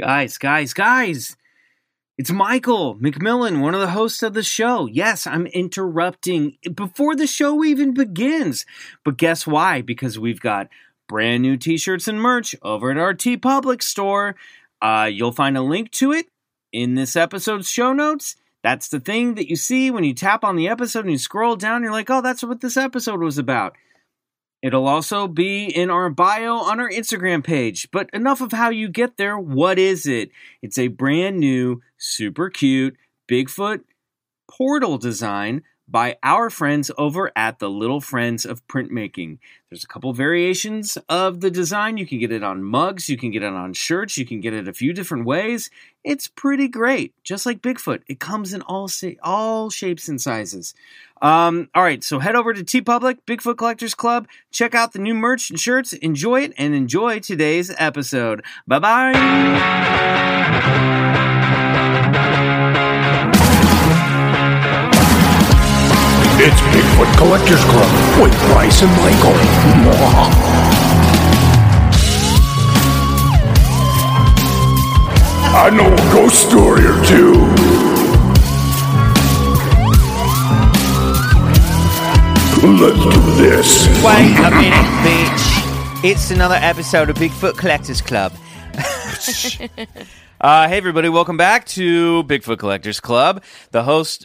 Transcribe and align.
Guys, 0.00 0.38
guys, 0.38 0.74
guys! 0.74 1.36
It's 2.18 2.32
Michael 2.32 2.96
McMillan, 2.96 3.60
one 3.60 3.74
of 3.74 3.80
the 3.80 3.90
hosts 3.90 4.24
of 4.24 4.34
the 4.34 4.42
show. 4.42 4.86
Yes, 4.86 5.24
I'm 5.24 5.46
interrupting 5.46 6.58
before 6.74 7.14
the 7.14 7.28
show 7.28 7.62
even 7.62 7.94
begins. 7.94 8.66
But 9.04 9.18
guess 9.18 9.46
why? 9.46 9.82
Because 9.82 10.18
we've 10.18 10.40
got 10.40 10.68
brand 11.06 11.44
new 11.44 11.56
t 11.56 11.76
shirts 11.76 12.08
and 12.08 12.20
merch 12.20 12.56
over 12.60 12.90
at 12.90 12.98
our 12.98 13.14
TeePublic 13.14 13.84
store. 13.84 14.34
Uh, 14.82 15.08
you'll 15.12 15.30
find 15.30 15.56
a 15.56 15.62
link 15.62 15.92
to 15.92 16.10
it 16.10 16.26
in 16.72 16.96
this 16.96 17.14
episode's 17.14 17.70
show 17.70 17.92
notes. 17.92 18.34
That's 18.64 18.88
the 18.88 18.98
thing 18.98 19.36
that 19.36 19.48
you 19.48 19.54
see 19.54 19.92
when 19.92 20.02
you 20.02 20.12
tap 20.12 20.42
on 20.42 20.56
the 20.56 20.66
episode 20.66 21.04
and 21.04 21.12
you 21.12 21.18
scroll 21.18 21.54
down. 21.54 21.84
You're 21.84 21.92
like, 21.92 22.10
oh, 22.10 22.20
that's 22.20 22.42
what 22.42 22.60
this 22.60 22.76
episode 22.76 23.20
was 23.20 23.38
about. 23.38 23.76
It'll 24.64 24.88
also 24.88 25.28
be 25.28 25.66
in 25.66 25.90
our 25.90 26.08
bio 26.08 26.54
on 26.54 26.80
our 26.80 26.88
Instagram 26.88 27.44
page. 27.44 27.86
But 27.90 28.08
enough 28.14 28.40
of 28.40 28.50
how 28.50 28.70
you 28.70 28.88
get 28.88 29.18
there. 29.18 29.38
What 29.38 29.78
is 29.78 30.06
it? 30.06 30.30
It's 30.62 30.78
a 30.78 30.88
brand 30.88 31.38
new, 31.38 31.82
super 31.98 32.48
cute 32.48 32.96
Bigfoot 33.30 33.82
portal 34.48 34.96
design 34.96 35.64
by 35.86 36.16
our 36.22 36.48
friends 36.48 36.90
over 36.96 37.30
at 37.36 37.58
the 37.58 37.68
Little 37.68 38.00
Friends 38.00 38.46
of 38.46 38.66
Printmaking. 38.66 39.38
There's 39.68 39.84
a 39.84 39.88
couple 39.88 40.14
variations 40.14 40.96
of 41.10 41.40
the 41.40 41.50
design. 41.50 41.98
You 41.98 42.06
can 42.06 42.18
get 42.18 42.32
it 42.32 42.42
on 42.42 42.64
mugs, 42.64 43.10
you 43.10 43.18
can 43.18 43.30
get 43.30 43.42
it 43.42 43.52
on 43.52 43.74
shirts, 43.74 44.16
you 44.16 44.24
can 44.24 44.40
get 44.40 44.54
it 44.54 44.66
a 44.66 44.72
few 44.72 44.94
different 44.94 45.26
ways. 45.26 45.68
It's 46.02 46.26
pretty 46.26 46.68
great. 46.68 47.12
Just 47.22 47.44
like 47.44 47.60
Bigfoot, 47.60 48.00
it 48.08 48.18
comes 48.18 48.54
in 48.54 48.62
all 48.62 48.88
all 49.22 49.68
shapes 49.68 50.08
and 50.08 50.20
sizes. 50.20 50.72
Um, 51.24 51.70
all 51.74 51.82
right, 51.82 52.04
so 52.04 52.18
head 52.18 52.36
over 52.36 52.52
to 52.52 52.62
TeePublic 52.62 53.20
Bigfoot 53.26 53.56
Collectors 53.56 53.94
Club. 53.94 54.28
Check 54.52 54.74
out 54.74 54.92
the 54.92 54.98
new 54.98 55.14
merch 55.14 55.48
and 55.48 55.58
shirts. 55.58 55.94
Enjoy 55.94 56.42
it 56.42 56.52
and 56.58 56.74
enjoy 56.74 57.18
today's 57.18 57.74
episode. 57.78 58.44
Bye 58.66 58.78
bye. 58.78 59.12
It's 66.36 66.60
Bigfoot 66.60 67.16
Collectors 67.16 67.64
Club 67.64 68.20
with 68.20 68.38
Bryce 68.48 68.82
and 68.82 68.90
Michael. 68.98 69.32
I 75.56 75.70
know 75.70 75.90
a 75.90 76.12
ghost 76.12 76.46
story 76.46 76.84
or 76.84 77.02
two. 77.06 77.63
Let's 82.66 82.96
do 82.98 83.20
this. 83.36 83.86
Wait 84.02 84.38
a 84.38 84.50
minute, 84.50 84.88
bitch. 85.04 86.02
It's 86.02 86.30
another 86.30 86.54
episode 86.54 87.10
of 87.10 87.16
Bigfoot 87.16 87.58
Collectors 87.58 88.00
Club. 88.00 88.32
uh, 90.40 90.66
hey, 90.68 90.76
everybody, 90.78 91.10
welcome 91.10 91.36
back 91.36 91.66
to 91.66 92.24
Bigfoot 92.24 92.58
Collectors 92.58 93.00
Club. 93.00 93.44
The 93.72 93.82
host. 93.82 94.24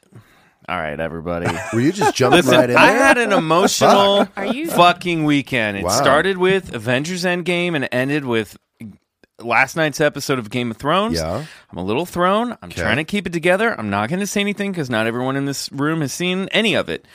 All 0.69 0.77
right, 0.77 0.97
everybody. 0.97 1.47
Were 1.73 1.81
you 1.81 1.91
just 1.91 2.15
jumping 2.15 2.37
Listen, 2.37 2.57
right 2.57 2.69
in? 2.69 2.77
I 2.77 2.91
there? 2.93 2.99
had 2.99 3.17
an 3.17 3.33
emotional 3.33 4.27
Are 4.37 4.45
you- 4.45 4.69
fucking 4.71 5.25
weekend. 5.25 5.75
It 5.77 5.83
Wow. 5.83 5.89
started 5.89 6.37
with 6.37 6.73
Avengers 6.73 7.25
Endgame 7.25 7.75
and 7.75 7.89
ended 7.91 8.23
with 8.23 8.55
last 9.41 9.75
night's 9.75 9.99
episode 10.01 10.37
of 10.39 10.49
Game 10.49 10.71
of 10.71 10.77
Thrones. 10.77 11.15
Yeah. 11.15 11.45
I'm 11.71 11.77
a 11.77 11.83
little 11.83 12.05
thrown. 12.05 12.57
I'm 12.61 12.69
trying 12.69 12.97
to 12.97 13.03
keep 13.05 13.25
it 13.27 13.33
together. 13.33 13.77
I'm 13.77 13.89
not 13.89 14.09
going 14.09 14.19
to 14.19 14.27
say 14.27 14.41
anything 14.41 14.71
because 14.71 14.89
not 14.89 15.07
everyone 15.07 15.35
in 15.37 15.45
this 15.45 15.69
room 15.71 16.01
has 16.01 16.11
seen 16.13 16.47
any 16.51 16.75
of 16.75 16.87
it. 16.89 17.05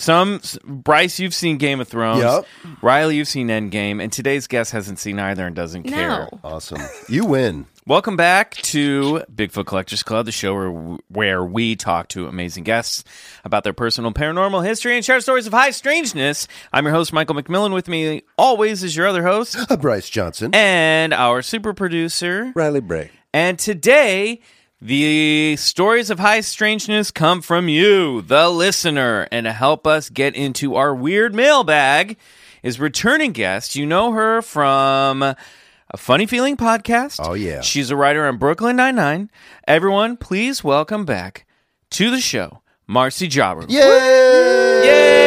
Some 0.00 0.40
Bryce, 0.64 1.20
you've 1.20 1.34
seen 1.34 1.58
Game 1.58 1.80
of 1.80 1.88
Thrones. 1.88 2.22
Yep. 2.22 2.46
Riley, 2.82 3.16
you've 3.16 3.28
seen 3.28 3.48
Endgame, 3.48 4.02
and 4.02 4.10
today's 4.12 4.46
guest 4.46 4.72
hasn't 4.72 4.98
seen 4.98 5.18
either 5.18 5.46
and 5.46 5.54
doesn't 5.54 5.82
care. 5.84 6.28
Awesome. 6.42 6.80
You 7.08 7.26
win. 7.26 7.66
Welcome 7.86 8.16
back 8.16 8.52
to 8.56 9.22
Bigfoot 9.34 9.66
Collectors 9.66 10.02
Club, 10.02 10.26
the 10.26 10.32
show 10.32 10.54
where, 10.54 10.70
where 11.08 11.44
we 11.44 11.76
talk 11.76 12.08
to 12.08 12.28
amazing 12.28 12.64
guests 12.64 13.04
about 13.44 13.64
their 13.64 13.72
personal 13.72 14.12
paranormal 14.12 14.64
history 14.64 14.94
and 14.96 15.04
share 15.04 15.20
stories 15.20 15.46
of 15.46 15.52
high 15.52 15.70
strangeness. 15.70 16.46
I'm 16.72 16.84
your 16.84 16.94
host, 16.94 17.12
Michael 17.12 17.34
McMillan. 17.34 17.72
With 17.74 17.88
me 17.88 18.22
always 18.38 18.82
is 18.82 18.96
your 18.96 19.06
other 19.06 19.22
host 19.22 19.56
Uh, 19.70 19.76
Bryce 19.76 20.08
Johnson. 20.08 20.54
and 20.54 21.12
our 21.12 21.42
super 21.42 21.74
producer. 21.74 22.52
Riley 22.54 22.80
Bray. 22.80 23.10
And 23.34 23.58
today, 23.58 24.40
the 24.82 25.56
stories 25.56 26.10
of 26.10 26.18
high 26.18 26.40
strangeness 26.40 27.10
come 27.10 27.42
from 27.42 27.68
you, 27.68 28.22
the 28.22 28.48
listener. 28.48 29.28
And 29.30 29.44
to 29.44 29.52
help 29.52 29.86
us 29.86 30.08
get 30.08 30.34
into 30.34 30.76
our 30.76 30.94
weird 30.94 31.34
mailbag 31.34 32.16
is 32.62 32.80
returning 32.80 33.32
guest. 33.32 33.76
You 33.76 33.86
know 33.86 34.12
her 34.12 34.42
from 34.42 35.22
a 35.22 35.36
Funny 35.96 36.26
Feeling 36.26 36.56
podcast. 36.56 37.20
Oh, 37.22 37.34
yeah. 37.34 37.60
She's 37.60 37.90
a 37.90 37.96
writer 37.96 38.26
on 38.26 38.38
Brooklyn 38.38 38.76
Nine-Nine. 38.76 39.30
Everyone, 39.66 40.16
please 40.16 40.64
welcome 40.64 41.04
back 41.04 41.46
to 41.90 42.10
the 42.10 42.20
show, 42.20 42.62
Marcy 42.86 43.28
Jarreau. 43.28 43.68
Yay! 43.68 44.86
Yay! 44.86 45.20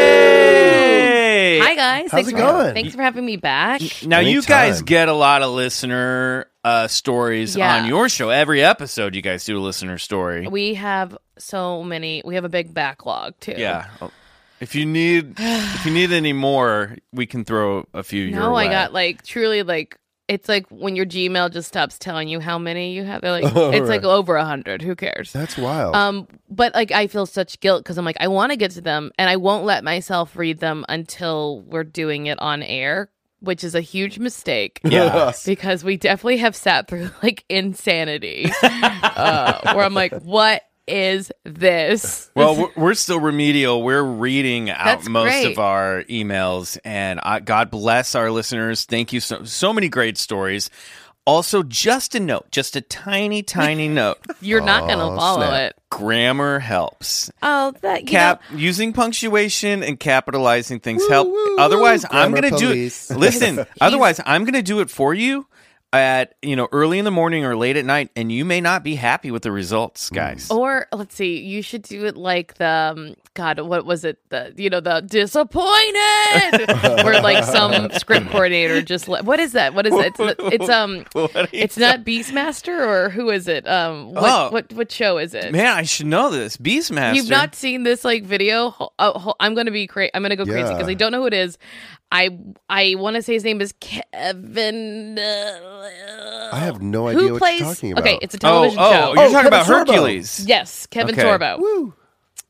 Hi 1.59 1.75
guys. 1.75 2.03
How's 2.03 2.11
thanks 2.11 2.29
it 2.29 2.31
for, 2.31 2.37
going? 2.37 2.73
Thanks 2.73 2.95
for 2.95 3.01
having 3.01 3.25
me 3.25 3.37
back. 3.37 3.81
Now 4.05 4.19
you 4.19 4.37
Anytime. 4.37 4.47
guys 4.47 4.81
get 4.81 5.09
a 5.09 5.13
lot 5.13 5.41
of 5.41 5.51
listener 5.51 6.47
uh, 6.63 6.87
stories 6.87 7.55
Yeah. 7.55 7.77
on 7.77 7.85
your 7.87 8.09
show. 8.09 8.29
Every 8.29 8.63
episode, 8.63 9.15
you 9.15 9.21
guys 9.21 9.45
do 9.45 9.57
a 9.57 9.61
listener 9.61 9.97
story. 9.97 10.47
We 10.47 10.75
have 10.75 11.17
so 11.37 11.83
many. 11.83 12.21
We 12.23 12.35
have 12.35 12.45
a 12.45 12.49
big 12.49 12.73
backlog 12.73 13.39
too. 13.39 13.55
Yeah. 13.57 13.87
If 14.59 14.75
you 14.75 14.85
need 14.85 15.35
if 15.37 15.85
you 15.85 15.91
need 15.91 16.11
any 16.13 16.31
more, 16.33 16.95
we 17.11 17.25
can 17.25 17.43
throw 17.43 17.85
a 17.93 18.01
few 18.03 18.23
your 18.23 18.39
No, 18.39 18.55
I 18.55 18.65
way. 18.65 18.69
got 18.69 18.93
like 18.93 19.23
truly 19.25 19.61
like 19.63 19.97
it's 20.29 20.47
like 20.47 20.65
when 20.69 20.95
your 20.95 21.05
Gmail 21.05 21.51
just 21.51 21.67
stops 21.67 21.97
telling 21.99 22.29
you 22.29 22.39
how 22.39 22.57
many 22.57 22.93
you 22.93 23.03
have. 23.03 23.21
They're 23.21 23.31
like 23.41 23.43
Oh, 23.55 23.71
it's 23.71 23.89
like 23.89 24.03
over 24.05 24.37
a 24.37 24.45
hundred. 24.45 24.81
Who 24.81 24.95
cares? 24.95 25.33
That's 25.33 25.57
wild. 25.57 25.95
Um, 25.97 26.27
but 26.49 26.73
like 26.73 26.93
I 26.93 27.07
feel 27.07 27.25
such 27.25 27.59
guilt 27.59 27.83
because 27.83 27.97
I'm 27.97 28.05
like 28.05 28.15
I 28.21 28.29
want 28.29 28.51
to 28.53 28.55
get 28.55 28.71
to 28.71 28.81
them 28.81 29.11
and 29.19 29.29
I 29.29 29.35
won't 29.35 29.65
let 29.65 29.83
myself 29.83 30.37
read 30.37 30.59
them 30.59 30.85
until 30.87 31.59
we're 31.61 31.83
doing 31.83 32.27
it 32.27 32.39
on 32.39 32.63
air, 32.63 33.09
which 33.43 33.63
is 33.63 33.75
a 33.75 33.81
huge 33.81 34.17
mistake. 34.19 34.79
Yeah. 34.83 35.31
because 35.45 35.83
we 35.83 35.97
definitely 35.97 36.37
have 36.37 36.55
sat 36.55 36.87
through 36.87 37.11
like 37.23 37.43
insanity 37.49 38.49
uh, 38.63 39.73
where 39.75 39.85
I'm 39.85 39.93
like, 39.93 40.13
what 40.21 40.61
is 40.87 41.31
this? 41.45 42.29
Well, 42.35 42.55
we're, 42.57 42.71
we're 42.75 42.93
still 42.93 43.19
remedial. 43.19 43.83
We're 43.83 44.03
reading 44.03 44.69
out 44.69 44.83
That's 44.85 45.07
most 45.09 45.29
great. 45.29 45.51
of 45.53 45.59
our 45.59 46.03
emails, 46.09 46.77
and 46.83 47.19
I, 47.23 47.39
God 47.39 47.69
bless 47.71 48.15
our 48.15 48.31
listeners. 48.31 48.85
Thank 48.85 49.13
you 49.13 49.19
so 49.19 49.43
so 49.45 49.71
many 49.73 49.87
great 49.89 50.17
stories. 50.17 50.69
Also, 51.25 51.63
just 51.63 52.15
a 52.15 52.19
note, 52.19 52.51
just 52.51 52.75
a 52.75 52.81
tiny, 52.81 53.43
tiny 53.43 53.87
note. 53.89 54.17
You're 54.41 54.59
not 54.61 54.89
gonna 54.89 55.13
Oh, 55.13 55.15
follow 55.15 55.47
snap. 55.47 55.71
it. 55.71 55.75
Grammar 55.97 56.59
helps. 56.59 57.31
Oh, 57.41 57.73
that 57.81 58.01
you 58.01 58.07
Cap 58.07 58.41
know, 58.49 58.57
using 58.57 58.93
punctuation 58.93 59.83
and 59.83 59.99
capitalizing 59.99 60.79
things 60.79 61.07
help. 61.07 61.33
Otherwise, 61.59 62.05
I'm 62.09 62.31
going 62.31 62.51
to 62.51 62.57
do 62.57 62.71
it. 62.71 63.09
Listen, 63.15 63.65
otherwise, 63.79 64.19
I'm 64.25 64.43
going 64.43 64.55
to 64.55 64.63
do 64.63 64.79
it 64.79 64.89
for 64.89 65.13
you 65.13 65.47
at 65.93 66.33
you 66.41 66.55
know 66.55 66.67
early 66.71 66.99
in 66.99 67.05
the 67.05 67.11
morning 67.11 67.45
or 67.45 67.55
late 67.55 67.77
at 67.77 67.85
night, 67.85 68.09
and 68.15 68.31
you 68.31 68.43
may 68.43 68.59
not 68.59 68.83
be 68.83 68.95
happy 68.95 69.31
with 69.31 69.43
the 69.43 69.51
results, 69.51 70.09
guys. 70.09 70.49
Or 70.51 70.87
let's 70.91 71.15
see, 71.15 71.39
you 71.39 71.61
should 71.61 71.83
do 71.83 72.05
it 72.05 72.17
like 72.17 72.55
the 72.55 72.93
um, 72.95 73.15
God, 73.35 73.59
what 73.61 73.85
was 73.85 74.03
it? 74.03 74.17
The 74.29 74.53
you 74.57 74.69
know 74.69 74.79
the 74.81 75.01
disappointed, 75.01 76.81
where 77.05 77.21
like 77.21 77.43
some 77.43 77.91
script 77.91 78.29
coordinator 78.29 78.81
just 78.81 79.07
let, 79.07 79.23
what 79.25 79.39
is 79.39 79.53
that? 79.53 79.73
What 79.73 79.85
is 79.87 79.93
it? 79.93 80.13
It's, 80.19 80.35
it's 80.55 80.69
um, 80.69 81.05
What 81.13 81.35
are 81.35 81.41
you 81.41 81.47
it's 81.53 81.77
not 81.77 82.03
Beastmaster 82.03 82.85
or 82.85 83.09
who 83.09 83.29
is 83.29 83.47
it? 83.47 83.67
Um, 83.67 84.13
what 84.13 84.23
Oh. 84.33 84.49
what 84.51 84.73
what 84.73 84.91
show 84.91 85.17
is 85.17 85.33
it? 85.33 85.51
Man, 85.51 85.67
I 85.67 85.83
should 85.83 86.07
know 86.07 86.29
this. 86.31 86.57
Beastmaster. 86.57 87.15
You've 87.15 87.29
not 87.29 87.55
seen 87.55 87.83
this 87.83 88.03
like 88.03 88.23
video? 88.23 88.71
Ho- 88.71 88.93
oh, 88.99 89.33
I'm 89.39 89.53
gonna 89.53 89.71
be 89.71 89.87
crazy. 89.87 90.11
I'm 90.13 90.21
gonna 90.23 90.35
go 90.35 90.45
crazy 90.45 90.59
Yeah. 90.59 90.73
because 90.73 90.87
I 90.87 90.93
don't 90.95 91.11
know 91.11 91.21
who 91.21 91.27
it 91.27 91.33
is. 91.33 91.57
I 92.15 92.29
I 92.69 92.93
want 92.95 93.15
to 93.15 93.23
say 93.23 93.33
his 93.33 93.43
name 93.43 93.59
is 93.59 93.73
Kevin. 93.79 95.17
Uh, 95.17 96.49
I 96.53 96.59
have 96.59 96.79
no 96.81 97.07
who 97.09 97.17
idea 97.17 97.31
what 97.33 97.39
plays? 97.39 97.59
you're 97.59 97.69
talking 97.73 97.91
about. 97.93 98.03
Okay, 98.05 98.19
it's 98.21 98.35
a 98.35 98.37
Oh, 98.37 98.39
television 98.39 98.79
oh, 98.79 98.91
show. 98.91 98.97
you're 98.99 99.09
Oh, 99.09 99.15
talking 99.15 99.31
Kevin 99.33 99.47
about 99.47 99.65
Sorbo. 99.65 99.87
Hercules. 99.93 100.45
Yes, 100.47 100.85
Kevin 100.87 101.15
Okay. 101.15 101.23
Sorbo. 101.23 101.59
Woo. 101.59 101.93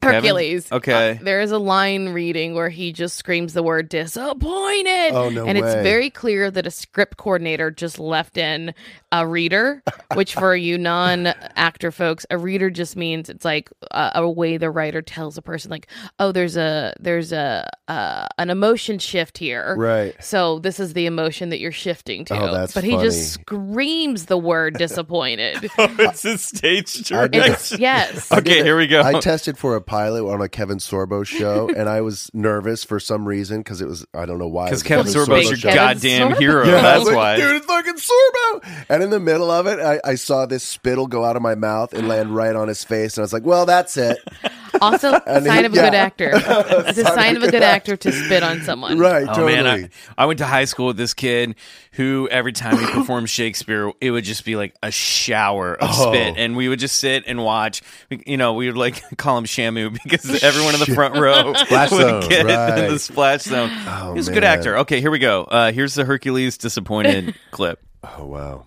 Kevin? 0.04 0.24
Hercules. 0.24 0.72
Okay. 0.72 1.12
Uh, 1.12 1.18
there 1.22 1.42
is 1.42 1.52
a 1.52 1.58
line 1.58 2.10
reading 2.10 2.54
where 2.54 2.70
he 2.70 2.92
just 2.94 3.18
screams 3.18 3.54
the 3.54 3.64
word 3.64 3.90
disappointed. 3.90 5.12
Oh, 5.14 5.30
no 5.30 5.46
And 5.46 5.58
it's 5.58 5.74
very 5.84 6.10
clear 6.10 6.50
that 6.52 6.68
a 6.68 6.72
script 6.72 7.18
coordinator 7.18 7.72
just 7.72 8.00
left 8.00 8.38
in 8.38 8.74
a 9.12 9.28
reader, 9.28 9.84
which 10.16 10.34
for 10.34 10.56
you 10.56 10.78
non 10.78 11.28
actor 11.28 11.92
folks, 11.92 12.26
a 12.32 12.38
reader 12.38 12.70
just 12.70 12.96
means 12.96 13.30
it's 13.30 13.46
like 13.46 13.70
a, 13.92 14.12
a 14.16 14.30
way 14.30 14.58
the 14.58 14.72
writer 14.72 15.02
tells 15.02 15.38
a 15.38 15.42
person, 15.42 15.70
like, 15.70 15.88
oh, 16.20 16.32
there's 16.32 16.58
a, 16.58 16.94
there's 17.00 17.32
a, 17.32 17.70
uh, 17.88 18.28
an 18.40 18.50
emotion 18.50 18.98
shift 19.00 19.38
here. 19.38 19.76
Right. 19.78 20.16
So 20.24 20.60
this 20.60 20.80
is 20.80 20.94
the 20.94 21.06
emotion 21.06 21.50
that 21.50 21.60
you're 21.60 21.72
shifting 21.72 22.26
to. 22.26 22.40
Oh, 22.40 22.54
that's 22.54 22.74
but 22.74 22.84
he 22.84 22.98
just 22.98 23.34
screams 23.34 24.26
the 24.26 24.38
word 24.38 24.78
disappointed. 24.78 25.58
it's 25.78 26.26
a 26.26 26.38
stage 26.38 27.12
I 27.12 27.28
did- 27.28 27.44
it's, 27.46 27.78
yes. 27.78 28.32
Okay, 28.32 28.64
here 28.64 28.78
we 28.78 28.88
go. 28.88 29.02
I 29.02 29.20
tested 29.20 29.58
for 29.58 29.76
a 29.76 29.82
pilot 29.94 30.28
on 30.28 30.42
a 30.42 30.50
Kevin 30.50 30.80
Sorbo 30.80 31.26
show, 31.26 31.70
and 31.78 31.88
I 31.88 32.02
was 32.02 32.30
nervous 32.34 32.84
for 32.84 33.00
some 33.00 33.28
reason 33.28 33.60
because 33.60 33.80
it 33.82 33.88
was 33.88 34.06
I 34.14 34.26
don't 34.26 34.40
know 34.40 34.48
why. 34.48 34.66
Because 34.66 34.84
Kevin 34.84 35.06
Kevin 35.06 35.22
Sorbo's 35.22 35.50
your 35.50 35.58
show. 35.58 35.74
goddamn 35.74 36.30
Kevin 36.30 36.42
hero. 36.42 36.66
Sorbo. 36.66 36.78
I 36.78 36.82
That's 36.82 37.06
like, 37.06 37.16
why. 37.16 37.36
dude, 37.38 37.56
it's 37.58 37.66
fucking 37.66 37.96
Sorbo. 37.96 38.86
And 38.90 39.04
in 39.04 39.10
the 39.12 39.20
middle 39.20 39.52
of 39.52 39.68
it, 39.68 39.80
I, 39.80 40.00
I 40.04 40.16
saw 40.16 40.46
this 40.46 40.64
spittle 40.64 41.08
go 41.08 41.24
out 41.24 41.36
of 41.36 41.42
my 41.42 41.56
mouth 41.56 41.94
and 41.94 42.08
land 42.08 42.36
right 42.36 42.56
on 42.56 42.68
his 42.68 42.84
face, 42.84 43.18
and 43.18 43.22
I 43.22 43.26
was 43.26 43.34
like, 43.34 43.44
well, 43.44 43.66
that's 43.66 43.98
it. 43.98 44.18
Also, 44.82 45.12
a 45.26 45.42
sign 45.42 45.66
of 45.66 45.74
a 45.74 45.76
good 45.76 45.94
actor. 45.94 46.32
It's 46.34 46.98
a 46.98 47.06
sign 47.06 47.38
of 47.38 47.44
a 47.44 47.52
good 47.52 47.64
actor 47.64 47.96
to 47.98 48.12
spit 48.12 48.44
on 48.44 48.62
someone. 48.62 48.98
Right, 49.00 49.24
Oh 49.24 49.34
totally. 49.34 49.54
man, 49.56 49.90
I, 50.18 50.24
I 50.24 50.26
went 50.26 50.40
to 50.40 50.46
high 50.46 50.66
school 50.66 50.88
with 50.88 50.98
this 50.98 51.14
kid 51.14 51.56
who 51.94 52.28
every 52.30 52.54
time 52.54 52.78
he 52.78 52.86
performed 52.92 53.30
Shakespeare, 53.30 53.92
it 54.02 54.12
would 54.12 54.24
just 54.24 54.46
be 54.46 54.56
like 54.56 54.76
a 54.82 54.92
shower 54.92 55.76
of 55.76 55.90
Oh. 55.92 56.12
spit, 56.12 56.36
and 56.38 56.56
we 56.58 56.68
would 56.70 56.80
just 56.80 56.98
sit 56.98 57.24
and 57.28 57.44
watch. 57.44 57.82
You 58.10 58.38
know, 58.38 58.54
we 58.54 58.68
would 58.68 58.78
like 58.78 59.18
call 59.18 59.38
him 59.38 59.46
Shamu 59.46 59.94
because 60.04 60.44
everyone 60.44 60.74
in 60.74 60.80
the 60.80 60.88
front 60.94 61.16
row 61.16 61.54
Splash 61.54 61.92
would 61.92 62.02
zone, 62.02 62.30
get 62.30 62.46
right. 62.46 62.90
the 62.90 62.98
splash 63.00 63.42
zone. 63.44 63.70
Oh, 63.88 64.14
He's 64.16 64.28
a 64.28 64.34
good 64.34 64.44
actor. 64.44 64.78
Okay, 64.80 65.02
here 65.02 65.12
we 65.12 65.20
go. 65.20 65.44
Uh, 65.44 65.72
here's 65.72 65.94
the 65.94 66.04
Hercules 66.06 66.58
disappointed 66.58 67.36
clip. 67.52 67.80
oh 68.18 68.26
wow. 68.26 68.66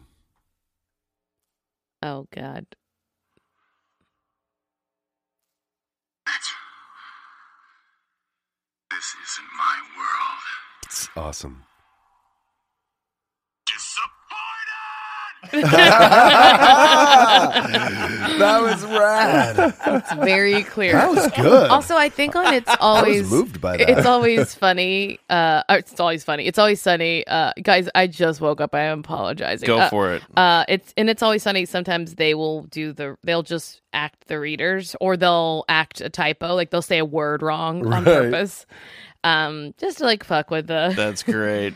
Oh 2.03 2.27
God. 2.33 2.67
This 8.91 9.15
isn't 9.23 9.51
my 9.59 9.79
world. 9.97 10.43
It's 10.85 11.05
awesome. 11.17 11.63
That 18.39 18.61
was 18.63 18.85
rad. 18.85 19.75
It's 19.87 20.13
very 20.15 20.63
clear. 20.65 20.93
That 20.93 21.11
was 21.11 21.27
good. 21.33 21.71
Also, 21.71 21.97
I 21.97 22.09
think 22.09 22.37
on 22.37 22.53
it's 22.53 22.71
always 22.81 23.31
moved 23.31 23.61
by 23.61 23.77
that. 23.79 23.89
It's 23.89 24.07
always 24.07 24.55
funny. 24.55 25.19
Uh, 25.31 25.63
it's 25.71 25.99
always 26.01 26.25
funny. 26.25 26.47
It's 26.47 26.59
always 26.59 26.81
sunny. 26.81 27.27
Uh, 27.27 27.53
guys, 27.63 27.89
I 27.95 28.07
just 28.07 28.41
woke 28.41 28.61
up. 28.61 28.75
I 28.75 28.83
am 28.83 29.01
apologizing. 29.01 29.67
Go 29.67 29.79
Uh, 29.79 29.89
for 29.91 30.15
it. 30.15 30.23
Uh, 30.37 30.65
it's 30.69 30.93
and 30.97 31.09
it's 31.09 31.23
always 31.23 31.43
sunny. 31.43 31.65
Sometimes 31.65 32.15
they 32.17 32.35
will 32.35 32.63
do 32.65 32.93
the. 32.93 33.17
They'll 33.23 33.43
just 33.43 33.81
act 33.93 34.27
the 34.29 34.39
readers, 34.39 34.95
or 35.01 35.17
they'll 35.17 35.65
act 35.69 36.01
a 36.01 36.11
typo. 36.11 36.55
Like 36.55 36.71
they'll 36.71 36.83
say 36.83 36.99
a 36.99 37.05
word 37.05 37.43
wrong 37.43 37.87
on 37.87 38.05
Right. 38.05 38.05
purpose, 38.05 38.67
um, 39.27 39.75
just 39.79 39.99
to 39.99 40.05
like 40.05 40.25
fuck 40.25 40.51
with 40.51 40.67
the. 40.69 40.93
That's 40.97 41.23
great. 41.23 41.75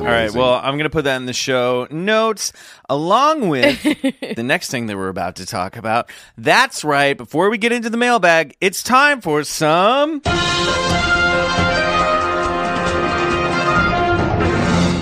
All 0.00 0.06
right. 0.06 0.32
Well, 0.32 0.54
I'm 0.54 0.74
going 0.74 0.84
to 0.84 0.90
put 0.90 1.04
that 1.04 1.16
in 1.18 1.26
the 1.26 1.32
show 1.32 1.86
notes 1.88 2.52
along 2.88 3.48
with 3.48 3.80
the 4.36 4.42
next 4.42 4.70
thing 4.70 4.86
that 4.86 4.96
we're 4.96 5.08
about 5.08 5.36
to 5.36 5.46
talk 5.46 5.76
about. 5.76 6.10
That's 6.36 6.82
right. 6.84 7.16
Before 7.16 7.48
we 7.48 7.58
get 7.58 7.70
into 7.70 7.90
the 7.90 7.96
mailbag, 7.96 8.56
it's 8.60 8.82
time 8.82 9.20
for 9.20 9.44
some. 9.44 10.20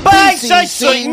BCC 0.05 1.06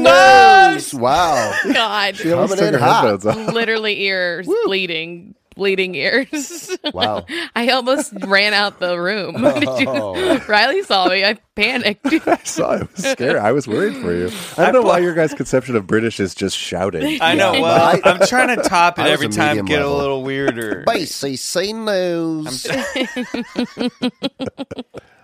news. 0.75 0.93
Wow. 0.93 1.53
God, 1.73 2.15
She 2.17 2.31
almost 2.31 2.55
Coming 2.57 2.73
took 2.73 2.73
in 2.73 2.73
her 2.73 2.79
hot. 2.85 3.05
headphones 3.05 3.25
off. 3.47 3.53
literally 3.53 4.01
ears 4.03 4.47
bleeding, 4.65 5.35
bleeding 5.59 5.93
ears. 5.95 6.75
Wow. 6.93 7.25
I 7.55 7.69
almost 7.69 8.13
ran 8.25 8.53
out 8.53 8.79
the 8.79 8.99
room. 8.99 9.41
Did 9.59 9.63
you? 9.63 9.87
Oh. 9.87 10.37
Riley 10.47 10.81
saw 10.83 11.07
me. 11.09 11.23
I 11.23 11.35
panicked. 11.55 12.05
So 12.47 12.65
I 12.65 12.77
was 12.81 12.89
scared. 13.11 13.35
I 13.35 13.51
was 13.51 13.67
worried 13.67 13.95
for 13.97 14.13
you. 14.13 14.31
I 14.57 14.71
don't 14.71 14.73
know 14.81 14.87
why 14.87 14.99
your 14.99 15.13
guys' 15.13 15.33
conception 15.33 15.75
of 15.75 15.85
British 15.85 16.19
is 16.19 16.33
just 16.33 16.57
shouting. 16.57 17.21
I 17.21 17.35
know. 17.35 17.53
Yeah. 17.53 17.61
Well, 17.61 17.81
I- 18.03 18.09
I'm 18.09 18.25
trying 18.27 18.55
to 18.55 18.63
top 18.63 18.97
it 18.97 19.03
I 19.03 19.09
every 19.09 19.27
time, 19.27 19.49
medium 19.57 19.65
get 19.67 19.81
a 19.81 19.89
little 19.89 20.23
weirder. 20.23 20.83
BCC 20.87 21.75
news. 21.75 22.65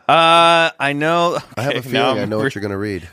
Uh, 0.07 0.69
I 0.79 0.93
know. 0.93 1.39
I 1.57 1.61
have 1.63 1.75
a 1.77 1.81
feeling 1.81 2.19
I 2.19 2.25
know 2.25 2.37
what 2.37 2.53
you're 2.53 2.61
going 2.61 2.71
to 2.71 2.77
read. 2.77 3.07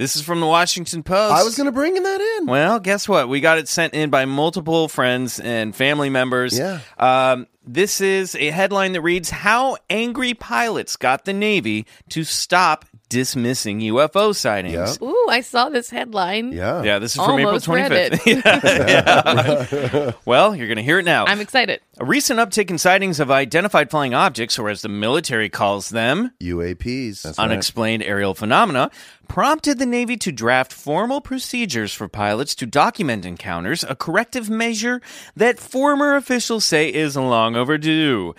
This 0.00 0.16
is 0.16 0.22
from 0.22 0.40
the 0.40 0.46
Washington 0.46 1.02
Post. 1.02 1.34
I 1.34 1.42
was 1.42 1.58
going 1.58 1.66
to 1.66 1.72
bring 1.72 1.92
that 1.92 2.38
in. 2.38 2.46
Well, 2.46 2.80
guess 2.80 3.06
what? 3.06 3.28
We 3.28 3.40
got 3.40 3.58
it 3.58 3.68
sent 3.68 3.92
in 3.92 4.08
by 4.08 4.24
multiple 4.24 4.88
friends 4.88 5.38
and 5.38 5.76
family 5.76 6.08
members. 6.08 6.58
Yeah. 6.58 6.80
Um, 6.96 7.46
this 7.66 8.00
is 8.00 8.34
a 8.34 8.46
headline 8.46 8.92
that 8.92 9.02
reads 9.02 9.28
How 9.28 9.76
Angry 9.90 10.32
Pilots 10.32 10.96
Got 10.96 11.26
the 11.26 11.34
Navy 11.34 11.84
to 12.08 12.24
Stop 12.24 12.86
Dismissing 13.10 13.80
UFO 13.80 14.34
Sightings. 14.34 14.72
Yep. 14.74 15.02
Ooh, 15.02 15.26
I 15.28 15.40
saw 15.42 15.68
this 15.68 15.90
headline. 15.90 16.52
Yeah. 16.52 16.82
Yeah, 16.82 16.98
this 17.00 17.16
is 17.16 17.16
from 17.16 17.44
Almost 17.44 17.68
April 17.68 17.76
read 17.76 18.12
25th. 18.12 18.20
Yeah, 18.30 19.66
yeah. 19.92 20.12
well, 20.24 20.54
you're 20.54 20.68
going 20.68 20.76
to 20.76 20.82
hear 20.82 21.00
it 21.00 21.04
now. 21.04 21.26
I'm 21.26 21.40
excited. 21.40 21.80
a 21.98 22.04
recent 22.04 22.38
uptick 22.38 22.70
in 22.70 22.78
sightings 22.78 23.18
of 23.18 23.30
identified 23.30 23.90
flying 23.90 24.14
objects, 24.14 24.58
or 24.58 24.68
as 24.70 24.82
the 24.82 24.88
military 24.88 25.48
calls 25.48 25.90
them, 25.90 26.30
UAPs. 26.40 27.22
That's 27.22 27.36
right. 27.36 27.50
unexplained 27.50 28.04
aerial 28.04 28.34
phenomena 28.34 28.90
prompted 29.28 29.78
the 29.78 29.86
Navy 29.86 30.16
to 30.16 30.32
draft 30.32 30.72
formal 30.72 31.20
procedures 31.20 31.92
for 31.92 32.08
pilots 32.08 32.54
to 32.56 32.66
document 32.66 33.24
encounters, 33.24 33.84
a 33.84 33.94
corrective 33.94 34.48
measure 34.50 35.00
that 35.36 35.58
former 35.58 36.16
officials 36.16 36.64
say 36.64 36.88
is 36.92 37.16
long 37.16 37.54
overdue. 37.56 38.34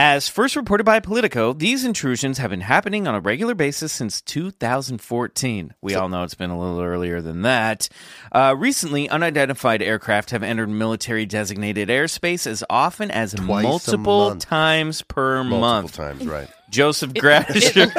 As 0.00 0.28
first 0.28 0.54
reported 0.54 0.84
by 0.84 1.00
Politico, 1.00 1.52
these 1.52 1.84
intrusions 1.84 2.38
have 2.38 2.50
been 2.50 2.60
happening 2.60 3.08
on 3.08 3.16
a 3.16 3.20
regular 3.20 3.56
basis 3.56 3.92
since 3.92 4.20
2014. 4.20 5.74
We 5.82 5.96
all 5.96 6.08
know 6.08 6.22
it's 6.22 6.36
been 6.36 6.50
a 6.50 6.60
little 6.60 6.80
earlier 6.80 7.20
than 7.20 7.42
that. 7.42 7.88
Uh, 8.30 8.54
recently, 8.56 9.08
unidentified 9.08 9.82
aircraft 9.82 10.30
have 10.30 10.44
entered 10.44 10.68
military 10.68 11.26
designated 11.26 11.88
airspace 11.88 12.46
as 12.46 12.62
often 12.70 13.10
as 13.10 13.34
Twice 13.34 13.64
multiple 13.64 14.36
times 14.36 15.02
per 15.02 15.42
Multiple 15.42 15.58
month. 15.58 15.96
times, 15.96 16.24
right. 16.28 16.48
Joseph 16.70 17.12
Gradisher, 17.14 17.90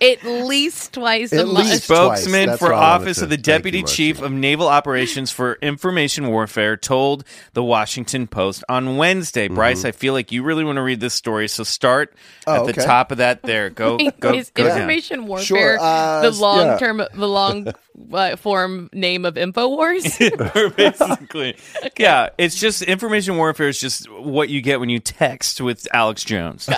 At 0.00 0.24
least 0.24 0.92
twice 0.94 1.32
a 1.32 1.40
At 1.40 1.46
month. 1.46 1.58
least 1.70 1.86
twice. 1.86 2.20
spokesman 2.22 2.46
That's 2.48 2.58
for 2.58 2.66
what 2.70 2.74
I 2.74 2.80
wanted 2.92 3.02
Office 3.02 3.22
of 3.22 3.28
the 3.30 3.36
thank 3.36 3.46
you, 3.46 3.52
Deputy 3.52 3.82
Chief 3.84 4.20
of 4.20 4.30
Naval 4.32 4.68
Operations 4.68 5.30
for 5.30 5.54
Information 5.62 6.28
Warfare, 6.28 6.76
told 6.76 7.24
the 7.54 7.62
Washington 7.64 8.26
Post 8.26 8.62
on 8.68 8.96
Wednesday. 8.96 9.48
Bryce, 9.48 9.84
I 9.84 9.92
feel 9.92 10.12
like 10.12 10.32
you 10.32 10.42
really 10.42 10.64
want 10.64 10.76
to 10.76 10.82
read 10.82 11.00
this 11.00 11.14
story, 11.14 11.48
so 11.48 11.64
start 11.64 12.14
Mm-hmm. 12.14 12.50
Oh, 12.50 12.54
at 12.68 12.74
the 12.74 12.80
okay. 12.80 12.84
top 12.86 13.10
of 13.10 13.18
that. 13.18 13.40
There, 13.42 13.70
go, 13.70 13.96
go, 14.20 14.34
is 14.34 14.50
go 14.50 14.64
down. 14.64 14.76
information 14.76 15.26
warfare 15.26 15.44
Sure, 15.46 15.78
uh, 15.80 16.20
the 16.20 16.28
s- 16.28 16.38
long 16.38 16.58
yeah. 16.66 16.78
term, 16.78 16.98
the 17.14 17.28
long 17.28 17.72
uh, 18.12 18.36
form 18.36 18.90
name 18.92 19.24
of 19.24 19.34
Infowars? 19.36 20.04
Basically, 20.76 21.56
yeah, 21.98 22.28
it's 22.36 22.60
just 22.60 22.82
information 22.82 23.38
warfare 23.38 23.68
is 23.68 23.80
just 23.80 24.10
what 24.10 24.50
you 24.50 24.60
get 24.60 24.78
when 24.78 24.90
you 24.90 24.98
text 25.00 25.60
with 25.62 25.88
Alex 25.94 26.22
Jones. 26.22 26.68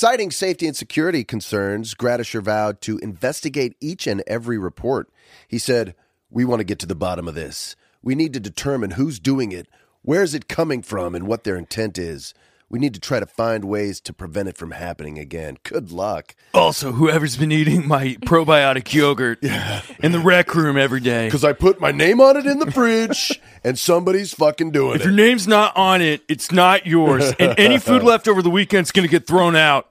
Citing 0.00 0.30
safety 0.30 0.68
and 0.68 0.76
security 0.76 1.24
concerns, 1.24 1.92
Gradisher 1.92 2.40
vowed 2.40 2.80
to 2.82 2.98
investigate 2.98 3.76
each 3.80 4.06
and 4.06 4.22
every 4.28 4.56
report. 4.56 5.10
He 5.48 5.58
said, 5.58 5.96
We 6.30 6.44
want 6.44 6.60
to 6.60 6.64
get 6.64 6.78
to 6.78 6.86
the 6.86 6.94
bottom 6.94 7.26
of 7.26 7.34
this. 7.34 7.74
We 8.00 8.14
need 8.14 8.32
to 8.34 8.38
determine 8.38 8.92
who's 8.92 9.18
doing 9.18 9.50
it, 9.50 9.66
where's 10.02 10.34
it 10.34 10.46
coming 10.46 10.82
from, 10.82 11.16
and 11.16 11.26
what 11.26 11.42
their 11.42 11.56
intent 11.56 11.98
is. 11.98 12.32
We 12.70 12.78
need 12.78 12.92
to 12.94 13.00
try 13.00 13.18
to 13.18 13.24
find 13.24 13.64
ways 13.64 13.98
to 14.02 14.12
prevent 14.12 14.50
it 14.50 14.58
from 14.58 14.72
happening 14.72 15.18
again. 15.18 15.56
Good 15.62 15.90
luck. 15.90 16.34
Also, 16.52 16.92
whoever's 16.92 17.38
been 17.38 17.50
eating 17.50 17.88
my 17.88 18.16
probiotic 18.26 18.92
yogurt 18.92 19.42
in 19.42 20.12
the 20.12 20.18
rec 20.18 20.54
room 20.54 20.76
every 20.76 21.00
day. 21.00 21.28
Because 21.28 21.44
I 21.44 21.54
put 21.54 21.80
my 21.80 21.92
name 21.92 22.20
on 22.20 22.36
it 22.36 22.44
in 22.44 22.58
the 22.58 22.70
fridge, 22.70 23.40
and 23.64 23.78
somebody's 23.78 24.34
fucking 24.34 24.72
doing 24.72 24.96
it. 24.96 24.96
If 24.96 25.04
your 25.04 25.14
name's 25.14 25.48
not 25.48 25.74
on 25.78 26.02
it, 26.02 26.22
it's 26.28 26.52
not 26.52 26.86
yours. 26.86 27.32
And 27.38 27.58
any 27.58 27.78
food 27.78 28.02
left 28.02 28.26
over 28.26 28.42
the 28.42 28.50
weekend's 28.50 28.90
going 28.90 29.06
to 29.06 29.10
get 29.10 29.26
thrown 29.26 29.54
out. 29.54 29.88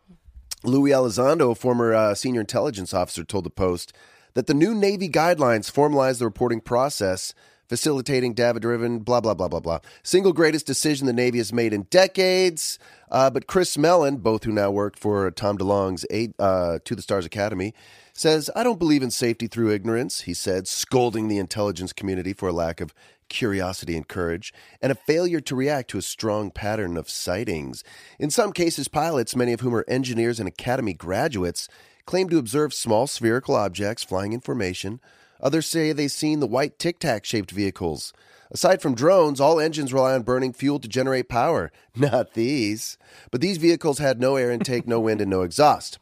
Louis 0.63 0.91
Elizondo, 0.91 1.51
a 1.51 1.55
former 1.55 1.93
uh, 1.93 2.13
senior 2.13 2.41
intelligence 2.41 2.93
officer, 2.93 3.23
told 3.23 3.45
the 3.45 3.49
Post 3.49 3.93
that 4.33 4.47
the 4.47 4.53
new 4.53 4.75
Navy 4.75 5.07
guidelines 5.07 5.71
formalize 5.71 6.19
the 6.19 6.25
reporting 6.25 6.59
process 6.61 7.33
facilitating 7.67 8.33
data 8.33 8.59
driven, 8.59 8.99
blah, 8.99 9.21
blah, 9.21 9.33
blah, 9.33 9.47
blah, 9.47 9.59
blah. 9.59 9.79
Single 10.03 10.33
greatest 10.33 10.65
decision 10.65 11.07
the 11.07 11.13
Navy 11.13 11.37
has 11.37 11.51
made 11.51 11.73
in 11.73 11.83
decades. 11.83 12.79
Uh, 13.11 13.29
but 13.29 13.47
Chris 13.47 13.77
Mellon, 13.77 14.17
both 14.17 14.43
who 14.43 14.51
now 14.51 14.71
work 14.71 14.97
for 14.97 15.29
Tom 15.31 15.57
DeLonge's 15.57 16.05
eight, 16.09 16.33
uh, 16.39 16.79
To 16.83 16.95
the 16.95 17.01
Stars 17.01 17.25
Academy, 17.25 17.73
says, 18.13 18.49
I 18.55 18.63
don't 18.63 18.79
believe 18.79 19.03
in 19.03 19.11
safety 19.11 19.47
through 19.47 19.71
ignorance, 19.71 20.21
he 20.21 20.33
said, 20.33 20.67
scolding 20.67 21.27
the 21.27 21.37
intelligence 21.37 21.93
community 21.93 22.33
for 22.33 22.49
a 22.49 22.53
lack 22.53 22.81
of 22.81 22.93
curiosity 23.29 23.95
and 23.95 24.07
courage, 24.07 24.53
and 24.81 24.91
a 24.91 24.95
failure 24.95 25.41
to 25.41 25.55
react 25.55 25.89
to 25.91 25.97
a 25.97 26.01
strong 26.01 26.49
pattern 26.49 26.97
of 26.97 27.09
sightings. 27.09 27.83
In 28.17 28.29
some 28.29 28.53
cases, 28.53 28.87
pilots, 28.87 29.35
many 29.35 29.53
of 29.53 29.59
whom 29.59 29.75
are 29.75 29.85
engineers 29.87 30.39
and 30.39 30.47
academy 30.47 30.93
graduates, 30.93 31.67
claim 32.05 32.29
to 32.29 32.37
observe 32.37 32.73
small 32.73 33.05
spherical 33.05 33.55
objects 33.55 34.03
flying 34.03 34.33
in 34.33 34.39
formation. 34.39 34.99
Others 35.41 35.67
say 35.67 35.91
they've 35.91 36.11
seen 36.11 36.39
the 36.39 36.47
white 36.47 36.79
tic 36.79 36.99
tac 36.99 37.25
shaped 37.25 37.51
vehicles. 37.51 38.13
Aside 38.49 38.81
from 38.81 38.95
drones, 38.95 39.41
all 39.41 39.59
engines 39.59 39.93
rely 39.93 40.13
on 40.13 40.23
burning 40.23 40.53
fuel 40.53 40.79
to 40.79 40.87
generate 40.87 41.27
power. 41.29 41.71
Not 41.95 42.33
these. 42.33 42.97
But 43.29 43.41
these 43.41 43.57
vehicles 43.57 43.99
had 43.99 44.19
no 44.19 44.35
air 44.35 44.51
intake, 44.51 44.87
no 44.87 44.99
wind, 44.99 45.21
and 45.21 45.29
no 45.29 45.41
exhaust. 45.41 45.99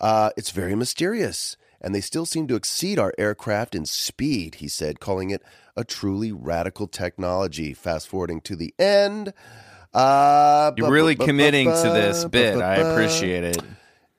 Uh, 0.00 0.30
it's 0.36 0.50
very 0.50 0.74
mysterious, 0.74 1.56
and 1.80 1.94
they 1.94 2.00
still 2.00 2.24
seem 2.24 2.46
to 2.46 2.54
exceed 2.54 2.98
our 2.98 3.12
aircraft 3.18 3.74
in 3.74 3.84
speed, 3.84 4.56
he 4.56 4.68
said, 4.68 5.00
calling 5.00 5.30
it 5.30 5.42
a 5.76 5.84
truly 5.84 6.32
radical 6.32 6.86
technology. 6.86 7.74
Fast 7.74 8.08
forwarding 8.08 8.40
to 8.42 8.56
the 8.56 8.72
end. 8.78 9.32
Uh, 9.92 10.72
You're 10.76 10.90
really 10.90 11.16
committing 11.16 11.66
to 11.66 11.90
this 11.92 12.24
bit. 12.24 12.58
I 12.58 12.76
appreciate 12.76 13.44
it. 13.44 13.62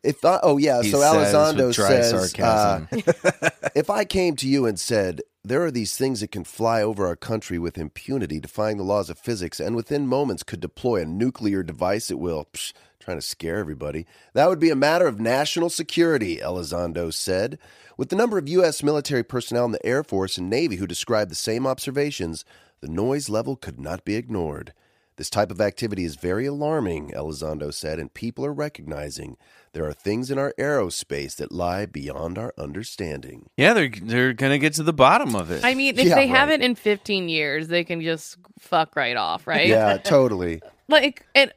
If 0.04 0.26
I, 0.26 0.40
oh 0.42 0.58
yeah, 0.58 0.82
He 0.82 0.92
so 0.92 1.00
says 1.00 1.34
Elizondo 1.34 1.74
says, 1.74 2.40
uh, 2.40 3.50
if 3.76 3.90
I 3.90 4.04
came 4.04 4.36
to 4.38 4.48
you 4.48 4.66
and 4.66 4.80
said 4.80 5.22
there 5.44 5.64
are 5.64 5.72
these 5.72 5.96
things 5.96 6.22
that 6.22 6.32
can 6.32 6.44
fly 6.44 6.82
over 6.82 7.06
our 7.06 7.16
country 7.16 7.60
with 7.60 7.78
impunity, 7.78 8.40
defying 8.40 8.78
the 8.78 8.84
laws 8.84 9.10
of 9.10 9.20
physics, 9.20 9.60
and 9.60 9.76
within 9.76 10.08
moments 10.08 10.44
could 10.44 10.60
deploy 10.60 11.02
a 11.02 11.06
nuclear 11.06 11.62
device 11.62 12.08
that 12.08 12.18
will 12.18 12.48
psh, 12.54 12.74
trying 13.00 13.18
to 13.18 13.22
scare 13.22 13.58
everybody, 13.58 14.06
that 14.34 14.50
would 14.50 14.60
be 14.60 14.70
a 14.70 14.76
matter 14.76 15.08
of 15.08 15.20
national 15.20 15.70
security. 15.70 16.38
Elizondo 16.38 17.14
said. 17.14 17.60
With 17.98 18.10
the 18.10 18.16
number 18.16 18.40
of 18.40 18.50
U.S. 18.50 18.82
military 18.82 19.22
personnel 19.22 19.66
in 19.66 19.74
the 19.74 19.86
Air 19.86 20.04
Force 20.04 20.38
and 20.38 20.50
Navy 20.50 20.78
who 20.78 20.88
described 20.88 21.30
the 21.30 21.36
same 21.36 21.68
observations, 21.68 22.44
the 22.80 22.88
noise 22.88 23.30
level 23.30 23.56
could 23.56 23.80
not 23.80 24.04
be 24.04 24.16
ignored. 24.16 24.74
This 25.22 25.30
type 25.30 25.52
of 25.52 25.62
activity 25.62 26.04
is 26.04 26.16
very 26.16 26.48
alarming, 26.48 27.12
Elizondo 27.12 27.72
said, 27.72 28.00
and 28.00 28.12
people 28.12 28.44
are 28.44 28.52
recognizing 28.52 29.38
there 29.74 29.86
are 29.86 29.94
things 29.94 30.32
in 30.32 30.40
our 30.40 30.52
aerospace 30.58 31.36
that 31.36 31.52
lie 31.52 31.86
beyond 31.86 32.40
our 32.40 32.56
understanding. 32.58 33.48
Yeah, 33.56 33.74
they're 33.76 33.92
they're 34.02 34.34
gonna 34.34 34.58
get 34.58 34.74
to 34.74 34.84
the 34.84 34.94
bottom 34.94 35.36
of 35.36 35.52
it. 35.52 35.64
I 35.64 35.76
mean, 35.76 36.00
if 36.00 36.08
Yeah, 36.08 36.16
they 36.16 36.22
right. 36.22 36.30
haven't 36.30 36.64
in 36.64 36.74
15 36.74 37.30
years, 37.30 37.68
they 37.68 37.84
can 37.84 38.02
just 38.02 38.38
fuck 38.58 38.96
right 38.96 39.16
off, 39.16 39.46
right? 39.46 39.68
Yeah, 39.68 39.98
totally. 39.98 40.60
Like, 40.88 41.24
and 41.36 41.54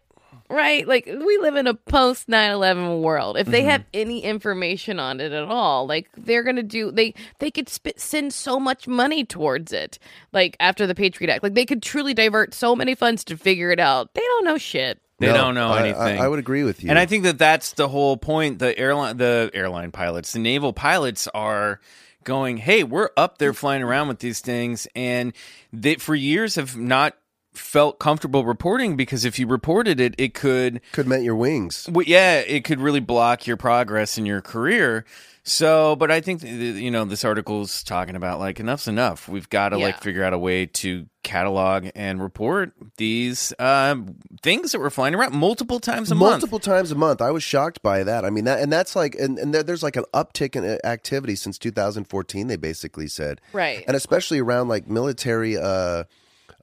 right, 0.55 0.87
like 0.87 1.07
we 1.07 1.39
live 1.39 1.57
in 1.57 1.67
a 1.67 1.75
post 1.75 2.29
9/11 2.29 3.01
world. 3.03 3.37
If 3.37 3.47
they 3.47 3.61
Mm-hmm. 3.61 3.69
have 3.71 3.85
any 3.93 4.21
information 4.23 4.99
on 5.01 5.21
it 5.21 5.33
at 5.33 5.45
all, 5.45 5.87
like 5.87 6.09
they're 6.17 6.43
gonna 6.43 6.63
do, 6.63 6.91
they 6.91 7.15
they 7.41 7.51
could 7.51 7.69
sp- 7.69 7.97
send 7.99 8.33
so 8.33 8.59
much 8.61 8.87
money 8.89 9.25
towards 9.25 9.73
it. 9.73 9.99
Like 10.33 10.57
after 10.61 10.87
the 10.87 10.95
Patriot 10.95 11.33
Act, 11.33 11.43
like 11.43 11.55
they 11.55 11.67
could 11.67 11.83
truly 11.83 12.15
divert 12.15 12.55
so 12.55 12.75
many 12.77 12.95
funds 12.95 13.25
to 13.25 13.37
figure 13.37 13.71
it 13.71 13.81
out. 13.81 14.15
They 14.15 14.21
don't 14.23 14.45
know 14.45 14.59
shit. 14.59 14.99
they 15.19 15.27
No, 15.29 15.35
don't 15.35 15.55
know 15.55 15.69
I- 15.69 15.77
I- 15.77 15.81
anything. 15.89 16.21
I, 16.21 16.29
would 16.29 16.39
agree 16.39 16.65
with 16.65 16.83
you. 16.83 16.91
And 16.91 16.99
I 16.99 17.07
think 17.07 17.23
that 17.25 17.39
that's 17.39 17.73
the 17.73 17.89
whole 17.89 18.17
point. 18.17 18.59
The 18.59 18.77
airline, 18.79 19.17
the 19.17 19.51
airline 19.55 19.93
pilots, 19.93 20.33
the 20.33 20.39
naval 20.41 20.73
pilots 20.73 21.29
are 21.35 21.81
going, 22.25 22.57
"Hey, 22.57 22.83
we're 22.83 23.11
up 23.17 23.39
there 23.39 23.53
flying 23.53 23.83
around 23.83 24.09
with 24.09 24.19
these 24.19 24.41
things," 24.41 24.89
and 24.97 25.33
they 25.73 25.97
for 25.97 26.15
years 26.15 26.55
have 26.57 26.77
not 26.77 27.15
felt 27.55 27.99
comfortable 27.99 28.45
reporting 28.45 28.97
because 28.97 29.25
if 29.25 29.39
you 29.39 29.47
reported 29.47 30.01
it, 30.01 30.15
it 30.19 30.35
could 30.35 30.81
could 30.93 31.07
meant 31.07 31.23
your 31.23 31.37
wings. 31.37 31.89
well, 31.91 32.05
yeah, 32.07 32.41
it 32.41 32.65
could 32.65 32.81
really 32.81 33.01
block 33.01 33.47
your 33.47 33.57
progress 33.57 34.19
in 34.19 34.27
your 34.27 34.41
career. 34.41 35.05
So, 35.47 35.95
but 35.97 36.11
I 36.11 36.23
think 36.23 36.41
th- 36.41 36.51
th- 36.59 36.77
you 36.77 36.91
know 36.91 37.05
this 37.05 37.23
article's 37.23 37.83
talking 37.83 38.17
about 38.17 38.39
like 38.39 38.59
enough's 38.61 38.89
enough. 38.89 39.29
We've 39.29 39.49
got 39.51 39.69
to 39.71 39.77
like 39.79 40.01
figure 40.01 40.25
out 40.25 40.33
a 40.33 40.39
way 40.39 40.65
to 40.65 41.07
catalog 41.23 41.89
and 41.95 42.23
report 42.23 42.73
these 42.97 43.53
uh, 43.59 43.95
things 44.43 44.73
that 44.73 44.79
we're 44.81 44.89
flying 44.89 45.15
around 45.15 45.35
multiple 45.35 45.81
times 45.81 46.11
a 46.11 46.15
month. 46.15 46.33
Multiple 46.41 46.59
times 46.61 46.91
a 46.93 46.95
month. 46.95 47.21
I 47.21 47.31
was 47.31 47.43
shocked 47.43 47.83
by 47.83 48.03
that. 48.05 48.25
I 48.25 48.31
mean, 48.31 48.45
that 48.45 48.61
and 48.61 48.73
that's 48.73 48.97
like, 48.97 49.15
and, 49.17 49.39
and 49.39 49.55
there's 49.55 49.83
like 49.83 49.97
an 49.97 50.05
uptick 50.15 50.57
in 50.57 50.65
uh, 50.65 50.79
activity 50.83 51.37
since 51.37 51.59
2014. 51.59 52.47
They 52.47 52.57
basically 52.57 53.07
said, 53.07 53.43
Right. 53.53 53.85
and 53.87 53.95
especially 53.97 54.41
around 54.41 54.69
like 54.69 54.89
military 54.89 55.59
uh, 55.59 56.05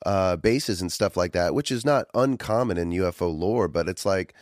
uh, 0.05 0.35
bases 0.37 0.81
and 0.81 0.91
stuff 0.91 1.15
like 1.17 1.31
that, 1.33 1.53
which 1.53 1.71
is 1.71 1.85
not 1.85 2.07
uncommon 2.13 2.77
in 2.77 2.91
UFO 2.91 3.33
lore. 3.37 3.67
But 3.67 3.87
it's 3.87 4.05
like, 4.05 4.33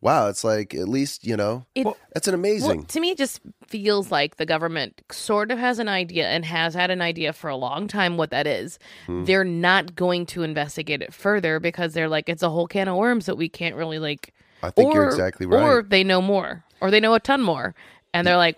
wow, 0.00 0.28
it's 0.28 0.44
like 0.44 0.74
at 0.74 0.88
least 0.88 1.24
you 1.26 1.36
know, 1.36 1.64
It- 1.74 1.86
that's 2.12 2.28
an 2.28 2.34
amazing. 2.34 2.78
Well, 2.78 2.86
to 2.86 3.00
me, 3.00 3.10
it 3.10 3.18
just 3.18 3.40
feels 3.66 4.10
like 4.10 4.36
the 4.36 4.46
government 4.46 5.02
sort 5.10 5.50
of 5.50 5.58
has 5.58 5.78
an 5.78 5.88
idea 5.88 6.28
and 6.28 6.44
has 6.44 6.74
had 6.74 6.90
an 6.90 7.00
idea 7.02 7.32
for 7.32 7.48
a 7.50 7.56
long 7.56 7.88
time 7.88 8.16
what 8.16 8.30
that 8.30 8.46
is. 8.46 8.78
Hmm. 9.06 9.24
They're 9.24 9.44
not 9.44 9.96
going 9.96 10.26
to 10.26 10.42
investigate 10.42 11.02
it 11.02 11.12
further 11.12 11.58
because 11.60 11.94
they're 11.94 12.08
like, 12.08 12.28
it's 12.28 12.42
a 12.42 12.50
whole 12.50 12.66
can 12.66 12.88
of 12.88 12.96
worms 12.96 13.26
that 13.26 13.36
we 13.36 13.48
can't 13.48 13.74
really 13.74 13.98
like. 13.98 14.32
I 14.62 14.70
think 14.70 14.94
you're 14.94 15.06
exactly 15.08 15.46
right. 15.46 15.62
Or 15.62 15.82
they 15.82 16.02
know 16.04 16.22
more, 16.22 16.64
or 16.80 16.90
they 16.90 17.00
know 17.00 17.14
a 17.14 17.20
ton 17.20 17.42
more, 17.42 17.74
and 18.14 18.26
they're 18.26 18.36
like, 18.38 18.56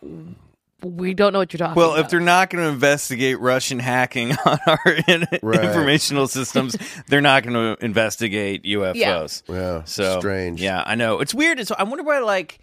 we 0.82 1.12
don't 1.14 1.32
know 1.32 1.40
what 1.40 1.52
you're 1.52 1.58
talking 1.58 1.72
about. 1.72 1.76
Well, 1.76 1.92
about. 1.94 2.04
if 2.04 2.10
they're 2.10 2.20
not 2.20 2.50
going 2.50 2.64
to 2.64 2.70
investigate 2.70 3.40
Russian 3.40 3.78
hacking 3.80 4.32
on 4.44 4.58
our 4.66 4.80
in- 5.08 5.26
Right. 5.42 5.64
informational 5.64 6.28
systems, 6.28 6.76
they're 7.08 7.20
not 7.20 7.42
going 7.42 7.54
to 7.76 7.84
investigate 7.84 8.62
UFOs. 8.64 9.42
Yeah, 9.48 9.82
So 9.84 10.18
strange. 10.20 10.62
Yeah, 10.62 10.82
I 10.86 10.94
know 10.94 11.20
it's 11.20 11.34
weird. 11.34 11.66
So 11.66 11.74
I 11.78 11.82
wonder 11.84 12.04
why 12.04 12.20
like 12.20 12.58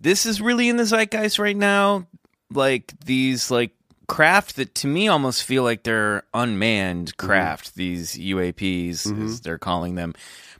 this 0.00 0.26
is 0.26 0.40
really 0.40 0.68
in 0.68 0.76
the 0.76 0.84
zeitgeist 0.84 1.38
right 1.38 1.56
now. 1.56 2.06
Like 2.52 2.92
these 3.04 3.50
like 3.50 3.70
craft 4.06 4.56
that 4.56 4.74
to 4.76 4.86
me 4.86 5.08
almost 5.08 5.42
feel 5.44 5.62
like 5.62 5.82
they're 5.82 6.24
unmanned 6.34 7.08
Mm-hmm. 7.16 7.26
craft. 7.26 7.74
These 7.74 8.14
UAPs 8.18 9.24
as 9.24 9.40
they're 9.40 9.58
calling 9.58 9.94
them, 9.94 10.14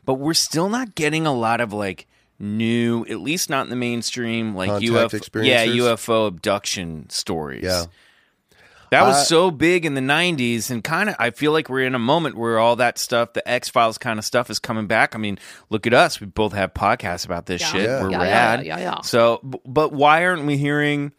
but 0.07 0.15
we're 0.15 0.33
still 0.35 0.69
not 0.71 0.95
getting 0.95 1.27
a 1.27 1.35
lot 1.35 1.61
of 1.61 1.73
like 1.73 2.07
new, 2.45 3.05
at 3.07 3.21
least 3.21 3.51
not 3.51 3.65
in 3.67 3.71
the 3.71 3.77
mainstream, 3.77 4.55
like 4.55 4.69
Contact 4.71 4.93
UFO, 4.93 5.45
yeah. 5.45 5.65
UFO 5.67 6.29
abduction 6.29 7.09
stories. 7.11 7.65
Yeah. 7.65 7.85
That 8.91 9.03
was 9.07 9.17
Uh, 9.17 9.25
so 9.25 9.51
big 9.51 9.85
in 9.85 9.95
the 9.95 10.01
90s 10.01 10.71
and 10.71 10.85
kind 10.85 11.09
of 11.09 11.17
I 11.19 11.31
feel 11.31 11.51
like 11.51 11.69
we're 11.69 11.85
in 11.87 11.97
a 11.97 11.99
moment 11.99 12.37
where 12.37 12.61
all 12.61 12.77
that 12.77 12.97
stuff, 12.99 13.33
the 13.33 13.47
X-Files 13.49 13.99
kind 13.99 14.21
of 14.21 14.25
stuff 14.25 14.51
is 14.51 14.61
coming 14.61 14.87
back. 14.87 15.17
I 15.17 15.19
mean, 15.19 15.39
look 15.69 15.87
at 15.89 15.95
us. 15.95 16.21
We 16.21 16.29
both 16.29 16.53
have 16.53 16.75
podcasts 16.75 17.25
about 17.25 17.47
this 17.47 17.61
Yeah. 17.63 17.73
shit. 17.73 17.83
Yeah. 17.83 18.03
We're 18.03 18.11
Yeah, 18.13 18.19
rad. 18.23 18.65
yeah, 18.67 18.79
yeah, 18.79 18.83
yeah. 18.97 19.01
So, 19.01 19.41
but 19.67 19.93
why 19.93 20.25
aren't 20.25 20.45
we 20.45 20.57
hearing 20.59 21.11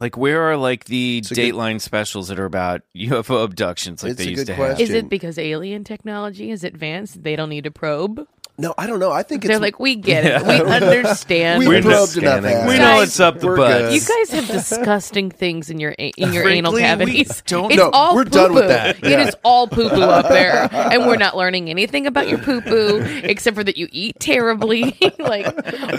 like 0.00 0.18
where 0.18 0.42
are 0.50 0.56
like 0.58 0.84
the 0.86 1.22
a 1.24 1.28
good- 1.34 1.38
Dateline 1.54 1.80
specials 1.80 2.28
that 2.28 2.38
are 2.38 2.44
about 2.44 2.82
UFO 2.96 3.44
abductions 3.44 4.02
like 4.02 4.10
It's 4.12 4.18
they 4.18 4.26
a 4.26 4.30
used 4.30 4.40
good 4.40 4.46
to 4.48 4.54
have? 4.54 4.66
question. 4.76 4.82
is 4.84 4.90
it 4.92 5.08
because 5.08 5.38
alien 5.38 5.84
technology 5.84 6.50
is 6.50 6.64
advanced? 6.64 7.22
They 7.22 7.34
don't 7.36 7.48
need 7.48 7.64
a 7.64 7.70
probe. 7.70 8.26
No, 8.56 8.72
I 8.78 8.86
don't 8.86 9.00
know. 9.00 9.10
I 9.10 9.24
think 9.24 9.42
They're 9.42 9.52
it's 9.52 9.60
like, 9.60 9.80
we 9.80 9.96
get 9.96 10.24
it. 10.24 10.42
We 10.46 10.60
understand. 10.72 11.58
we 11.58 11.66
We're 11.66 11.82
probed 11.82 12.16
enough. 12.16 12.44
scanning. 12.44 12.52
ass. 12.52 12.68
we 12.68 12.74
You 12.74 12.78
know 12.80 12.84
guys- 12.98 13.08
it's 13.08 13.20
up 13.20 13.40
the 13.40 13.46
We're 13.48 13.56
butt. 13.56 13.80
good. 13.82 13.94
You 13.94 14.00
guys 14.00 14.30
have 14.30 14.46
disgusting 14.46 15.30
things 15.30 15.70
in 15.70 15.80
your 15.80 15.94
a- 15.98 16.12
in 16.16 16.32
your 16.32 16.48
anal 16.48 16.72
Frankly, 16.72 17.06
we 17.06 17.24
cavities. 17.24 17.42
don't- 17.46 17.70
it's 17.72 17.78
No, 17.78 17.90
all 17.92 18.14
we're 18.14 18.24
done 18.24 18.54
with 18.54 18.62
poo-poo. 18.64 18.68
that. 18.74 18.96
It 18.98 19.10
Yeah. 19.10 19.26
is 19.28 19.36
all 19.42 19.66
poo 19.66 19.88
poo 19.88 20.02
up 20.02 20.28
there, 20.28 20.68
and 20.72 21.04
we're 21.06 21.16
not 21.16 21.36
learning 21.36 21.68
anything 21.68 22.06
about 22.06 22.28
your 22.28 22.38
poo 22.38 22.60
poo 22.60 23.00
except 23.24 23.56
for 23.56 23.64
that 23.64 23.76
you 23.76 23.88
eat 23.90 24.20
terribly. 24.20 24.96
like 25.18 25.46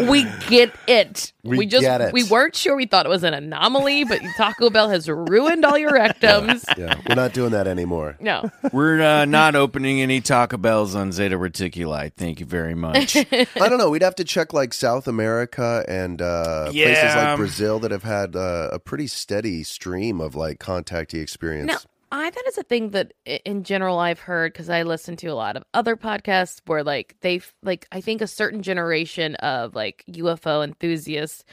we 0.01 0.23
get 0.47 0.71
it. 0.87 1.33
We 1.43 1.65
just 1.67 1.81
get 1.83 2.01
it. 2.01 2.13
we 2.13 2.23
weren't 2.23 2.55
sure. 2.55 2.75
We 2.75 2.85
thought 2.85 3.05
it 3.05 3.09
was 3.09 3.23
an 3.23 3.33
anomaly, 3.33 4.05
but 4.05 4.19
Taco 4.37 4.69
Bell 4.69 4.89
has 4.89 5.07
ruined 5.09 5.63
all 5.65 5.77
your 5.77 5.91
rectums. 5.91 6.63
Yeah, 6.77 6.95
we're 7.07 7.15
not 7.15 7.33
doing 7.33 7.51
that 7.51 7.67
anymore. 7.67 8.15
No, 8.19 8.49
We're 8.71 9.01
uh, 9.01 9.25
not 9.25 9.55
opening 9.55 10.01
any 10.01 10.21
Taco 10.21 10.57
Bells 10.57 10.95
on 10.95 11.11
Zeta 11.11 11.37
Reticuli. 11.37 12.11
Thank 12.15 12.39
you 12.39 12.44
very 12.45 12.75
much. 12.75 13.15
I 13.31 13.45
don't 13.55 13.77
know. 13.77 13.89
We'd 13.89 14.01
have 14.01 14.15
to 14.15 14.23
check 14.23 14.53
like 14.53 14.73
South 14.73 15.07
America 15.07 15.83
and 15.87 16.21
uh, 16.21 16.71
places 16.71 17.15
like 17.15 17.37
Brazil 17.37 17.79
that 17.79 17.91
have 17.91 18.03
had 18.03 18.35
uh, 18.35 18.69
a 18.71 18.79
pretty 18.79 19.07
steady 19.07 19.63
stream 19.63 20.21
of 20.21 20.35
like 20.35 20.59
contactee 20.59 21.21
experience. 21.21 21.67
No, 21.67 21.77
I 22.11 22.29
that 22.29 22.43
is 22.47 22.57
a 22.57 22.63
thing 22.63 22.91
that 22.91 23.13
in 23.25 23.63
general 23.63 23.99
I've 23.99 24.19
heard 24.19 24.53
because 24.53 24.69
I 24.69 24.83
listen 24.83 25.15
to 25.17 25.27
a 25.27 25.33
lot 25.33 25.57
of 25.57 25.63
other 25.73 25.95
podcasts 25.95 26.61
where 26.65 26.83
like 26.83 27.15
they 27.21 27.41
like 27.63 27.87
I 27.91 27.99
think 27.99 28.21
a 28.21 28.27
certain 28.27 28.61
generation 28.61 29.35
of 29.35 29.75
like 29.75 30.03
UFO 30.09 30.63
enthusiasts 30.63 31.43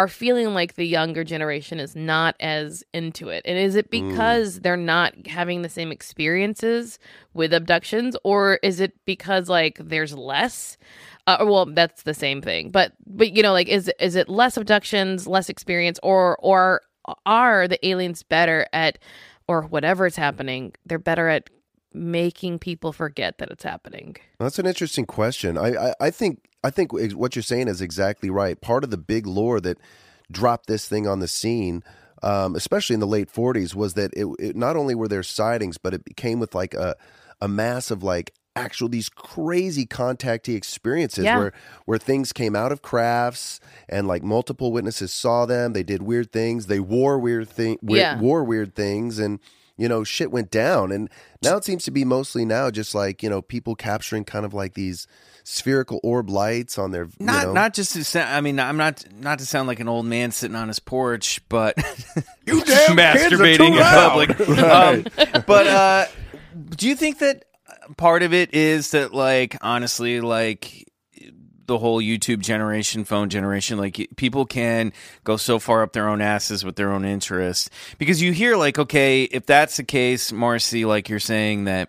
are 0.00 0.08
feeling 0.08 0.54
like 0.54 0.76
the 0.76 0.86
younger 0.86 1.22
generation 1.24 1.78
is 1.78 1.94
not 1.94 2.34
as 2.40 2.82
into 2.94 3.28
it. 3.28 3.42
And 3.44 3.58
is 3.58 3.74
it 3.74 3.90
because 3.90 4.60
they're 4.60 4.74
not 4.74 5.26
having 5.26 5.60
the 5.60 5.68
same 5.68 5.92
experiences 5.92 6.98
with 7.34 7.52
abductions 7.52 8.16
or 8.24 8.58
is 8.62 8.80
it 8.80 8.94
because 9.04 9.50
like 9.50 9.76
there's 9.78 10.14
less 10.14 10.78
uh, 11.26 11.44
well 11.46 11.66
that's 11.66 12.04
the 12.04 12.14
same 12.14 12.40
thing. 12.40 12.70
But 12.70 12.94
but 13.06 13.36
you 13.36 13.42
know 13.42 13.52
like 13.52 13.68
is 13.68 13.90
is 14.00 14.16
it 14.16 14.30
less 14.30 14.56
abductions, 14.56 15.26
less 15.26 15.50
experience 15.50 16.00
or 16.02 16.38
or 16.40 16.80
are 17.26 17.68
the 17.68 17.86
aliens 17.86 18.22
better 18.22 18.66
at 18.72 18.96
or 19.48 19.64
whatever 19.64 20.06
is 20.06 20.16
happening, 20.16 20.72
they're 20.86 20.98
better 20.98 21.28
at 21.28 21.50
making 21.92 22.58
people 22.58 22.92
forget 22.92 23.38
that 23.38 23.50
it's 23.50 23.64
happening. 23.64 24.16
That's 24.38 24.58
an 24.58 24.66
interesting 24.66 25.06
question. 25.06 25.58
I, 25.58 25.88
I, 25.90 25.94
I 26.00 26.10
think 26.10 26.46
I 26.62 26.70
think 26.70 26.92
what 26.92 27.34
you're 27.34 27.42
saying 27.42 27.68
is 27.68 27.80
exactly 27.80 28.30
right. 28.30 28.60
Part 28.60 28.84
of 28.84 28.90
the 28.90 28.98
big 28.98 29.26
lore 29.26 29.60
that 29.60 29.78
dropped 30.30 30.66
this 30.66 30.86
thing 30.88 31.06
on 31.08 31.20
the 31.20 31.28
scene, 31.28 31.82
um, 32.22 32.54
especially 32.54 32.94
in 32.94 33.00
the 33.00 33.06
late 33.06 33.32
40s, 33.32 33.74
was 33.74 33.94
that 33.94 34.12
it, 34.14 34.26
it 34.38 34.56
not 34.56 34.76
only 34.76 34.94
were 34.94 35.08
there 35.08 35.22
sightings, 35.22 35.78
but 35.78 35.94
it 35.94 36.02
came 36.16 36.38
with 36.38 36.54
like 36.54 36.74
a 36.74 36.96
a 37.40 37.48
mass 37.48 37.90
of 37.90 38.02
like 38.02 38.34
actual 38.56 38.88
these 38.88 39.08
crazy 39.08 39.86
contactee 39.86 40.54
experiences 40.56 41.24
Yeah. 41.24 41.38
where 41.38 41.52
where 41.86 41.98
things 41.98 42.32
came 42.32 42.54
out 42.54 42.72
of 42.72 42.82
crafts 42.82 43.58
and 43.88 44.06
like 44.06 44.22
multiple 44.22 44.70
witnesses 44.72 45.12
saw 45.12 45.46
them. 45.46 45.72
They 45.72 45.82
did 45.84 46.02
weird 46.02 46.30
things. 46.30 46.66
They 46.66 46.80
wore 46.80 47.18
weird 47.18 47.48
thing 47.48 47.78
Yeah. 47.82 48.18
wore 48.20 48.44
weird 48.44 48.74
things 48.74 49.18
and 49.18 49.38
you 49.80 49.88
know 49.88 50.04
shit 50.04 50.30
went 50.30 50.50
down 50.50 50.92
and 50.92 51.08
now 51.42 51.56
it 51.56 51.64
seems 51.64 51.82
to 51.84 51.90
be 51.90 52.04
mostly 52.04 52.44
now 52.44 52.70
just 52.70 52.94
like 52.94 53.22
you 53.22 53.30
know 53.30 53.40
people 53.42 53.74
capturing 53.74 54.24
kind 54.24 54.44
of 54.44 54.52
like 54.54 54.74
these 54.74 55.06
spherical 55.42 55.98
orb 56.02 56.28
lights 56.28 56.78
on 56.78 56.90
their 56.90 57.08
Not 57.18 57.40
you 57.40 57.46
know, 57.48 57.52
not 57.54 57.74
just 57.74 57.94
to 57.94 58.04
sound. 58.04 58.28
I 58.28 58.40
mean, 58.40 58.60
I'm 58.60 58.76
not 58.76 59.04
not 59.18 59.38
to 59.40 59.46
sound 59.46 59.66
like 59.68 59.80
an 59.80 59.88
old 59.88 60.04
man 60.06 60.30
sitting 60.32 60.54
on 60.54 60.68
his 60.68 60.78
porch, 60.78 61.40
but 61.48 61.76
You 62.46 62.62
damn 62.62 62.96
masturbating 62.96 63.68
in 63.68 63.76
loud. 63.76 64.36
public. 64.36 64.48
Um, 64.60 65.42
but 65.46 65.66
uh, 65.66 66.06
do 66.76 66.86
you 66.88 66.94
think 66.94 67.18
that 67.18 67.46
part 67.96 68.22
of 68.22 68.34
it 68.34 68.54
is 68.54 68.90
that, 68.90 69.14
like, 69.14 69.56
honestly, 69.62 70.20
like 70.20 70.86
the 71.70 71.78
whole 71.78 72.02
YouTube 72.02 72.40
generation, 72.40 73.04
phone 73.04 73.28
generation, 73.30 73.78
like 73.78 74.08
people 74.16 74.44
can 74.44 74.92
go 75.24 75.36
so 75.36 75.58
far 75.60 75.82
up 75.82 75.92
their 75.92 76.08
own 76.08 76.20
asses 76.20 76.64
with 76.64 76.74
their 76.74 76.90
own 76.92 77.04
interests 77.04 77.70
because 77.96 78.20
you 78.20 78.32
hear 78.32 78.56
like, 78.56 78.76
okay, 78.78 79.22
if 79.22 79.46
that's 79.46 79.76
the 79.76 79.84
case, 79.84 80.32
Marcy, 80.32 80.84
like 80.84 81.08
you're 81.08 81.20
saying 81.20 81.64
that 81.64 81.88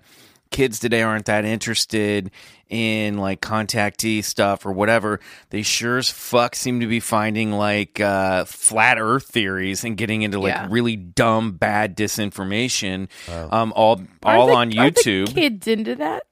kids 0.52 0.78
today 0.80 1.02
aren't 1.02 1.26
that 1.26 1.46
interested 1.46 2.30
in 2.70 3.18
like 3.18 3.42
contactee 3.42 4.24
stuff 4.24 4.66
or 4.66 4.72
whatever. 4.72 5.20
They 5.50 5.62
sure 5.64 5.98
as 5.98 6.10
fuck 6.10 6.56
seem 6.56 6.80
to 6.82 6.88
be 6.88 7.00
finding 7.00 7.52
like 7.52 8.00
uh, 8.00 8.46
flat 8.46 8.98
Earth 9.00 9.26
theories 9.26 9.84
and 9.84 9.98
getting 9.98 10.22
into 10.22 10.40
like 10.40 10.54
Yeah. 10.54 10.68
really 10.70 10.96
dumb, 10.96 11.54
bad 11.54 11.98
disinformation. 11.98 13.08
Um, 13.52 13.74
all 13.76 14.02
Are 14.24 14.38
all 14.38 14.48
the- 14.48 14.54
on 14.54 14.78
are 14.78 14.90
the 14.92 15.02
YouTube. 15.02 15.34
kids 15.34 15.68
into 15.68 15.96
that? 15.96 16.24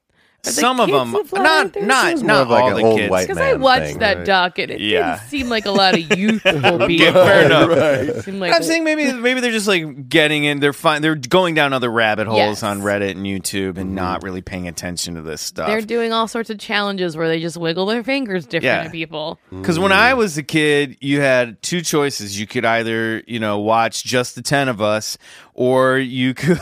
Are 0.46 0.50
the 0.50 0.52
Some 0.52 0.80
of 0.80 0.88
them, 0.90 1.12
not 1.34 1.76
not 1.82 2.22
not 2.22 2.42
of 2.42 2.48
like 2.48 2.62
all 2.64 2.74
the 2.74 2.82
old 2.82 2.98
kids. 2.98 3.14
Because 3.14 3.36
I 3.36 3.52
watched 3.54 3.86
thing, 3.88 3.98
that 3.98 4.16
right? 4.18 4.26
doc 4.26 4.58
and 4.58 4.70
it 4.70 4.80
Yeah. 4.80 5.16
didn't 5.16 5.28
seem 5.28 5.48
like 5.50 5.66
a 5.66 5.70
lot 5.70 5.92
of 5.94 6.00
youthful 6.18 6.86
people. 6.86 7.08
Okay, 7.08 7.12
fair 7.12 7.44
enough. 7.44 7.70
It 7.70 8.24
seemed 8.24 8.40
like 8.40 8.54
I'm 8.54 8.62
saying 8.62 8.82
maybe 8.84 9.12
maybe 9.12 9.40
they're 9.40 9.50
just 9.52 9.68
like 9.68 10.08
getting 10.08 10.44
in. 10.44 10.60
They're 10.60 10.72
fine. 10.72 11.02
They're 11.02 11.14
going 11.14 11.54
down 11.54 11.74
other 11.74 11.90
rabbit 11.90 12.26
holes 12.26 12.38
Yes. 12.38 12.62
on 12.62 12.80
Reddit 12.80 13.10
and 13.12 13.26
YouTube 13.26 13.76
and 13.76 13.94
not 13.94 14.22
really 14.22 14.40
paying 14.40 14.66
attention 14.66 15.14
to 15.16 15.22
this 15.22 15.42
stuff. 15.42 15.66
they're 15.66 15.82
doing 15.82 16.12
all 16.12 16.26
sorts 16.26 16.48
of 16.48 16.58
challenges 16.58 17.18
where 17.18 17.28
they 17.28 17.38
just 17.40 17.58
wiggle 17.58 17.84
their 17.84 18.02
fingers 18.02 18.44
different 18.46 18.64
Yeah. 18.64 18.84
at 18.84 18.92
people. 18.92 19.38
Because 19.50 19.78
when 19.78 19.92
I 19.92 20.14
was 20.14 20.38
a 20.38 20.42
kid, 20.42 20.96
you 21.00 21.20
had 21.20 21.60
two 21.60 21.82
choices. 21.82 22.40
You 22.40 22.46
could 22.46 22.64
either, 22.64 23.22
you 23.26 23.40
know, 23.40 23.58
watch 23.58 24.04
just 24.04 24.36
the 24.36 24.42
10 24.42 24.68
of 24.68 24.80
us, 24.80 25.18
or 25.60 25.98
you 25.98 26.32
could 26.32 26.58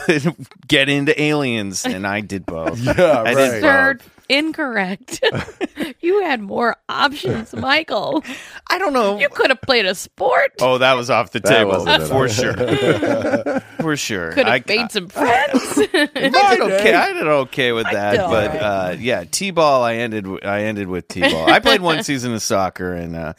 get 0.67 0.89
into 0.89 1.19
aliens. 1.19 1.85
And 1.85 2.05
I 2.05 2.19
did 2.19 2.45
both. 2.45 2.77
Yeah, 2.83 3.23
I 3.25 3.33
right. 3.33 3.35
did 3.35 3.61
both. 3.61 4.18
Incorrect. 4.29 5.23
you 5.99 6.21
had 6.23 6.39
more 6.41 6.77
options, 6.87 7.53
Michael. 7.53 8.23
I 8.67 8.77
don't 8.77 8.93
know. 8.93 9.19
You 9.19 9.27
could 9.29 9.49
have 9.49 9.61
played 9.61 9.85
a 9.85 9.95
sport. 9.95 10.53
Oh, 10.61 10.77
that 10.77 10.93
was 10.93 11.09
off 11.09 11.31
the 11.31 11.39
That 11.39 11.49
table. 11.49 11.85
For 12.07 12.29
sure. 12.29 12.53
For 13.81 13.97
sure. 13.97 14.31
Could 14.31 14.47
have 14.47 14.67
made 14.67 14.91
some 14.91 15.09
friends. 15.09 15.51
I 15.77 16.55
did 16.55 16.61
okay. 16.61 16.93
I 16.93 17.13
did 17.13 17.27
okay 17.27 17.71
with 17.71 17.87
that, 17.91 18.17
but 18.17 18.55
uh, 18.55 18.95
yeah, 18.99 19.23
t-ball. 19.29 19.83
I 19.83 19.95
ended. 19.95 20.25
w- 20.25 20.41
I 20.43 20.63
ended 20.63 20.87
with 20.87 21.07
t-ball. 21.07 21.49
I 21.51 21.59
played 21.59 21.81
one 21.81 22.03
season 22.03 22.33
of 22.33 22.41
soccer, 22.41 22.93
and 22.93 23.15
uh, 23.15 23.33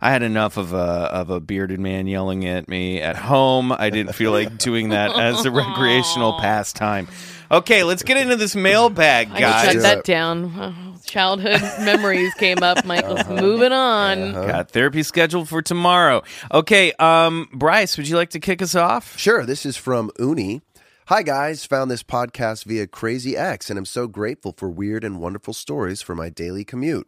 I 0.00 0.10
had 0.10 0.22
enough 0.22 0.56
of 0.56 0.72
a 0.72 0.76
of 0.76 1.30
a 1.30 1.40
bearded 1.40 1.80
man 1.80 2.06
yelling 2.06 2.46
at 2.46 2.68
me 2.68 3.00
at 3.00 3.16
home. 3.16 3.72
I 3.72 3.90
didn't 3.90 4.14
feel 4.14 4.30
like 4.30 4.58
doing 4.58 4.90
that 4.90 5.18
as 5.18 5.44
a 5.44 5.50
recreational 5.50 6.38
pastime. 6.38 7.08
Okay, 7.50 7.84
let's 7.84 8.02
get 8.02 8.16
into 8.16 8.36
this 8.36 8.56
mailbag, 8.56 9.30
I 9.32 9.40
guys. 9.40 9.64
shut 9.64 9.72
do 9.74 9.80
that 9.82 9.98
it. 9.98 10.04
down. 10.04 10.52
Oh, 10.58 10.74
Childhood 11.04 11.60
memories 11.84 12.34
came 12.34 12.62
up. 12.62 12.84
Michael's 12.84 13.20
Uh-huh. 13.20 13.40
moving 13.40 13.72
on. 13.72 14.32
Got 14.32 14.70
therapy 14.72 15.02
scheduled 15.04 15.48
for 15.48 15.62
tomorrow. 15.62 16.22
Okay, 16.52 16.92
um, 16.98 17.48
Bryce, 17.52 17.96
would 17.96 18.08
you 18.08 18.16
like 18.16 18.30
to 18.30 18.40
kick 18.40 18.60
us 18.60 18.74
off? 18.74 19.16
Sure. 19.16 19.46
This 19.46 19.64
is 19.64 19.76
from 19.76 20.10
Uni. 20.18 20.62
Hi, 21.06 21.22
guys. 21.22 21.64
Found 21.66 21.88
this 21.90 22.02
podcast 22.02 22.64
via 22.64 22.88
Crazy 22.88 23.36
X, 23.36 23.70
and 23.70 23.78
I'm 23.78 23.84
so 23.86 24.08
grateful 24.08 24.52
for 24.56 24.68
weird 24.68 25.04
and 25.04 25.20
wonderful 25.20 25.54
stories 25.54 26.02
for 26.02 26.16
my 26.16 26.28
daily 26.28 26.64
commute. 26.64 27.06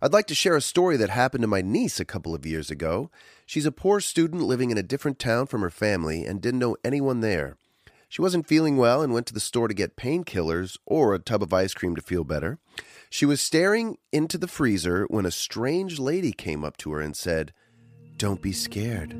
I'd 0.00 0.12
like 0.12 0.26
to 0.28 0.34
share 0.36 0.54
a 0.54 0.60
story 0.60 0.96
that 0.98 1.10
happened 1.10 1.42
to 1.42 1.48
my 1.48 1.62
niece 1.62 1.98
a 1.98 2.04
couple 2.04 2.34
of 2.34 2.46
years 2.46 2.70
ago. 2.70 3.10
She's 3.46 3.66
a 3.66 3.72
poor 3.72 3.98
student 3.98 4.42
living 4.42 4.70
in 4.70 4.78
a 4.78 4.82
different 4.84 5.18
town 5.18 5.46
from 5.46 5.62
her 5.62 5.70
family 5.70 6.24
and 6.24 6.40
didn't 6.40 6.60
know 6.60 6.76
anyone 6.84 7.20
there. 7.20 7.56
She 8.14 8.22
wasn't 8.22 8.46
feeling 8.46 8.76
well 8.76 9.02
and 9.02 9.12
went 9.12 9.26
to 9.26 9.34
the 9.34 9.40
store 9.40 9.66
to 9.66 9.74
get 9.74 9.96
painkillers 9.96 10.78
or 10.86 11.14
a 11.14 11.18
tub 11.18 11.42
of 11.42 11.52
ice 11.52 11.74
cream 11.74 11.96
to 11.96 12.00
feel 12.00 12.22
better. 12.22 12.60
She 13.10 13.26
was 13.26 13.40
staring 13.40 13.98
into 14.12 14.38
the 14.38 14.46
freezer 14.46 15.04
when 15.10 15.26
a 15.26 15.32
strange 15.32 15.98
lady 15.98 16.30
came 16.30 16.64
up 16.64 16.76
to 16.76 16.92
her 16.92 17.00
and 17.00 17.16
said, 17.16 17.52
Don't 18.16 18.40
be 18.40 18.52
scared, 18.52 19.16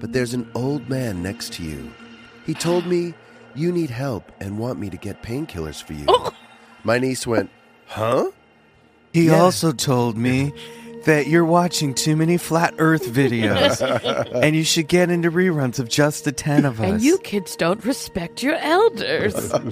but 0.00 0.14
there's 0.14 0.32
an 0.32 0.50
old 0.54 0.88
man 0.88 1.22
next 1.22 1.52
to 1.54 1.62
you. 1.62 1.92
He 2.46 2.54
told 2.54 2.86
me 2.86 3.12
you 3.54 3.70
need 3.70 3.90
help 3.90 4.32
and 4.40 4.58
want 4.58 4.78
me 4.78 4.88
to 4.88 4.96
get 4.96 5.22
painkillers 5.22 5.82
for 5.82 5.92
you. 5.92 6.06
Oh. 6.08 6.32
My 6.84 6.98
niece 6.98 7.26
went, 7.26 7.50
Huh? 7.84 8.30
He 9.12 9.26
Yeah. 9.26 9.40
also 9.40 9.72
told 9.72 10.16
me 10.16 10.54
that 11.08 11.26
you're 11.26 11.44
watching 11.44 11.94
too 11.94 12.14
many 12.16 12.36
flat 12.36 12.74
Earth 12.76 13.06
videos, 13.06 13.80
and 14.42 14.54
you 14.54 14.62
should 14.62 14.88
get 14.88 15.10
into 15.10 15.30
reruns 15.30 15.78
of 15.78 15.88
just 15.88 16.24
the 16.24 16.32
ten 16.32 16.66
of 16.66 16.80
us. 16.80 16.86
And 16.86 17.00
you 17.02 17.16
kids 17.18 17.56
don't 17.56 17.82
respect 17.84 18.42
your 18.42 18.56
elders. 18.56 19.52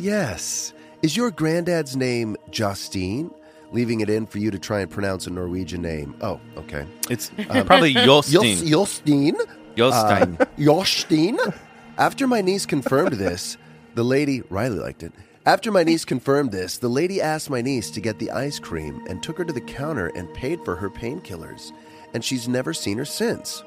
Yes. 0.00 0.72
Is 1.02 1.16
your 1.16 1.32
granddad's 1.32 1.96
name 1.96 2.36
Justine? 2.52 3.32
Leaving 3.72 4.00
it 4.00 4.08
in 4.08 4.26
for 4.26 4.38
you 4.38 4.52
to 4.52 4.58
try 4.60 4.80
and 4.80 4.88
pronounce 4.88 5.26
a 5.26 5.30
Norwegian 5.30 5.82
name. 5.82 6.14
Oh, 6.20 6.40
okay. 6.56 6.86
It's 7.10 7.30
probably 7.66 7.94
Jostein. 7.94 8.64
Jos- 8.64 9.00
Jostein. 9.02 9.34
Jostein. 9.76 10.40
Uh, 10.40 10.44
Jostein. 10.56 11.54
After 11.98 12.28
my 12.28 12.40
niece 12.42 12.64
confirmed 12.64 13.14
this, 13.14 13.56
the 13.96 14.04
lady, 14.04 14.42
Riley 14.42 14.78
liked 14.78 15.02
it. 15.02 15.12
After 15.48 15.72
my 15.72 15.82
niece 15.82 16.04
confirmed 16.04 16.52
this, 16.52 16.76
the 16.76 16.90
lady 16.90 17.22
asked 17.22 17.48
my 17.48 17.62
niece 17.62 17.90
to 17.92 18.02
get 18.02 18.18
the 18.18 18.30
ice 18.30 18.58
cream 18.58 19.02
and 19.08 19.22
took 19.22 19.38
her 19.38 19.46
to 19.46 19.52
the 19.54 19.62
counter 19.62 20.08
and 20.08 20.34
paid 20.34 20.62
for 20.62 20.76
her 20.76 20.90
painkillers. 20.90 21.72
And 22.12 22.22
she's 22.22 22.46
never 22.46 22.74
seen 22.74 22.98
her 22.98 23.06
since. 23.06 23.64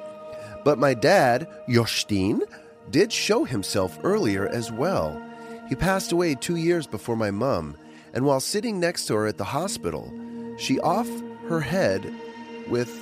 But 0.63 0.77
my 0.77 0.93
dad, 0.93 1.47
Jostein, 1.67 2.41
did 2.91 3.11
show 3.11 3.45
himself 3.45 3.97
earlier 4.03 4.47
as 4.47 4.71
well. 4.71 5.19
He 5.69 5.73
passed 5.73 6.11
away 6.11 6.35
two 6.35 6.57
years 6.57 6.85
before 6.85 7.15
my 7.15 7.31
mum, 7.31 7.75
and 8.13 8.27
while 8.27 8.41
sitting 8.41 8.79
next 8.79 9.07
to 9.07 9.15
her 9.15 9.25
at 9.25 9.39
the 9.39 9.43
hospital, 9.43 10.13
she 10.59 10.79
off 10.81 11.09
her 11.49 11.61
head 11.61 12.13
with 12.67 12.95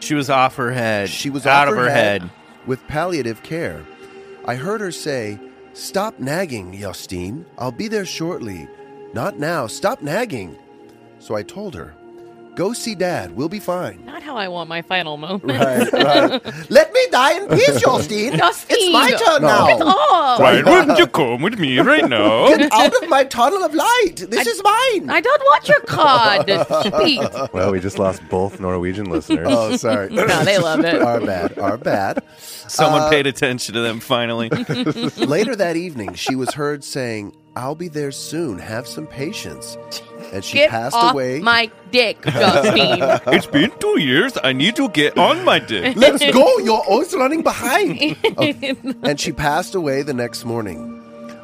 She 0.00 0.14
was 0.14 0.30
off 0.30 0.56
her 0.56 0.72
head. 0.72 1.10
she 1.10 1.30
was 1.30 1.46
out 1.46 1.68
off 1.68 1.74
of 1.74 1.78
her 1.78 1.90
head. 1.90 2.28
with 2.66 2.84
palliative 2.88 3.44
care. 3.44 3.86
I 4.44 4.56
heard 4.56 4.80
her 4.80 4.90
say, 4.90 5.38
Stop 5.76 6.18
nagging, 6.18 6.72
Justine. 6.72 7.44
I'll 7.58 7.70
be 7.70 7.86
there 7.86 8.06
shortly. 8.06 8.66
Not 9.12 9.38
now. 9.38 9.66
Stop 9.66 10.00
nagging. 10.00 10.56
So 11.18 11.34
I 11.34 11.42
told 11.42 11.74
her, 11.74 11.94
Go 12.56 12.72
see 12.72 12.94
Dad. 12.94 13.36
We'll 13.36 13.50
be 13.50 13.60
fine. 13.60 14.04
Not 14.06 14.22
how 14.22 14.34
I 14.36 14.48
want 14.48 14.68
my 14.70 14.80
final 14.80 15.18
moment. 15.18 15.44
Right, 15.44 15.92
right. 15.92 16.70
Let 16.70 16.90
me 16.92 17.00
die 17.10 17.36
in 17.38 17.48
peace, 17.48 17.80
Justine. 17.82 18.36
Justine! 18.38 18.76
It's 18.78 18.92
my 18.94 19.10
turn 19.10 19.42
Knock 19.42 19.70
it 19.70 19.78
now. 19.80 19.86
off! 19.86 20.40
Why 20.40 20.62
wouldn't 20.62 20.98
you 20.98 21.06
come 21.20 21.42
with 21.42 21.58
me 21.58 21.78
right 21.80 22.08
now? 22.08 22.48
Get 22.56 22.72
out 22.72 22.94
of 23.02 23.08
my 23.10 23.24
tunnel 23.24 23.62
of 23.62 23.74
light. 23.74 24.24
This 24.30 24.46
is 24.46 24.62
mine. 24.64 25.10
I 25.10 25.20
don't 25.20 25.42
want 25.42 25.68
your 25.68 25.80
card. 25.82 26.48
Speak. 26.86 27.20
Well, 27.52 27.72
we 27.72 27.78
just 27.80 27.98
lost 27.98 28.26
both 28.30 28.58
Norwegian 28.58 29.10
listeners. 29.10 29.46
oh, 29.50 29.76
sorry. 29.76 30.08
No, 30.10 30.26
they 30.44 30.58
love 30.58 30.80
it. 30.84 31.00
Our 31.02 31.20
bad. 31.20 31.58
Our 31.58 31.76
bad. 31.76 32.22
Someone 32.38 33.02
Uh, 33.02 33.10
paid 33.10 33.26
attention 33.26 33.74
to 33.74 33.80
them 33.80 34.00
finally. 34.00 34.48
Later 34.48 35.54
that 35.56 35.76
evening, 35.76 36.14
she 36.14 36.34
was 36.34 36.54
heard 36.54 36.82
saying, 36.84 37.36
I'll 37.54 37.74
be 37.74 37.88
there 37.88 38.12
soon. 38.12 38.58
Have 38.58 38.86
some 38.86 39.06
patience. 39.06 39.76
And 40.32 40.44
she 40.44 40.54
Get 40.58 40.70
passed 40.70 40.94
off 40.96 41.12
away. 41.14 41.40
my 41.40 41.70
dick, 41.90 42.20
Justine. 42.22 42.98
it's 43.34 43.46
been 43.46 43.70
two 43.78 44.00
years. 44.00 44.36
I 44.42 44.52
need 44.52 44.76
to 44.76 44.88
get 44.88 45.16
on 45.16 45.44
my 45.44 45.58
dick. 45.58 45.96
Let's 45.96 46.24
go. 46.32 46.58
You're 46.58 46.82
always 46.88 47.14
running 47.14 47.42
behind. 47.42 48.16
Oh, 48.38 48.52
And 49.02 49.18
she 49.20 49.32
passed 49.32 49.74
away 49.74 50.02
the 50.02 50.12
next 50.14 50.44
morning. 50.44 51.02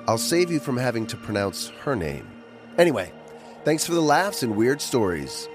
I'll 0.09 0.19
save 0.19 0.51
you 0.51 0.59
from 0.61 0.77
having 0.77 1.07
to 1.07 1.17
pronounce 1.17 1.69
her 1.85 1.95
name. 1.97 2.27
Anyway, 2.77 3.13
thanks 3.65 3.87
for 3.87 3.93
the 3.95 4.03
laughs 4.03 4.43
and 4.43 4.57
weird 4.57 4.81
stories. 4.83 5.49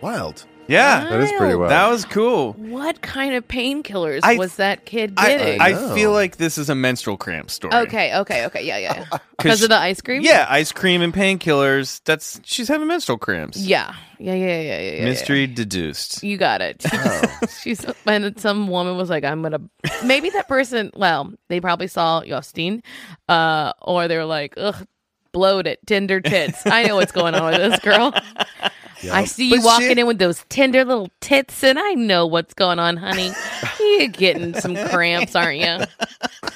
Wild. 0.00 0.44
Yeah. 0.70 1.08
That 1.10 1.20
is 1.20 1.32
pretty 1.32 1.54
wild. 1.56 1.70
That 1.70 1.88
was 1.88 2.04
cool. 2.04 2.52
What 2.52 3.02
kind 3.02 3.34
of 3.34 3.46
painkillers 3.48 4.20
I- 4.22 4.36
was 4.36 4.56
that 4.56 4.84
kid 4.84 5.14
I, 5.16 5.28
getting? 5.28 5.60
I 5.60 5.72
know. 5.72 5.94
feel 5.94 6.12
like 6.12 6.36
this 6.36 6.58
is 6.58 6.70
a 6.70 6.74
menstrual 6.74 7.16
cramp 7.16 7.50
story. 7.50 7.74
okay, 7.74 8.16
okay, 8.18 8.46
okay. 8.46 8.64
Yeah, 8.64 8.78
yeah. 8.78 9.04
yeah. 9.10 9.18
Because 9.40 9.62
of 9.62 9.70
the 9.70 9.78
ice 9.78 10.02
cream? 10.02 10.20
Yeah, 10.20 10.46
ice 10.50 10.70
cream 10.70 11.00
and 11.00 11.14
painkillers. 11.14 12.02
That's 12.04 12.40
she's 12.44 12.68
having 12.68 12.88
menstrual 12.88 13.16
cramps. 13.16 13.56
Yeah. 13.56 13.94
Yeah, 14.18 14.34
yeah, 14.34 14.60
yeah, 14.60 14.78
yeah. 14.80 14.92
yeah, 14.98 15.04
Mystery 15.04 15.46
deduced. 15.46 16.22
You 16.22 16.36
got 16.36 16.60
it. 16.60 16.84
She's 17.62 17.82
and 18.04 18.38
some 18.38 18.68
woman 18.68 18.98
was 18.98 19.08
like, 19.08 19.24
"I'm 19.24 19.40
gonna." 19.40 19.62
Maybe 20.04 20.28
that 20.28 20.46
person. 20.46 20.90
Well, 20.94 21.32
they 21.48 21.58
probably 21.58 21.86
saw 21.86 22.22
Justine, 22.22 22.82
uh, 23.30 23.72
or 23.80 24.08
they 24.08 24.18
were 24.18 24.26
like, 24.26 24.52
"Ugh, 24.58 24.86
bloated, 25.32 25.78
tender 25.86 26.20
tits." 26.20 26.66
I 26.66 26.82
know 26.82 26.96
what's 26.96 27.12
going 27.12 27.34
on 27.34 27.50
with 27.50 27.56
this 27.70 27.80
girl. 27.80 28.12
I 29.10 29.24
see 29.24 29.48
you 29.48 29.56
But 29.56 29.64
walking 29.64 29.94
she- 29.94 30.00
in 30.00 30.06
with 30.06 30.18
those 30.18 30.44
tender 30.48 30.84
little 30.84 31.10
tits, 31.20 31.62
and 31.64 31.78
I 31.78 31.92
know 31.94 32.26
what's 32.26 32.54
going 32.54 32.78
on, 32.78 32.96
honey. 32.96 33.30
You're 33.80 34.08
getting 34.08 34.54
some 34.54 34.74
cramps, 34.76 35.34
aren't 35.36 35.60
you? 35.60 35.78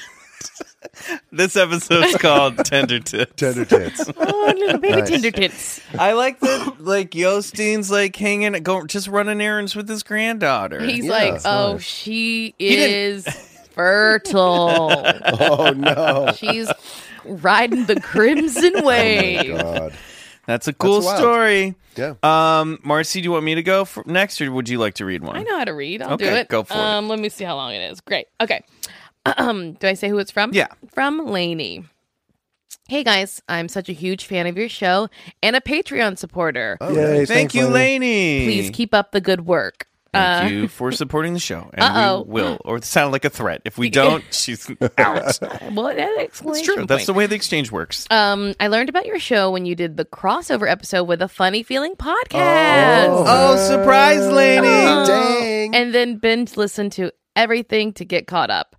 This 1.33 1.57
episode's 1.57 2.16
called 2.16 2.64
Tender 2.64 3.00
Tits. 3.00 3.33
Tender 3.37 3.64
tits. 3.64 4.09
Oh, 4.16 4.52
little 4.57 4.78
baby 4.78 5.00
Nice. 5.00 5.09
tender 5.11 5.30
tits. 5.33 5.80
I 5.98 6.12
like 6.12 6.38
that. 6.40 6.76
Like 6.80 7.14
Yostine's 7.14 7.90
like 7.90 8.14
hanging, 8.16 8.52
go 8.62 8.87
just 8.87 9.09
running 9.09 9.40
errands 9.40 9.74
with 9.74 9.88
his 9.88 10.02
granddaughter. 10.02 10.80
He's 10.83 11.04
Yeah, 11.07 11.11
like, 11.11 11.40
"Oh, 11.44 11.72
nice. 11.74 11.83
she 11.83 12.54
is 12.59 13.26
fertile. 13.72 14.90
oh 15.40 15.70
no. 15.76 16.33
She's 16.37 16.70
riding 17.24 17.87
the 17.87 18.00
crimson 18.00 18.72
oh, 18.76 18.85
wave." 18.87 19.59
God. 19.59 19.92
That's 20.46 20.68
a 20.68 20.72
cool 20.72 20.94
That's 21.00 21.07
wild. 21.07 21.18
story. 21.18 21.74
Yeah. 21.96 22.14
Um, 22.22 22.78
Marcy, 22.83 23.20
do 23.20 23.24
you 23.24 23.33
want 23.33 23.44
me 23.44 23.54
to 23.54 23.62
go 23.62 23.85
for 23.85 24.02
next, 24.07 24.40
or 24.40 24.50
would 24.52 24.68
you 24.68 24.78
like 24.78 24.94
to 24.94 25.04
read 25.04 25.22
one? 25.22 25.37
I 25.37 25.42
know 25.42 25.59
how 25.59 25.64
to 25.64 25.72
read. 25.74 26.02
I'll 26.02 26.16
do 26.16 26.24
Okay, 26.26 26.40
it. 26.40 26.48
go 26.48 26.64
for 26.64 26.74
it. 26.74 26.78
um, 26.80 27.09
Let 27.09 27.18
me 27.18 27.28
see 27.28 27.44
how 27.44 27.57
long 27.57 27.72
it 27.72 27.90
is. 27.90 28.00
Great. 28.00 28.26
Okay. 28.40 28.62
Um, 29.24 29.72
do 29.80 29.87
I 29.88 29.94
say 29.94 30.09
who 30.09 30.18
it's 30.18 30.30
from? 30.30 30.52
Yeah. 30.52 30.66
From 30.92 31.26
Lainey. 31.26 31.85
Hey 32.87 33.02
guys, 33.02 33.40
I'm 33.48 33.68
such 33.68 33.88
a 33.88 33.92
huge 33.94 34.26
fan 34.26 34.46
of 34.46 34.59
your 34.59 34.68
show 34.68 35.09
and 35.42 35.57
a 35.57 35.61
Patreon 35.61 36.18
supporter. 36.18 36.76
Oh, 36.83 36.92
Yay. 36.94 37.16
Thank 37.24 37.28
thanks, 37.28 37.54
you, 37.54 37.66
Lainey. 37.66 38.40
Lainey. 38.40 38.44
Please 38.44 38.70
keep 38.70 38.92
up 38.92 39.12
the 39.12 39.22
good 39.22 39.46
work. 39.46 39.87
Thank 40.14 40.53
Uh, 40.53 40.55
you 40.55 40.68
for 40.68 40.90
supporting 41.03 41.33
the 41.35 41.38
show, 41.40 41.70
and 41.74 41.83
Uh-oh. 41.83 42.22
we 42.22 42.40
will. 42.42 42.59
Or 42.64 42.77
it 42.77 42.85
sounded 42.85 43.12
like 43.12 43.24
a 43.24 43.31
threat. 43.31 43.62
If 43.64 43.77
we 43.79 43.90
don't, 44.00 44.24
she's 44.33 44.70
out. 44.98 45.38
Well, 45.72 45.87
that's 45.94 46.00
It's 46.00 46.22
exclamation 46.22 46.74
true. 46.74 46.87
That's 46.87 47.07
the 47.07 47.12
way 47.14 47.27
the 47.27 47.35
exchange 47.35 47.70
works. 47.72 48.07
Um, 48.11 48.55
I 48.61 48.68
learned 48.68 48.88
about 48.88 49.07
your 49.07 49.18
show 49.18 49.50
when 49.50 49.66
you 49.66 49.74
did 49.74 49.96
the 49.96 50.05
crossover 50.05 50.70
episode 50.70 51.05
with 51.05 51.20
a 51.22 51.29
funny 51.29 51.62
feeling 51.62 51.94
podcast. 51.96 53.09
Oh, 53.27 53.57
surprise, 53.68 54.27
Lainey! 54.27 54.66
Oh. 54.68 55.07
Dang. 55.07 55.74
and 55.74 55.94
then 55.94 56.16
binge 56.18 56.57
listen 56.57 56.90
to 56.90 57.11
everything 57.37 57.92
to 57.94 58.05
get 58.05 58.27
caught 58.27 58.50
up. 58.50 58.77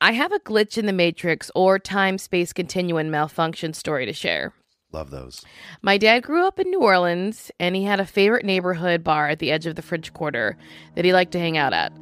I 0.00 0.12
have 0.12 0.32
a 0.32 0.38
glitch 0.40 0.78
in 0.78 0.86
the 0.86 0.92
matrix 0.92 1.50
or 1.54 1.78
time 1.78 2.18
space 2.18 2.52
continuum 2.52 3.10
malfunction 3.10 3.72
story 3.72 4.06
to 4.06 4.12
share. 4.12 4.52
Love 4.92 5.10
those. 5.10 5.44
My 5.80 5.98
dad 5.98 6.20
grew 6.20 6.46
up 6.46 6.58
in 6.58 6.70
New 6.70 6.80
Orleans 6.80 7.50
and 7.58 7.74
he 7.74 7.84
had 7.84 8.00
a 8.00 8.06
favorite 8.06 8.44
neighborhood 8.44 9.02
bar 9.02 9.28
at 9.28 9.38
the 9.38 9.50
edge 9.50 9.66
of 9.66 9.74
the 9.74 9.82
French 9.82 10.12
Quarter 10.12 10.56
that 10.94 11.04
he 11.04 11.12
liked 11.12 11.32
to 11.32 11.38
hang 11.38 11.56
out 11.56 11.72
at. 11.72 11.92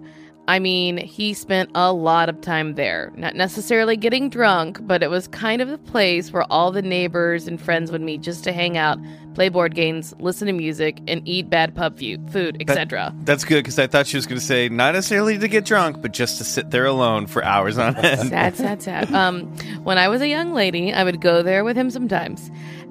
I 0.51 0.59
mean, 0.59 0.97
he 0.97 1.33
spent 1.33 1.71
a 1.77 1.93
lot 1.93 2.29
of 2.29 2.41
time 2.41 2.75
there, 2.75 3.13
not 3.15 3.37
necessarily 3.37 3.97
getting 3.97 4.29
drunk, 4.29 4.79
but 4.83 5.01
it 5.01 5.09
was 5.09 5.29
kind 5.29 5.63
of 5.63 5.69
the 5.69 5.79
place 5.79 6.33
where 6.33 6.43
all 6.51 6.73
the 6.73 6.83
neighbors 6.83 7.47
and 7.47 7.61
friends 7.61 7.93
would 7.93 8.01
meet 8.01 8.21
just 8.21 8.43
to 8.45 8.53
hang 8.53 8.77
out, 8.77 8.99
play 9.35 9.49
board 9.49 9.77
games, 9.77 10.13
listen 10.19 10.47
to 10.49 10.53
music, 10.53 10.99
and 11.07 11.23
eat 11.25 11.49
bad 11.51 11.77
pub 11.77 12.01
food, 12.01 12.57
etc. 12.61 13.15
That's 13.23 13.45
good 13.45 13.63
because 13.63 13.79
I 13.79 13.87
thought 13.87 14.09
she 14.09 14.17
was 14.17 14.27
going 14.27 14.41
to 14.41 14.45
say 14.45 14.69
not 14.69 14.95
necessarily 14.95 15.39
to 15.39 15.47
get 15.47 15.65
drunk, 15.65 16.03
but 16.03 16.11
just 16.13 16.39
to 16.39 16.45
sit 16.45 16.73
there 16.73 16.87
alone 16.87 17.29
for 17.29 17.45
hours 17.45 17.79
on 17.79 17.95
end. 17.99 18.29
sad, 18.31 18.57
sad, 18.57 18.83
sad. 18.83 19.15
Um, 19.15 19.43
when 19.85 19.99
I 19.99 20.09
was 20.09 20.21
a 20.21 20.27
young 20.27 20.53
lady, 20.53 20.93
I 20.93 21.05
would 21.05 21.21
go 21.21 21.45
there 21.45 21.63
with 21.63 21.77
him 21.77 21.91
sometimes. 21.91 22.51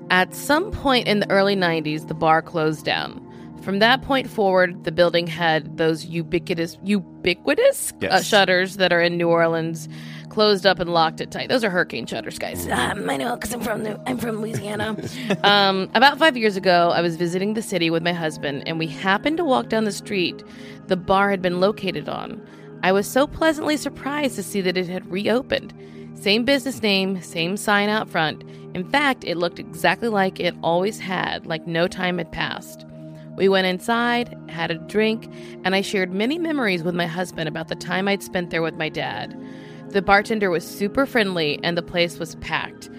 At 0.09 0.33
some 0.33 0.71
point 0.71 1.07
in 1.07 1.19
the 1.19 1.29
early 1.29 1.55
90s, 1.55 2.07
the 2.07 2.13
bar 2.13 2.41
closed 2.41 2.85
down. 2.85 3.25
From 3.61 3.79
that 3.79 4.01
point 4.01 4.29
forward, 4.29 4.85
the 4.85 4.91
building 4.91 5.27
had 5.27 5.77
those 5.77 6.05
ubiquitous, 6.05 6.77
ubiquitous 6.83 7.93
uh, 8.09 8.21
shutters 8.21 8.77
that 8.77 8.93
are 8.93 9.01
in 9.01 9.17
New 9.17 9.27
Orleans, 9.27 9.89
closed 10.29 10.65
up 10.65 10.79
and 10.79 10.91
locked 10.91 11.19
it 11.19 11.29
tight. 11.29 11.49
Those 11.49 11.63
are 11.63 11.69
hurricane 11.69 12.05
shutters, 12.05 12.39
guys. 12.39 12.67
Um, 12.67 13.09
I 13.09 13.17
know 13.17 13.35
because 13.35 13.53
I'm 13.53 13.61
from 13.61 13.83
the, 13.83 14.01
I'm 14.07 14.17
from 14.17 14.41
Louisiana. 14.41 14.95
um, 15.43 15.91
about 15.93 16.17
five 16.17 16.37
years 16.37 16.55
ago, 16.55 16.91
I 16.93 17.01
was 17.01 17.17
visiting 17.17 17.53
the 17.53 17.61
city 17.61 17.89
with 17.89 18.01
my 18.01 18.13
husband, 18.13 18.63
and 18.65 18.79
we 18.79 18.87
happened 18.87 19.37
to 19.37 19.43
walk 19.43 19.69
down 19.69 19.83
the 19.83 19.91
street 19.91 20.43
the 20.87 20.97
bar 20.97 21.29
had 21.29 21.41
been 21.41 21.59
located 21.59 22.09
on. 22.09 22.41
I 22.81 22.91
was 22.91 23.07
so 23.07 23.27
pleasantly 23.27 23.77
surprised 23.77 24.35
to 24.35 24.43
see 24.43 24.61
that 24.61 24.75
it 24.75 24.87
had 24.87 25.09
reopened. 25.11 25.73
Same 26.19 26.43
business 26.43 26.81
name, 26.81 27.21
same 27.21 27.55
sign 27.55 27.87
out 27.87 28.09
front. 28.09 28.43
In 28.73 28.83
fact, 28.89 29.23
it 29.23 29.37
looked 29.37 29.57
exactly 29.57 30.09
like 30.09 30.37
it 30.37 30.53
always 30.61 30.99
had, 30.99 31.45
like 31.45 31.65
no 31.65 31.87
time 31.87 32.17
had 32.17 32.29
passed. 32.29 32.85
We 33.37 33.47
went 33.47 33.67
inside, 33.67 34.37
had 34.49 34.69
a 34.69 34.75
drink, 34.75 35.31
and 35.63 35.73
I 35.73 35.79
shared 35.79 36.11
many 36.11 36.37
memories 36.37 36.83
with 36.83 36.93
my 36.93 37.05
husband 37.05 37.47
about 37.47 37.69
the 37.69 37.75
time 37.75 38.09
I'd 38.09 38.21
spent 38.21 38.49
there 38.49 38.61
with 38.61 38.75
my 38.75 38.89
dad. 38.89 39.33
The 39.91 40.01
bartender 40.01 40.49
was 40.49 40.67
super 40.67 41.05
friendly 41.05 41.57
and 41.63 41.77
the 41.77 41.81
place 41.81 42.19
was 42.19 42.35
packed. 42.35 42.89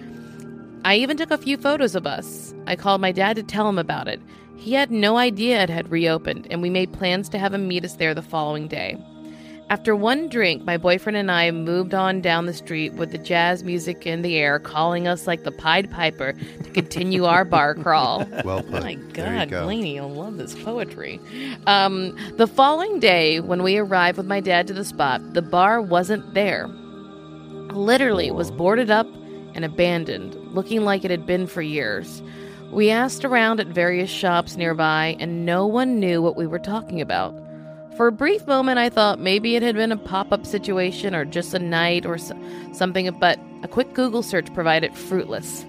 I 0.83 0.95
even 0.95 1.15
took 1.15 1.29
a 1.29 1.37
few 1.37 1.57
photos 1.57 1.93
of 1.93 2.07
us. 2.07 2.55
I 2.65 2.75
called 2.75 3.01
my 3.01 3.11
dad 3.11 3.35
to 3.35 3.43
tell 3.43 3.69
him 3.69 3.77
about 3.77 4.07
it. 4.07 4.19
He 4.55 4.73
had 4.73 4.89
no 4.89 5.17
idea 5.17 5.61
it 5.61 5.69
had 5.69 5.91
reopened, 5.91 6.47
and 6.49 6.59
we 6.59 6.71
made 6.71 6.91
plans 6.91 7.29
to 7.29 7.37
have 7.37 7.53
him 7.53 7.67
meet 7.67 7.85
us 7.85 7.97
there 7.97 8.15
the 8.15 8.23
following 8.23 8.67
day. 8.67 8.97
After 9.71 9.95
one 9.95 10.27
drink, 10.27 10.65
my 10.65 10.75
boyfriend 10.75 11.15
and 11.15 11.31
I 11.31 11.49
moved 11.51 11.93
on 11.93 12.19
down 12.19 12.45
the 12.45 12.53
street 12.53 12.91
with 12.91 13.11
the 13.11 13.17
jazz 13.17 13.63
music 13.63 14.05
in 14.05 14.21
the 14.21 14.35
air, 14.35 14.59
calling 14.59 15.07
us 15.07 15.27
like 15.27 15.45
the 15.45 15.51
Pied 15.53 15.89
Piper 15.89 16.33
to 16.33 16.69
continue 16.71 17.23
our 17.23 17.45
bar 17.45 17.75
crawl. 17.75 18.25
Well 18.43 18.63
put. 18.63 18.81
Oh 18.81 18.81
my 18.81 18.95
God, 18.95 19.49
go. 19.49 19.63
Blaney, 19.63 19.97
I 19.97 20.03
love 20.03 20.35
this 20.35 20.61
poetry. 20.61 21.21
Um, 21.67 22.17
the 22.35 22.47
following 22.47 22.99
day, 22.99 23.39
when 23.39 23.63
we 23.63 23.77
arrived 23.77 24.17
with 24.17 24.25
my 24.25 24.41
dad 24.41 24.67
to 24.67 24.73
the 24.73 24.83
spot, 24.83 25.21
the 25.35 25.41
bar 25.41 25.81
wasn't 25.81 26.33
there. 26.33 26.67
Literally, 26.67 28.27
it 28.27 28.35
was 28.35 28.51
boarded 28.51 28.91
up 28.91 29.07
and 29.53 29.63
abandoned, 29.63 30.35
looking 30.53 30.81
like 30.81 31.05
it 31.05 31.11
had 31.11 31.25
been 31.25 31.47
for 31.47 31.61
years. 31.61 32.21
We 32.71 32.89
asked 32.89 33.23
around 33.23 33.61
at 33.61 33.67
various 33.67 34.09
shops 34.09 34.57
nearby, 34.57 35.15
and 35.17 35.45
no 35.45 35.65
one 35.65 35.97
knew 35.97 36.21
what 36.21 36.35
we 36.35 36.45
were 36.45 36.59
talking 36.59 36.99
about. 36.99 37.33
For 37.97 38.07
a 38.07 38.11
brief 38.11 38.47
moment, 38.47 38.79
I 38.79 38.89
thought 38.89 39.19
maybe 39.19 39.55
it 39.55 39.63
had 39.63 39.75
been 39.75 39.91
a 39.91 39.97
pop 39.97 40.31
up 40.31 40.45
situation 40.45 41.13
or 41.13 41.25
just 41.25 41.53
a 41.53 41.59
night 41.59 42.05
or 42.05 42.17
so- 42.17 42.37
something, 42.73 43.09
but 43.19 43.37
a 43.63 43.67
quick 43.67 43.93
Google 43.93 44.23
search 44.23 44.51
provided 44.53 44.95
fruitless. 44.95 45.65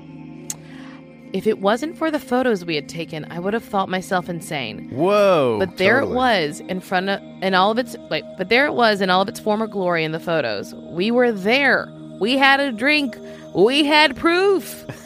If 1.32 1.46
it 1.46 1.60
wasn't 1.60 1.96
for 1.96 2.10
the 2.10 2.18
photos 2.20 2.64
we 2.64 2.74
had 2.74 2.88
taken, 2.88 3.26
I 3.30 3.38
would 3.38 3.54
have 3.54 3.64
thought 3.64 3.88
myself 3.88 4.28
insane. 4.28 4.90
Whoa. 4.90 5.56
But 5.58 5.78
there 5.78 6.00
totally. 6.00 6.12
it 6.12 6.16
was 6.16 6.60
in 6.68 6.80
front 6.80 7.08
of 7.08 7.20
in 7.42 7.54
all 7.54 7.70
of 7.70 7.78
its 7.78 7.96
like 8.10 8.24
but 8.36 8.50
there 8.50 8.66
it 8.66 8.74
was 8.74 9.00
in 9.00 9.08
all 9.08 9.22
of 9.22 9.28
its 9.28 9.40
former 9.40 9.66
glory 9.66 10.04
in 10.04 10.12
the 10.12 10.20
photos. 10.20 10.74
We 10.74 11.10
were 11.10 11.32
there. 11.32 11.88
We 12.20 12.36
had 12.36 12.60
a 12.60 12.70
drink. 12.70 13.16
We 13.54 13.84
had 13.84 14.14
proof. 14.14 14.84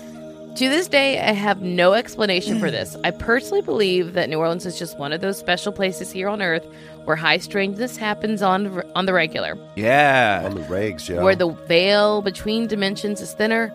to 0.56 0.68
this 0.70 0.88
day, 0.88 1.20
I 1.20 1.32
have 1.32 1.60
no 1.60 1.92
explanation 1.92 2.58
for 2.58 2.70
this. 2.70 2.96
I 3.04 3.10
personally 3.10 3.60
believe 3.60 4.14
that 4.14 4.30
New 4.30 4.38
Orleans 4.38 4.64
is 4.64 4.78
just 4.78 4.98
one 4.98 5.12
of 5.12 5.20
those 5.20 5.38
special 5.38 5.70
places 5.70 6.10
here 6.10 6.28
on 6.28 6.40
earth 6.40 6.66
where 7.04 7.14
high 7.16 7.38
strangeness 7.38 7.96
happens 7.96 8.42
on 8.42 8.82
on 8.94 9.06
the 9.06 9.12
regular 9.12 9.58
yeah. 9.76 10.42
On 10.44 10.54
the 10.54 10.62
regs, 10.62 11.08
yeah. 11.08 11.22
where 11.22 11.36
the 11.36 11.50
veil 11.50 12.22
between 12.22 12.66
dimensions 12.66 13.20
is 13.20 13.34
thinner. 13.34 13.72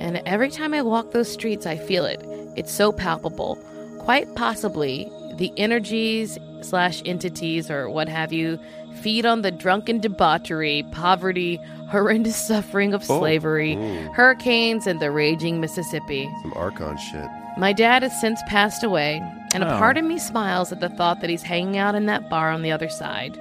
And 0.00 0.22
every 0.26 0.50
time 0.50 0.72
I 0.74 0.82
walk 0.82 1.12
those 1.12 1.30
streets, 1.30 1.66
I 1.66 1.76
feel 1.76 2.06
it. 2.06 2.20
It's 2.56 2.72
so 2.72 2.92
palpable. 2.92 3.56
Quite 3.98 4.34
possibly, 4.34 5.12
the 5.36 5.52
energies 5.56 6.38
slash 6.62 7.02
entities 7.04 7.70
or 7.70 7.90
what 7.90 8.08
have 8.08 8.32
you 8.32 8.58
feed 9.02 9.26
on 9.26 9.42
the 9.42 9.50
drunken 9.50 10.00
debauchery, 10.00 10.84
poverty, 10.92 11.60
horrendous 11.92 12.36
suffering 12.48 12.92
of 12.94 13.04
slavery, 13.04 13.74
hurricanes, 14.14 14.86
and 14.88 14.98
the 14.98 15.10
raging 15.12 15.60
Mississippi. 15.60 16.28
Some 16.42 16.52
Archon 16.56 16.96
shit. 16.96 17.28
My 17.58 17.72
dad 17.72 18.02
has 18.02 18.18
since 18.20 18.40
passed 18.48 18.82
away, 18.82 19.22
and 19.54 19.62
a 19.62 19.74
Oh. 19.74 19.78
part 19.78 19.98
of 19.98 20.04
me 20.04 20.18
smiles 20.18 20.72
at 20.72 20.80
the 20.80 20.88
thought 20.88 21.20
that 21.20 21.28
he's 21.30 21.42
hanging 21.42 21.76
out 21.76 21.94
in 21.94 22.06
that 22.06 22.28
bar 22.30 22.50
on 22.50 22.62
the 22.62 22.72
other 22.72 22.88
side. 22.88 23.38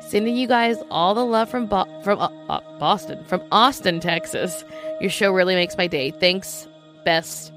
Sending 0.00 0.34
you 0.34 0.48
guys 0.48 0.76
all 0.90 1.14
the 1.14 1.24
love 1.24 1.48
from 1.48 1.66
Bo- 1.66 1.86
from 2.02 2.18
uh, 2.18 2.30
uh, 2.48 2.60
Boston, 2.80 3.22
from 3.26 3.42
Austin, 3.52 4.00
Texas. 4.00 4.64
Your 5.00 5.10
show 5.10 5.30
really 5.30 5.54
makes 5.54 5.76
my 5.76 5.86
day. 5.86 6.10
Thanks, 6.10 6.66
best 7.04 7.52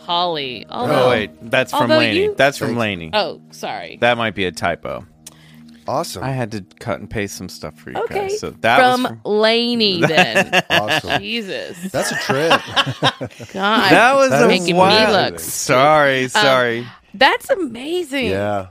Holly. 0.00 0.66
Although, 0.70 1.06
Oh 1.06 1.08
wait, 1.10 1.30
that's 1.50 1.70
from 1.70 1.82
Although 1.82 1.98
Laney. 1.98 2.22
you- 2.24 2.34
That's 2.36 2.58
from 2.58 2.68
Thanks. 2.68 2.80
Laney. 2.80 3.10
Oh, 3.14 3.40
sorry. 3.52 3.96
That 4.00 4.18
might 4.18 4.34
be 4.34 4.44
a 4.44 4.52
typo. 4.52 5.06
Awesome. 5.88 6.22
I 6.22 6.30
had 6.32 6.52
to 6.52 6.64
cut 6.80 7.00
and 7.00 7.08
paste 7.08 7.36
some 7.36 7.48
stuff 7.48 7.78
for 7.78 7.90
you 7.90 7.96
okay, 8.04 8.28
guys. 8.28 8.40
So 8.40 8.50
that 8.50 8.78
from, 8.78 9.02
was 9.04 9.10
from, 9.12 9.20
Laney 9.24 10.00
then. 10.06 10.62
awesome. 10.70 11.20
Jesus, 11.22 11.78
That's 11.90 12.12
a 12.12 12.16
trip. 12.16 12.50
God, 13.52 13.90
that 13.90 14.14
was 14.14 14.30
That 14.30 14.44
a 14.44 14.48
making 14.48 14.76
wild. 14.76 15.08
me 15.08 15.30
look. 15.30 15.40
Sorry, 15.40 16.24
um, 16.24 16.28
sorry. 16.28 16.86
That's 17.14 17.48
amazing. 17.50 18.26
yeah. 18.26 18.68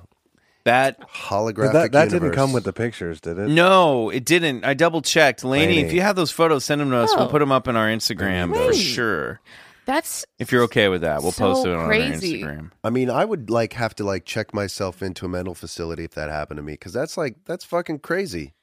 That 0.65 0.99
Holographic. 1.09 1.71
that 1.73 1.91
that 1.93 2.09
didn't 2.09 2.33
come 2.33 2.51
with 2.51 2.65
the 2.65 2.73
pictures, 2.73 3.21
did 3.21 3.39
it? 3.39 3.47
no, 3.47 4.09
it 4.09 4.25
didn't. 4.25 4.65
I 4.65 4.73
double 4.73 5.01
checked. 5.01 5.45
Laney, 5.45 5.79
if 5.79 5.93
you 5.93 6.01
have 6.01 6.17
those 6.17 6.29
photos, 6.29 6.65
send 6.65 6.81
them 6.81 6.89
to 6.91 6.97
us. 6.97 7.15
We'll 7.15 7.27
Oh. 7.27 7.29
put 7.29 7.39
them 7.39 7.53
up 7.53 7.69
on 7.69 7.77
our 7.77 7.87
Instagram 7.87 8.49
for 8.53 8.67
Great. 8.67 8.75
sure. 8.75 9.39
That's 9.87 10.25
If 10.37 10.51
you're 10.51 10.63
okay 10.63 10.89
with 10.89 11.01
that, 11.01 11.23
we'll 11.23 11.31
So 11.31 11.53
post 11.53 11.65
it 11.65 11.73
on 11.73 11.87
crazy. 11.87 12.43
our 12.43 12.49
Instagram. 12.51 12.71
I 12.83 12.89
mean, 12.91 13.09
I 13.09 13.23
would 13.25 13.49
like 13.49 13.73
have 13.73 13.95
to 13.95 14.03
like 14.03 14.25
check 14.25 14.53
myself 14.53 15.01
into 15.01 15.25
a 15.25 15.29
mental 15.29 15.55
facility 15.55 16.03
if 16.03 16.11
that 16.11 16.29
happened 16.29 16.57
to 16.57 16.61
me 16.63 16.73
because 16.73 16.91
that's 16.93 17.17
like 17.17 17.37
that's 17.45 17.63
fucking 17.65 17.99
crazy. 17.99 18.53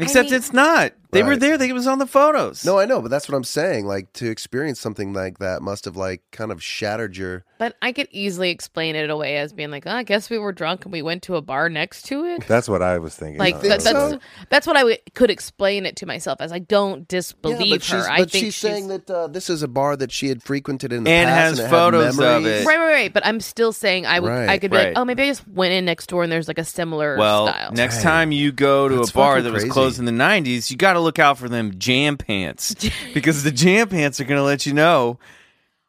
Except 0.00 0.26
mean- 0.30 0.34
it's 0.34 0.52
not. 0.52 0.92
They 1.14 1.22
were 1.22 1.36
there. 1.36 1.56
They 1.58 1.70
it 1.70 1.72
was 1.72 1.86
on 1.86 1.98
the 1.98 2.06
photos. 2.06 2.64
No, 2.64 2.78
I 2.78 2.84
know, 2.84 3.00
but 3.00 3.10
that's 3.10 3.28
what 3.28 3.36
I'm 3.36 3.44
saying. 3.44 3.86
Like 3.86 4.12
to 4.14 4.28
experience 4.30 4.78
something 4.80 5.12
like 5.12 5.38
that 5.38 5.62
must 5.62 5.86
have 5.86 5.96
like 5.96 6.22
kind 6.30 6.52
of 6.52 6.62
shattered 6.62 7.16
your. 7.16 7.44
but 7.58 7.74
I 7.80 7.92
could 7.92 8.08
easily 8.10 8.50
explain 8.50 8.94
it 8.96 9.08
away 9.08 9.38
as 9.38 9.52
being 9.52 9.70
like, 9.70 9.84
oh, 9.86 9.90
I 9.90 10.02
guess 10.02 10.28
we 10.28 10.38
were 10.38 10.52
drunk 10.52 10.84
and 10.84 10.92
we 10.92 11.00
went 11.02 11.22
to 11.24 11.36
a 11.36 11.40
bar 11.42 11.68
next 11.70 12.02
to 12.06 12.24
it. 12.26 12.44
That's 12.48 12.68
what 12.68 12.82
I 12.82 12.98
was 12.98 13.14
thinking. 13.14 13.38
Like 13.38 13.54
of. 13.56 13.62
that, 13.62 13.82
think 13.82 13.96
that's 13.96 14.10
so? 14.12 14.18
that's 14.50 14.66
what 14.66 14.76
I 14.76 14.80
w- 14.80 14.96
could 15.14 15.30
explain 15.30 15.86
it 15.86 15.96
to 15.96 16.06
myself 16.06 16.40
as 16.40 16.52
I 16.52 16.58
don't 16.58 17.08
disbelieve 17.08 17.60
yeah, 17.60 17.74
but 17.76 17.84
her. 17.86 17.98
she's, 18.00 18.06
I 18.06 18.18
but 18.18 18.30
think 18.30 18.44
she's, 18.44 18.56
saying 18.56 18.88
that 18.88 19.10
uh, 19.10 19.26
this 19.28 19.48
is 19.48 19.62
a 19.62 19.68
bar 19.68 19.96
that 19.96 20.12
she 20.12 20.28
had 20.28 20.42
frequented 20.42 20.92
in 20.92 21.04
the 21.04 21.10
And 21.10 21.28
past 21.28 21.34
has 21.50 21.58
and 21.60 21.68
it 21.68 21.70
photos 21.70 22.16
had 22.18 22.24
of 22.38 22.46
it. 22.46 22.66
right, 22.66 22.78
right, 22.78 22.92
right. 22.92 23.12
But 23.12 23.24
I'm 23.26 23.40
still 23.40 23.72
saying 23.72 24.06
I 24.06 24.20
would. 24.20 24.30
I 24.30 24.58
could 24.58 24.70
be 24.70 24.76
right. 24.76 24.88
like, 24.88 24.98
oh, 24.98 25.04
maybe 25.04 25.22
I 25.22 25.26
just 25.26 25.46
went 25.48 25.72
in 25.72 25.84
next 25.84 26.06
door 26.08 26.22
and 26.22 26.30
there's 26.32 26.48
like 26.48 26.58
a 26.58 26.64
similar 26.64 27.16
Well, 27.16 27.48
style. 27.48 27.72
next 27.72 27.96
Dang. 27.96 28.02
time 28.04 28.32
you 28.32 28.52
go 28.52 28.88
to 28.88 28.96
That's 28.96 29.10
a 29.10 29.14
bar 29.14 29.40
that 29.42 29.52
was 29.52 29.62
crazy. 29.62 29.72
closed 29.72 29.98
in 29.98 30.04
the 30.04 30.12
90s, 30.12 30.70
you 30.70 30.76
got 30.76 30.94
to 30.94 31.00
look 31.04 31.18
out 31.18 31.38
for 31.38 31.48
them 31.48 31.78
jam 31.78 32.16
pants 32.16 32.74
because 33.14 33.44
the 33.44 33.52
jam 33.52 33.88
pants 33.88 34.18
are 34.20 34.24
going 34.24 34.38
to 34.38 34.44
let 34.44 34.66
you 34.66 34.72
know. 34.72 35.18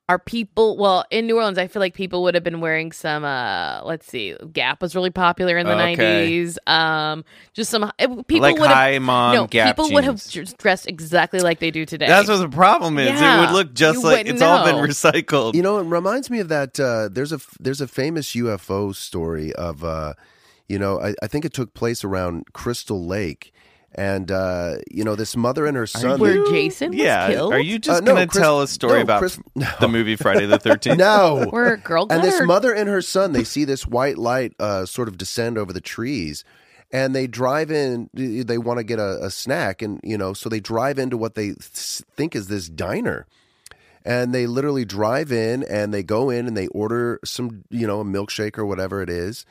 Are 0.08 0.20
people 0.20 0.78
well 0.78 1.04
in 1.10 1.26
New 1.26 1.36
Orleans? 1.38 1.58
I 1.58 1.66
feel 1.66 1.80
like 1.80 1.96
people 1.96 2.22
would 2.22 2.36
have 2.36 2.44
been 2.44 2.62
wearing 2.62 2.92
some. 2.92 3.24
uh 3.26 3.82
Let's 3.84 4.06
see, 4.06 4.36
Gap 4.54 4.80
was 4.80 4.94
really 4.94 5.10
popular 5.10 5.58
in 5.58 5.66
the 5.66 5.74
Okay. 5.74 6.30
'90s. 6.46 6.58
Um, 6.70 7.26
just 7.56 7.72
some 7.72 7.92
people 8.28 8.42
Like 8.42 8.60
would 8.60 8.70
high 8.70 8.92
have 8.92 9.02
mom 9.02 9.34
no 9.34 9.48
Gap 9.48 9.76
people 9.76 9.90
would 9.94 10.04
have 10.04 10.24
dressed 10.60 10.86
exactly 10.88 11.40
like 11.40 11.58
they 11.58 11.72
do 11.72 11.88
today. 11.88 12.06
That's 12.06 12.30
what 12.30 12.38
the 12.38 12.50
problem 12.50 13.00
is. 13.00 13.20
It 13.20 13.40
would 13.40 13.50
look 13.50 13.74
just 13.74 13.98
you 14.04 14.08
like 14.08 14.18
wouldn't 14.20 14.36
it's 14.36 14.44
all 14.44 14.64
been 14.64 14.76
recycled. 14.76 15.56
You 15.56 15.64
know, 15.64 15.80
it 15.80 15.86
reminds 15.86 16.30
me 16.30 16.40
of 16.40 16.50
that. 16.50 16.80
Uh, 16.80 17.10
there's 17.12 17.32
a 17.32 17.40
there's 17.60 17.82
a 17.82 17.88
famous 17.88 18.36
UFO 18.36 18.94
story 18.94 19.54
of, 19.54 19.84
uh, 19.84 20.14
you 20.70 20.78
know, 20.78 21.02
I, 21.02 21.16
I 21.24 21.26
think 21.26 21.46
it 21.46 21.54
took 21.54 21.74
place 21.74 22.04
around 22.04 22.54
Crystal 22.54 23.04
Lake, 23.04 23.52
and 23.98 24.30
uh, 24.30 24.76
you 24.92 25.04
know, 25.04 25.16
this 25.16 25.36
mother 25.38 25.66
and 25.66 25.76
her 25.78 25.88
son. 25.88 26.20
where 26.20 26.44
they- 26.44 26.52
Jason 26.52 26.90
was 26.92 27.00
yeah. 27.00 27.30
killed. 27.30 27.54
Are 27.54 27.60
you 27.60 27.80
just 27.80 28.02
Uh, 28.02 28.06
no, 28.06 28.14
going 28.16 28.28
to 28.28 28.38
tell 28.40 28.62
a 28.62 28.68
story 28.68 28.96
no, 28.98 29.02
about 29.04 29.20
Chris- 29.20 29.40
no. 29.56 29.68
the 29.80 29.88
movie 29.88 30.16
Friday 30.16 30.46
the 30.46 30.60
13th? 30.60 30.98
no, 31.00 31.46
where 31.50 31.74
a 31.74 31.78
girl 31.78 32.06
and 32.10 32.24
this 32.24 32.38
her- 32.40 32.46
mother 32.46 32.74
and 32.74 32.90
her 32.90 33.02
son 33.02 33.32
they 33.32 33.44
see 33.44 33.64
this 33.66 33.88
white 33.88 34.18
light 34.18 34.54
uh, 34.60 34.86
sort 34.86 35.08
of 35.08 35.18
descend 35.18 35.58
over 35.58 35.72
the 35.74 35.82
trees 35.82 36.44
and 36.92 37.16
they 37.16 37.26
drive 37.26 37.72
in 37.72 38.10
they 38.14 38.58
want 38.58 38.78
to 38.78 38.84
get 38.84 39.00
a, 39.00 39.24
a 39.26 39.32
snack 39.32 39.82
and 39.82 40.00
you 40.04 40.18
know 40.18 40.34
so 40.34 40.50
they 40.50 40.60
drive 40.60 41.00
into 41.00 41.18
what 41.18 41.34
they 41.36 41.48
th- 41.48 41.58
think 42.16 42.36
is 42.36 42.48
this 42.48 42.70
diner 42.70 43.26
and 44.06 44.36
they 44.36 44.46
literally 44.46 44.86
drive 44.86 45.32
in 45.32 45.64
and 45.64 45.92
they 45.94 46.04
go 46.04 46.30
in 46.30 46.48
and 46.48 46.56
they 46.56 46.68
order 46.68 47.20
some 47.26 47.64
you 47.72 47.88
know 47.88 48.02
a 48.02 48.06
milkshake 48.06 48.58
or 48.58 48.66
whatever 48.66 49.02
it 49.02 49.10
is 49.10 49.46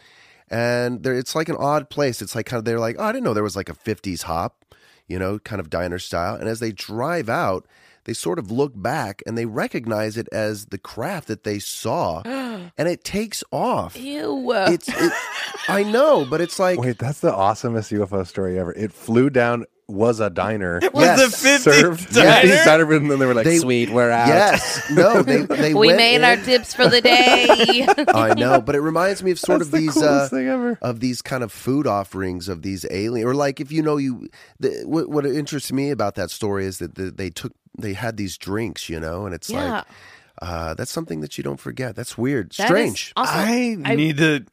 and 0.51 1.03
they're, 1.03 1.15
it's 1.15 1.35
like 1.35 1.49
an 1.49 1.57
odd 1.59 1.89
place 1.91 2.21
it's 2.23 2.35
like 2.35 2.47
kind 2.47 2.59
of 2.59 2.65
they're 2.65 2.79
like 2.81 2.97
oh 2.99 3.05
i 3.05 3.13
didn't 3.13 3.25
know 3.25 3.35
there 3.35 3.43
was 3.43 3.57
like 3.57 3.69
a 3.69 3.75
50s 3.75 4.23
hop 4.23 4.65
you 5.07 5.19
know 5.19 5.39
kind 5.39 5.61
of 5.61 5.71
diner 5.71 5.99
style 5.99 6.35
and 6.35 6.49
as 6.49 6.61
they 6.61 6.73
drive 6.73 7.29
out 7.29 7.67
they 8.05 8.13
sort 8.13 8.39
of 8.39 8.51
look 8.51 8.73
back 8.75 9.23
and 9.27 9.39
they 9.39 9.47
recognize 9.47 10.19
it 10.19 10.29
as 10.31 10.67
the 10.67 10.79
craft 10.79 11.29
that 11.29 11.45
they 11.45 11.59
saw 11.59 12.23
and 12.25 12.89
it 12.89 13.05
takes 13.05 13.43
off 13.51 13.97
Ew. 13.97 14.53
it's 14.53 14.89
it, 14.89 15.13
i 15.69 15.83
know 15.83 16.27
but 16.29 16.41
it's 16.41 16.59
like 16.59 16.79
Wait, 16.79 16.99
that's 16.99 17.21
the 17.21 17.33
awesomest 17.33 17.97
UFO 17.99 18.27
story 18.27 18.59
ever. 18.59 18.73
It 18.73 18.93
flew 18.93 19.31
down, 19.31 19.65
was 19.87 20.19
a 20.21 20.31
diner, 20.31 20.81
Was 20.95 21.05
Yes. 21.05 21.43
the 21.43 21.49
50s 21.49 21.59
served 21.61 22.15
diner? 22.15 22.47
Yes. 22.49 22.65
diner, 22.65 22.91
and 22.93 23.11
then 23.11 23.19
they 23.19 23.27
were 23.27 23.35
like, 23.35 23.45
They- 23.45 23.59
"Sweet, 23.59 23.91
we're 23.91 24.11
out." 24.11 24.29
yes 24.29 24.91
no 24.91 25.23
they 25.31 25.43
they 25.43 25.75
we 25.75 25.89
went 25.89 25.99
made 25.99 26.17
in. 26.17 26.25
our 26.25 26.37
tips 26.37 26.73
for 26.75 26.89
the 26.89 27.01
day. 27.01 27.87
i 28.09 28.33
know 28.35 28.61
but 28.61 28.75
it 28.75 28.81
reminds 28.81 29.23
me 29.23 29.31
of 29.31 29.39
sort 29.39 29.59
That's 29.59 29.69
of 29.69 29.73
the 29.73 29.79
these 29.81 29.97
uh, 30.03 30.29
thing 30.31 30.49
ever. 30.49 30.79
of 30.81 31.01
these 31.01 31.21
kind 31.23 31.43
of 31.45 31.53
food 31.53 31.87
offerings 31.87 32.49
of 32.49 32.63
these 32.63 32.87
alien 32.91 33.27
or 33.27 33.35
like 33.35 33.61
if 33.61 33.71
you 33.71 33.83
know 33.83 33.97
you 33.99 34.29
the, 34.59 34.83
what, 34.87 35.09
what 35.11 35.27
interests 35.27 35.71
me 35.73 35.91
about 35.91 36.15
that 36.15 36.31
story 36.31 36.65
is 36.67 36.79
that 36.79 36.95
the, 36.95 37.11
they 37.11 37.31
took 37.31 37.53
they 37.79 37.93
had 37.93 38.17
these 38.17 38.39
drinks 38.39 38.89
you 38.89 38.99
know 39.01 39.27
and 39.27 39.35
it's 39.35 39.51
yeah, 39.51 39.75
like 39.77 39.85
uh, 40.43 40.75
that's 40.75 40.91
something 40.91 41.21
that 41.21 41.37
you 41.39 41.45
don't 41.45 41.61
forget 41.61 41.95
that's 41.95 42.17
weird 42.19 42.51
that 42.53 42.65
is 42.65 42.67
strange 42.67 43.13
Also, 43.17 43.31
I, 43.33 43.77
I- 43.85 43.95
need 43.95 44.17
to 44.19 44.45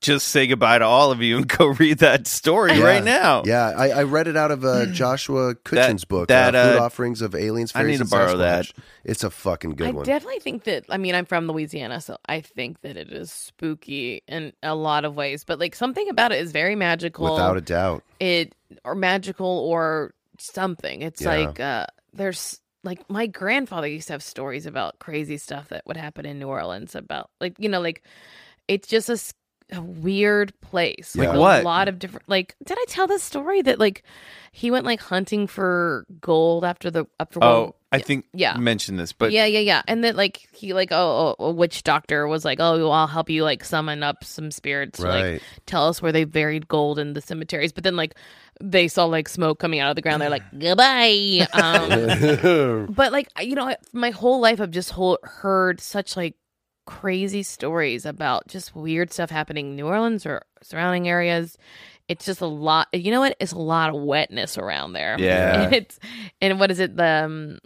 just 0.00 0.28
say 0.28 0.46
goodbye 0.46 0.78
to 0.78 0.84
all 0.84 1.10
of 1.10 1.20
you 1.22 1.38
and 1.38 1.48
go 1.58 1.66
read 1.66 1.98
that 1.98 2.26
story 2.26 2.74
Yeah. 2.78 2.84
right 2.84 3.02
now. 3.04 3.42
yeah 3.44 3.72
I, 3.76 3.90
I 3.90 4.02
read 4.04 4.28
it 4.28 4.36
out 4.36 4.50
of 4.50 4.64
uh, 4.64 4.86
joshua 4.86 5.54
Cutchin's 5.56 6.04
book 6.04 6.28
that, 6.28 6.54
uh, 6.54 6.72
food 6.72 6.78
uh, 6.78 6.84
offerings 6.84 7.22
of 7.22 7.34
aliens 7.34 7.72
I 7.74 7.82
need 7.82 7.96
to 7.96 8.02
and 8.02 8.10
borrow 8.10 8.34
Sasquatch. 8.34 8.38
that. 8.74 8.84
it's 9.04 9.24
a 9.24 9.30
fucking 9.30 9.74
good 9.74 9.88
I 9.88 9.90
one 9.92 10.02
I 10.02 10.06
definitely 10.06 10.40
think 10.40 10.64
that. 10.64 10.84
I 10.88 10.96
mean, 10.98 11.14
I'm 11.14 11.24
from 11.24 11.46
Louisiana, 11.48 12.00
so 12.00 12.18
I 12.28 12.40
think 12.40 12.80
that 12.82 12.96
it 12.96 13.10
is 13.12 13.32
spooky 13.32 14.22
in 14.28 14.52
a 14.62 14.74
lot 14.74 15.04
of 15.04 15.16
ways. 15.16 15.44
But 15.44 15.58
like 15.58 15.74
something 15.74 16.08
about 16.08 16.30
it 16.32 16.40
is 16.40 16.52
very 16.52 16.76
magical. 16.76 17.32
without 17.32 17.56
a 17.56 17.60
doubt 17.60 18.02
it 18.20 18.54
or 18.84 18.94
magical 18.94 19.46
or 19.46 20.14
something. 20.38 21.02
It's 21.02 21.22
Yeah. 21.22 21.30
like 21.36 21.60
uh 21.60 21.86
there's 22.12 22.60
like 22.84 23.08
my 23.10 23.26
grandfather 23.26 23.88
used 23.88 24.06
to 24.08 24.12
have 24.14 24.22
stories 24.22 24.66
about 24.66 24.98
crazy 25.00 25.38
stuff 25.38 25.68
that 25.70 25.84
would 25.86 25.96
happen 25.96 26.24
in 26.26 26.38
New 26.38 26.46
Orleans 26.48 26.94
about 26.94 27.30
like 27.40 27.54
you 27.58 27.68
know 27.68 27.80
like 27.80 28.02
it's 28.68 28.86
just 28.88 29.08
a, 29.08 29.12
s- 29.14 29.32
a 29.72 29.80
weird 29.82 30.52
place. 30.60 31.16
Like 31.16 31.28
Yeah. 31.30 31.36
a 31.36 31.40
What? 31.40 31.64
lot 31.64 31.88
of 31.88 31.98
different 31.98 32.28
like 32.28 32.54
did 32.64 32.78
I 32.78 32.84
tell 32.88 33.06
this 33.06 33.22
story 33.22 33.62
that 33.62 33.78
like 33.80 34.02
he 34.52 34.70
went 34.70 34.86
like 34.86 35.00
hunting 35.00 35.46
for 35.46 36.06
gold 36.20 36.64
after 36.64 36.90
the 36.90 37.06
after 37.18 37.40
Oh, 37.42 37.60
World- 37.62 37.74
I 37.92 37.98
think 38.00 38.26
Yeah. 38.34 38.56
mentioned 38.58 38.98
this, 38.98 39.12
but 39.12 39.32
yeah, 39.32 39.44
yeah, 39.46 39.60
yeah. 39.60 39.82
And 39.88 40.04
then 40.04 40.16
like 40.16 40.46
he 40.52 40.72
like 40.74 40.90
oh, 40.92 41.34
oh, 41.38 41.44
a 41.46 41.50
witch 41.50 41.82
doctor 41.82 42.26
was 42.28 42.44
like, 42.44 42.58
"Oh, 42.60 42.76
well, 42.78 42.92
I'll 42.92 43.06
help 43.06 43.30
you 43.30 43.42
like 43.42 43.64
summon 43.64 44.02
up 44.02 44.22
some 44.24 44.50
spirits 44.50 44.98
to 45.00 45.06
like 45.06 45.24
Right. 45.24 45.42
tell 45.66 45.88
us 45.88 46.02
where 46.02 46.12
they 46.12 46.24
buried 46.24 46.68
gold 46.68 46.98
in 46.98 47.14
the 47.14 47.20
cemeteries." 47.20 47.72
But 47.72 47.84
then 47.84 47.96
like 47.96 48.14
they 48.60 48.88
saw 48.88 49.04
like 49.06 49.28
smoke 49.28 49.58
coming 49.58 49.80
out 49.80 49.90
of 49.90 49.96
the 49.96 50.02
ground. 50.02 50.20
They're 50.20 50.30
like, 50.30 50.42
"Goodbye." 50.58 51.46
Um, 51.54 52.86
but 52.94 53.12
like 53.12 53.28
you 53.40 53.54
know, 53.54 53.74
my 53.92 54.10
whole 54.10 54.40
life 54.40 54.60
I've 54.60 54.70
just 54.72 54.90
whole, 54.90 55.18
heard 55.22 55.80
such 55.80 56.16
like 56.16 56.34
crazy 56.86 57.42
stories 57.42 58.06
about 58.06 58.48
just 58.48 58.74
weird 58.74 59.12
stuff 59.12 59.30
happening 59.30 59.70
in 59.70 59.76
New 59.76 59.86
Orleans 59.86 60.24
or 60.24 60.42
surrounding 60.62 61.08
areas. 61.08 61.58
It's 62.08 62.24
just 62.24 62.40
a 62.40 62.46
lot. 62.46 62.88
You 62.92 63.10
know 63.10 63.20
what? 63.20 63.36
It's 63.40 63.52
a 63.52 63.58
lot 63.58 63.94
of 63.94 64.00
wetness 64.00 64.56
around 64.56 64.92
there. 64.92 65.16
Yeah. 65.18 65.62
And 65.62 65.74
it's 65.74 65.98
and 66.40 66.58
what 66.58 66.70
is 66.70 66.78
it? 66.78 66.96
The 66.96 67.24
um, 67.24 67.58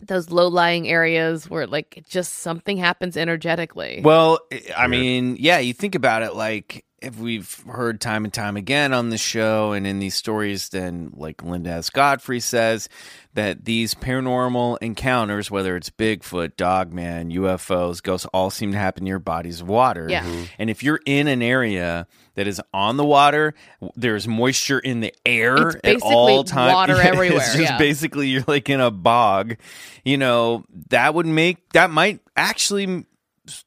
those 0.00 0.30
low 0.30 0.48
lying 0.48 0.88
areas 0.88 1.48
where 1.48 1.66
like 1.66 2.02
just 2.08 2.38
something 2.38 2.76
happens 2.76 3.16
energetically. 3.16 4.00
Well, 4.02 4.40
I 4.76 4.86
mean, 4.86 5.36
yeah, 5.38 5.58
you 5.58 5.74
think 5.74 5.94
about 5.94 6.22
it 6.22 6.34
like 6.34 6.78
if 6.78 6.84
we've 7.18 7.60
heard 7.68 8.00
time 8.00 8.24
and 8.24 8.32
time 8.32 8.56
again 8.56 8.92
on 8.92 9.10
the 9.10 9.18
show 9.18 9.72
and 9.72 9.86
in 9.86 9.98
these 9.98 10.14
stories, 10.14 10.68
then 10.68 11.12
like 11.16 11.42
Linda 11.42 11.70
S. 11.70 11.90
Godfrey 11.90 12.40
says 12.40 12.88
that 13.34 13.64
these 13.64 13.94
paranormal 13.94 14.78
encounters, 14.80 15.50
whether 15.50 15.76
it's 15.76 15.88
Bigfoot, 15.90 16.56
Dogman, 16.56 17.30
UFOs, 17.30 18.02
ghosts, 18.02 18.26
all 18.34 18.50
seem 18.50 18.72
to 18.72 18.78
happen 18.78 19.04
near 19.04 19.18
bodies 19.18 19.60
of 19.60 19.68
water. 19.68 20.08
Yeah. 20.10 20.22
Mm-hmm. 20.24 20.30
Mhm. 20.42 20.48
And 20.58 20.70
if 20.70 20.82
you're 20.82 21.00
in 21.06 21.28
an 21.28 21.40
area 21.42 22.06
that 22.34 22.46
is 22.46 22.60
on 22.74 22.96
the 22.96 23.04
water, 23.04 23.54
there's 23.96 24.26
moisture 24.28 24.78
in 24.78 25.00
the 25.00 25.14
air 25.24 25.68
It's 25.70 25.76
at 25.84 26.02
all 26.02 26.44
times. 26.44 26.72
water 26.74 26.96
everywhere, 27.00 27.38
It's 27.38 27.52
just 27.54 27.58
yeah. 27.72 27.78
basically 27.78 28.28
you're 28.28 28.44
like 28.46 28.68
in 28.68 28.80
a 28.80 28.90
bog. 28.90 29.56
You 30.04 30.18
know, 30.18 30.64
that 30.90 31.14
would 31.14 31.26
make 31.26 31.70
that 31.72 31.90
might 31.90 32.20
actually 32.36 33.04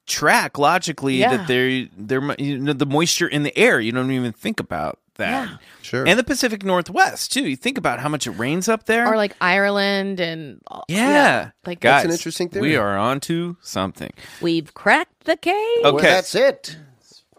track 0.08 0.58
logically 0.58 1.18
Yeah. 1.18 1.38
that 1.38 1.48
there 1.48 1.88
there 1.98 2.22
mi- 2.22 2.36
you 2.40 2.58
know 2.60 2.74
the 2.74 2.86
moisture 2.86 3.28
in 3.28 3.44
the 3.44 3.56
air 3.58 3.80
you 3.80 3.92
don't 3.92 4.12
even 4.12 4.32
think 4.34 4.60
about 4.60 5.00
that 5.16 5.48
Yeah. 5.50 5.58
Sure. 5.82 6.08
and 6.08 6.18
the 6.18 6.24
pacific 6.24 6.64
northwest 6.64 7.32
too 7.34 7.48
you 7.48 7.56
think 7.56 7.78
about 7.78 8.00
how 8.00 8.10
much 8.10 8.26
it 8.28 8.32
rains 8.32 8.68
up 8.68 8.86
there 8.86 9.08
or 9.08 9.16
like 9.18 9.36
Ireland 9.42 10.20
and 10.20 10.62
yeah, 10.88 11.52
like 11.66 11.80
guys 11.80 12.06
an 12.06 12.12
interesting 12.12 12.50
theory. 12.50 12.70
we 12.70 12.76
are 12.78 12.98
onto 12.98 13.56
something 13.62 14.12
we've 14.42 14.74
cracked 14.74 15.26
the 15.26 15.38
cave. 15.38 15.54
okay 15.86 15.92
Well, 15.94 15.98
that's 16.04 16.34
it. 16.36 16.78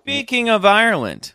Speaking 0.00 0.48
of 0.50 0.64
Ireland, 0.66 1.32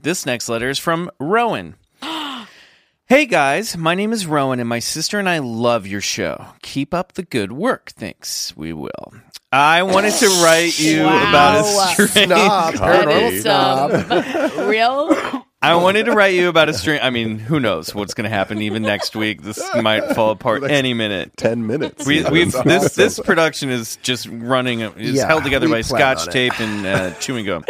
this 0.00 0.24
next 0.24 0.48
letter 0.48 0.70
is 0.70 0.78
from 0.78 1.10
Rowan. 1.18 1.74
hey 3.06 3.26
guys, 3.26 3.76
my 3.76 3.94
name 3.94 4.12
is 4.12 4.26
Rowan, 4.26 4.60
and 4.60 4.68
my 4.68 4.78
sister 4.78 5.18
and 5.18 5.28
I 5.28 5.38
love 5.38 5.86
your 5.86 6.00
show. 6.00 6.46
Keep 6.62 6.94
up 6.94 7.12
the 7.14 7.22
good 7.24 7.52
work. 7.52 7.90
Thanks. 7.90 8.56
We 8.56 8.72
will. 8.72 9.12
I 9.52 9.82
wanted 9.82 10.14
to 10.14 10.28
write 10.42 10.78
you 10.78 11.02
Wow. 11.02 11.28
about 11.28 11.60
a 11.60 11.64
strange. 12.08 12.30
Stop. 12.30 12.74
That 12.74 13.06
Paranormal 13.06 13.32
is 13.32 13.40
stop. 13.42 14.54
um, 14.58 14.68
real. 14.68 15.44
I 15.64 15.76
wanted 15.76 16.06
to 16.06 16.12
write 16.12 16.34
you 16.34 16.48
about 16.48 16.68
a 16.68 16.74
strange. 16.74 17.02
I 17.04 17.10
mean, 17.10 17.38
who 17.38 17.60
knows 17.60 17.94
what's 17.94 18.14
going 18.14 18.24
to 18.28 18.34
happen 18.34 18.60
even 18.62 18.82
next 18.82 19.14
week? 19.14 19.42
This 19.42 19.62
might 19.80 20.14
fall 20.14 20.30
apart 20.30 20.64
any 20.64 20.92
minute. 20.94 21.36
Ten 21.36 21.66
minutes. 21.66 22.04
We, 22.06 22.22
Yeah, 22.22 22.30
we've 22.30 22.50
that's 22.50 22.64
this 22.64 22.84
awesome. 22.84 23.02
this 23.04 23.20
production 23.20 23.70
is 23.70 23.96
just 24.02 24.26
running. 24.28 24.80
It's 24.80 24.96
Yeah, 24.98 25.26
held 25.28 25.44
together 25.44 25.66
we 25.66 25.72
by 25.74 25.82
plan 25.82 26.16
scotch 26.16 26.28
it. 26.28 26.32
tape 26.32 26.58
and 26.60 26.86
uh, 26.86 27.10
chewing 27.20 27.44
gum. 27.46 27.64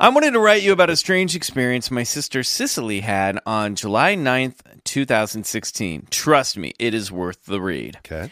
I 0.00 0.08
wanted 0.10 0.30
to 0.30 0.38
write 0.40 0.62
you 0.62 0.72
about 0.72 0.88
a 0.90 0.96
strange 0.96 1.34
experience 1.34 1.90
my 1.90 2.04
sister 2.04 2.42
Cicely 2.42 3.00
had 3.00 3.38
on 3.44 3.74
July 3.74 4.14
9th, 4.14 4.60
2016. 4.84 6.06
Trust 6.10 6.56
me, 6.56 6.72
it 6.78 6.94
is 6.94 7.10
worth 7.12 7.44
the 7.46 7.60
read. 7.60 7.96
Okay. 7.98 8.30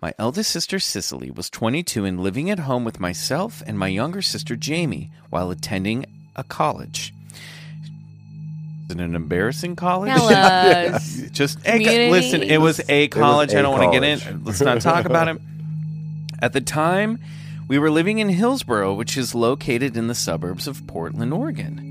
My 0.00 0.14
eldest 0.18 0.50
sister 0.50 0.78
Cicely 0.78 1.30
was 1.30 1.50
22 1.50 2.04
and 2.04 2.20
living 2.20 2.50
at 2.50 2.60
home 2.60 2.84
with 2.84 3.00
myself 3.00 3.62
and 3.66 3.78
my 3.78 3.88
younger 3.88 4.22
sister 4.22 4.54
Jamie 4.54 5.10
while 5.28 5.50
attending 5.50 6.06
a 6.36 6.44
college. 6.44 7.12
Is 8.84 8.94
it 8.94 9.00
an 9.00 9.16
embarrassing 9.16 9.74
college? 9.74 10.10
Tell 10.10 10.28
us. 10.94 11.20
Just 11.32 11.58
hey, 11.66 11.80
Community? 11.80 12.10
listen. 12.10 12.42
It 12.42 12.58
was 12.60 12.80
a 12.88 13.08
college. 13.08 13.54
I 13.54 13.58
a 13.58 13.62
don't 13.62 13.76
want 13.76 13.92
to 13.92 14.00
get 14.00 14.28
in. 14.28 14.44
Let's 14.44 14.60
not 14.60 14.80
talk 14.80 15.04
about 15.04 15.28
it. 15.28 15.40
At 16.40 16.52
the 16.52 16.60
time, 16.60 17.18
we 17.66 17.78
were 17.78 17.90
living 17.90 18.18
in 18.18 18.28
Hillsboro, 18.28 18.94
which 18.94 19.16
is 19.16 19.34
located 19.34 19.96
in 19.96 20.06
the 20.06 20.14
suburbs 20.14 20.68
of 20.68 20.86
Portland, 20.86 21.34
Oregon. 21.34 21.87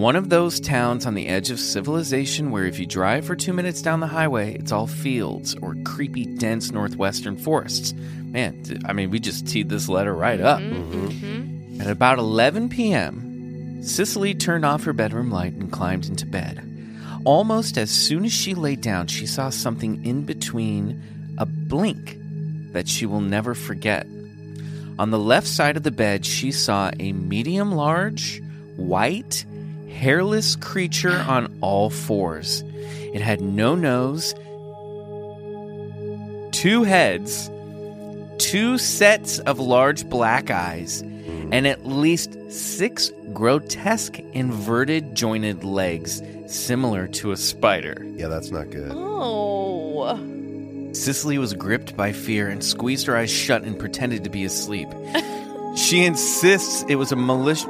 One 0.00 0.16
of 0.16 0.28
those 0.28 0.58
towns 0.60 1.06
on 1.06 1.14
the 1.14 1.28
edge 1.28 1.50
of 1.50 1.60
civilization 1.60 2.50
where 2.50 2.64
if 2.64 2.78
you 2.80 2.86
drive 2.86 3.24
for 3.24 3.36
two 3.36 3.52
minutes 3.52 3.80
down 3.80 4.00
the 4.00 4.08
highway, 4.08 4.54
it's 4.54 4.72
all 4.72 4.86
fields 4.86 5.54
or 5.62 5.76
creepy, 5.84 6.24
dense 6.24 6.72
northwestern 6.72 7.36
forests. 7.36 7.92
Man, 7.92 8.60
I 8.86 8.92
mean, 8.92 9.10
we 9.10 9.20
just 9.20 9.46
teed 9.46 9.68
this 9.68 9.88
letter 9.88 10.12
right 10.12 10.40
up. 10.40 10.60
Mm-hmm. 10.60 11.06
Mm-hmm. 11.06 11.80
At 11.80 11.86
about 11.86 12.18
11 12.18 12.70
p.m., 12.70 13.82
Cicely 13.84 14.34
turned 14.34 14.64
off 14.64 14.84
her 14.84 14.94
bedroom 14.94 15.30
light 15.30 15.52
and 15.52 15.70
climbed 15.70 16.06
into 16.06 16.24
bed. 16.24 16.66
Almost 17.26 17.76
as 17.76 17.90
soon 17.90 18.24
as 18.24 18.32
she 18.32 18.54
lay 18.54 18.76
down, 18.76 19.08
she 19.08 19.26
saw 19.26 19.50
something 19.50 20.02
in 20.06 20.22
between 20.22 21.02
a 21.36 21.44
blink 21.44 22.16
that 22.72 22.88
she 22.88 23.04
will 23.04 23.20
never 23.20 23.54
forget. 23.54 24.06
On 24.98 25.10
the 25.10 25.18
left 25.18 25.46
side 25.46 25.76
of 25.76 25.82
the 25.82 25.90
bed, 25.90 26.24
she 26.24 26.50
saw 26.50 26.92
a 26.98 27.12
medium 27.12 27.72
large, 27.72 28.40
white, 28.76 29.44
hairless 29.94 30.56
creature 30.56 31.16
on 31.28 31.56
all 31.60 31.88
fours. 31.88 32.62
It 33.14 33.20
had 33.20 33.40
no 33.40 33.74
nose, 33.74 34.34
two 36.52 36.82
heads, 36.82 37.50
two 38.38 38.76
sets 38.78 39.38
of 39.40 39.58
large 39.58 40.08
black 40.08 40.50
eyes, 40.50 41.02
and 41.52 41.66
at 41.66 41.86
least 41.86 42.36
six 42.50 43.12
grotesque 43.32 44.18
inverted 44.32 45.14
jointed 45.14 45.64
legs 45.64 46.20
similar 46.46 47.06
to 47.08 47.32
a 47.32 47.36
spider. 47.36 48.04
Yeah, 48.16 48.28
that's 48.28 48.50
not 48.50 48.70
good. 48.70 48.90
Oh. 48.92 50.18
Cicely 50.92 51.38
was 51.38 51.54
gripped 51.54 51.96
by 51.96 52.12
fear 52.12 52.48
and 52.48 52.62
squeezed 52.62 53.06
her 53.06 53.16
eyes 53.16 53.30
shut 53.30 53.62
and 53.64 53.78
pretended 53.78 54.24
to 54.24 54.30
be 54.30 54.44
asleep. 54.44 54.88
she 55.76 56.04
insists 56.04 56.84
it 56.88 56.96
was 56.96 57.10
a 57.10 57.16
malicious. 57.16 57.64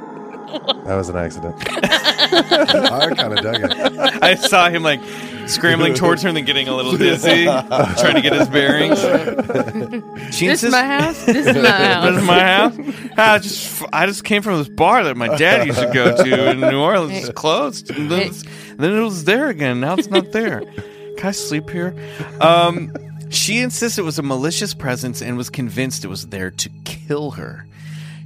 That 0.84 0.96
was 0.96 1.08
an 1.08 1.16
accident. 1.16 1.56
I 2.32 3.14
kind 3.14 3.32
of 3.38 3.42
dug 3.44 3.56
it. 3.62 4.22
I 4.22 4.34
saw 4.36 4.68
him 4.70 4.82
like 4.82 5.00
scrambling 5.46 5.94
towards 5.94 6.22
her 6.22 6.28
and 6.28 6.36
then 6.36 6.44
getting 6.44 6.68
a 6.68 6.74
little 6.74 6.96
dizzy, 6.96 7.44
trying 7.44 8.14
to 8.14 8.20
get 8.22 8.32
his 8.32 8.48
bearings. 8.48 8.98
She 10.34 10.46
This 10.54 10.62
is 10.62 10.72
my 10.72 10.84
house. 10.84 11.24
This 11.24 11.46
is 11.46 11.56
my 11.56 11.68
house. 11.70 12.04
This 12.14 12.20
is 12.22 12.26
my 12.26 12.40
house. 12.40 12.78
I 13.18 13.38
just 13.38 13.82
I 13.92 14.06
just 14.06 14.24
came 14.24 14.42
from 14.42 14.58
this 14.58 14.68
bar 14.68 15.04
that 15.04 15.16
my 15.16 15.36
dad 15.36 15.66
used 15.66 15.78
to 15.80 15.90
go 15.92 16.16
to 16.24 16.50
in 16.50 16.60
New 16.60 16.80
Orleans. 16.80 17.28
It's 17.28 17.38
closed. 17.38 17.90
And 17.90 18.10
then, 18.10 18.20
it's- 18.20 18.44
then 18.76 18.92
it 18.92 19.00
was 19.00 19.24
there 19.24 19.48
again. 19.48 19.80
Now 19.80 19.94
it's 19.94 20.08
not 20.10 20.32
there. 20.32 20.60
Can 21.16 21.28
I 21.28 21.30
sleep 21.32 21.70
here? 21.70 21.94
Um, 22.40 22.92
she 23.30 23.60
insisted 23.60 24.00
it 24.02 24.04
was 24.04 24.18
a 24.18 24.22
malicious 24.22 24.74
presence 24.74 25.22
and 25.22 25.36
was 25.36 25.48
convinced 25.50 26.04
it 26.04 26.08
was 26.08 26.26
there 26.28 26.50
to 26.50 26.68
kill 26.84 27.32
her. 27.32 27.66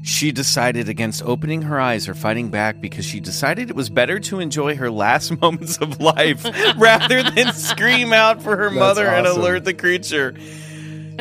She 0.09 0.33
decided 0.33 0.89
against 0.89 1.23
opening 1.23 1.61
her 1.61 1.79
eyes 1.79 2.09
or 2.09 2.15
fighting 2.15 2.49
back 2.49 2.81
because 2.81 3.05
she 3.05 3.21
decided 3.21 3.69
it 3.69 3.77
was 3.77 3.91
better 3.91 4.19
to 4.21 4.41
enjoy 4.41 4.75
her 4.75 4.91
last 4.91 5.39
moments 5.43 5.77
of 5.77 6.01
life 6.01 6.47
rather 6.79 7.23
than 7.23 7.53
scream 7.53 8.15
out 8.15 8.43
for 8.43 8.57
her 8.57 8.71
mother 8.71 9.07
and 9.07 9.27
alert 9.27 9.67
the 9.67 9.75
creature. 9.75 10.35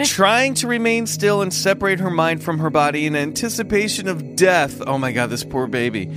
Trying 0.05 0.53
to 0.53 0.67
remain 0.67 1.05
still 1.05 1.41
and 1.41 1.53
separate 1.53 1.99
her 1.99 2.09
mind 2.09 2.41
from 2.41 2.59
her 2.59 2.69
body 2.69 3.05
in 3.05 3.17
anticipation 3.17 4.07
of 4.07 4.37
death. 4.37 4.81
Oh 4.87 4.97
my 4.97 5.11
god, 5.11 5.31
this 5.31 5.43
poor 5.43 5.67
baby. 5.67 6.09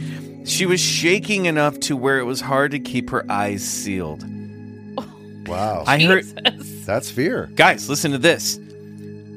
She 0.44 0.64
was 0.64 0.78
shaking 0.80 1.46
enough 1.46 1.80
to 1.80 1.96
where 1.96 2.20
it 2.20 2.24
was 2.24 2.40
hard 2.40 2.70
to 2.70 2.78
keep 2.78 3.10
her 3.10 3.28
eyes 3.28 3.64
sealed. 3.64 4.24
Wow. 5.48 5.82
I 5.88 5.98
heard 5.98 6.24
That's 6.86 7.10
fear. 7.10 7.50
Guys, 7.56 7.88
listen 7.88 8.12
to 8.12 8.18
this. 8.18 8.60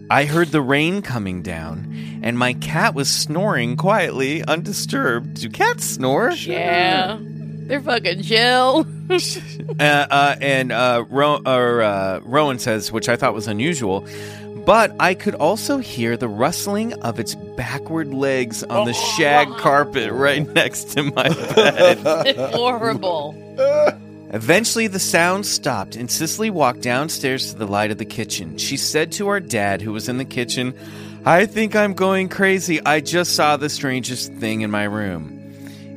I 0.09 0.25
heard 0.25 0.49
the 0.49 0.61
rain 0.61 1.01
coming 1.01 1.41
down, 1.41 2.19
and 2.23 2.37
my 2.37 2.53
cat 2.53 2.93
was 2.93 3.09
snoring 3.09 3.77
quietly, 3.77 4.43
undisturbed. 4.43 5.35
Do 5.41 5.49
cats 5.49 5.85
snore? 5.85 6.31
Yeah. 6.31 7.17
They're 7.21 7.81
fucking 7.81 8.23
chill. 8.23 8.85
Uh, 9.79 9.83
uh, 9.83 10.35
and 10.39 10.71
uh, 10.71 11.03
Ro- 11.09 11.41
or, 11.45 11.81
uh, 11.81 12.19
Rowan 12.23 12.57
says, 12.59 12.91
which 12.91 13.09
I 13.09 13.15
thought 13.15 13.33
was 13.33 13.47
unusual, 13.47 14.07
but 14.65 14.95
I 14.99 15.13
could 15.13 15.35
also 15.35 15.77
hear 15.77 16.15
the 16.15 16.27
rustling 16.27 16.93
of 16.93 17.19
its 17.19 17.35
backward 17.35 18.13
legs 18.13 18.63
on 18.63 18.85
the 18.85 18.93
shag 18.93 19.47
carpet 19.57 20.11
right 20.11 20.47
next 20.47 20.91
to 20.91 21.03
my 21.03 21.29
bed. 21.29 22.35
Horrible. 22.53 23.35
Eventually, 24.33 24.87
the 24.87 24.97
sound 24.97 25.45
stopped, 25.45 25.95
and 25.95 26.09
Cicely 26.09 26.49
walked 26.49 26.81
downstairs 26.81 27.51
to 27.51 27.59
the 27.59 27.67
light 27.67 27.91
of 27.91 27.99
the 27.99 28.05
kitchen. 28.05 28.57
She 28.57 28.77
said 28.77 29.11
to 29.13 29.27
our 29.27 29.39
dad, 29.39 29.79
who 29.79 29.93
was 29.93 30.09
in 30.09 30.17
the 30.17 30.25
kitchen, 30.25 30.73
I 31.23 31.45
think 31.45 31.75
I'm 31.75 31.93
going 31.93 32.29
crazy. 32.29 32.83
I 32.83 32.99
just 32.99 33.35
saw 33.35 33.57
the 33.57 33.69
strangest 33.69 34.33
thing 34.33 34.61
in 34.61 34.71
my 34.71 34.85
room. 34.85 35.39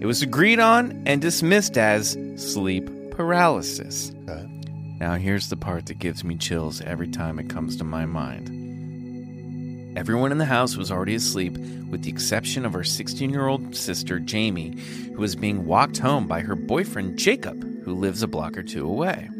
It 0.02 0.04
was 0.04 0.20
agreed 0.20 0.60
on 0.60 1.04
and 1.06 1.22
dismissed 1.22 1.78
as 1.78 2.18
sleep 2.36 2.90
paralysis. 3.12 4.12
Okay. 4.28 4.46
Now, 5.00 5.14
here's 5.14 5.48
the 5.48 5.56
part 5.56 5.86
that 5.86 5.98
gives 5.98 6.22
me 6.22 6.36
chills 6.36 6.82
every 6.82 7.08
time 7.08 7.38
it 7.38 7.48
comes 7.48 7.78
to 7.78 7.84
my 7.84 8.04
mind. 8.04 8.52
Everyone 9.96 10.30
in 10.30 10.36
the 10.36 10.44
house 10.44 10.76
was 10.76 10.90
already 10.90 11.14
asleep, 11.14 11.56
with 11.88 12.02
the 12.02 12.10
exception 12.10 12.66
of 12.66 12.74
our 12.74 12.84
16 12.84 13.30
year 13.30 13.46
old 13.46 13.74
sister, 13.74 14.20
Jamie, 14.20 14.76
who 15.14 15.22
was 15.22 15.34
being 15.34 15.64
walked 15.64 15.96
home 15.96 16.26
by 16.26 16.40
her 16.40 16.54
boyfriend, 16.54 17.18
Jacob, 17.18 17.75
who 17.86 17.94
lives 17.94 18.20
a 18.20 18.26
block 18.26 18.58
or 18.58 18.64
two 18.64 18.84
away. 18.84 19.30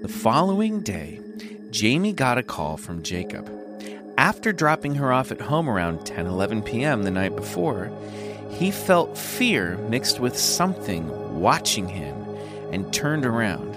The 0.00 0.08
following 0.08 0.80
day, 0.80 1.20
Jamie 1.70 2.12
got 2.12 2.38
a 2.38 2.42
call 2.44 2.76
from 2.76 3.02
Jacob. 3.02 3.50
After 4.16 4.52
dropping 4.52 4.94
her 4.94 5.12
off 5.12 5.32
at 5.32 5.40
home 5.40 5.68
around 5.68 6.06
10 6.06 6.26
11 6.26 6.62
p.m. 6.62 7.02
the 7.02 7.10
night 7.10 7.34
before, 7.34 7.90
he 8.48 8.70
felt 8.70 9.18
fear 9.18 9.76
mixed 9.88 10.20
with 10.20 10.38
something 10.38 11.40
watching 11.40 11.88
him 11.88 12.14
and 12.70 12.94
turned 12.94 13.26
around. 13.26 13.72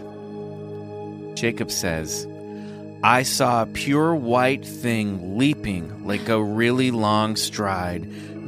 Jacob 1.36 1.72
says, 1.72 2.28
I 3.02 3.24
saw 3.24 3.64
a 3.64 3.66
pure 3.66 4.14
white 4.14 4.64
thing 4.64 5.40
leaping 5.40 6.06
like 6.06 6.30
a 6.30 6.44
really 6.44 6.92
long 6.92 7.36
stride 7.36 8.08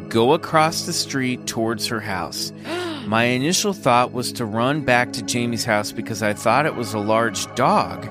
go 0.10 0.34
across 0.34 0.86
the 0.86 0.94
street 0.94 1.46
towards 1.46 1.88
her 1.88 2.00
house. 2.00 2.52
My 3.08 3.24
initial 3.24 3.74
thought 3.74 4.12
was 4.12 4.32
to 4.34 4.46
run 4.46 4.82
back 4.82 5.14
to 5.14 5.24
Jamie's 5.24 5.66
house 5.66 5.92
because 5.92 6.22
I 6.22 6.34
thought 6.34 6.66
it 6.66 6.76
was 6.76 6.94
a 6.94 7.00
large 7.00 7.54
dog. 7.56 8.08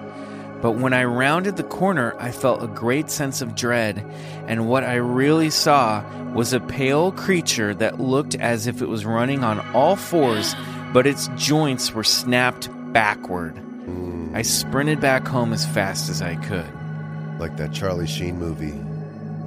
But 0.61 0.73
when 0.73 0.93
I 0.93 1.05
rounded 1.05 1.57
the 1.57 1.63
corner, 1.63 2.17
I 2.19 2.33
felt 2.33 2.65
a 2.65 2.67
great 2.67 3.11
sense 3.11 3.41
of 3.41 3.55
dread, 3.55 4.05
and 4.49 4.69
what 4.69 4.83
I 4.83 4.95
really 4.95 5.51
saw 5.51 6.03
was 6.33 6.53
a 6.53 6.59
pale 6.59 7.13
creature 7.13 7.75
that 7.75 8.01
looked 8.01 8.35
as 8.35 8.67
if 8.67 8.83
it 8.83 8.89
was 8.89 9.05
running 9.05 9.45
on 9.45 9.61
all 9.73 9.95
fours, 9.95 10.57
but 10.93 11.07
its 11.07 11.29
joints 11.37 11.93
were 11.93 12.05
snapped 12.05 12.69
backward. 12.93 13.57
Hmm. 13.57 14.35
I 14.35 14.43
sprinted 14.43 15.01
back 15.01 15.29
home 15.29 15.53
as 15.53 15.65
fast 15.65 16.11
as 16.11 16.23
I 16.23 16.35
could. 16.37 16.67
Like 17.39 17.57
that 17.59 17.73
Charlie 17.73 18.09
Sheen 18.09 18.37
movie, 18.37 18.75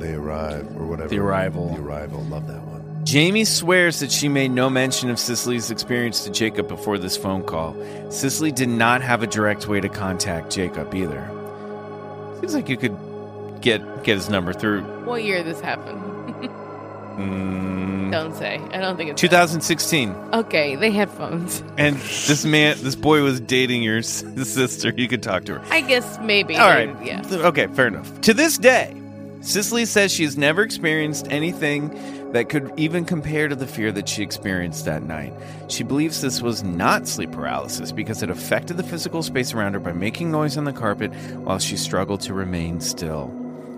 They 0.02 0.14
Arrive, 0.14 0.68
or 0.78 0.86
whatever. 0.86 1.10
The 1.10 1.20
Arrival. 1.20 1.70
The 1.76 1.82
Arrival. 1.82 2.22
Love 2.24 2.48
that 2.48 2.62
one. 2.64 3.06
Jamie 3.06 3.46
swears 3.46 4.00
that 4.00 4.12
she 4.12 4.28
made 4.30 4.50
no 4.52 4.70
mention 4.70 5.10
of 5.10 5.18
Cicely's 5.20 5.72
experience 5.72 6.24
to 6.26 6.30
Jacob 6.32 6.68
before 6.68 6.98
this 6.98 7.18
phone 7.18 7.44
call. 7.44 7.76
Cicely 8.12 8.52
did 8.52 8.70
not 8.70 9.02
have 9.02 9.24
a 9.24 9.28
direct 9.28 9.68
way 9.68 9.80
to 9.82 9.90
contact 9.90 10.52
Jacob 10.52 10.94
either. 10.94 11.28
Seems 12.40 12.54
like 12.54 12.70
you 12.70 12.78
could 12.78 12.96
get 13.62 14.04
get 14.04 14.16
his 14.18 14.30
number 14.30 14.54
through. 14.54 14.82
What 15.06 15.24
year 15.24 15.44
this 15.44 15.60
happened? 15.62 16.00
Mm, 17.18 18.12
Don't 18.12 18.36
say. 18.36 18.60
I 18.72 18.78
don't 18.78 18.96
think 18.98 19.12
it's 19.12 19.20
2016, 19.22 20.16
Okay, 20.34 20.76
they 20.76 20.92
had 20.92 21.10
phones. 21.10 21.62
and 21.78 21.96
this 21.98 22.46
man, 22.46 22.78
this 22.82 22.96
boy 22.96 23.22
was 23.22 23.40
dating 23.42 23.84
your 23.84 24.02
sister. 24.02 24.94
You 24.96 25.08
could 25.08 25.22
talk 25.22 25.44
to 25.46 25.56
her. 25.60 25.66
I 25.70 25.82
guess 25.82 26.18
maybe. 26.22 26.56
All 26.58 26.70
right. 26.70 26.98
they- 27.00 27.08
Yeah. 27.08 27.22
Okay, 27.32 27.68
fair 27.68 27.88
enough. 27.88 28.22
To 28.22 28.34
this 28.34 28.58
day, 28.58 28.96
Cicely 29.42 29.86
says 29.86 30.12
she 30.12 30.24
has 30.24 30.38
never 30.38 30.62
experienced 30.62 31.28
anything 31.30 32.32
that 32.32 32.48
could 32.50 32.72
even 32.78 33.06
compare 33.06 33.48
to 33.48 33.56
the 33.56 33.68
fear 33.68 33.92
that 33.92 34.08
she 34.08 34.24
experienced 34.24 34.86
that 34.86 35.04
night. 35.04 35.34
She 35.68 35.84
believes 35.84 36.22
this 36.22 36.42
was 36.42 36.64
not 36.64 37.08
sleep 37.08 37.32
paralysis 37.32 37.92
because 37.92 38.24
it 38.24 38.30
affected 38.30 38.78
the 38.78 38.84
physical 38.84 39.24
space 39.24 39.54
around 39.54 39.74
her 39.74 39.80
by 39.80 39.92
making 39.94 40.32
noise 40.32 40.58
on 40.58 40.64
the 40.66 40.72
carpet 40.74 41.12
while 41.40 41.60
she 41.60 41.76
struggled 41.76 42.22
to 42.22 42.34
remain 42.34 42.80
still. 42.82 43.34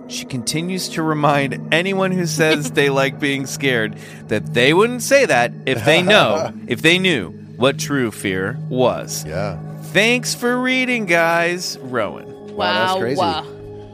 she 0.06 0.24
continues 0.26 0.88
to 0.90 1.02
remind 1.02 1.72
anyone 1.72 2.12
who 2.12 2.26
says 2.26 2.72
they 2.72 2.90
like 3.00 3.18
being 3.18 3.46
scared 3.46 3.96
that 4.28 4.52
they 4.52 4.74
wouldn't 4.74 5.02
say 5.02 5.24
that 5.24 5.50
if 5.66 5.82
they 5.86 6.02
know, 6.02 6.52
if 6.66 6.82
they 6.82 6.98
knew 6.98 7.30
what 7.56 7.78
true 7.78 8.10
fear 8.10 8.58
was. 8.68 9.24
Yeah. 9.24 9.58
Thanks 9.92 10.34
for 10.34 10.60
reading, 10.60 11.06
guys. 11.06 11.78
Rowan. 11.80 12.54
Wow, 12.54 12.86
that's 12.86 13.00
crazy. 13.00 13.18
wow. 13.18 13.46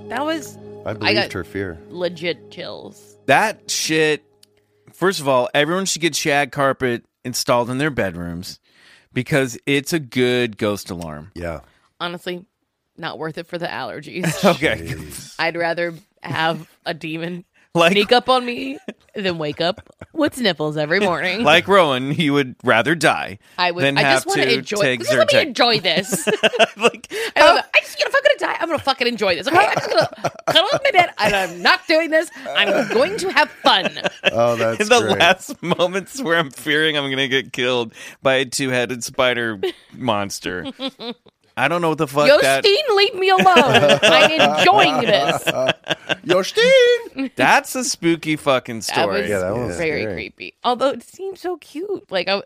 That 0.09 0.25
was 0.25 0.57
I 0.87 0.95
believed 0.95 1.15
got- 1.15 1.33
her 1.33 1.45
fear. 1.45 1.79
legit 1.89 2.51
chills. 2.51 3.19
That 3.27 3.71
shit. 3.71 4.25
First 4.93 5.21
of 5.21 5.29
all, 5.29 5.49
everyone 5.55 5.87
should 5.87 6.03
get 6.03 6.15
shag 6.17 6.53
carpet 6.53 7.05
installed 7.25 7.71
in 7.71 7.79
their 7.79 7.91
bedrooms 7.91 8.59
because 9.13 9.59
it's 9.67 9.93
a 9.93 9.99
good 9.99 10.57
ghost 10.59 10.91
alarm. 10.91 11.31
Yeah. 11.35 11.61
Honestly, 12.01 12.45
not 12.97 13.19
worth 13.19 13.39
it 13.39 13.47
for 13.47 13.59
the 13.59 13.67
allergies. 13.67 14.27
Okay. 14.55 14.95
I'd 15.39 15.57
rather 15.57 15.95
have 16.23 16.69
a 16.85 16.93
demon 16.95 17.45
Like 17.75 17.93
sneak 17.93 18.11
up 18.11 18.29
on 18.29 18.45
me 18.45 18.79
then 19.15 19.39
wake 19.39 19.61
up 19.61 19.81
with 20.13 20.35
sniffles 20.35 20.77
every 20.77 21.01
morning. 21.01 21.43
like 21.45 21.69
Rowan, 21.69 22.11
he 22.11 22.31
would 22.31 22.57
rather 22.65 22.95
die 22.95 23.39
I 23.59 23.71
would. 23.71 23.85
than 23.85 23.99
I 23.99 24.03
have 24.03 24.13
just 24.17 24.27
want 24.27 24.41
to 24.41 24.47
to 24.47 24.59
enjoy. 24.59 24.81
take 24.81 25.01
Just 25.01 25.13
let 25.13 25.33
me 25.33 25.41
enjoy 25.41 25.81
this. 25.81 26.27
like 26.77 27.13
I, 27.37 27.41
love 27.41 27.59
it. 27.59 27.65
I 27.75 27.81
just, 27.81 27.99
you 27.99 28.05
know, 28.05 28.11
if 28.11 28.15
I'm 28.15 28.23
gonna 28.23 28.53
die, 28.53 28.59
I'm 28.61 28.69
gonna 28.69 28.79
fucking 28.79 29.07
enjoy 29.07 29.35
this. 29.35 29.47
Okay, 29.47 29.57
I'm 29.57 29.75
just 29.75 29.89
gonna 29.91 30.33
cuddle 30.47 30.69
up 30.73 30.83
in 30.85 30.93
my 30.95 31.01
bed, 31.01 31.15
and 31.19 31.35
I'm 31.35 31.63
not 31.63 31.87
doing 31.87 32.11
this. 32.11 32.31
I'm 32.49 32.89
going 32.93 33.17
to 33.19 33.33
have 33.33 33.51
fun. 33.51 33.91
Oh, 34.33 34.57
that's 34.57 34.81
in 34.81 34.89
the 34.89 35.01
great. 35.01 35.19
last 35.19 35.63
moments 35.63 36.23
where 36.23 36.37
I'm 36.37 36.51
fearing 36.51 36.97
I'm 36.97 37.05
going 37.05 37.19
to 37.19 37.29
get 37.29 37.53
killed 37.53 37.95
by 38.23 38.35
a 38.35 38.45
two-headed 38.45 39.05
spider 39.05 39.61
monster. 39.93 40.67
I 41.61 41.69
don't 41.69 41.83
know 41.83 41.91
what 41.91 41.99
the 41.99 42.07
fuck 42.09 42.27
that. 42.41 42.65
Yosteen, 42.65 42.97
leave 42.97 43.15
me 43.15 43.29
alone. 43.31 43.99
I'm 44.03 44.31
enjoying 44.59 45.01
this. 45.07 45.43
Yoshtin! 46.25 47.31
That's 47.37 47.75
a 47.75 47.85
spooky 47.85 48.37
fucking 48.37 48.77
That 48.81 48.85
story. 48.85 49.21
was 49.23 49.31
Yeah, 49.31 49.39
that 49.41 49.55
was 49.57 49.77
very 49.77 50.03
scary. 50.03 50.15
creepy. 50.15 50.55
Although 50.65 50.91
it 50.91 51.03
seemed 51.03 51.39
so 51.39 51.57
cute. 51.59 52.11
Like 52.11 52.29
I, 52.29 52.43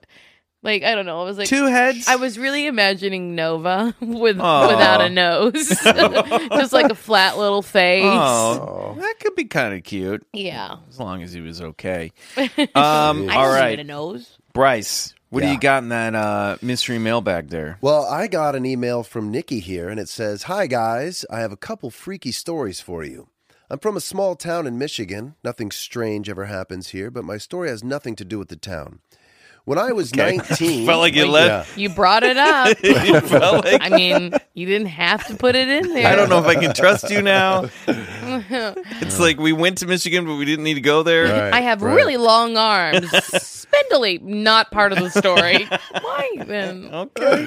like 0.63 0.83
I 0.83 0.95
don't 0.95 1.07
know. 1.07 1.21
I 1.21 1.25
was 1.25 1.39
like 1.39 1.49
Two 1.49 1.67
heads. 1.67 2.09
I 2.09 2.17
was 2.17 2.39
really 2.39 2.67
imagining 2.67 3.35
Nova 3.35 3.95
with 4.01 4.41
Aw. 4.41 4.69
without 4.69 5.01
a 5.01 5.09
nose, 5.09 5.69
just 5.69 6.73
like 6.73 6.91
a 6.91 6.95
flat 6.95 7.37
little 7.39 7.63
face. 7.63 8.05
Oh, 8.05 8.97
that 8.99 9.15
could 9.21 9.35
be 9.37 9.45
kind 9.45 9.75
of 9.75 9.83
cute 9.85 10.27
Yeah. 10.33 10.77
as 10.89 10.99
long 10.99 11.23
as 11.23 11.33
he 11.33 11.41
was 11.41 11.61
okay. 11.61 12.13
Um, 12.37 13.29
I 13.29 13.35
all 13.37 13.55
don't 13.55 13.81
a 13.81 13.85
nose. 13.85 14.39
Bryce, 14.53 15.15
what 15.35 15.43
do 15.43 15.49
you 15.49 15.59
got 15.59 15.83
in 15.83 15.89
that 15.89 16.15
uh, 16.15 16.57
mystery 16.63 16.99
mailbag 16.99 17.49
there? 17.49 17.79
Well, 17.81 18.05
I 18.05 18.29
got 18.29 18.55
an 18.55 18.65
email 18.65 19.03
from 19.03 19.33
Nikki 19.33 19.59
here, 19.59 19.89
and 19.89 19.99
it 19.99 20.09
says, 20.09 20.45
Hi, 20.45 20.69
guys. 20.69 21.27
I 21.29 21.41
have 21.41 21.51
a 21.51 21.57
couple 21.57 21.91
freaky 21.91 22.31
stories 22.31 22.81
for 22.81 23.03
you. 23.05 23.29
I'm 23.69 23.81
from 23.81 23.97
a 23.97 24.01
small 24.01 24.37
town 24.37 24.67
in 24.67 24.79
Michigan. 24.79 25.35
Nothing 25.43 25.73
strange 25.73 26.29
ever 26.29 26.45
happens 26.45 26.91
here, 26.91 27.11
but 27.11 27.25
my 27.25 27.39
story 27.39 27.69
has 27.69 27.83
nothing 27.83 28.15
to 28.17 28.25
do 28.25 28.39
with 28.39 28.49
the 28.49 28.57
town. 28.57 29.01
When 29.65 29.79
I 29.79 29.93
was 29.93 30.15
19. 30.17 30.87
Felt 30.87 31.01
like 31.01 31.15
you 31.15 31.23
Wait, 31.23 31.31
let. 31.31 31.47
Yeah. 31.47 31.65
You 31.77 31.89
brought 31.89 32.23
it 32.23 32.37
up. 32.37 32.77
like. 33.65 33.83
I 33.83 33.89
mean, 33.89 34.35
you 34.55 34.67
didn't 34.67 34.89
have 34.89 35.27
to 35.27 35.35
put 35.37 35.55
it 35.55 35.69
in 35.69 35.95
there. 35.95 36.07
I 36.07 36.15
don't 36.15 36.29
know 36.29 36.39
if 36.39 36.47
I 36.47 36.55
can 36.55 36.75
trust 36.75 37.11
you 37.11 37.23
now. 37.23 37.71
It's 37.87 39.19
like 39.19 39.39
we 39.39 39.53
went 39.53 39.79
to 39.79 39.87
Michigan, 39.87 40.27
but 40.27 40.37
we 40.37 40.45
didn't 40.45 40.65
need 40.65 40.75
to 40.75 40.81
go 40.81 41.03
there. 41.03 41.25
Right, 41.25 41.55
I 41.55 41.61
have 41.61 41.83
right. 41.83 41.95
really 41.95 42.17
long 42.17 42.57
arms. 42.57 43.11
Spindly, 43.43 44.19
not 44.19 44.71
part 44.71 44.93
of 44.93 44.99
the 44.99 45.11
story. 45.11 45.65
Why 46.01 46.31
then? 46.45 46.89
Okay. 46.93 47.47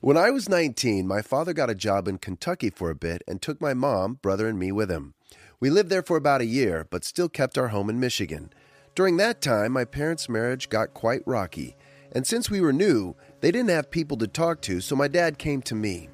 When 0.00 0.16
I 0.16 0.30
was 0.30 0.48
19, 0.48 1.06
my 1.06 1.22
father 1.22 1.52
got 1.52 1.70
a 1.70 1.74
job 1.74 2.06
in 2.06 2.18
Kentucky 2.18 2.70
for 2.70 2.90
a 2.90 2.94
bit 2.94 3.22
and 3.26 3.40
took 3.40 3.60
my 3.60 3.74
mom, 3.74 4.18
brother, 4.22 4.46
and 4.46 4.58
me 4.58 4.72
with 4.72 4.90
him. 4.90 5.14
We 5.58 5.68
lived 5.68 5.90
there 5.90 6.02
for 6.02 6.16
about 6.16 6.40
a 6.40 6.46
year, 6.46 6.86
but 6.88 7.04
still 7.04 7.28
kept 7.28 7.58
our 7.58 7.68
home 7.68 7.90
in 7.90 8.00
Michigan. 8.00 8.50
During 8.94 9.16
that 9.18 9.40
time, 9.40 9.72
my 9.72 9.84
parents' 9.84 10.28
marriage 10.28 10.68
got 10.68 10.94
quite 10.94 11.22
rocky, 11.24 11.76
and 12.12 12.26
since 12.26 12.50
we 12.50 12.60
were 12.60 12.72
new, 12.72 13.14
they 13.40 13.52
didn't 13.52 13.70
have 13.70 13.90
people 13.90 14.16
to 14.18 14.26
talk 14.26 14.60
to, 14.62 14.80
so 14.80 14.96
my 14.96 15.06
dad 15.06 15.38
came 15.38 15.62
to 15.62 15.74
me. 15.74 16.08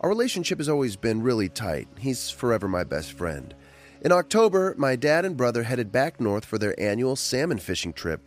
Our 0.00 0.08
relationship 0.08 0.58
has 0.58 0.68
always 0.68 0.96
been 0.96 1.22
really 1.22 1.48
tight. 1.48 1.88
He's 1.98 2.30
forever 2.30 2.68
my 2.68 2.84
best 2.84 3.12
friend. 3.12 3.54
In 4.00 4.12
October, 4.12 4.74
my 4.78 4.96
dad 4.96 5.24
and 5.24 5.36
brother 5.36 5.64
headed 5.64 5.92
back 5.92 6.18
north 6.20 6.44
for 6.44 6.58
their 6.58 6.78
annual 6.80 7.16
salmon 7.16 7.58
fishing 7.58 7.92
trip, 7.92 8.20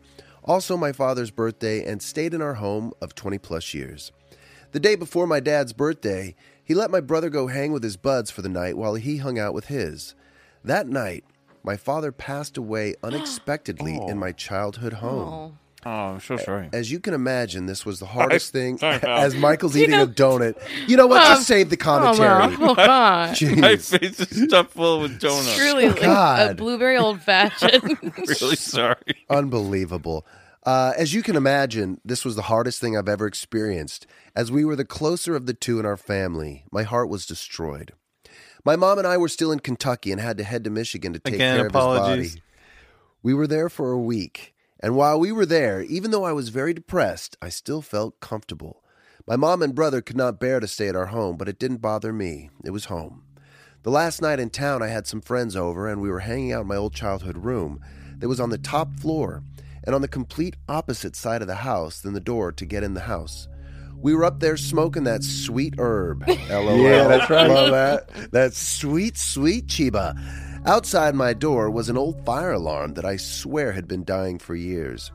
also 0.44 0.78
my 0.78 0.92
father's 0.92 1.32
birthday, 1.32 1.84
and 1.84 2.02
stayed 2.02 2.34
in 2.34 2.42
our 2.42 2.56
home 2.56 2.94
of 3.02 3.16
20 3.16 3.38
plus 3.40 3.74
years. 3.74 4.12
The 4.72 4.80
day 4.80 4.96
before 4.96 5.26
my 5.26 5.40
dad's 5.40 5.74
birthday, 5.74 6.36
he 6.64 6.76
let 6.76 6.92
my 6.92 7.02
brother 7.02 7.30
go 7.32 7.48
hang 7.48 7.72
with 7.72 7.84
his 7.84 7.98
buds 7.98 8.30
for 8.30 8.44
the 8.44 8.50
night 8.50 8.78
while 8.78 8.94
he 8.94 9.18
hung 9.18 9.40
out 9.40 9.56
with 9.56 9.66
his. 9.66 10.14
That 10.64 10.88
night, 10.88 11.24
my 11.64 11.78
father 11.78 12.12
passed 12.12 12.58
away 12.58 12.96
unexpectedly 13.04 13.96
in 14.08 14.18
my 14.18 14.32
childhood 14.32 14.94
home. 14.94 15.58
Oh, 15.86 15.90
I'm 15.90 16.20
so 16.20 16.36
sorry. 16.36 16.70
As 16.74 16.92
you 16.92 17.00
can 17.00 17.14
imagine, 17.14 17.66
this 17.66 17.86
was 17.86 18.00
the 18.00 18.06
hardest 18.08 18.52
thing. 18.58 18.78
Sorry, 18.80 19.02
Al. 19.02 19.20
As 19.20 19.34
Michael's 19.36 19.78
eating 19.78 19.96
a 19.96 20.06
donut, 20.06 20.62
you 20.88 20.98
know 20.98 21.08
what? 21.08 21.26
Just 21.26 21.48
save 21.48 21.70
the 21.70 21.78
Oh, 21.78 21.80
commentary. 21.80 22.58
well, 22.58 22.72
oh 22.72 22.76
God. 22.76 23.30
My 23.30 23.34
Jeez. 23.34 23.98
face 23.98 24.20
is 24.20 24.44
stuffed 24.50 24.72
full 24.72 25.00
with 25.00 25.20
donuts. 25.22 25.56
Truly 25.56 25.88
like 25.88 26.00
a 26.00 26.06
God. 26.06 26.58
blueberry 26.58 26.98
old 26.98 27.22
fashioned. 27.22 27.98
really 28.42 28.56
sorry. 28.58 28.98
Unbelievable. 29.30 30.26
Uh, 30.66 30.92
as 30.98 31.14
you 31.14 31.24
can 31.24 31.38
imagine, 31.38 32.02
this 32.04 32.26
was 32.26 32.36
the 32.36 32.44
hardest 32.44 32.82
thing 32.82 32.98
I've 32.98 33.08
ever 33.08 33.26
experienced. 33.26 34.06
As 34.36 34.52
we 34.52 34.66
were 34.66 34.76
the 34.76 34.84
closer 34.84 35.34
of 35.34 35.46
the 35.46 35.54
two 35.54 35.80
in 35.80 35.86
our 35.86 35.96
family, 35.98 36.66
my 36.72 36.84
heart 36.84 37.08
was 37.08 37.26
destroyed. 37.26 37.94
My 38.66 38.76
mom 38.76 38.98
and 38.98 39.08
I 39.08 39.18
were 39.18 39.30
still 39.30 39.52
in 39.52 39.60
Kentucky 39.60 40.12
and 40.12 40.20
had 40.20 40.38
to 40.38 40.44
head 40.44 40.64
to 40.66 40.70
Michigan 40.70 41.14
to 41.14 41.20
take 41.20 41.36
Again, 41.36 41.58
care 41.58 41.68
apologies. 41.68 42.08
of 42.08 42.20
his 42.20 42.36
body. 42.36 42.44
We 43.24 43.34
were 43.34 43.48
there 43.48 43.70
for 43.70 43.92
a 43.92 44.00
week, 44.00 44.54
and 44.80 44.96
while 44.96 45.20
we 45.20 45.32
were 45.32 45.46
there, 45.46 45.82
even 45.82 46.12
though 46.12 46.24
I 46.24 46.32
was 46.34 46.50
very 46.50 46.74
depressed, 46.74 47.38
I 47.42 47.50
still 47.50 47.82
felt 47.82 48.20
comfortable. 48.20 48.84
My 49.28 49.36
mom 49.36 49.62
and 49.62 49.76
brother 49.76 50.02
could 50.02 50.18
not 50.18 50.40
bear 50.40 50.60
to 50.60 50.68
stay 50.68 50.88
at 50.88 50.96
our 50.96 51.08
home, 51.08 51.38
but 51.38 51.50
it 51.50 51.60
didn't 51.60 51.78
bother 51.78 52.12
me. 52.12 52.50
It 52.64 52.72
was 52.72 52.86
home. 52.86 53.24
The 53.84 53.92
last 53.92 54.22
night 54.22 54.40
in 54.40 54.50
town, 54.50 54.82
I 54.82 54.88
had 54.88 55.08
some 55.08 55.22
friends 55.22 55.56
over, 55.56 55.88
and 55.88 56.02
we 56.02 56.10
were 56.10 56.20
hanging 56.22 56.52
out 56.52 56.62
in 56.62 56.68
my 56.68 56.76
old 56.76 56.94
childhood 56.94 57.38
room 57.38 57.80
that 58.18 58.28
was 58.28 58.40
on 58.40 58.50
the 58.50 58.58
top 58.58 58.94
floor 59.00 59.44
and 59.84 59.96
on 59.96 60.02
the 60.02 60.08
complete 60.08 60.56
opposite 60.68 61.16
side 61.16 61.42
of 61.42 61.48
the 61.48 61.56
house 61.56 62.02
than 62.02 62.14
the 62.14 62.20
door 62.20 62.52
to 62.52 62.66
get 62.66 62.84
in 62.84 62.94
the 62.94 63.02
house. 63.02 63.48
We 64.02 64.16
were 64.16 64.24
up 64.24 64.40
there 64.40 64.58
smoking 64.58 65.04
that 65.04 65.24
sweet 65.24 65.76
herb. 65.78 66.28
LOL. 66.50 66.78
Yeah, 66.78 67.08
that's 67.08 67.30
right. 67.30 67.50
Love 67.50 67.72
that. 67.72 68.32
That 68.32 68.54
sweet, 68.54 69.18
sweet 69.18 69.68
Chiba. 69.68 70.18
Outside 70.66 71.16
my 71.16 71.34
door 71.34 71.70
was 71.70 71.90
an 71.90 71.98
old 71.98 72.26
fire 72.26 72.52
alarm 72.54 72.94
that 72.96 73.06
I 73.06 73.18
swear 73.18 73.72
had 73.72 73.88
been 73.88 74.04
dying 74.04 74.40
for 74.40 74.56
years. 74.56 75.12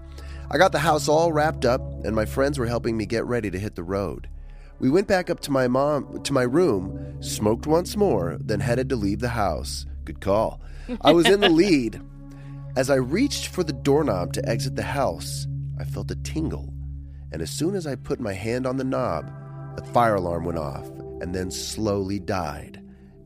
I 0.51 0.59
got 0.59 0.73
the 0.73 0.79
house 0.79 1.09
all 1.09 1.33
wrapped 1.33 1.65
up, 1.65 1.81
and 2.05 2.15
my 2.15 2.25
friends 2.27 2.59
were 2.59 2.67
helping 2.67 2.97
me 2.97 3.07
get 3.07 3.25
ready 3.25 3.51
to 3.51 3.59
hit 3.59 3.75
the 3.75 3.83
road. 3.83 4.29
We 4.79 4.91
went 4.91 5.09
back 5.09 5.31
up 5.31 5.41
to 5.41 5.51
my 5.51 5.69
mom 5.69 6.23
to 6.23 6.33
my 6.33 6.43
room, 6.43 7.23
smoked 7.23 7.67
once 7.67 7.97
more, 7.97 8.39
then 8.41 8.61
headed 8.61 8.89
to 8.91 8.97
leave 8.97 9.21
the 9.21 9.31
house. 9.31 9.87
Good 10.05 10.21
call. 10.21 10.61
I 11.01 11.13
was 11.13 11.27
in 11.29 11.41
the 11.41 11.49
lead. 11.63 12.03
As 12.77 12.91
I 12.91 12.97
reached 12.97 13.47
for 13.47 13.65
the 13.65 13.73
doorknob 13.73 14.33
to 14.35 14.49
exit 14.49 14.77
the 14.77 14.83
house, 14.83 15.47
I 15.79 15.85
felt 15.85 16.11
a 16.11 16.17
tingle. 16.17 16.73
And 17.35 17.43
as 17.43 17.51
soon 17.51 17.75
as 17.75 17.85
I 17.85 17.97
put 17.97 18.21
my 18.21 18.33
hand 18.33 18.65
on 18.65 18.77
the 18.77 18.85
knob, 18.85 19.29
the 19.75 19.83
fire 19.87 20.15
alarm 20.15 20.45
went 20.45 20.57
off 20.57 20.87
and 21.21 21.35
then 21.35 21.51
slowly 21.51 22.21
died. 22.21 22.81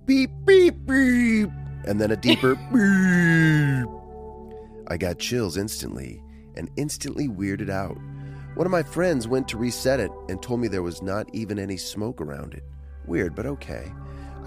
Beep, 0.06 0.30
beep, 0.46 0.76
beep. 0.86 1.50
And 1.84 2.00
then 2.00 2.10
a 2.12 2.16
deeper 2.16 2.54
beep. 2.72 3.86
I 4.90 4.96
got 4.96 5.18
chills 5.18 5.58
instantly 5.58 6.22
and 6.56 6.70
instantly 6.76 7.28
weirded 7.28 7.68
out. 7.68 7.98
One 8.54 8.66
of 8.66 8.72
my 8.72 8.82
friends 8.82 9.28
went 9.28 9.46
to 9.48 9.58
reset 9.58 10.00
it 10.00 10.10
and 10.30 10.40
told 10.40 10.60
me 10.60 10.68
there 10.68 10.82
was 10.82 11.02
not 11.02 11.28
even 11.34 11.58
any 11.58 11.76
smoke 11.76 12.22
around 12.22 12.54
it. 12.54 12.64
Weird, 13.06 13.34
but 13.34 13.44
okay. 13.44 13.92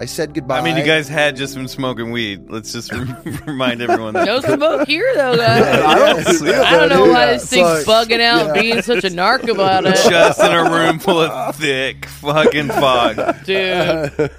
I 0.02 0.04
said 0.06 0.34
goodbye. 0.34 0.58
I 0.58 0.62
mean, 0.64 0.76
you 0.76 0.82
guys 0.82 1.06
had 1.06 1.36
just 1.36 1.54
been 1.54 1.68
smoking 1.68 2.10
weed. 2.10 2.50
Let's 2.50 2.72
just 2.72 2.90
remind 3.46 3.80
everyone 3.80 4.14
that. 4.14 4.24
no 4.26 4.40
smoke 4.40 4.88
here, 4.88 5.08
though, 5.14 5.36
guys. 5.36 5.62
I 5.62 5.94
don't 5.94 6.24
see 6.34 6.48
it, 6.48 6.54
I 6.56 6.72
don't 6.76 6.88
know 6.88 7.02
why 7.12 7.26
Yeah, 7.26 7.32
this 7.34 7.48
thing's 7.48 7.86
like- 7.86 8.08
bugging 8.08 8.20
out, 8.20 8.46
yeah. 8.46 8.60
being 8.60 8.82
such 8.82 9.04
a 9.04 9.08
narc 9.10 9.48
about 9.48 9.84
it, 9.86 9.94
Just 10.10 10.40
in 10.40 10.50
a 10.50 10.64
room 10.68 10.98
full 10.98 11.20
of 11.20 11.54
thick 11.54 12.06
fucking 12.06 12.66
fog. 12.70 13.14
dude. 13.44 14.30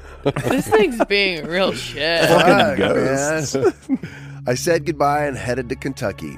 This 0.43 0.67
thing's 0.67 1.03
being 1.05 1.45
real 1.47 1.71
shit. 1.71 2.27
Fuck, 2.27 2.77
man. 2.79 4.39
I 4.47 4.55
said 4.55 4.85
goodbye 4.85 5.27
and 5.27 5.37
headed 5.37 5.69
to 5.69 5.77
Kentucky. 5.77 6.37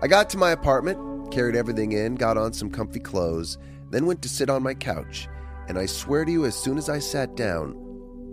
I 0.00 0.06
got 0.08 0.30
to 0.30 0.38
my 0.38 0.50
apartment, 0.52 1.30
carried 1.30 1.56
everything 1.56 1.92
in, 1.92 2.14
got 2.14 2.38
on 2.38 2.54
some 2.54 2.70
comfy 2.70 3.00
clothes, 3.00 3.58
then 3.90 4.06
went 4.06 4.22
to 4.22 4.30
sit 4.30 4.48
on 4.48 4.62
my 4.62 4.72
couch. 4.72 5.28
And 5.68 5.78
I 5.78 5.84
swear 5.84 6.24
to 6.24 6.32
you, 6.32 6.46
as 6.46 6.56
soon 6.56 6.78
as 6.78 6.88
I 6.88 6.98
sat 7.00 7.34
down, 7.36 7.76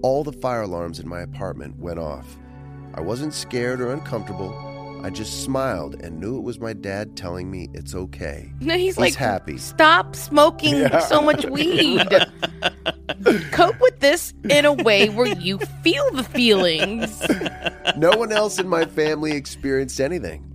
all 0.01 0.23
the 0.23 0.31
fire 0.33 0.61
alarms 0.61 0.99
in 0.99 1.07
my 1.07 1.21
apartment 1.21 1.77
went 1.79 1.99
off. 1.99 2.37
I 2.93 3.01
wasn't 3.01 3.33
scared 3.33 3.81
or 3.81 3.91
uncomfortable. 3.91 4.53
I 5.01 5.09
just 5.09 5.43
smiled 5.43 5.95
and 6.01 6.19
knew 6.19 6.37
it 6.37 6.41
was 6.43 6.59
my 6.59 6.73
dad 6.73 7.15
telling 7.15 7.49
me 7.49 7.69
it's 7.73 7.95
okay. 7.95 8.51
No, 8.59 8.73
he's, 8.75 8.95
He's 8.95 8.97
like, 8.97 9.15
happy. 9.15 9.57
stop 9.57 10.15
smoking 10.15 10.87
so 11.07 11.21
much 11.21 11.45
weed. 11.45 12.05
Cope 13.51 13.79
with 13.79 13.99
this 13.99 14.33
in 14.49 14.65
a 14.65 14.73
way 14.73 15.09
where 15.09 15.27
you 15.27 15.59
feel 15.83 16.09
the 16.11 16.23
feelings. 16.23 17.21
no 17.97 18.11
one 18.11 18.31
else 18.33 18.59
in 18.59 18.67
my 18.67 18.85
family 18.85 19.31
experienced 19.31 19.99
anything. 20.01 20.48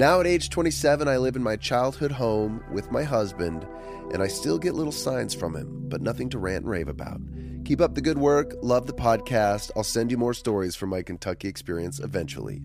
Now, 0.00 0.18
at 0.18 0.26
age 0.26 0.48
27, 0.48 1.08
I 1.08 1.18
live 1.18 1.36
in 1.36 1.42
my 1.42 1.56
childhood 1.56 2.10
home 2.10 2.64
with 2.72 2.90
my 2.90 3.02
husband, 3.02 3.66
and 4.14 4.22
I 4.22 4.28
still 4.28 4.58
get 4.58 4.72
little 4.74 4.94
signs 4.94 5.34
from 5.34 5.54
him, 5.54 5.90
but 5.90 6.00
nothing 6.00 6.30
to 6.30 6.38
rant 6.38 6.62
and 6.62 6.70
rave 6.70 6.88
about. 6.88 7.20
Keep 7.66 7.82
up 7.82 7.94
the 7.94 8.00
good 8.00 8.16
work. 8.16 8.54
Love 8.62 8.86
the 8.86 8.94
podcast. 8.94 9.70
I'll 9.76 9.84
send 9.84 10.10
you 10.10 10.16
more 10.16 10.32
stories 10.32 10.74
from 10.74 10.88
my 10.88 11.02
Kentucky 11.02 11.48
experience 11.48 12.00
eventually. 12.00 12.62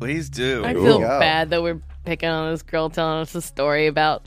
Please 0.00 0.28
do. 0.28 0.64
I 0.64 0.72
feel 0.72 1.00
Ooh. 1.00 1.02
bad 1.02 1.50
that 1.50 1.62
we're 1.62 1.80
picking 2.04 2.30
on 2.30 2.50
this 2.50 2.62
girl 2.62 2.90
telling 2.90 3.20
us 3.20 3.32
a 3.36 3.42
story 3.42 3.86
about. 3.86 4.26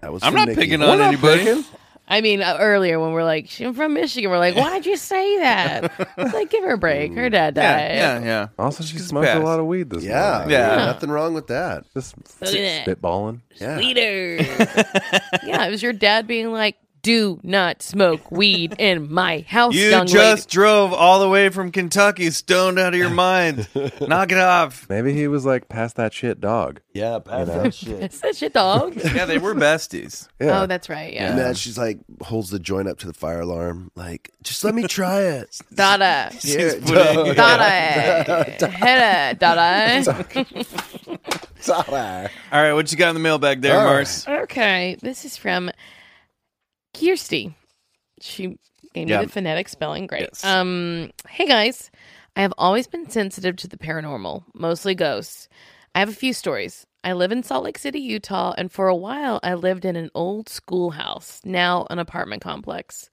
That 0.00 0.12
was 0.12 0.24
I'm 0.24 0.34
not 0.34 0.48
Nikki. 0.48 0.62
picking 0.62 0.82
on 0.82 1.00
anybody. 1.00 1.62
I 2.10 2.20
mean, 2.22 2.42
uh, 2.42 2.56
earlier 2.58 2.98
when 2.98 3.12
we're 3.12 3.22
like, 3.24 3.48
she's 3.48 3.74
from 3.76 3.94
Michigan, 3.94 4.30
we're 4.30 4.38
like, 4.38 4.56
why'd 4.56 4.84
you 4.84 4.96
say 4.96 5.38
that? 5.38 5.92
It's 6.18 6.34
like, 6.34 6.50
give 6.50 6.64
her 6.64 6.72
a 6.72 6.78
break. 6.78 7.14
Her 7.14 7.30
dad 7.30 7.54
died. 7.54 7.94
yeah, 7.94 8.20
yeah. 8.22 8.48
Also, 8.58 8.82
she 8.82 8.94
She's 8.98 9.06
smoked 9.06 9.26
fast. 9.28 9.40
a 9.40 9.44
lot 9.44 9.60
of 9.60 9.66
weed 9.66 9.88
this 9.90 10.02
Yeah, 10.04 10.30
morning. 10.38 10.50
Yeah. 10.50 10.76
yeah, 10.76 10.84
nothing 10.86 11.08
wrong 11.10 11.32
with 11.34 11.46
that. 11.46 11.84
Just 11.94 12.16
Look 12.40 12.52
at 12.54 12.84
that. 12.84 12.86
spitballing. 12.86 13.40
Yeah. 13.60 13.76
Leader. 13.78 14.36
yeah, 15.46 15.64
it 15.66 15.70
was 15.70 15.82
your 15.82 15.92
dad 15.92 16.26
being 16.26 16.50
like, 16.52 16.76
do 17.02 17.40
not 17.42 17.82
smoke 17.82 18.30
weed 18.30 18.74
in 18.78 19.12
my 19.12 19.44
house, 19.48 19.74
You 19.74 19.88
young 19.90 20.06
just 20.06 20.48
drove 20.50 20.92
all 20.92 21.20
the 21.20 21.28
way 21.28 21.48
from 21.48 21.72
Kentucky, 21.72 22.30
stoned 22.30 22.78
out 22.78 22.92
of 22.94 22.98
your 23.00 23.10
mind. 23.10 23.68
Knock 24.00 24.32
it 24.32 24.38
off. 24.38 24.86
Maybe 24.88 25.12
he 25.12 25.26
was 25.28 25.44
like, 25.46 25.68
pass 25.68 25.92
that 25.94 26.12
shit, 26.12 26.40
dog. 26.40 26.80
Yeah, 26.92 27.18
pass 27.18 27.46
You 27.48 27.54
know? 27.54 27.62
that 27.62 27.74
shit. 27.74 27.88
lady. 27.90 28.04
Is 28.06 28.20
that 28.20 28.36
shit 28.36 28.52
dog? 28.52 28.96
Yeah, 29.14 29.24
they 29.24 29.38
were 29.38 29.54
besties. 29.54 30.28
Oh, 30.40 30.44
yeah. 30.46 30.62
Oh, 30.62 30.66
that's 30.66 30.88
right. 30.88 31.12
Yeah. 31.12 31.30
And 31.30 31.38
then 31.38 31.54
she's 31.54 31.76
like, 31.78 31.98
holds 32.22 32.50
the 32.50 32.58
joint 32.58 32.86
up 32.88 32.98
to 33.00 33.06
the 33.06 33.12
fire 33.14 33.40
alarm, 33.40 33.90
like, 33.96 34.30
just 34.42 34.62
let 34.64 34.74
me 34.74 34.86
try 34.86 35.20
it. 35.22 35.58
Dada. 35.74 36.30
Here, 36.40 36.74
putting- 36.80 37.34
Dada. 37.34 38.44
Hit 38.44 38.62
it, 38.62 39.38
Dada. 39.38 40.04
Dada. 41.64 42.30
All 42.52 42.62
right, 42.62 42.72
what 42.72 42.90
you 42.90 42.98
got 42.98 43.08
in 43.10 43.14
the 43.14 43.20
mailbag 43.20 43.60
there, 43.62 43.74
Mars? 43.74 44.26
Okay, 44.26 44.96
this 45.02 45.24
is 45.24 45.36
from 45.36 45.70
Kirsty. 46.98 47.54
She 48.20 48.58
gave 48.94 49.06
me 49.06 49.12
Yeah. 49.12 49.22
the 49.22 49.28
phonetic 49.28 49.68
spelling. 49.68 50.06
Great. 50.06 50.22
Yes. 50.22 50.44
Um, 50.44 51.10
hey 51.28 51.46
guys, 51.46 51.90
I 52.36 52.42
have 52.42 52.52
always 52.58 52.86
been 52.86 53.08
sensitive 53.08 53.56
to 53.56 53.68
the 53.68 53.78
paranormal, 53.78 54.44
mostly 54.54 54.94
ghosts. 54.94 55.48
I 55.94 56.00
have 56.00 56.08
a 56.08 56.12
few 56.14 56.32
stories. 56.32 56.86
I 57.02 57.14
live 57.14 57.32
in 57.32 57.42
Salt 57.42 57.64
Lake 57.64 57.78
City, 57.78 57.98
Utah, 58.00 58.52
and 58.58 58.70
for 58.70 58.88
a 58.88 58.94
while 58.96 59.40
I 59.42 59.54
lived 59.54 59.84
in 59.84 59.96
an 59.96 60.10
old 60.14 60.48
schoolhouse, 60.48 61.40
now 61.44 61.86
an 61.90 61.98
apartment 61.98 62.42
complex. 62.42 63.08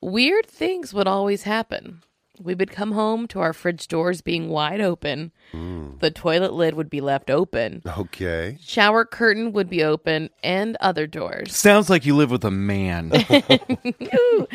Weird 0.00 0.46
things 0.46 0.94
would 0.94 1.08
always 1.08 1.42
happen. 1.42 2.02
We 2.40 2.54
would 2.54 2.70
come 2.70 2.92
home 2.92 3.26
to 3.28 3.40
our 3.40 3.52
fridge 3.52 3.88
doors 3.88 4.20
being 4.20 4.48
wide 4.48 4.80
open. 4.80 5.32
The 5.98 6.10
toilet 6.10 6.52
lid 6.52 6.74
would 6.74 6.90
be 6.90 7.00
left 7.00 7.30
open. 7.30 7.82
Okay. 7.86 8.58
Shower 8.60 9.04
curtain 9.06 9.52
would 9.52 9.70
be 9.70 9.82
open 9.82 10.28
and 10.42 10.76
other 10.80 11.06
doors. 11.06 11.56
Sounds 11.56 11.88
like 11.88 12.04
you 12.04 12.14
live 12.14 12.30
with 12.30 12.44
a 12.44 12.50
man. 12.50 13.10
Ooh, 14.14 14.46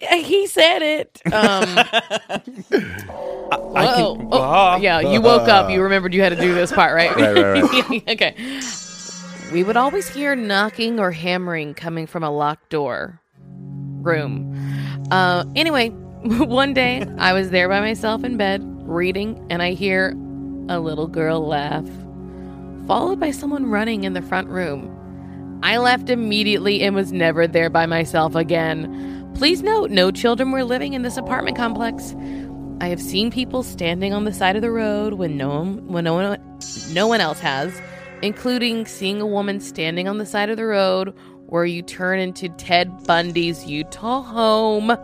he 0.00 0.46
said 0.48 0.82
it. 0.82 1.20
Um, 1.32 1.68
whoa. 3.50 4.28
Oh, 4.32 4.76
yeah, 4.80 5.00
you 5.00 5.20
woke 5.20 5.48
up. 5.48 5.70
You 5.70 5.82
remembered 5.82 6.12
you 6.12 6.22
had 6.22 6.30
to 6.30 6.40
do 6.40 6.54
this 6.54 6.72
part, 6.72 6.94
right? 6.94 7.14
Right, 7.14 7.36
right, 7.36 8.08
okay. 8.08 8.34
We 9.52 9.62
would 9.62 9.76
always 9.76 10.08
hear 10.08 10.34
knocking 10.34 10.98
or 10.98 11.12
hammering 11.12 11.74
coming 11.74 12.06
from 12.06 12.22
a 12.24 12.30
locked 12.30 12.70
door 12.70 13.20
room. 14.02 14.54
Uh, 15.10 15.44
anyway, 15.56 15.92
one 16.22 16.74
day 16.74 17.06
I 17.18 17.32
was 17.32 17.50
there 17.50 17.68
by 17.68 17.78
myself 17.78 18.24
in 18.24 18.36
bed 18.36 18.60
reading, 18.88 19.46
and 19.50 19.62
I 19.62 19.74
hear 19.74 20.16
a 20.68 20.80
little 20.80 21.06
girl 21.06 21.46
laugh, 21.46 21.86
followed 22.88 23.20
by 23.20 23.30
someone 23.30 23.70
running 23.70 24.02
in 24.02 24.14
the 24.14 24.22
front 24.22 24.48
room. 24.48 24.92
I 25.62 25.76
left 25.78 26.10
immediately 26.10 26.82
and 26.82 26.96
was 26.96 27.12
never 27.12 27.46
there 27.46 27.70
by 27.70 27.86
myself 27.86 28.34
again. 28.34 29.30
Please 29.36 29.62
note, 29.62 29.92
no 29.92 30.10
children 30.10 30.50
were 30.50 30.64
living 30.64 30.94
in 30.94 31.02
this 31.02 31.16
apartment 31.16 31.56
complex. 31.56 32.16
I 32.80 32.88
have 32.88 33.00
seen 33.00 33.30
people 33.30 33.62
standing 33.62 34.12
on 34.12 34.24
the 34.24 34.32
side 34.32 34.56
of 34.56 34.62
the 34.62 34.72
road 34.72 35.14
when 35.14 35.36
no 35.36 35.48
one, 35.50 35.86
when 35.86 36.02
no 36.02 36.14
one, 36.14 36.58
no 36.90 37.06
one 37.06 37.20
else 37.20 37.38
has, 37.38 37.80
including 38.22 38.86
seeing 38.86 39.20
a 39.20 39.26
woman 39.26 39.60
standing 39.60 40.08
on 40.08 40.18
the 40.18 40.26
side 40.26 40.50
of 40.50 40.56
the 40.56 40.66
road 40.66 41.14
where 41.46 41.64
you 41.64 41.80
turn 41.80 42.18
into 42.18 42.48
Ted 42.48 43.04
Bundy's 43.04 43.64
Utah 43.66 44.22
home. 44.22 44.96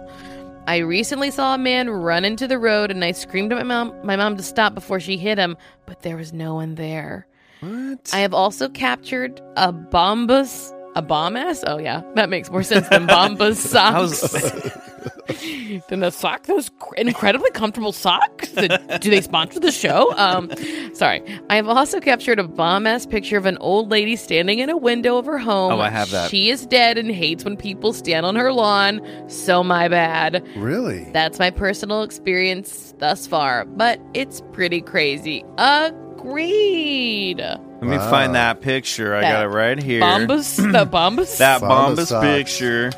I 0.67 0.79
recently 0.79 1.31
saw 1.31 1.55
a 1.55 1.59
man 1.59 1.91
run 1.91 2.25
into 2.25 2.49
the 2.49 2.59
road 2.59 2.91
and 2.91 3.05
I 3.05 3.13
screamed 3.13 3.53
at 3.53 3.59
my 3.59 3.65
mom, 3.65 3.95
my 4.05 4.17
mom 4.17 4.37
to 4.37 4.43
stop 4.43 4.75
before 4.75 4.99
she 4.99 5.17
hit 5.17 5.39
him, 5.39 5.57
but 5.87 6.03
there 6.03 6.17
was 6.17 6.33
no 6.33 6.55
one 6.55 6.75
there. 6.75 7.27
What? 7.61 8.11
I 8.13 8.19
have 8.19 8.35
also 8.35 8.69
captured 8.69 9.41
a 9.57 9.73
bombus, 9.73 10.73
a 10.95 11.03
bomb 11.03 11.37
ass. 11.37 11.65
Oh 11.67 11.79
yeah, 11.79 12.03
that 12.15 12.29
makes 12.31 12.51
more 12.51 12.63
sense 12.63 12.89
than 12.89 13.07
bombas 13.07 13.57
socks. 13.57 14.21
than 15.89 16.01
the 16.01 16.11
sock. 16.11 16.45
Those 16.45 16.71
incredibly 16.97 17.51
comfortable 17.51 17.93
socks. 17.93 18.49
The- 18.51 18.99
do 19.01 19.11
they 19.11 19.21
sponsor 19.21 19.61
the 19.61 19.73
show? 19.73 20.13
Um, 20.17 20.51
sorry. 20.95 21.23
I 21.51 21.57
have 21.57 21.69
also 21.69 22.01
captured 22.01 22.39
a 22.39 22.45
bomb 22.45 22.87
ass 22.87 23.05
picture 23.07 23.37
of 23.37 23.47
an 23.47 23.59
old 23.59 23.91
lady 23.91 24.17
standing 24.17 24.61
in 24.61 24.71
a 24.71 24.77
window 24.77 25.17
of 25.19 25.27
her 25.27 25.39
home. 25.39 25.73
Oh, 25.73 25.81
I 25.81 25.91
have 25.91 26.11
that. 26.11 26.31
She 26.31 26.49
is 26.51 26.67
dead 26.67 26.97
and 26.99 27.11
hates 27.11 27.45
when 27.45 27.57
people 27.57 27.93
stand 27.93 28.25
on 28.25 28.37
her 28.37 28.53
lawn. 28.53 29.01
So 29.29 29.63
my 29.65 29.89
bad. 29.89 30.47
Really? 30.57 31.05
That's 31.13 31.39
my 31.39 31.51
personal 31.51 32.03
experience 32.03 32.95
thus 32.99 33.27
far, 33.27 33.65
but 33.65 34.01
it's 34.15 34.41
pretty 34.53 34.81
crazy. 34.81 35.45
Agreed. 35.59 37.41
Let 37.85 38.05
me 38.05 38.11
find 38.11 38.35
that 38.35 38.61
picture. 38.61 39.15
I 39.15 39.21
got 39.23 39.29
That 39.33 39.45
it 39.45 39.49
right 39.49 39.83
here. 39.83 40.01
Bombus, 40.01 40.57
the 40.57 40.89
Bombus. 40.91 41.39
That 41.39 41.61
Bombas 41.61 41.97
Bombas 41.97 42.07
socks. 42.07 42.27
picture. 42.27 42.91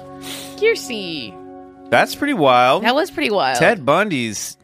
Kiersey. 0.57 1.91
That's 1.91 2.15
pretty 2.15 2.35
wild. 2.35 2.83
That 2.85 2.95
was 2.95 3.11
pretty 3.11 3.31
wild. 3.31 3.59
Ted 3.59 3.85
Bundy's. 3.85 4.57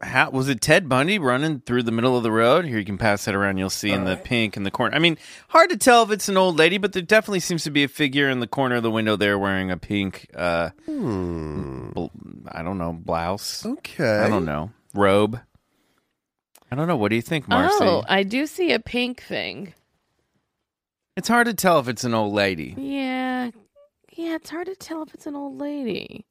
How, 0.00 0.30
was 0.30 0.48
it 0.48 0.60
Ted 0.60 0.88
Bundy 0.88 1.20
running 1.20 1.60
through 1.60 1.84
the 1.84 1.92
middle 1.92 2.16
of 2.16 2.24
the 2.24 2.32
road? 2.32 2.64
Here, 2.64 2.78
you 2.78 2.84
can 2.84 2.98
pass 2.98 3.24
that 3.26 3.36
around. 3.36 3.58
You'll 3.58 3.70
see 3.70 3.92
in 3.92 4.02
the 4.04 4.16
pink 4.16 4.56
in 4.56 4.64
the 4.64 4.70
corner. 4.72 4.96
I 4.96 4.98
mean, 4.98 5.16
hard 5.48 5.70
to 5.70 5.76
tell 5.76 6.02
if 6.02 6.10
it's 6.10 6.28
an 6.28 6.36
old 6.36 6.56
lady, 6.58 6.78
but 6.78 6.92
there 6.92 7.02
definitely 7.02 7.38
seems 7.38 7.62
to 7.64 7.70
be 7.70 7.84
a 7.84 7.88
figure 7.88 8.28
in 8.28 8.40
the 8.40 8.48
corner 8.48 8.74
of 8.76 8.82
the 8.82 8.90
window 8.90 9.14
there 9.14 9.38
wearing 9.38 9.70
a 9.70 9.76
pink, 9.76 10.26
uh, 10.34 10.70
bl- 10.88 12.06
I 12.48 12.62
don't 12.62 12.78
know, 12.78 12.92
blouse. 12.92 13.64
Okay. 13.64 14.18
I 14.18 14.28
don't 14.28 14.44
know. 14.44 14.72
Robe. 14.92 15.38
I 16.72 16.74
don't 16.74 16.88
know. 16.88 16.96
What 16.96 17.10
do 17.10 17.16
you 17.16 17.22
think, 17.22 17.46
Marcy? 17.48 17.76
Oh, 17.80 18.02
I 18.08 18.22
do 18.22 18.46
see 18.46 18.72
a 18.72 18.78
pink 18.80 19.22
thing. 19.22 19.74
It's 21.18 21.28
hard 21.28 21.46
to 21.46 21.52
tell 21.52 21.78
if 21.80 21.86
it's 21.88 22.02
an 22.04 22.14
old 22.14 22.32
lady. 22.32 22.74
Yeah. 22.78 23.50
Yeah, 24.14 24.36
it's 24.36 24.48
hard 24.48 24.68
to 24.68 24.74
tell 24.74 25.02
if 25.02 25.12
it's 25.12 25.26
an 25.26 25.36
old 25.36 25.58
lady. 25.58 26.24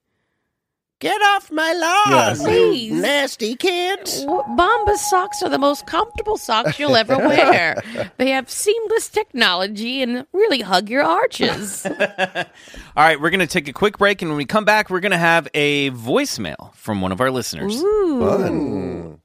Get 1.00 1.22
off 1.22 1.52
my 1.52 1.74
lawn, 1.74 2.12
Yes. 2.12 2.40
you 2.40 2.46
Please. 2.48 2.92
nasty 2.94 3.56
kids. 3.56 4.22
W- 4.22 4.42
Bombas 4.58 4.98
socks 4.98 5.44
are 5.44 5.50
the 5.50 5.60
most 5.60 5.86
comfortable 5.86 6.38
socks 6.38 6.80
you'll 6.80 6.96
ever 6.96 7.18
wear. 7.28 7.82
they 8.18 8.32
have 8.32 8.50
seamless 8.50 9.10
technology 9.10 10.02
and 10.02 10.26
really 10.34 10.62
hug 10.62 10.90
your 10.90 11.04
arches. 11.04 11.86
All 11.88 11.94
right, 12.96 13.22
we're 13.22 13.30
going 13.30 13.40
to 13.42 13.48
take 13.48 13.68
a 13.68 13.74
quick 13.74 14.00
break, 14.00 14.24
and 14.24 14.30
when 14.32 14.38
we 14.38 14.46
come 14.46 14.66
back, 14.66 14.90
we're 14.90 15.00
going 15.02 15.12
to 15.12 15.18
have 15.20 15.48
a 15.54 15.92
voicemail 15.92 16.74
from 16.76 17.02
one 17.02 17.12
of 17.12 17.22
our 17.22 17.30
listeners. 17.30 17.80
Fun. 17.80 19.21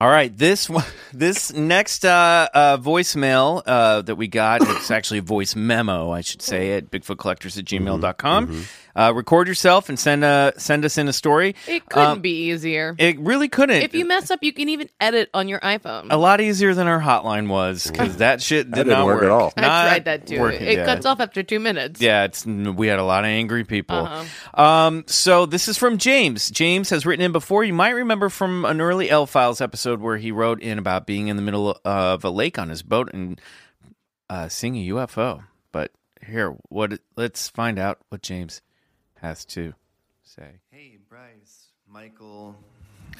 All 0.00 0.10
right, 0.10 0.36
this 0.36 0.68
one, 0.70 0.84
this 1.12 1.52
next 1.54 2.04
uh, 2.04 2.48
uh, 2.52 2.76
voicemail 2.76 3.62
uh, 3.64 4.02
that 4.02 4.16
we 4.16 4.28
got, 4.28 4.60
it's 4.60 4.90
actually 4.90 5.18
a 5.20 5.22
voice 5.22 5.56
memo, 5.56 6.10
I 6.10 6.20
should 6.20 6.42
say, 6.42 6.72
at 6.72 6.90
bigfootcollectors 6.90 7.58
at 7.58 7.64
gmail.com. 7.64 8.66
Uh, 8.96 9.12
record 9.14 9.48
yourself 9.48 9.88
and 9.88 9.98
send 9.98 10.22
a, 10.24 10.52
send 10.56 10.84
us 10.84 10.98
in 10.98 11.08
a 11.08 11.12
story. 11.12 11.54
it 11.66 11.84
couldn't 11.88 12.08
Um, 12.10 12.20
be 12.20 12.50
easier. 12.50 12.94
It 12.98 13.18
really 13.18 13.48
couldn't. 13.48 13.82
if 13.82 13.94
you 13.94 14.04
mess 14.06 14.30
up, 14.30 14.38
you 14.42 14.52
can 14.52 14.68
even 14.68 14.88
edit 15.00 15.30
on 15.34 15.48
your 15.48 15.58
iPhone. 15.60 16.06
a 16.10 16.16
lot 16.16 16.40
easier 16.40 16.74
than 16.74 16.86
our 16.86 17.00
hotline 17.00 17.48
was 17.48 17.86
because 17.86 18.18
that 18.18 18.40
shit 18.40 18.66
did 18.66 18.72
That 18.72 18.84
didn't 18.84 18.98
not 19.00 19.06
work 19.06 19.22
at 19.24 19.30
all. 19.30 19.52
I 19.56 19.60
Not 19.60 19.82
tried 19.88 20.04
that 20.04 20.26
too. 20.26 20.40
working, 20.40 20.66
it 20.66 20.74
yeah. 20.78 20.84
cuts 20.84 21.06
off 21.06 21.20
after 21.20 21.42
two 21.42 21.58
minutes. 21.60 22.00
Yeah, 22.00 22.24
it's 22.24 22.46
we 22.46 22.86
had 22.86 22.98
a 22.98 23.04
lot 23.04 23.24
of 23.24 23.28
angry 23.28 23.64
people. 23.64 23.96
Uh-huh. 23.96 24.62
Um, 24.62 25.04
so 25.06 25.46
this 25.46 25.66
is 25.68 25.76
from 25.76 25.98
James. 25.98 26.50
James 26.50 26.90
has 26.90 27.04
written 27.04 27.24
in 27.24 27.32
before. 27.32 27.64
You 27.64 27.74
might 27.74 27.90
remember 27.90 28.28
from 28.28 28.64
an 28.64 28.80
early 28.80 29.10
L 29.10 29.26
Files 29.26 29.60
episode 29.60 30.00
where 30.00 30.16
he 30.18 30.30
wrote 30.30 30.62
in 30.62 30.78
about 30.78 31.06
being 31.06 31.28
in 31.28 31.36
the 31.36 31.42
middle 31.42 31.78
of 31.84 32.24
a 32.24 32.30
lake 32.30 32.58
on 32.58 32.68
his 32.68 32.82
boat 32.82 33.10
and 33.12 33.40
uh, 34.30 34.48
seeing 34.48 34.76
a 34.76 34.88
UFO. 34.94 35.44
But 35.72 35.90
here, 36.26 36.54
what? 36.68 37.00
Let's 37.16 37.48
find 37.48 37.78
out 37.78 37.98
what 38.08 38.22
James 38.22 38.60
has 39.24 39.46
to 39.46 39.72
say. 40.22 40.60
Hey, 40.70 40.98
Bryce, 41.08 41.68
Michael, 41.88 42.54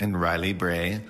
and 0.01 0.21
Riley 0.21 0.53
Bray. 0.53 1.01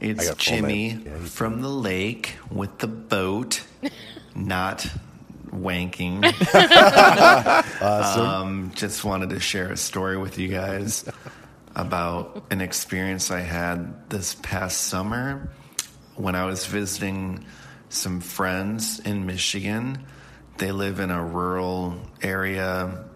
It's 0.00 0.28
got 0.28 0.42
full 0.42 0.56
Jimmy. 0.56 0.90
Yeah, 0.90 1.16
from 1.20 1.62
the 1.62 1.70
lake 1.70 2.36
with 2.50 2.78
the 2.78 2.88
boat, 2.88 3.62
not 4.34 4.86
wanking. 5.50 6.22
Awesome. 7.82 8.26
Um, 8.26 8.72
just 8.74 9.02
wanted 9.02 9.30
to 9.30 9.40
share 9.40 9.72
a 9.72 9.76
story 9.78 10.18
with 10.18 10.38
you 10.38 10.48
guys 10.48 11.04
about 11.74 12.44
an 12.50 12.60
experience 12.60 13.30
I 13.30 13.40
had 13.40 14.10
this 14.10 14.36
past 14.42 14.82
summer 14.82 15.50
when 16.16 16.34
I 16.36 16.44
was 16.44 16.66
visiting 16.66 17.44
some 17.88 18.20
friends 18.20 19.00
in 19.00 19.24
Michigan. 19.24 20.04
They 20.58 20.70
live 20.70 21.00
in 21.00 21.10
a 21.10 21.24
rural 21.24 21.96
area. 22.20 23.06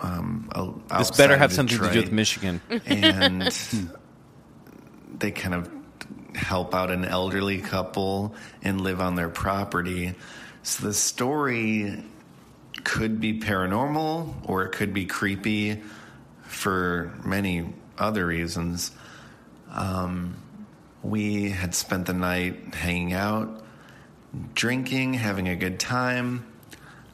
Um, 0.00 0.50
This 0.98 1.10
better 1.12 1.36
have 1.36 1.52
something 1.52 1.78
to 1.78 1.90
do 1.92 2.00
with 2.00 2.12
Michigan. 2.12 2.60
and 2.86 3.42
they 5.18 5.30
kind 5.30 5.54
of 5.54 5.70
help 6.34 6.74
out 6.74 6.90
an 6.90 7.04
elderly 7.04 7.58
couple 7.58 8.34
and 8.62 8.80
live 8.80 9.00
on 9.00 9.14
their 9.14 9.28
property. 9.28 10.14
So 10.62 10.86
the 10.86 10.94
story 10.94 12.02
could 12.84 13.20
be 13.20 13.40
paranormal 13.40 14.34
or 14.48 14.64
it 14.64 14.72
could 14.72 14.94
be 14.94 15.06
creepy 15.06 15.82
for 16.42 17.12
many 17.24 17.72
other 17.98 18.26
reasons. 18.26 18.90
Um, 19.70 20.36
we 21.02 21.50
had 21.50 21.74
spent 21.74 22.06
the 22.06 22.12
night 22.12 22.74
hanging 22.74 23.12
out, 23.12 23.64
drinking, 24.54 25.14
having 25.14 25.48
a 25.48 25.56
good 25.56 25.80
time. 25.80 26.46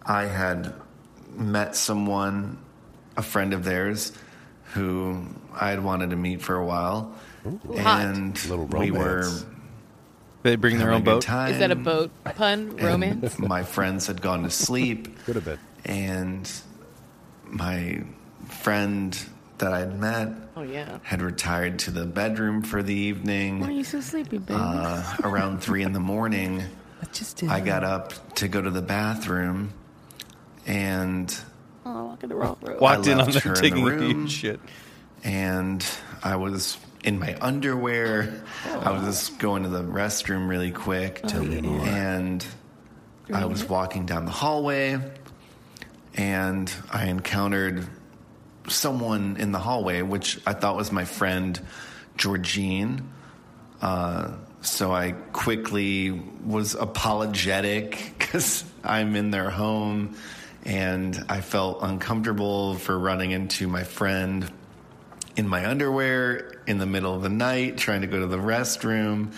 I 0.04 0.24
had 0.24 0.72
met 1.34 1.76
someone, 1.76 2.58
a 3.16 3.22
friend 3.22 3.52
of 3.52 3.64
theirs, 3.64 4.12
who 4.74 5.26
I 5.54 5.70
had 5.70 5.82
wanted 5.82 6.10
to 6.10 6.16
meet 6.16 6.42
for 6.42 6.56
a 6.56 6.64
while. 6.64 7.14
hot. 7.44 8.00
and 8.04 8.44
Little 8.48 8.66
we 8.66 8.90
were. 8.90 9.28
They 10.42 10.56
bring 10.56 10.78
their 10.78 10.92
own 10.92 11.02
boat. 11.02 11.22
time. 11.22 11.52
Is 11.52 11.58
that 11.58 11.70
a 11.72 11.76
boat 11.76 12.10
pun? 12.24 12.76
Romance? 12.76 13.38
My 13.38 13.62
friends 13.64 14.06
had 14.06 14.20
gone 14.22 14.42
to 14.44 14.50
sleep. 14.50 15.18
Could 15.24 15.34
have 15.36 15.44
been. 15.44 15.58
And 15.84 16.50
my 17.48 18.02
friend 18.48 19.18
that 19.58 19.72
I'd 19.72 19.98
met 19.98 20.28
Oh 20.56 20.62
yeah. 20.62 20.98
had 21.02 21.22
retired 21.22 21.78
to 21.80 21.90
the 21.90 22.04
bedroom 22.06 22.62
for 22.62 22.82
the 22.82 22.94
evening. 22.94 23.60
Why 23.60 23.68
are 23.68 23.70
you 23.72 23.84
so 23.84 24.00
sleepy, 24.00 24.38
baby? 24.38 24.58
Uh, 24.60 25.02
around 25.22 25.60
three 25.62 25.82
in 25.82 25.92
the 25.92 26.00
morning, 26.00 26.62
I 27.02 27.06
just 27.12 27.38
did. 27.38 27.48
I 27.50 27.60
got 27.60 27.84
up 27.84 28.34
to 28.36 28.48
go 28.48 28.60
to 28.60 28.70
the 28.70 28.82
bathroom, 28.82 29.72
and 30.66 31.36
walking 32.16 32.28
the 32.28 32.34
wrong 32.36 32.56
road. 32.62 32.80
Walked 32.80 33.08
I 33.08 33.12
in 33.12 33.20
on 33.20 33.26
left 33.26 33.44
her 33.44 33.54
them 33.54 33.56
in 33.56 33.62
the 33.62 33.68
taking 33.68 33.86
a 33.86 33.90
room. 33.90 34.20
huge 34.22 34.32
shit. 34.32 34.60
and 35.24 35.84
I 36.22 36.36
was 36.36 36.78
in 37.04 37.18
my 37.18 37.36
underwear. 37.40 38.42
I 38.64 38.90
was 38.90 39.02
just 39.02 39.38
going 39.38 39.62
to 39.64 39.68
the 39.68 39.82
restroom 39.82 40.48
really 40.48 40.70
quick, 40.70 41.20
and 41.24 42.44
I 43.32 43.44
was 43.44 43.68
walking 43.68 44.06
down 44.06 44.24
the 44.24 44.30
hallway, 44.32 44.98
and 46.14 46.72
I 46.90 47.06
encountered 47.06 47.86
someone 48.68 49.36
in 49.38 49.52
the 49.52 49.58
hallway, 49.58 50.02
which 50.02 50.40
I 50.46 50.52
thought 50.54 50.76
was 50.76 50.90
my 50.90 51.04
friend 51.04 51.60
Georgine. 52.16 53.08
Uh, 53.80 54.32
so 54.62 54.90
I 54.90 55.12
quickly 55.12 56.10
was 56.10 56.74
apologetic 56.74 58.14
because 58.18 58.64
I'm 58.82 59.14
in 59.14 59.30
their 59.30 59.50
home 59.50 60.16
and 60.66 61.24
I 61.28 61.40
felt 61.40 61.78
uncomfortable 61.80 62.74
for 62.74 62.98
running 62.98 63.30
into 63.30 63.68
my 63.68 63.84
friend 63.84 64.50
in 65.36 65.46
my 65.46 65.66
underwear 65.66 66.60
in 66.66 66.78
the 66.78 66.86
middle 66.86 67.14
of 67.14 67.22
the 67.22 67.28
night 67.28 67.78
trying 67.78 68.00
to 68.00 68.08
go 68.08 68.18
to 68.20 68.26
the 68.26 68.36
restroom. 68.36 69.32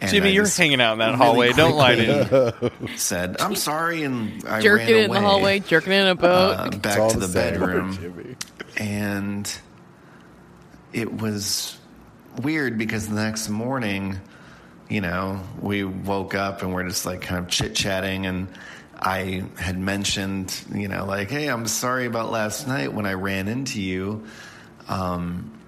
And 0.00 0.10
Jimmy, 0.10 0.30
I 0.30 0.32
you're 0.32 0.44
just 0.44 0.56
hanging 0.56 0.80
out 0.80 0.94
in 0.94 0.98
that 1.00 1.06
really 1.12 1.16
hallway. 1.18 1.52
Don't 1.52 1.76
lie 1.76 1.94
to 1.96 2.52
quickly 2.58 2.86
me. 2.88 2.96
Said, 2.96 3.40
I'm 3.40 3.54
sorry, 3.54 4.02
and 4.02 4.44
I 4.46 4.60
jerking 4.60 4.86
ran 4.86 4.96
it 4.96 5.04
in 5.04 5.10
the 5.12 5.20
hallway, 5.20 5.60
jerking 5.60 5.92
it 5.92 6.00
in 6.00 6.06
a 6.08 6.14
boat. 6.14 6.56
uh, 6.58 6.70
back 6.70 7.10
to 7.10 7.18
the 7.18 7.28
same. 7.28 7.52
bedroom 7.52 8.36
and 8.78 9.58
it 10.92 11.12
was 11.12 11.78
weird 12.42 12.78
because 12.78 13.08
the 13.08 13.14
next 13.14 13.48
morning, 13.48 14.18
you 14.88 15.02
know, 15.02 15.40
we 15.60 15.84
woke 15.84 16.34
up 16.34 16.62
and 16.62 16.72
we're 16.72 16.88
just 16.88 17.04
like 17.04 17.20
kind 17.20 17.44
of 17.44 17.50
chit 17.50 17.74
chatting, 17.74 18.26
and 18.26 18.48
I 19.02 19.42
had 19.58 19.78
mentioned, 19.78 20.64
you 20.72 20.86
know, 20.86 21.04
like, 21.04 21.28
hey, 21.28 21.48
I'm 21.48 21.66
sorry 21.66 22.06
about 22.06 22.30
last 22.30 22.68
night 22.68 22.92
when 22.92 23.04
I 23.04 23.14
ran 23.14 23.48
into 23.48 23.82
you. 23.82 24.24
Um, 24.88 25.58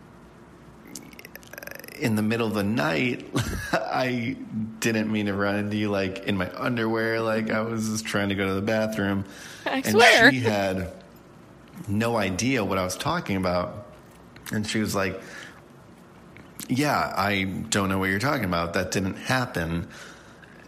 in 1.99 2.15
the 2.15 2.23
middle 2.23 2.47
of 2.47 2.55
the 2.55 2.63
night, 2.63 3.27
I 3.73 4.37
didn't 4.79 5.11
mean 5.11 5.27
to 5.27 5.35
run 5.35 5.57
into 5.57 5.77
you 5.77 5.91
like 5.91 6.19
in 6.25 6.37
my 6.37 6.49
underwear, 6.57 7.21
like 7.21 7.51
I 7.51 7.63
was 7.63 7.89
just 7.89 8.05
trying 8.05 8.29
to 8.29 8.37
go 8.37 8.47
to 8.47 8.55
the 8.55 8.63
bathroom. 8.63 9.25
I 9.67 9.79
and 9.79 9.87
swear. 9.87 10.31
she 10.31 10.41
had 10.41 10.93
no 11.89 12.17
idea 12.17 12.65
what 12.65 12.79
I 12.79 12.85
was 12.85 12.97
talking 12.97 13.37
about. 13.37 13.89
And 14.53 14.65
she 14.65 14.79
was 14.79 14.95
like, 14.95 15.21
Yeah, 16.69 17.13
I 17.17 17.45
don't 17.45 17.89
know 17.89 17.99
what 17.99 18.11
you're 18.11 18.21
talking 18.21 18.45
about. 18.45 18.75
That 18.75 18.93
didn't 18.93 19.17
happen. 19.17 19.89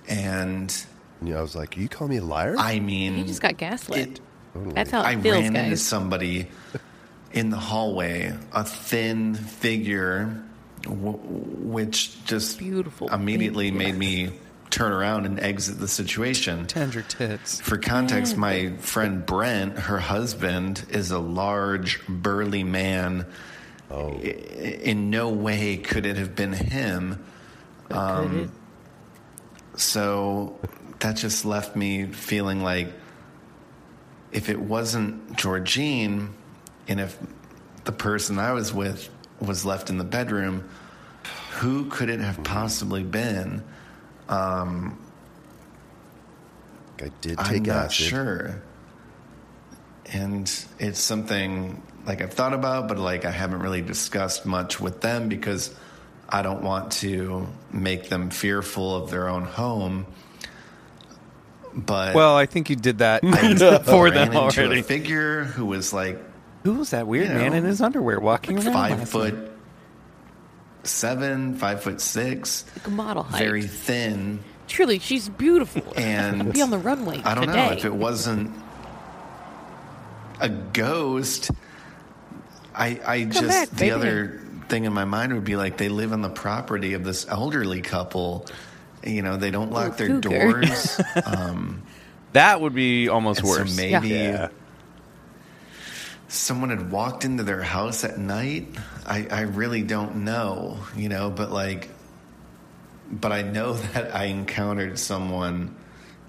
And 0.09 0.75
Yeah, 1.23 1.39
I 1.39 1.43
was 1.43 1.57
like, 1.57 1.77
you 1.77 1.89
call 1.89 2.09
me 2.09 2.19
a 2.19 2.25
liar? 2.25 2.55
I 2.59 2.79
mean, 2.81 3.17
you 3.19 3.25
just 3.25 3.41
got 3.41 3.57
gaslit. 3.57 3.99
it- 3.99 4.75
That's 4.75 4.91
how 4.91 5.01
it 5.01 5.07
I 5.07 5.17
feels, 5.21 5.43
ran 5.45 5.57
into 5.57 5.77
somebody 5.77 6.49
in 7.33 7.51
the 7.51 7.57
hallway, 7.59 8.35
a 8.53 8.65
thin 8.65 9.35
figure, 9.35 10.43
w- 10.83 11.19
which 11.19 12.25
just 12.25 12.59
Beautiful. 12.59 13.09
immediately 13.13 13.71
Thank 13.71 13.81
you. 13.83 13.87
made 13.93 13.99
me 13.99 14.39
turn 14.71 14.93
around 14.93 15.27
and 15.27 15.41
exit 15.41 15.79
the 15.79 15.89
situation. 15.89 16.67
Tender 16.67 17.03
tits. 17.03 17.61
For 17.61 17.79
context, 17.79 18.37
my 18.37 18.71
friend 18.79 19.25
Brent, 19.25 19.79
her 19.79 19.99
husband, 19.99 20.85
is 20.91 21.11
a 21.11 21.19
large, 21.19 22.01
burly 22.09 22.65
man. 22.65 23.27
Oh. 23.91 24.13
In 24.19 25.11
no 25.11 25.29
way 25.31 25.77
could 25.77 26.05
it 26.07 26.17
have 26.17 26.35
been 26.35 26.53
him. 26.53 27.25
Um, 27.91 28.51
so 29.77 30.59
that 31.01 31.17
just 31.17 31.45
left 31.45 31.77
me 31.77 32.07
feeling 32.07 32.63
like 32.63 32.93
if 34.33 34.49
it 34.49 34.61
wasn't 34.61 35.37
Georgine 35.37 36.35
and 36.89 37.01
if 37.01 37.19
the 37.85 37.93
person 37.93 38.39
I 38.39 38.53
was 38.53 38.73
with 38.73 39.09
was 39.41 39.65
left 39.65 39.91
in 39.91 39.99
the 39.99 40.05
bedroom, 40.05 40.69
who 41.53 41.87
could 41.87 42.11
it 42.11 42.21
have 42.21 42.43
possibly 42.45 43.03
been? 43.03 43.63
Um, 44.29 44.99
I 47.01 47.11
did 47.21 47.39
I'm 47.39 47.47
take 47.47 47.67
not 47.67 47.87
acid. 47.87 48.07
sure. 48.07 48.63
And 50.07 50.51
it's 50.79 51.01
something 51.01 51.83
like 52.07 52.23
I've 52.23 52.33
thought 52.33 52.55
about, 52.55 52.89
but 52.89 52.99
like 52.99 53.25
I 53.25 53.31
haven't 53.31 53.61
really 53.61 53.83
discussed 53.83 54.47
much 54.47 54.81
with 54.81 55.01
them 55.01 55.29
because 55.29 55.75
I 56.29 56.43
don't 56.43 56.63
want 56.63 56.93
to 56.93 57.47
make 57.73 58.09
them 58.09 58.31
fearful 58.31 58.97
of 58.97 59.11
their 59.11 59.29
own 59.29 59.45
home. 59.45 60.07
But 61.77 62.15
Well, 62.15 62.35
I 62.37 62.47
think 62.47 62.71
you 62.71 62.77
did 62.77 62.99
that 62.99 63.21
for 63.87 64.11
them 64.11 64.35
already. 64.37 64.81
a 64.81 64.83
figure 64.83 65.45
who 65.45 65.67
was 65.67 65.93
like 65.93 66.19
Who 66.65 66.75
was 66.75 66.91
that 66.91 67.07
weird 67.07 67.29
You 67.29 67.35
man 67.35 67.51
know, 67.53 67.59
in 67.59 67.65
his 67.65 67.81
underwear 67.83 68.19
walking 68.19 68.57
around? 68.57 68.73
five 68.73 69.09
foot 69.09 69.35
night? 69.35 69.51
seven, 70.85 71.55
five 71.57 71.83
foot 71.83 72.01
six, 72.01 72.65
Like 72.79 72.87
a 72.87 72.91
model 72.91 73.23
height. 73.25 73.39
very 73.41 73.63
thin. 73.67 74.41
Truly, 74.69 74.99
she's 74.99 75.29
beautiful. 75.29 75.83
And 75.97 76.53
be 76.53 76.63
on 76.63 76.71
the 76.71 76.79
runway 76.79 77.21
I 77.25 77.35
don't 77.35 77.47
today. 77.47 77.67
know 77.67 77.73
if 77.73 77.85
it 77.85 77.95
wasn't 77.95 78.53
a 80.41 80.49
ghost. 80.49 81.51
I 82.75 83.01
I 83.07 83.25
just 83.25 83.49
back, 83.49 83.69
the 83.71 83.77
baby. 83.77 83.91
other 83.93 84.41
thing 84.69 84.85
in 84.85 84.93
my 84.93 85.05
mind 85.05 85.33
would 85.35 85.45
be 85.45 85.57
like 85.57 85.77
they 85.77 85.89
live 85.89 86.13
on 86.13 86.23
the 86.23 86.29
property 86.29 86.95
of 86.95 87.05
this 87.05 87.27
elderly 87.29 87.81
couple. 87.83 88.47
You 89.07 89.23
know, 89.23 89.37
they 89.37 89.51
don't 89.51 89.71
lock 89.71 89.97
their 89.97 90.09
cougar. 90.09 90.61
doors. 90.61 91.01
um, 91.25 91.83
That 92.33 92.61
would 92.61 92.75
be 92.75 93.09
almost 93.09 93.41
and 93.41 93.49
worse. 93.49 93.71
So 93.71 93.77
maybe 93.77 94.09
Yeah. 94.09 94.49
someone 96.29 96.71
had 96.71 96.91
walked 96.91 97.25
into 97.25 97.43
their 97.45 97.63
house 97.63 98.05
at 98.05 98.19
night. 98.19 98.69
I, 99.07 99.27
I 99.31 99.41
really 99.43 99.83
don't 99.83 100.25
know, 100.25 100.79
you 100.97 101.09
know, 101.09 101.31
but 101.31 101.53
like, 101.53 101.89
but 103.11 103.31
I 103.33 103.43
know 103.43 103.73
that 103.95 104.15
I 104.15 104.25
encountered 104.25 104.99
someone 104.99 105.77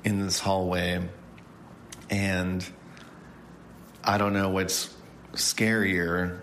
in 0.03 0.21
this 0.21 0.39
hallway 0.39 1.01
and 2.09 2.65
I 4.03 4.17
don't 4.19 4.33
know 4.33 4.49
what's 4.49 4.93
scarier 5.33 6.39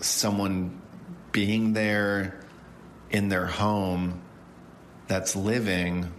someone 0.00 0.80
being 1.30 1.74
there 1.74 2.40
in 3.10 3.28
their 3.28 3.46
home 3.46 4.21
that's 5.12 5.36
living 5.36 6.10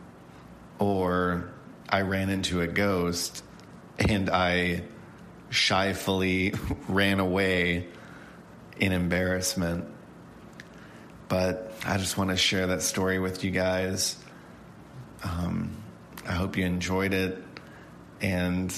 or 0.78 1.50
I 1.90 2.02
ran 2.02 2.30
into 2.30 2.62
a 2.62 2.68
ghost 2.68 3.44
and 3.98 4.30
I 4.30 4.84
shyfully 5.50 6.56
ran 6.88 7.20
away 7.20 7.88
in 8.78 8.92
embarrassment. 8.92 9.86
But 11.28 11.74
I 11.84 11.98
just 11.98 12.20
want 12.20 12.30
to 12.30 12.38
share 12.38 12.68
that 12.68 12.84
story 12.84 13.18
with 13.18 13.44
you 13.44 13.50
guys. 13.50 14.16
Um, 15.24 15.76
I 16.28 16.34
hope 16.34 16.56
you 16.56 16.64
enjoyed 16.64 17.16
it. 17.16 17.44
and 18.22 18.72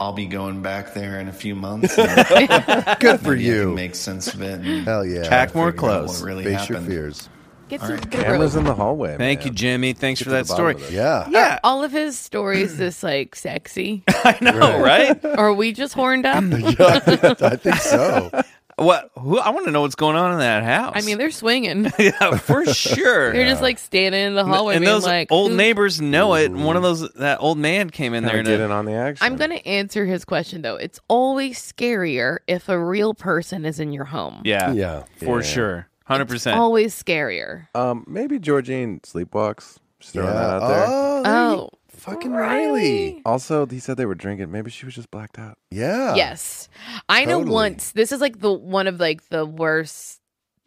I'll 0.00 0.14
be 0.14 0.26
going 0.26 0.62
back 0.62 0.94
there 0.94 1.20
in 1.20 1.28
a 1.28 1.32
few 1.32 1.54
months. 1.54 1.94
Good 1.96 3.20
for 3.20 3.36
maybe 3.36 3.50
I 3.50 3.54
you. 3.54 3.72
make 3.72 3.94
sense 3.94 4.34
of 4.34 4.42
it. 4.42 4.60
Hell 4.84 5.06
yeah. 5.06 5.28
Pack 5.28 5.54
more 5.54 5.70
figure 5.70 5.78
clothes. 5.78 6.20
What 6.20 6.26
really 6.26 6.44
Face 6.44 6.68
your 6.68 6.80
fears. 6.80 7.28
Get 7.68 7.80
some 7.80 7.90
right. 7.90 8.10
get 8.10 8.20
a 8.20 8.24
Cameras 8.24 8.54
rope. 8.54 8.60
in 8.60 8.64
the 8.66 8.74
hallway. 8.74 9.16
Thank 9.16 9.40
man. 9.40 9.48
you, 9.48 9.52
Jimmy. 9.54 9.92
Thanks 9.92 10.22
for 10.22 10.30
that 10.30 10.46
story. 10.46 10.74
of 10.74 10.80
this. 10.80 10.90
Yeah. 10.92 11.28
Yeah, 11.30 11.58
all 11.64 11.82
of 11.82 11.90
his 11.92 12.16
stories 12.18 12.76
this 12.78 13.02
like 13.02 13.34
sexy. 13.34 14.04
I 14.08 14.38
know, 14.40 14.80
right? 14.80 15.22
or 15.24 15.38
are 15.48 15.52
we 15.54 15.72
just 15.72 15.94
horned 15.94 16.26
up? 16.26 16.44
I 16.80 17.56
think 17.56 17.76
so. 17.76 18.30
what? 18.76 19.10
Who, 19.18 19.38
I 19.38 19.50
want 19.50 19.64
to 19.66 19.72
know 19.72 19.80
what's 19.80 19.94
going 19.96 20.16
on 20.16 20.32
in 20.32 20.38
that 20.38 20.62
house. 20.62 20.92
I 20.96 21.00
mean, 21.00 21.18
they're 21.18 21.30
swinging. 21.32 21.90
yeah, 21.98 22.36
for 22.36 22.64
sure. 22.66 23.32
They're 23.32 23.48
just 23.48 23.62
like 23.62 23.78
standing 23.78 24.22
in 24.26 24.34
the 24.34 24.44
hallway, 24.44 24.74
and 24.76 24.82
being 24.84 24.92
those 24.94 25.04
like, 25.04 25.32
old 25.32 25.50
"Who-" 25.50 25.56
neighbors 25.56 26.00
know 26.00 26.34
it. 26.34 26.46
And 26.46 26.64
one 26.64 26.76
of 26.76 26.82
those, 26.82 27.10
that 27.14 27.38
old 27.40 27.58
man 27.58 27.90
came 27.90 28.14
in 28.14 28.22
there 28.24 28.36
Kinda 28.36 28.50
and 28.52 28.58
get 28.60 28.64
in 28.64 28.70
on 28.70 28.84
the 28.84 28.92
action. 28.92 29.24
I'm 29.26 29.36
gonna 29.36 29.54
answer 29.56 30.04
his 30.06 30.24
question 30.24 30.62
though. 30.62 30.76
It's 30.76 31.00
always 31.08 31.58
scarier 31.60 32.38
if 32.46 32.68
a 32.68 32.78
real 32.78 33.12
person 33.14 33.64
is 33.64 33.80
in 33.80 33.92
your 33.92 34.04
home. 34.04 34.42
yeah, 34.44 34.72
Yeah. 34.72 35.02
for 35.18 35.40
Yeah. 35.40 35.46
sure, 35.46 35.88
hundred 36.06 36.28
percent. 36.28 36.58
Always 36.58 36.94
scarier. 37.00 37.68
Um, 37.74 38.04
maybe 38.06 38.38
Georgine 38.38 39.00
sleepwalks. 39.00 39.78
Just 40.00 40.12
throwing 40.12 40.28
Yeah. 40.28 40.34
that 40.34 40.50
out 40.62 40.68
there. 40.68 40.84
Oh, 40.88 41.22
there 41.22 41.32
you- 41.50 41.56
Oh, 41.58 41.70
fucking 41.88 42.32
Riley. 42.32 43.22
Also, 43.24 43.66
he 43.66 43.78
said 43.78 43.96
they 43.96 44.04
were 44.06 44.14
drinking. 44.14 44.50
Maybe 44.50 44.70
she 44.70 44.84
was 44.86 44.94
just 44.94 45.10
blacked 45.10 45.38
out. 45.38 45.58
Yeah. 45.70 46.14
Yes. 46.14 46.68
I 47.08 47.24
know 47.24 47.38
Totally. 47.38 47.52
once 47.54 47.92
this 47.92 48.12
is 48.12 48.20
like 48.20 48.40
the 48.40 48.52
one 48.52 48.86
of 48.86 49.00
like 49.00 49.28
the 49.30 49.44
worst 49.46 50.20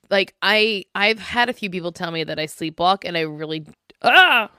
like 0.10 0.34
I 0.42 0.86
I've 0.96 1.20
had 1.20 1.50
a 1.50 1.54
few 1.54 1.70
people 1.70 1.92
tell 1.92 2.10
me 2.12 2.24
that 2.24 2.40
I 2.40 2.48
sleepwalk 2.48 3.00
and 3.06 3.16
I 3.16 3.22
really 3.22 3.66
ah 4.02 4.50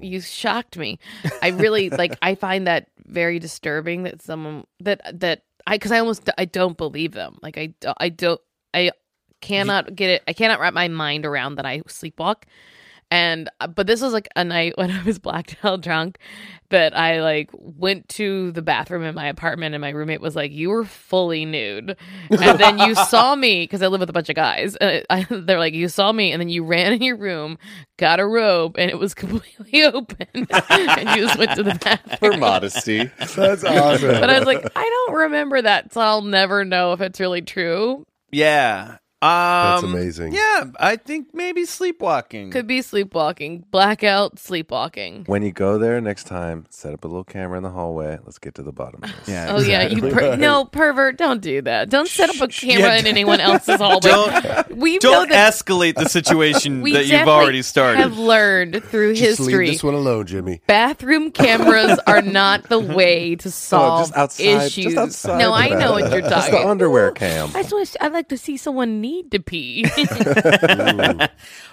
you 0.00 0.20
shocked 0.20 0.76
me. 0.76 0.98
I 1.42 1.48
really 1.50 1.90
like 2.02 2.16
I 2.20 2.34
find 2.34 2.66
that 2.66 2.88
very 3.06 3.38
disturbing 3.38 4.02
that 4.02 4.20
someone 4.20 4.64
that 4.80 5.00
that 5.20 5.42
I 5.66 5.78
cuz 5.78 5.92
I 5.92 6.00
almost 6.00 6.28
I 6.36 6.44
don't 6.44 6.76
believe 6.76 7.12
them. 7.12 7.38
Like 7.40 7.56
I 7.56 7.66
don't- 7.80 7.96
I 8.00 8.08
don't 8.08 8.40
I 8.74 8.90
cannot 9.40 9.94
get 9.94 10.10
it 10.10 10.22
I 10.28 10.32
cannot 10.32 10.60
wrap 10.60 10.74
my 10.74 10.88
mind 10.88 11.26
around 11.26 11.56
that 11.56 11.66
I 11.66 11.80
sleepwalk. 11.80 12.44
And 13.12 13.50
uh, 13.58 13.66
but 13.66 13.88
this 13.88 14.00
was 14.00 14.12
like 14.12 14.28
a 14.36 14.44
night 14.44 14.74
when 14.76 14.90
I 14.90 15.02
was 15.02 15.18
blacked 15.18 15.56
out 15.64 15.80
drunk 15.80 16.18
that 16.68 16.96
I 16.96 17.20
like 17.22 17.50
went 17.52 18.08
to 18.10 18.52
the 18.52 18.62
bathroom 18.62 19.02
in 19.02 19.16
my 19.16 19.26
apartment 19.26 19.74
and 19.74 19.82
my 19.82 19.90
roommate 19.90 20.20
was 20.20 20.36
like, 20.36 20.52
"You 20.52 20.70
were 20.70 20.84
fully 20.84 21.44
nude," 21.44 21.96
and 22.30 22.58
then 22.60 22.78
you 22.78 22.94
saw 23.06 23.34
me 23.34 23.64
because 23.64 23.82
I 23.82 23.88
live 23.88 23.98
with 23.98 24.10
a 24.10 24.12
bunch 24.12 24.28
of 24.28 24.36
guys. 24.36 24.76
Uh, 24.76 25.00
I, 25.10 25.26
they're 25.28 25.58
like, 25.58 25.74
"You 25.74 25.88
saw 25.88 26.12
me," 26.12 26.30
and 26.30 26.40
then 26.40 26.48
you 26.48 26.64
ran 26.64 26.92
in 26.92 27.02
your 27.02 27.16
room, 27.16 27.58
got 27.96 28.20
a 28.20 28.26
robe, 28.26 28.76
and 28.78 28.90
it 28.90 28.98
was 28.98 29.12
completely 29.14 29.82
open, 29.82 30.28
and 30.32 31.08
you 31.10 31.26
just 31.26 31.36
went 31.36 31.56
to 31.56 31.64
the 31.64 31.74
bathroom. 31.74 32.34
For 32.34 32.38
modesty. 32.38 33.10
That's 33.18 33.64
awesome. 33.64 34.20
But 34.20 34.30
I 34.30 34.38
was 34.38 34.46
like, 34.46 34.64
I 34.76 34.84
don't 34.84 35.16
remember 35.16 35.60
that, 35.60 35.92
so 35.92 36.00
I'll 36.00 36.22
never 36.22 36.64
know 36.64 36.92
if 36.92 37.00
it's 37.00 37.18
really 37.18 37.42
true. 37.42 38.06
Yeah, 38.30 38.98
That's 39.22 39.82
um, 39.84 39.92
amazing. 39.94 40.32
Yeah, 40.32 40.64
I 40.78 40.96
think 40.96 41.34
maybe 41.34 41.64
sleepwalking. 41.66 42.50
Could 42.50 42.66
be 42.66 42.80
sleepwalking, 42.80 43.66
blackout, 43.70 44.38
sleepwalking. 44.38 45.24
when 45.26 45.42
you 45.42 45.52
go 45.52 45.76
there 45.78 46.00
next 46.00 46.24
time, 46.24 46.64
set 46.70 46.94
up 46.94 47.04
a 47.04 47.06
little 47.08 47.24
camera 47.24 47.58
in 47.58 47.62
the 47.62 47.70
hallway. 47.70 48.18
Let's 48.24 48.38
get 48.38 48.54
to 48.54 48.62
the 48.62 48.72
bottom 48.72 49.04
of 49.04 49.10
this. 49.10 49.28
yeah. 49.28 49.48
Oh 49.50 49.60
yeah, 49.60 49.82
you 49.88 50.00
per- 50.10 50.36
no 50.36 50.64
pervert. 50.64 51.18
Don't 51.18 51.42
do 51.42 51.60
that. 51.62 51.90
Don't 51.90 52.08
set 52.08 52.30
up 52.30 52.40
a 52.40 52.48
camera 52.48 52.88
Yeah, 52.94 52.96
in 53.00 53.06
anyone 53.06 53.40
else's 53.40 53.76
hallway. 53.80 54.00
Don't 54.00 54.76
we 54.76 54.94
know 54.94 54.98
don't 55.00 55.28
that 55.30 55.52
escalate 55.52 55.96
the 55.96 56.08
situation 56.08 56.80
we 56.82 56.92
that 56.94 57.00
you've 57.02 57.10
definitely 57.10 57.32
already 57.42 57.62
started. 57.62 57.98
Have 57.98 58.16
learned 58.18 58.82
through 58.84 59.10
history. 59.10 59.26
Just 59.26 59.40
leave 59.40 59.48
history. 59.50 59.70
this 59.70 59.84
one 59.84 59.94
alone, 59.94 60.26
Jimmy. 60.26 60.62
Bathroom 60.66 61.30
cameras 61.30 61.98
are 62.06 62.22
not 62.22 62.68
the 62.70 62.80
way 62.80 63.36
to 63.36 63.50
solve 63.50 63.90
Oh, 64.00 64.02
just 64.02 64.16
outside. 64.16 64.44
issues. 64.44 64.84
Just 64.84 64.96
outside. 64.96 65.38
no, 65.38 65.50
the 65.50 65.56
I 65.56 65.68
know 65.68 65.92
what 65.92 66.10
you're 66.10 66.22
bathroom. 66.22 66.30
Just 66.30 66.46
talking. 66.50 66.64
the 66.64 66.70
underwear 66.70 67.12
cam. 67.12 67.50
I 67.54 67.62
just 67.62 67.74
wish 67.74 67.94
I'd 68.00 68.12
like 68.12 68.28
to 68.28 68.38
see 68.38 68.56
someone 68.56 69.00
need 69.10 69.30
to 69.32 69.40
pee. 69.40 69.84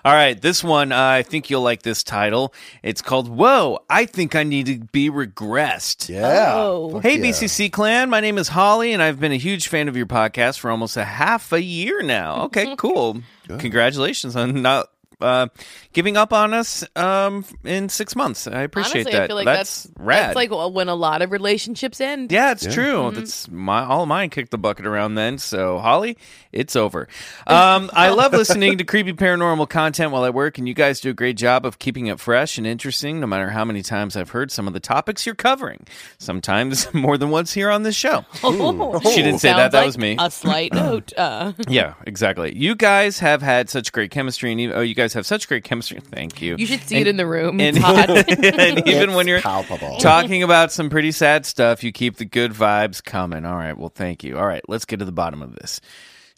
All 0.06 0.14
right, 0.14 0.40
this 0.42 0.64
one, 0.64 0.92
uh, 0.92 0.98
I 1.00 1.24
think 1.24 1.50
you'll 1.50 1.62
like 1.62 1.84
this 1.84 2.04
title. 2.04 2.54
It's 2.84 3.02
called 3.02 3.30
Whoa, 3.30 3.80
I 3.90 4.06
Think 4.06 4.36
I 4.36 4.44
Need 4.44 4.66
to 4.68 4.80
Be 4.92 5.10
Regressed. 5.10 6.10
Yeah. 6.10 6.54
Oh. 6.56 6.92
Fuck 6.94 7.04
Hey, 7.04 7.18
yeah. 7.18 7.26
BCC 7.26 7.72
clan. 7.72 8.10
My 8.10 8.20
name 8.20 8.38
is 8.38 8.50
Holly, 8.50 8.94
and 8.94 9.02
I've 9.02 9.20
been 9.20 9.32
a 9.32 9.38
huge 9.38 9.68
fan 9.68 9.88
of 9.88 9.98
your 9.98 10.06
podcast 10.06 10.60
for 10.60 10.72
almost 10.72 10.98
a 10.98 11.06
half 11.06 11.52
a 11.52 11.62
year 11.62 12.02
now. 12.02 12.44
Okay, 12.44 12.76
cool. 12.78 13.22
Congratulations 13.48 14.36
on 14.36 14.62
not 14.62 14.90
uh, 15.22 15.48
giving 15.94 16.18
up 16.18 16.34
on 16.34 16.54
us 16.54 16.84
um, 16.96 17.46
in 17.64 17.90
six 17.90 18.16
months. 18.16 18.48
I 18.48 18.62
appreciate 18.62 19.08
Honestly, 19.08 19.12
that. 19.14 19.22
I 19.24 19.28
feel 19.28 19.36
like 19.36 19.46
that's, 19.46 19.84
that's, 19.84 19.94
rad. 20.00 20.28
That's 20.30 20.36
like 20.36 20.74
when 20.74 20.90
a 20.90 20.96
lot 20.96 21.22
of 21.22 21.32
relationships 21.32 22.00
end. 22.02 22.32
Yeah, 22.32 22.52
it's 22.52 22.72
true. 22.74 22.98
Mm-hmm. 23.04 23.16
That's 23.16 23.50
my 23.50 23.84
all 23.84 24.04
of 24.04 24.08
mine 24.08 24.30
kicked 24.30 24.52
the 24.52 24.58
bucket 24.58 24.86
around 24.86 25.16
then. 25.16 25.38
So 25.38 25.80
Holly, 25.80 26.18
it's 26.52 26.76
over. 26.76 27.08
Um, 27.48 27.90
I 27.94 28.10
love 28.10 28.34
listening 28.34 28.78
to 28.80 28.84
creepy 28.84 29.14
paranormal 29.14 29.70
content 29.70 30.12
while 30.12 30.24
I 30.24 30.30
work, 30.30 30.58
and 30.58 30.68
you 30.68 30.74
guys 30.74 31.00
do 31.00 31.10
a 31.10 31.14
great 31.14 31.38
job 31.38 31.66
of 31.66 31.80
keeping 31.80 32.08
it 32.08 32.20
fresh 32.20 32.58
and 32.58 32.68
interesting. 32.68 33.20
No 33.22 33.28
matter 33.28 33.50
how 33.50 33.64
many 33.64 33.82
times 33.82 34.18
I've 34.18 34.32
heard 34.32 34.52
some 34.52 34.68
of 34.68 34.74
the 34.74 34.80
topics 34.80 35.26
you're 35.26 35.34
covering, 35.36 35.86
sometimes 36.18 36.94
more 36.94 37.18
than 37.18 37.30
once 37.30 37.54
here 37.54 37.70
on 37.72 37.84
this 37.84 37.96
show. 37.96 38.26
Oh, 38.44 39.00
She 39.12 39.22
didn't 39.22 39.40
say 39.40 39.50
that. 39.50 39.72
sounds 39.72 39.72
That 39.72 39.78
like 39.80 39.86
was 39.88 39.98
me. 39.98 40.16
A 40.20 40.30
slight 40.32 40.74
note. 40.74 41.14
Uh, 41.18 41.54
Yeah, 41.68 41.94
exactly. 42.06 42.56
You 42.56 42.76
guys 42.76 43.20
have 43.20 43.42
had 43.42 43.70
such 43.70 43.92
great 43.92 44.12
chemistry, 44.12 44.52
and 44.52 44.60
even, 44.62 44.76
oh, 44.76 44.82
you 44.82 44.96
guys 44.96 45.07
have 45.14 45.26
such 45.26 45.48
great 45.48 45.64
chemistry. 45.64 46.00
Thank 46.00 46.42
you. 46.42 46.56
you 46.58 46.66
should 46.66 46.82
see 46.82 46.98
And- 46.98 47.08
it 47.08 47.10
in 47.10 47.18
the 47.18 47.28
room. 47.28 47.60
and, 47.60 47.78
It's 47.80 48.58
and 48.58 48.88
even 48.88 49.14
when 49.14 49.28
you're 49.28 49.42
palpable. 49.42 49.98
talking 49.98 50.44
about 50.44 50.72
some 50.72 50.90
pretty 50.90 51.12
sad 51.12 51.46
stuff, 51.46 51.84
you 51.84 51.92
keep 51.92 52.18
the 52.18 52.26
good 52.26 52.52
vibes 52.54 53.04
coming. 53.04 53.46
All 53.46 53.56
right, 53.56 53.78
well, 53.78 53.92
thank 53.94 54.24
you. 54.24 54.38
All 54.38 54.46
right, 54.48 54.62
let's 54.68 54.86
get 54.86 55.00
to 55.00 55.06
the 55.06 55.12
bottom 55.12 55.42
of 55.42 55.56
this. 55.56 55.80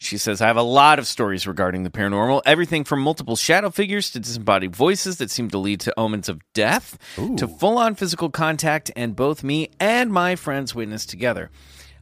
She 0.02 0.16
says, 0.16 0.40
I 0.40 0.46
have 0.46 0.56
a 0.56 0.62
lot 0.62 0.98
of 0.98 1.06
stories 1.06 1.46
regarding 1.46 1.82
the 1.82 1.90
paranormal, 1.90 2.40
everything 2.46 2.84
from 2.84 3.00
multiple 3.02 3.36
shadow 3.36 3.68
figures 3.68 4.10
to 4.12 4.20
disembodied 4.20 4.74
voices 4.74 5.18
that 5.18 5.30
seem 5.30 5.50
to 5.50 5.58
lead 5.58 5.80
to 5.80 5.92
omens 6.00 6.30
of 6.30 6.40
death 6.54 6.96
to 7.36 7.46
full 7.46 7.76
on 7.76 7.94
physical 7.94 8.30
contact, 8.30 8.90
and 8.96 9.14
both 9.14 9.44
me 9.44 9.68
and 9.78 10.10
my 10.10 10.36
friends 10.36 10.74
witnessed 10.74 11.10
together. 11.10 11.50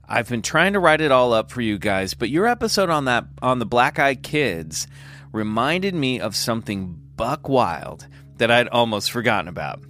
I've 0.09 0.29
been 0.29 0.43
trying 0.43 0.75
to 0.75 0.79
write 0.79 1.01
it 1.01 1.11
all 1.11 1.33
up 1.33 1.51
for 1.51 1.61
you 1.61 1.77
guys, 1.77 2.15
but 2.15 2.31
your 2.31 2.47
episode 2.47 2.89
on 2.89 3.07
that 3.07 3.25
on 3.43 3.59
the 3.59 3.67
Black 3.67 3.99
Eyed 3.99 4.23
Kids 4.23 4.87
reminded 5.33 5.95
me 5.95 6.21
of 6.21 6.35
something 6.35 6.99
buck 7.17 7.49
wild 7.49 8.07
that 8.37 8.51
I'd 8.51 8.69
almost 8.69 9.11
forgotten 9.11 9.49
about. 9.49 9.83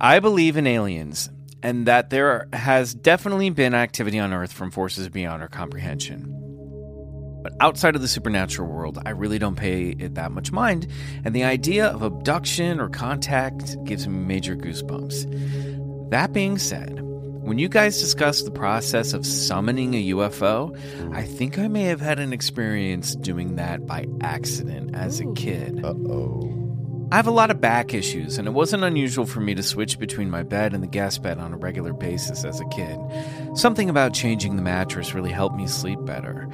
I 0.00 0.20
believe 0.20 0.56
in 0.56 0.66
aliens 0.66 1.30
and 1.62 1.86
that 1.86 2.10
there 2.10 2.48
has 2.52 2.94
definitely 2.94 3.50
been 3.50 3.74
activity 3.74 4.18
on 4.18 4.32
Earth 4.32 4.52
from 4.52 4.70
forces 4.70 5.08
beyond 5.08 5.42
our 5.42 5.48
comprehension. 5.48 6.38
But 7.42 7.54
outside 7.60 7.96
of 7.96 8.02
the 8.02 8.08
supernatural 8.08 8.68
world, 8.68 9.00
I 9.04 9.10
really 9.10 9.38
don't 9.38 9.56
pay 9.56 9.90
it 9.90 10.14
that 10.14 10.32
much 10.32 10.52
mind, 10.52 10.86
and 11.24 11.34
the 11.34 11.44
idea 11.44 11.86
of 11.86 12.02
abduction 12.02 12.78
or 12.78 12.88
contact 12.88 13.76
gives 13.84 14.06
me 14.06 14.16
major 14.16 14.54
goosebumps. 14.54 16.10
That 16.10 16.32
being 16.32 16.58
said, 16.58 17.00
when 17.42 17.58
you 17.58 17.68
guys 17.68 18.00
discussed 18.00 18.44
the 18.44 18.50
process 18.52 19.12
of 19.12 19.26
summoning 19.26 19.94
a 19.94 20.10
UFO, 20.10 20.78
I 21.12 21.24
think 21.24 21.58
I 21.58 21.66
may 21.66 21.82
have 21.84 22.00
had 22.00 22.18
an 22.18 22.32
experience 22.32 23.16
doing 23.16 23.56
that 23.56 23.84
by 23.84 24.06
accident 24.20 24.94
as 24.94 25.18
a 25.18 25.26
kid. 25.34 25.84
Uh 25.84 25.94
oh. 26.08 26.62
I 27.12 27.16
have 27.16 27.26
a 27.26 27.30
lot 27.30 27.50
of 27.50 27.60
back 27.60 27.92
issues, 27.92 28.38
and 28.38 28.48
it 28.48 28.52
wasn't 28.52 28.84
unusual 28.84 29.26
for 29.26 29.40
me 29.40 29.54
to 29.54 29.62
switch 29.62 29.98
between 29.98 30.30
my 30.30 30.42
bed 30.42 30.72
and 30.72 30.82
the 30.82 30.86
guest 30.86 31.22
bed 31.22 31.36
on 31.36 31.52
a 31.52 31.58
regular 31.58 31.92
basis 31.92 32.42
as 32.42 32.58
a 32.58 32.64
kid. 32.68 32.98
Something 33.54 33.90
about 33.90 34.14
changing 34.14 34.56
the 34.56 34.62
mattress 34.62 35.12
really 35.12 35.30
helped 35.30 35.56
me 35.56 35.66
sleep 35.66 35.98
better. 36.06 36.48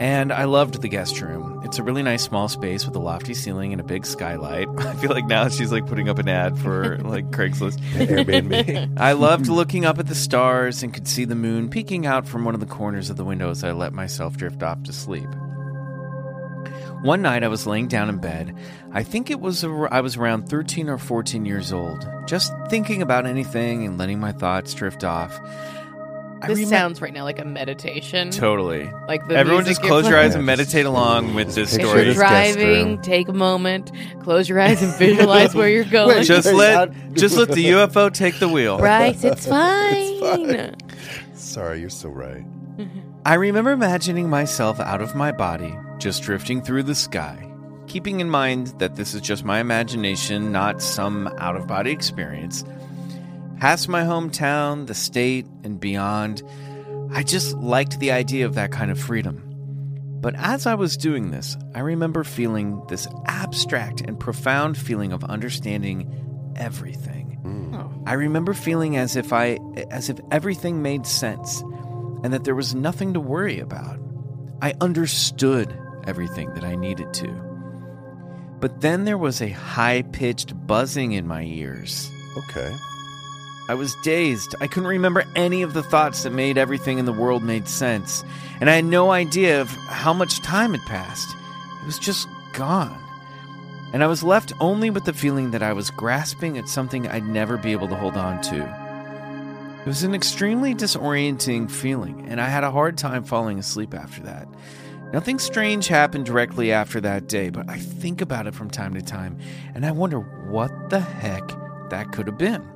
And 0.00 0.32
I 0.32 0.44
loved 0.44 0.80
the 0.80 0.88
guest 0.88 1.20
room. 1.20 1.60
It's 1.62 1.78
a 1.78 1.82
really 1.82 2.02
nice 2.02 2.22
small 2.22 2.48
space 2.48 2.86
with 2.86 2.96
a 2.96 2.98
lofty 2.98 3.34
ceiling 3.34 3.72
and 3.72 3.82
a 3.82 3.84
big 3.84 4.06
skylight. 4.06 4.66
I 4.78 4.94
feel 4.94 5.10
like 5.10 5.26
now 5.26 5.48
she's 5.50 5.70
like 5.70 5.86
putting 5.86 6.08
up 6.08 6.18
an 6.18 6.26
ad 6.26 6.58
for 6.58 6.96
like 7.00 7.30
Craigslist. 7.32 7.78
Airbnb. 7.92 8.94
I 8.98 9.12
loved 9.12 9.48
looking 9.48 9.84
up 9.84 9.98
at 9.98 10.06
the 10.06 10.14
stars 10.14 10.82
and 10.82 10.94
could 10.94 11.06
see 11.06 11.26
the 11.26 11.34
moon 11.34 11.68
peeking 11.68 12.06
out 12.06 12.26
from 12.26 12.46
one 12.46 12.54
of 12.54 12.60
the 12.60 12.66
corners 12.66 13.10
of 13.10 13.18
the 13.18 13.24
window 13.24 13.50
as 13.50 13.62
I 13.62 13.72
let 13.72 13.92
myself 13.92 14.38
drift 14.38 14.62
off 14.62 14.82
to 14.84 14.92
sleep. 14.94 15.28
One 17.02 17.22
night 17.22 17.44
I 17.44 17.48
was 17.48 17.66
laying 17.66 17.88
down 17.88 18.08
in 18.08 18.18
bed. 18.18 18.54
I 18.92 19.02
think 19.02 19.30
it 19.30 19.40
was 19.40 19.64
ar- 19.64 19.92
I 19.92 20.00
was 20.00 20.16
around 20.16 20.48
13 20.48 20.88
or 20.88 20.98
14 20.98 21.44
years 21.44 21.72
old, 21.72 22.06
just 22.26 22.52
thinking 22.68 23.02
about 23.02 23.26
anything 23.26 23.86
and 23.86 23.98
letting 23.98 24.18
my 24.18 24.32
thoughts 24.32 24.72
drift 24.74 25.04
off. 25.04 25.38
I 26.42 26.46
this 26.48 26.58
remem- 26.60 26.66
sounds 26.68 27.02
right 27.02 27.12
now 27.12 27.24
like 27.24 27.38
a 27.38 27.44
meditation. 27.44 28.30
totally. 28.30 28.90
Like 29.08 29.26
the 29.28 29.36
Everyone 29.36 29.64
just 29.64 29.82
close 29.82 30.08
your 30.08 30.18
eyes 30.18 30.34
and 30.34 30.46
meditate 30.46 30.86
along 30.86 31.34
with 31.34 31.54
this 31.54 31.72
Picture 31.72 31.82
If 31.84 31.88
story. 31.90 32.04
you're 32.04 32.14
this 32.14 32.22
guest 32.22 32.56
driving, 32.58 33.02
take 33.02 33.28
a 33.28 33.32
moment, 33.32 33.92
close 34.22 34.48
your 34.48 34.58
eyes 34.60 34.82
and 34.82 34.94
visualize 34.94 35.54
where 35.54 35.68
you're 35.68 35.84
going. 35.90 36.16
Wait, 36.18 36.26
Just 36.26 36.52
let 36.52 36.92
just 37.14 37.36
let 37.36 37.48
the 37.50 37.64
UFO 37.70 38.12
take 38.12 38.38
the 38.38 38.48
wheel. 38.48 38.78
Bryce, 38.78 39.22
it's 39.24 39.46
fine. 39.48 40.76
Sorry, 41.34 41.80
you're 41.80 41.90
so 41.90 42.08
right. 42.08 42.44
Mm-hmm. 42.78 43.00
I 43.26 43.34
remember 43.34 43.72
imagining 43.72 44.30
myself 44.30 44.80
out 44.80 45.02
of 45.02 45.14
my 45.14 45.32
body, 45.32 45.76
just 45.98 46.22
drifting 46.22 46.62
through 46.62 46.84
the 46.84 46.94
sky, 46.94 47.50
keeping 47.86 48.20
in 48.20 48.30
mind 48.30 48.68
that 48.78 48.96
this 48.96 49.12
is 49.14 49.20
just 49.20 49.44
my 49.44 49.60
imagination, 49.60 50.52
not 50.52 50.80
some 50.80 51.26
out 51.38 51.56
of 51.56 51.66
body 51.66 51.90
experience. 51.90 52.64
Past 53.60 53.90
my 53.90 54.04
hometown, 54.04 54.86
the 54.86 54.94
state, 54.94 55.44
and 55.64 55.78
beyond, 55.78 56.42
I 57.12 57.22
just 57.22 57.54
liked 57.58 58.00
the 58.00 58.10
idea 58.10 58.46
of 58.46 58.54
that 58.54 58.72
kind 58.72 58.90
of 58.90 58.98
freedom. 58.98 59.42
But 60.22 60.34
as 60.36 60.66
I 60.66 60.74
was 60.74 60.96
doing 60.96 61.30
this, 61.30 61.58
I 61.74 61.80
remember 61.80 62.24
feeling 62.24 62.82
this 62.88 63.06
abstract 63.26 64.00
and 64.00 64.18
profound 64.18 64.78
feeling 64.78 65.12
of 65.12 65.22
understanding 65.24 66.54
everything. 66.56 67.38
Hmm. 67.42 68.08
I 68.08 68.14
remember 68.14 68.54
feeling 68.54 68.96
as 68.96 69.14
if 69.14 69.30
I 69.30 69.58
as 69.90 70.08
if 70.08 70.18
everything 70.30 70.80
made 70.80 71.06
sense 71.06 71.60
and 72.22 72.32
that 72.32 72.44
there 72.44 72.54
was 72.54 72.74
nothing 72.74 73.12
to 73.12 73.20
worry 73.20 73.60
about. 73.60 74.00
I 74.62 74.72
understood 74.80 75.78
everything 76.06 76.54
that 76.54 76.64
I 76.64 76.76
needed 76.76 77.12
to. 77.12 77.28
But 78.58 78.80
then 78.80 79.04
there 79.04 79.18
was 79.18 79.42
a 79.42 79.50
high-pitched 79.50 80.66
buzzing 80.66 81.12
in 81.12 81.26
my 81.26 81.44
ears. 81.44 82.10
Okay. 82.38 82.74
I 83.68 83.74
was 83.74 83.94
dazed. 83.96 84.54
I 84.60 84.66
couldn't 84.66 84.88
remember 84.88 85.24
any 85.36 85.62
of 85.62 85.74
the 85.74 85.82
thoughts 85.82 86.22
that 86.22 86.30
made 86.30 86.58
everything 86.58 86.98
in 86.98 87.04
the 87.04 87.12
world 87.12 87.42
made 87.42 87.68
sense. 87.68 88.24
And 88.60 88.68
I 88.68 88.74
had 88.74 88.84
no 88.84 89.10
idea 89.12 89.60
of 89.60 89.70
how 89.70 90.12
much 90.12 90.40
time 90.40 90.72
had 90.72 90.82
passed. 90.86 91.36
It 91.82 91.86
was 91.86 91.98
just 91.98 92.28
gone. 92.52 92.98
And 93.92 94.02
I 94.02 94.06
was 94.06 94.22
left 94.22 94.52
only 94.60 94.90
with 94.90 95.04
the 95.04 95.12
feeling 95.12 95.50
that 95.50 95.62
I 95.62 95.72
was 95.72 95.90
grasping 95.90 96.58
at 96.58 96.68
something 96.68 97.06
I'd 97.08 97.26
never 97.26 97.56
be 97.56 97.72
able 97.72 97.88
to 97.88 97.96
hold 97.96 98.16
on 98.16 98.40
to. 98.42 99.80
It 99.80 99.86
was 99.86 100.02
an 100.02 100.14
extremely 100.14 100.74
disorienting 100.74 101.70
feeling, 101.70 102.26
and 102.28 102.40
I 102.40 102.48
had 102.48 102.64
a 102.64 102.70
hard 102.70 102.98
time 102.98 103.24
falling 103.24 103.58
asleep 103.58 103.94
after 103.94 104.22
that. 104.24 104.46
Nothing 105.12 105.38
strange 105.38 105.88
happened 105.88 106.26
directly 106.26 106.70
after 106.70 107.00
that 107.00 107.26
day, 107.26 107.50
but 107.50 107.68
I 107.68 107.78
think 107.78 108.20
about 108.20 108.46
it 108.46 108.54
from 108.54 108.70
time 108.70 108.94
to 108.94 109.02
time, 109.02 109.38
and 109.74 109.84
I 109.84 109.90
wonder 109.90 110.20
what 110.20 110.90
the 110.90 111.00
heck 111.00 111.48
that 111.88 112.12
could 112.12 112.26
have 112.26 112.38
been. 112.38 112.68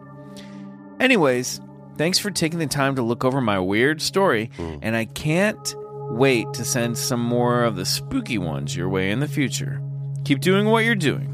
Anyways, 1.01 1.61
thanks 1.97 2.19
for 2.19 2.31
taking 2.31 2.59
the 2.59 2.67
time 2.67 2.97
to 2.97 3.03
look 3.03 3.25
over 3.25 3.41
my 3.41 3.59
weird 3.59 4.01
story, 4.01 4.51
hmm. 4.57 4.77
and 4.83 4.97
I 4.97 5.05
can't 5.07 5.75
wait 6.11 6.53
to 6.55 6.65
send 6.65 6.97
some 6.97 7.21
more 7.21 7.65
of 7.65 7.77
the 7.77 7.85
spooky 7.85 8.39
ones 8.39 8.77
your 8.77 8.89
way 8.89 9.11
in 9.11 9.21
the 9.21 9.29
future. 9.29 9.83
Keep 10.25 10.41
doing 10.41 10.67
what 10.67 10.85
you're 10.85 10.95
doing, 10.95 11.31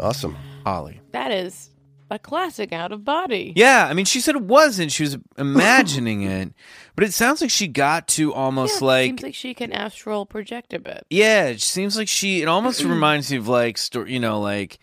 Awesome. 0.00 0.36
Holly. 0.64 1.00
That 1.12 1.30
is 1.30 1.70
a 2.10 2.18
classic 2.18 2.72
out 2.72 2.92
of 2.92 3.04
body. 3.04 3.52
Yeah, 3.56 3.86
I 3.88 3.94
mean, 3.94 4.04
she 4.04 4.20
said 4.20 4.34
it 4.34 4.42
wasn't. 4.42 4.92
She 4.92 5.04
was 5.04 5.16
imagining 5.38 6.22
it, 6.22 6.52
but 6.94 7.04
it 7.04 7.14
sounds 7.14 7.40
like 7.40 7.50
she 7.50 7.68
got 7.68 8.08
to 8.08 8.34
almost 8.34 8.80
Yeah, 8.82 8.86
like 8.86 9.06
seems 9.06 9.22
like 9.22 9.34
she 9.34 9.54
can 9.54 9.72
astral 9.72 10.26
project 10.26 10.72
a 10.74 10.78
bit. 10.78 11.06
Yeah, 11.08 11.46
it 11.46 11.60
seems 11.62 11.96
like 11.96 12.08
she. 12.08 12.42
It 12.42 12.48
almost 12.48 12.82
reminds 12.84 13.30
me 13.30 13.38
of 13.38 13.48
like 13.48 13.78
story. 13.78 14.12
You 14.12 14.20
know, 14.20 14.40
like 14.40 14.78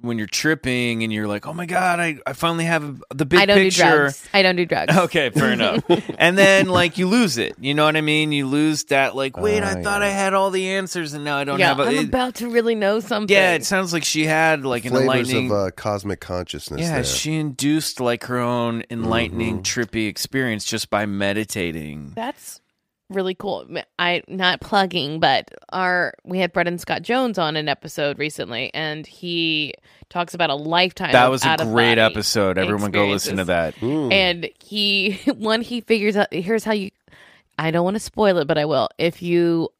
when 0.00 0.16
you're 0.18 0.26
tripping 0.28 1.02
and 1.02 1.12
you're 1.12 1.26
like, 1.26 1.46
"Oh 1.46 1.52
my 1.52 1.66
god, 1.66 1.98
I, 2.00 2.18
I 2.26 2.32
finally 2.32 2.64
have 2.66 3.02
the 3.14 3.26
big 3.26 3.40
I 3.40 3.46
don't 3.46 3.56
picture." 3.58 3.82
do 3.82 3.88
drugs. 3.96 4.28
I 4.32 4.42
don't 4.42 4.56
do 4.56 4.64
drugs. 4.66 4.96
Okay, 4.96 5.30
fair 5.30 5.52
enough. 5.58 5.82
and 6.18 6.38
then 6.38 6.68
like 6.68 6.98
you 6.98 7.08
lose 7.08 7.36
it. 7.38 7.54
You 7.60 7.74
know 7.74 7.84
what 7.84 7.96
I 7.96 8.00
mean? 8.00 8.30
You 8.32 8.46
lose 8.46 8.84
that 8.84 9.16
like, 9.16 9.36
wait, 9.36 9.62
I 9.62 9.78
Ah, 9.80 9.82
thought 9.82 10.02
I 10.02 10.10
had 10.10 10.34
all 10.34 10.50
the 10.50 10.68
answers 10.70 11.14
and 11.14 11.24
now 11.24 11.36
I 11.38 11.44
don't 11.44 11.58
yeah, 11.58 11.68
have. 11.68 11.80
A, 11.80 11.82
I'm 11.84 11.94
it- 11.96 12.04
about 12.08 12.36
to 12.36 12.48
really 12.48 12.74
know 12.74 13.00
something. 13.00 13.34
yeah, 13.34 13.54
it 13.54 13.64
sounds 13.64 13.92
like 13.92 14.04
she 14.04 14.24
had 14.24 14.64
like 14.64 14.84
an 14.84 14.90
Flavors 14.92 15.04
enlightening. 15.30 15.50
of 15.50 15.56
uh, 15.56 15.70
cosmic 15.72 16.20
consciousness. 16.20 16.80
yeah, 16.80 16.94
there. 16.96 17.04
she 17.04 17.34
induced 17.34 18.00
like 18.00 18.24
her 18.24 18.38
own 18.38 18.84
enlightening, 18.90 19.62
Mm-hmm. 19.62 19.80
trippy 19.80 20.08
experience 20.08 20.64
just 20.64 20.90
by 20.90 21.06
meditating. 21.06 22.12
That's 22.14 22.60
really 23.10 23.34
cool. 23.34 23.66
I 23.98 24.22
not 24.28 24.60
plugging, 24.60 25.20
but 25.20 25.50
our 25.70 26.14
we 26.24 26.38
had 26.38 26.52
Brendan 26.52 26.78
Scott 26.78 27.02
Jones 27.02 27.38
on 27.38 27.56
an 27.56 27.68
episode 27.68 28.18
recently, 28.18 28.72
and 28.74 29.06
he 29.06 29.74
talks 30.10 30.34
about 30.34 30.50
a 30.50 30.54
lifetime. 30.54 31.12
That 31.12 31.26
of 31.26 31.30
was 31.32 31.44
a 31.44 31.48
out-of-body 31.48 31.74
great 31.74 31.98
episode. 31.98 32.58
Everyone 32.58 32.90
go 32.90 33.08
listen 33.08 33.36
to 33.38 33.44
that. 33.44 33.74
Mm. 33.76 34.12
And 34.12 34.50
he 34.60 35.12
one 35.36 35.62
he 35.62 35.80
figures 35.80 36.16
out. 36.16 36.32
Here's 36.32 36.64
how 36.64 36.72
you. 36.72 36.90
I 37.58 37.70
don't 37.70 37.84
want 37.84 37.96
to 37.96 38.00
spoil 38.00 38.38
it, 38.38 38.46
but 38.46 38.58
I 38.58 38.66
will. 38.66 38.88
If 38.98 39.20
you 39.20 39.70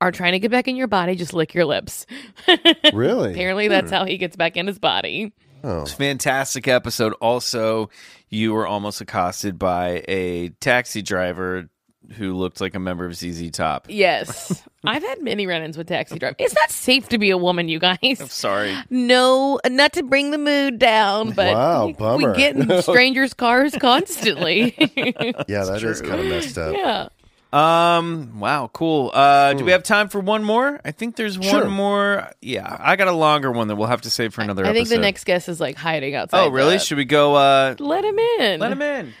are 0.00 0.12
trying 0.12 0.32
to 0.32 0.38
get 0.38 0.50
back 0.50 0.68
in 0.68 0.76
your 0.76 0.86
body, 0.86 1.14
just 1.14 1.32
lick 1.32 1.54
your 1.54 1.64
lips. 1.64 2.06
Really? 2.92 3.32
Apparently, 3.32 3.68
that's 3.68 3.90
how 3.90 4.04
he 4.04 4.16
gets 4.16 4.34
back 4.34 4.56
in 4.56 4.66
his 4.66 4.78
body. 4.78 5.32
Oh. 5.62 5.82
It's 5.82 5.92
a 5.92 5.96
fantastic 5.96 6.66
episode. 6.66 7.12
Also, 7.20 7.90
you 8.28 8.52
were 8.52 8.66
almost 8.66 9.00
accosted 9.00 9.58
by 9.58 10.04
a 10.08 10.48
taxi 10.60 11.02
driver 11.02 11.68
who 12.16 12.34
looked 12.34 12.60
like 12.60 12.74
a 12.74 12.78
member 12.78 13.04
of 13.04 13.14
ZZ 13.14 13.50
Top. 13.50 13.86
Yes, 13.88 14.62
I've 14.84 15.02
had 15.02 15.22
many 15.22 15.46
run-ins 15.46 15.76
with 15.76 15.88
taxi 15.88 16.18
drivers. 16.18 16.36
It's 16.38 16.54
not 16.54 16.70
safe 16.70 17.08
to 17.10 17.18
be 17.18 17.30
a 17.30 17.36
woman, 17.38 17.68
you 17.68 17.78
guys. 17.78 17.98
I'm 18.02 18.28
sorry. 18.28 18.76
No, 18.90 19.60
not 19.68 19.92
to 19.94 20.02
bring 20.02 20.30
the 20.30 20.38
mood 20.38 20.78
down, 20.78 21.32
but 21.32 21.52
Wow, 21.54 21.86
we, 21.86 21.92
bummer. 21.94 22.30
we 22.32 22.36
get 22.36 22.56
in 22.56 22.82
strangers' 22.82 23.34
cars 23.34 23.74
constantly. 23.80 24.74
Yeah, 25.48 25.64
that 25.64 25.82
is 25.82 26.00
kind 26.00 26.20
of 26.20 26.26
messed 26.26 26.56
up. 26.58 26.74
yeah. 26.76 27.08
Um. 27.50 28.40
Wow. 28.40 28.68
Cool. 28.72 29.10
Uh. 29.14 29.54
Do 29.54 29.64
we 29.64 29.70
have 29.72 29.82
time 29.82 30.08
for 30.10 30.20
one 30.20 30.44
more? 30.44 30.80
I 30.84 30.90
think 30.90 31.16
there's 31.16 31.38
one 31.38 31.48
Sure. 31.48 31.64
more. 31.70 32.30
Yeah. 32.42 32.76
I 32.78 32.96
got 32.96 33.08
a 33.08 33.12
longer 33.12 33.50
one 33.50 33.68
that 33.68 33.76
we'll 33.76 33.86
have 33.88 34.02
to 34.02 34.10
save 34.10 34.34
for 34.34 34.42
another 34.42 34.64
I 34.64 34.68
think 34.74 34.82
episode. 34.82 34.96
the 34.96 35.00
next 35.00 35.24
guest 35.24 35.48
is 35.48 35.58
like 35.58 35.76
hiding 35.76 36.14
outside. 36.14 36.44
Oh, 36.44 36.50
really? 36.50 36.74
the- 36.74 36.78
Should 36.80 36.98
we 36.98 37.06
go? 37.06 37.36
Uh. 37.36 37.74
Let 37.78 38.04
him 38.04 38.18
in. 38.18 38.60
Let 38.60 38.72
him 38.72 38.82
in. 38.82 39.14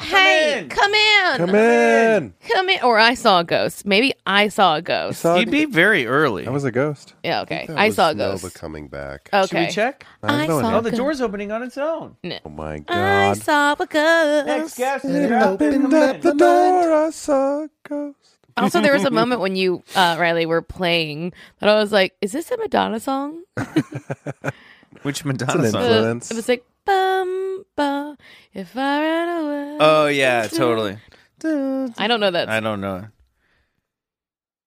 Hey, 0.00 0.60
in. 0.60 0.68
come 0.68 0.94
in. 0.94 1.36
Come 1.38 1.54
in. 1.54 2.34
Come 2.52 2.68
in. 2.68 2.82
Or 2.82 2.98
I 2.98 3.14
saw 3.14 3.40
a 3.40 3.44
ghost. 3.44 3.84
Maybe 3.86 4.12
I 4.26 4.48
saw 4.48 4.76
a 4.76 4.82
ghost. 4.82 5.20
Saw 5.20 5.36
He'd 5.36 5.50
be 5.50 5.64
very 5.64 6.06
early. 6.06 6.44
that 6.44 6.52
was 6.52 6.64
a 6.64 6.70
ghost. 6.70 7.14
yeah. 7.24 7.40
Okay. 7.42 7.66
That 7.66 7.76
I 7.78 7.86
was 7.88 7.96
saw 7.96 8.10
a 8.10 8.14
ghost. 8.14 8.44
Nova 8.44 8.54
coming 8.56 8.88
back. 8.88 9.28
Okay. 9.32 9.46
Should 9.46 9.58
we 9.58 9.72
check? 9.72 10.06
I 10.22 10.32
have 10.32 10.40
I 10.42 10.46
no 10.46 10.60
saw 10.60 10.66
idea. 10.66 10.76
Oh, 10.78 10.80
the 10.82 10.88
a 10.88 10.90
ghost. 10.92 10.96
door's 10.98 11.20
opening 11.20 11.50
on 11.52 11.62
its 11.62 11.76
own. 11.78 12.16
Oh 12.44 12.48
my 12.50 12.78
God. 12.78 12.96
I 12.96 13.34
god. 13.34 13.42
saw 13.42 13.72
a 13.78 13.86
ghost. 13.86 14.46
Next 14.46 14.76
guest. 14.78 15.04
It 15.04 15.32
opened 15.32 15.92
up 15.94 16.20
the 16.20 16.34
door. 16.34 16.92
I 16.92 17.10
saw 17.10 17.62
a 17.64 17.68
ghost. 17.88 18.16
Also, 18.56 18.80
there 18.80 18.92
was 18.92 19.04
a 19.04 19.10
moment 19.20 19.40
when 19.40 19.54
you, 19.56 19.82
uh, 19.94 20.16
Riley, 20.18 20.44
were 20.46 20.62
playing 20.62 21.32
that 21.60 21.68
I 21.68 21.74
was 21.76 21.92
like, 21.92 22.16
"Is 22.20 22.32
this 22.32 22.50
a 22.50 22.56
Madonna 22.56 22.98
song?" 22.98 23.42
Which 25.02 25.18
It's 25.20 25.24
Madonna 25.24 25.62
an 25.64 25.70
song? 25.70 25.82
influence. 25.82 26.30
It 26.30 26.34
was 26.34 26.48
like, 26.48 26.64
"Bum 26.84 27.37
bum, 27.78 28.18
if 28.52 28.76
I 28.76 29.00
ran 29.00 29.28
away." 29.40 29.76
Oh 29.80 30.06
yeah, 30.08 30.46
totally. 30.48 30.98
I 31.44 32.06
don't 32.08 32.20
know 32.20 32.30
that. 32.32 32.48
I 32.50 32.60
don't 32.60 32.80
know. 32.82 33.06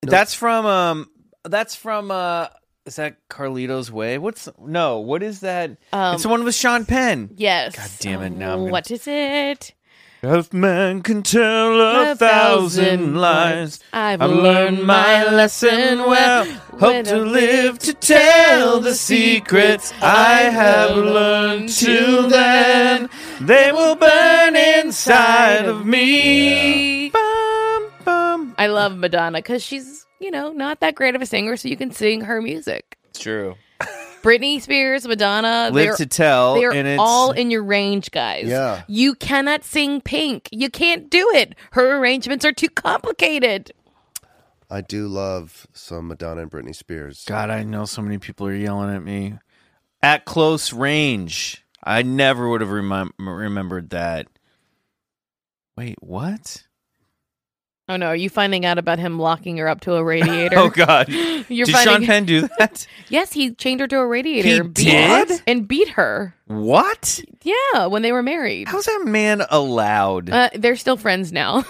That's 0.02 0.34
from 0.34 0.66
um. 0.66 1.10
That's 1.44 1.76
from 1.76 2.10
uh. 2.12 2.48
Is 2.86 2.96
that 2.96 3.18
Carlito's 3.30 3.92
Way? 3.92 4.18
What's 4.18 4.50
no? 4.60 5.00
What 5.00 5.22
is 5.22 5.42
that? 5.42 5.78
Um, 5.94 6.16
it's 6.16 6.24
the 6.24 6.30
one 6.30 6.44
with 6.44 6.56
Sean 6.56 6.86
Penn. 6.86 7.30
yes. 7.36 7.76
God 7.76 7.90
damn 8.00 8.22
it, 8.24 8.32
now 8.32 8.54
I'm 8.54 8.60
gonna- 8.62 8.72
what 8.72 8.90
is 8.90 9.06
it? 9.08 9.76
If 10.24 10.54
man 10.54 11.02
can 11.02 11.24
tell 11.24 11.82
a 11.82 12.16
thousand 12.16 13.16
lies, 13.16 13.80
I've, 13.92 14.22
I've 14.22 14.30
learned 14.30 14.84
my 14.84 15.24
lesson 15.24 15.98
well. 15.98 16.46
Hope 16.80 17.06
to 17.06 17.18
live 17.18 17.80
to 17.80 17.94
tell 17.96 18.80
the 18.80 18.94
secrets 18.94 19.92
I 20.00 20.42
have 20.42 20.96
learned 20.96 21.70
till 21.70 22.30
then. 22.30 23.10
They 23.40 23.72
will 23.72 23.96
burn 23.96 24.56
inside 24.56 25.66
of 25.66 25.88
me. 25.88 27.10
Bum, 27.10 27.92
bum. 28.06 28.56
I 28.60 28.68
love 28.68 28.96
Madonna 28.96 29.40
because 29.40 29.64
she's, 29.64 30.06
you 30.20 30.30
know, 30.30 30.52
not 30.52 30.82
that 30.82 30.94
great 30.94 31.16
of 31.16 31.24
a 31.24 31.26
singer, 31.26 31.58
so 31.58 31.68
you 31.68 31.78
can 31.78 31.90
sing 31.90 32.22
her 32.22 32.44
music. 32.44 32.96
It's 33.10 33.18
true. 33.20 33.56
Britney 34.22 34.62
Spears, 34.62 35.08
Madonna, 35.08 35.70
Live 35.72 35.74
they're, 35.74 35.96
to 35.96 36.06
tell, 36.06 36.56
they're 36.56 36.74
and 36.74 36.88
it's 36.88 37.00
all 37.00 37.32
in 37.32 37.52
your 37.52 37.64
range, 37.64 38.12
guys. 38.12 38.46
Yeah. 38.46 38.84
You 38.88 39.16
cannot 39.16 39.64
sing 39.64 40.02
Pink. 40.02 40.50
You 40.52 40.70
can't 40.70 41.10
do 41.10 41.32
it. 41.34 41.56
Her 41.72 41.98
arrangements 41.98 42.46
are 42.46 42.52
too 42.52 42.70
complicated. 42.70 43.72
I 44.70 44.82
do 44.82 45.08
love 45.08 45.68
some 45.74 46.08
Madonna 46.08 46.44
and 46.44 46.52
Britney 46.52 46.76
Spears. 46.76 47.26
God, 47.26 47.50
I 47.50 47.64
know 47.64 47.86
so 47.86 48.02
many 48.02 48.18
people 48.18 48.48
are 48.48 48.56
yelling 48.56 48.96
at 48.96 49.04
me. 49.04 49.38
At 50.02 50.26
close 50.26 50.72
range. 50.72 51.66
I 51.84 52.04
never 52.04 52.48
would 52.48 52.62
have 52.62 52.70
remem- 52.70 53.12
remembered 53.18 53.90
that. 53.90 54.28
Wait, 55.76 55.98
what? 56.02 56.64
Oh 57.92 57.98
no, 57.98 58.08
are 58.08 58.16
you 58.16 58.30
finding 58.30 58.66
out 58.66 58.78
about 58.78 59.00
him 59.00 59.20
locking 59.20 59.58
her 59.58 59.68
up 59.68 59.82
to 59.82 59.96
a 59.96 60.04
radiator? 60.14 60.58
Oh 60.58 60.70
God! 60.70 61.10
You're 61.50 61.66
Did 61.66 61.74
finding 61.74 61.94
Sean 61.96 62.06
Penn 62.06 62.26
do 62.26 62.48
that? 62.58 62.88
Yes, 63.10 63.34
he 63.34 63.54
chained 63.54 63.82
her 63.82 63.88
to 63.88 63.98
a 63.98 64.08
radiator. 64.08 64.48
He 64.48 64.58
and 64.58 64.74
beat- 64.74 64.86
did? 65.28 65.44
and 65.46 65.68
beat 65.68 65.90
her. 65.90 66.34
what? 66.48 67.22
Yeah, 67.42 67.88
when 67.88 68.02
they 68.02 68.14
were 68.14 68.24
married. 68.24 68.70
How's 68.70 68.86
that 68.86 69.04
man 69.06 69.44
allowed? 69.50 70.30
Uh, 70.30 70.50
they're 70.56 70.78
still 70.78 70.96
friends 70.96 71.34
now. 71.34 71.66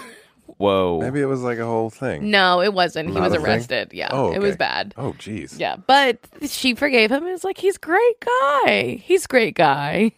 Whoa! 0.58 1.00
Maybe 1.00 1.20
it 1.20 1.26
was 1.26 1.42
like 1.42 1.58
a 1.58 1.64
whole 1.66 1.90
thing. 1.90 2.30
no, 2.30 2.60
it 2.60 2.72
wasn't. 2.72 3.10
He 3.10 3.18
was 3.20 3.32
a 3.32 3.36
thing? 3.36 3.44
arrested. 3.44 3.90
Yeah, 3.92 4.10
Oh, 4.12 4.32
it 4.32 4.38
was 4.38 4.56
bad. 4.56 4.94
Oh, 4.96 5.12
jeez. 5.18 5.58
Yeah, 5.58 5.74
but 5.76 6.18
she 6.42 6.74
forgave 6.76 7.10
him. 7.10 7.26
It's 7.26 7.42
like 7.42 7.58
he's 7.58 7.78
great 7.78 8.20
guy. 8.20 9.02
He's 9.02 9.26
great 9.26 9.56
guy. 9.56 10.12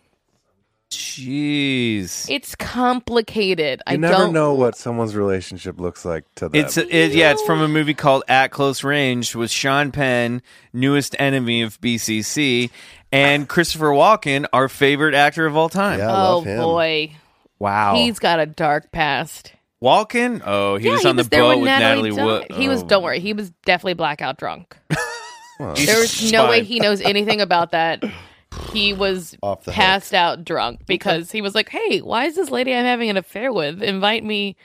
Jeez. 0.96 2.26
It's 2.30 2.54
complicated. 2.54 3.82
I 3.86 3.96
never 3.96 4.14
don't 4.14 4.32
know 4.32 4.54
what 4.54 4.76
someone's 4.76 5.14
relationship 5.16 5.78
looks 5.80 6.04
like 6.04 6.24
to 6.36 6.48
them. 6.48 6.60
It's 6.60 6.76
it, 6.76 7.12
yeah, 7.12 7.32
it's 7.32 7.42
from 7.42 7.60
a 7.60 7.68
movie 7.68 7.94
called 7.94 8.24
At 8.28 8.50
Close 8.50 8.84
Range 8.84 9.34
with 9.34 9.50
Sean 9.50 9.92
Penn, 9.92 10.42
newest 10.72 11.16
enemy 11.18 11.62
of 11.62 11.80
BCC, 11.80 12.70
and 13.12 13.48
Christopher 13.48 13.90
Walken, 13.90 14.46
our 14.52 14.68
favorite 14.68 15.14
actor 15.14 15.46
of 15.46 15.56
all 15.56 15.68
time. 15.68 15.98
Yeah, 15.98 16.10
I 16.12 16.26
Oh 16.26 16.34
love 16.36 16.44
him. 16.44 16.60
boy, 16.60 17.12
Wow. 17.58 17.94
he's 17.96 18.18
got 18.18 18.40
a 18.40 18.46
dark 18.46 18.90
past. 18.92 19.52
Walken? 19.82 20.40
Oh, 20.44 20.76
he 20.76 20.86
yeah, 20.86 20.92
was 20.92 21.02
he 21.02 21.08
on 21.08 21.16
was 21.16 21.26
the 21.26 21.30
there 21.30 21.40
boat 21.42 21.48
when 21.48 21.60
with 21.60 21.66
Natalie, 21.68 22.10
died. 22.10 22.24
Wood. 22.24 22.46
He 22.52 22.68
was. 22.68 22.82
Oh. 22.82 22.86
Don't 22.86 23.02
worry, 23.02 23.20
he 23.20 23.32
was 23.34 23.50
definitely 23.66 23.94
blackout 23.94 24.38
drunk. 24.38 24.76
Well, 25.60 25.76
There's 25.76 26.32
no 26.32 26.48
way 26.48 26.64
he 26.64 26.80
knows 26.80 27.00
anything 27.00 27.40
about 27.40 27.70
that. 27.70 28.02
He 28.72 28.92
was 28.92 29.36
Off 29.42 29.64
the 29.64 29.70
hook. 29.70 29.76
passed 29.76 30.14
out 30.14 30.44
drunk 30.44 30.80
because 30.86 31.30
he 31.30 31.40
was 31.40 31.54
like, 31.54 31.68
"Hey, 31.68 32.00
why 32.00 32.24
is 32.26 32.34
this 32.36 32.50
lady 32.50 32.74
I'm 32.74 32.84
having 32.84 33.10
an 33.10 33.16
affair 33.16 33.52
with 33.52 33.82
invite 33.82 34.24
me 34.24 34.56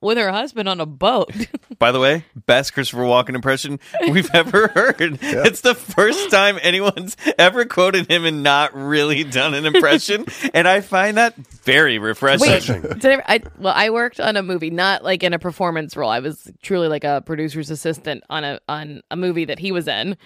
with 0.00 0.18
her 0.18 0.30
husband 0.30 0.68
on 0.68 0.80
a 0.80 0.86
boat?" 0.86 1.32
By 1.78 1.90
the 1.90 1.98
way, 2.00 2.24
best 2.46 2.72
Christopher 2.74 3.02
Walken 3.02 3.34
impression 3.34 3.80
we've 4.08 4.30
ever 4.32 4.68
heard. 4.74 5.18
It's 5.20 5.60
the 5.62 5.74
first 5.74 6.30
time 6.30 6.58
anyone's 6.62 7.16
ever 7.38 7.64
quoted 7.64 8.08
him 8.10 8.24
and 8.24 8.42
not 8.42 8.72
really 8.74 9.24
done 9.24 9.52
an 9.52 9.66
impression, 9.66 10.26
and 10.54 10.68
I 10.68 10.80
find 10.80 11.16
that 11.16 11.34
very 11.36 11.98
refreshing. 11.98 12.82
Wait, 12.82 12.98
did 13.00 13.20
I, 13.20 13.34
I 13.34 13.40
well, 13.58 13.74
I 13.76 13.90
worked 13.90 14.20
on 14.20 14.36
a 14.36 14.42
movie, 14.42 14.70
not 14.70 15.02
like 15.02 15.22
in 15.24 15.32
a 15.34 15.38
performance 15.40 15.96
role. 15.96 16.08
I 16.10 16.20
was 16.20 16.50
truly 16.62 16.86
like 16.88 17.04
a 17.04 17.20
producer's 17.26 17.70
assistant 17.70 18.22
on 18.30 18.44
a 18.44 18.60
on 18.68 19.02
a 19.10 19.16
movie 19.16 19.46
that 19.46 19.58
he 19.58 19.72
was 19.72 19.88
in. 19.88 20.16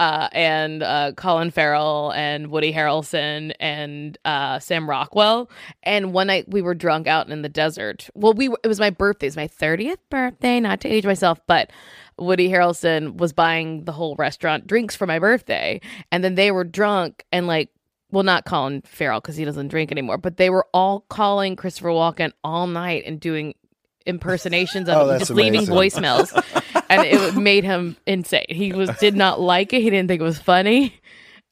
Uh, 0.00 0.28
and 0.32 0.82
uh, 0.82 1.12
Colin 1.14 1.50
Farrell 1.50 2.10
and 2.14 2.46
Woody 2.46 2.72
Harrelson 2.72 3.52
and 3.60 4.16
uh, 4.24 4.58
Sam 4.58 4.88
Rockwell. 4.88 5.50
And 5.82 6.14
one 6.14 6.28
night 6.28 6.46
we 6.48 6.62
were 6.62 6.74
drunk 6.74 7.06
out 7.06 7.28
in 7.28 7.42
the 7.42 7.50
desert. 7.50 8.08
Well, 8.14 8.32
we 8.32 8.48
were, 8.48 8.58
it 8.64 8.68
was 8.68 8.80
my 8.80 8.88
birthday, 8.88 9.26
it's 9.26 9.36
my 9.36 9.46
thirtieth 9.46 10.00
birthday. 10.08 10.58
Not 10.58 10.80
to 10.80 10.88
age 10.88 11.04
myself, 11.04 11.38
but 11.46 11.70
Woody 12.18 12.48
Harrelson 12.48 13.18
was 13.18 13.34
buying 13.34 13.84
the 13.84 13.92
whole 13.92 14.16
restaurant 14.16 14.66
drinks 14.66 14.96
for 14.96 15.06
my 15.06 15.18
birthday, 15.18 15.82
and 16.10 16.24
then 16.24 16.34
they 16.34 16.50
were 16.50 16.64
drunk 16.64 17.24
and 17.30 17.46
like 17.46 17.68
well, 18.10 18.24
not 18.24 18.46
Colin 18.46 18.82
Farrell 18.86 19.20
because 19.20 19.36
he 19.36 19.44
doesn't 19.44 19.68
drink 19.68 19.92
anymore, 19.92 20.16
but 20.18 20.38
they 20.38 20.50
were 20.50 20.66
all 20.74 21.00
calling 21.10 21.56
Christopher 21.56 21.90
Walken 21.90 22.32
all 22.42 22.66
night 22.66 23.04
and 23.06 23.20
doing 23.20 23.54
impersonations 24.06 24.88
of 24.88 24.96
Oh, 24.96 25.10
him, 25.10 25.18
just 25.18 25.30
leaving 25.30 25.62
voicemails, 25.66 26.32
and 26.90 27.06
it 27.06 27.36
made 27.36 27.64
him 27.64 27.96
insane. 28.06 28.44
He 28.48 28.72
was 28.72 28.90
did 28.98 29.16
not 29.16 29.40
like 29.40 29.72
it. 29.72 29.80
He 29.82 29.88
didn't 29.90 30.08
think 30.08 30.20
it 30.20 30.24
was 30.24 30.38
funny, 30.38 30.94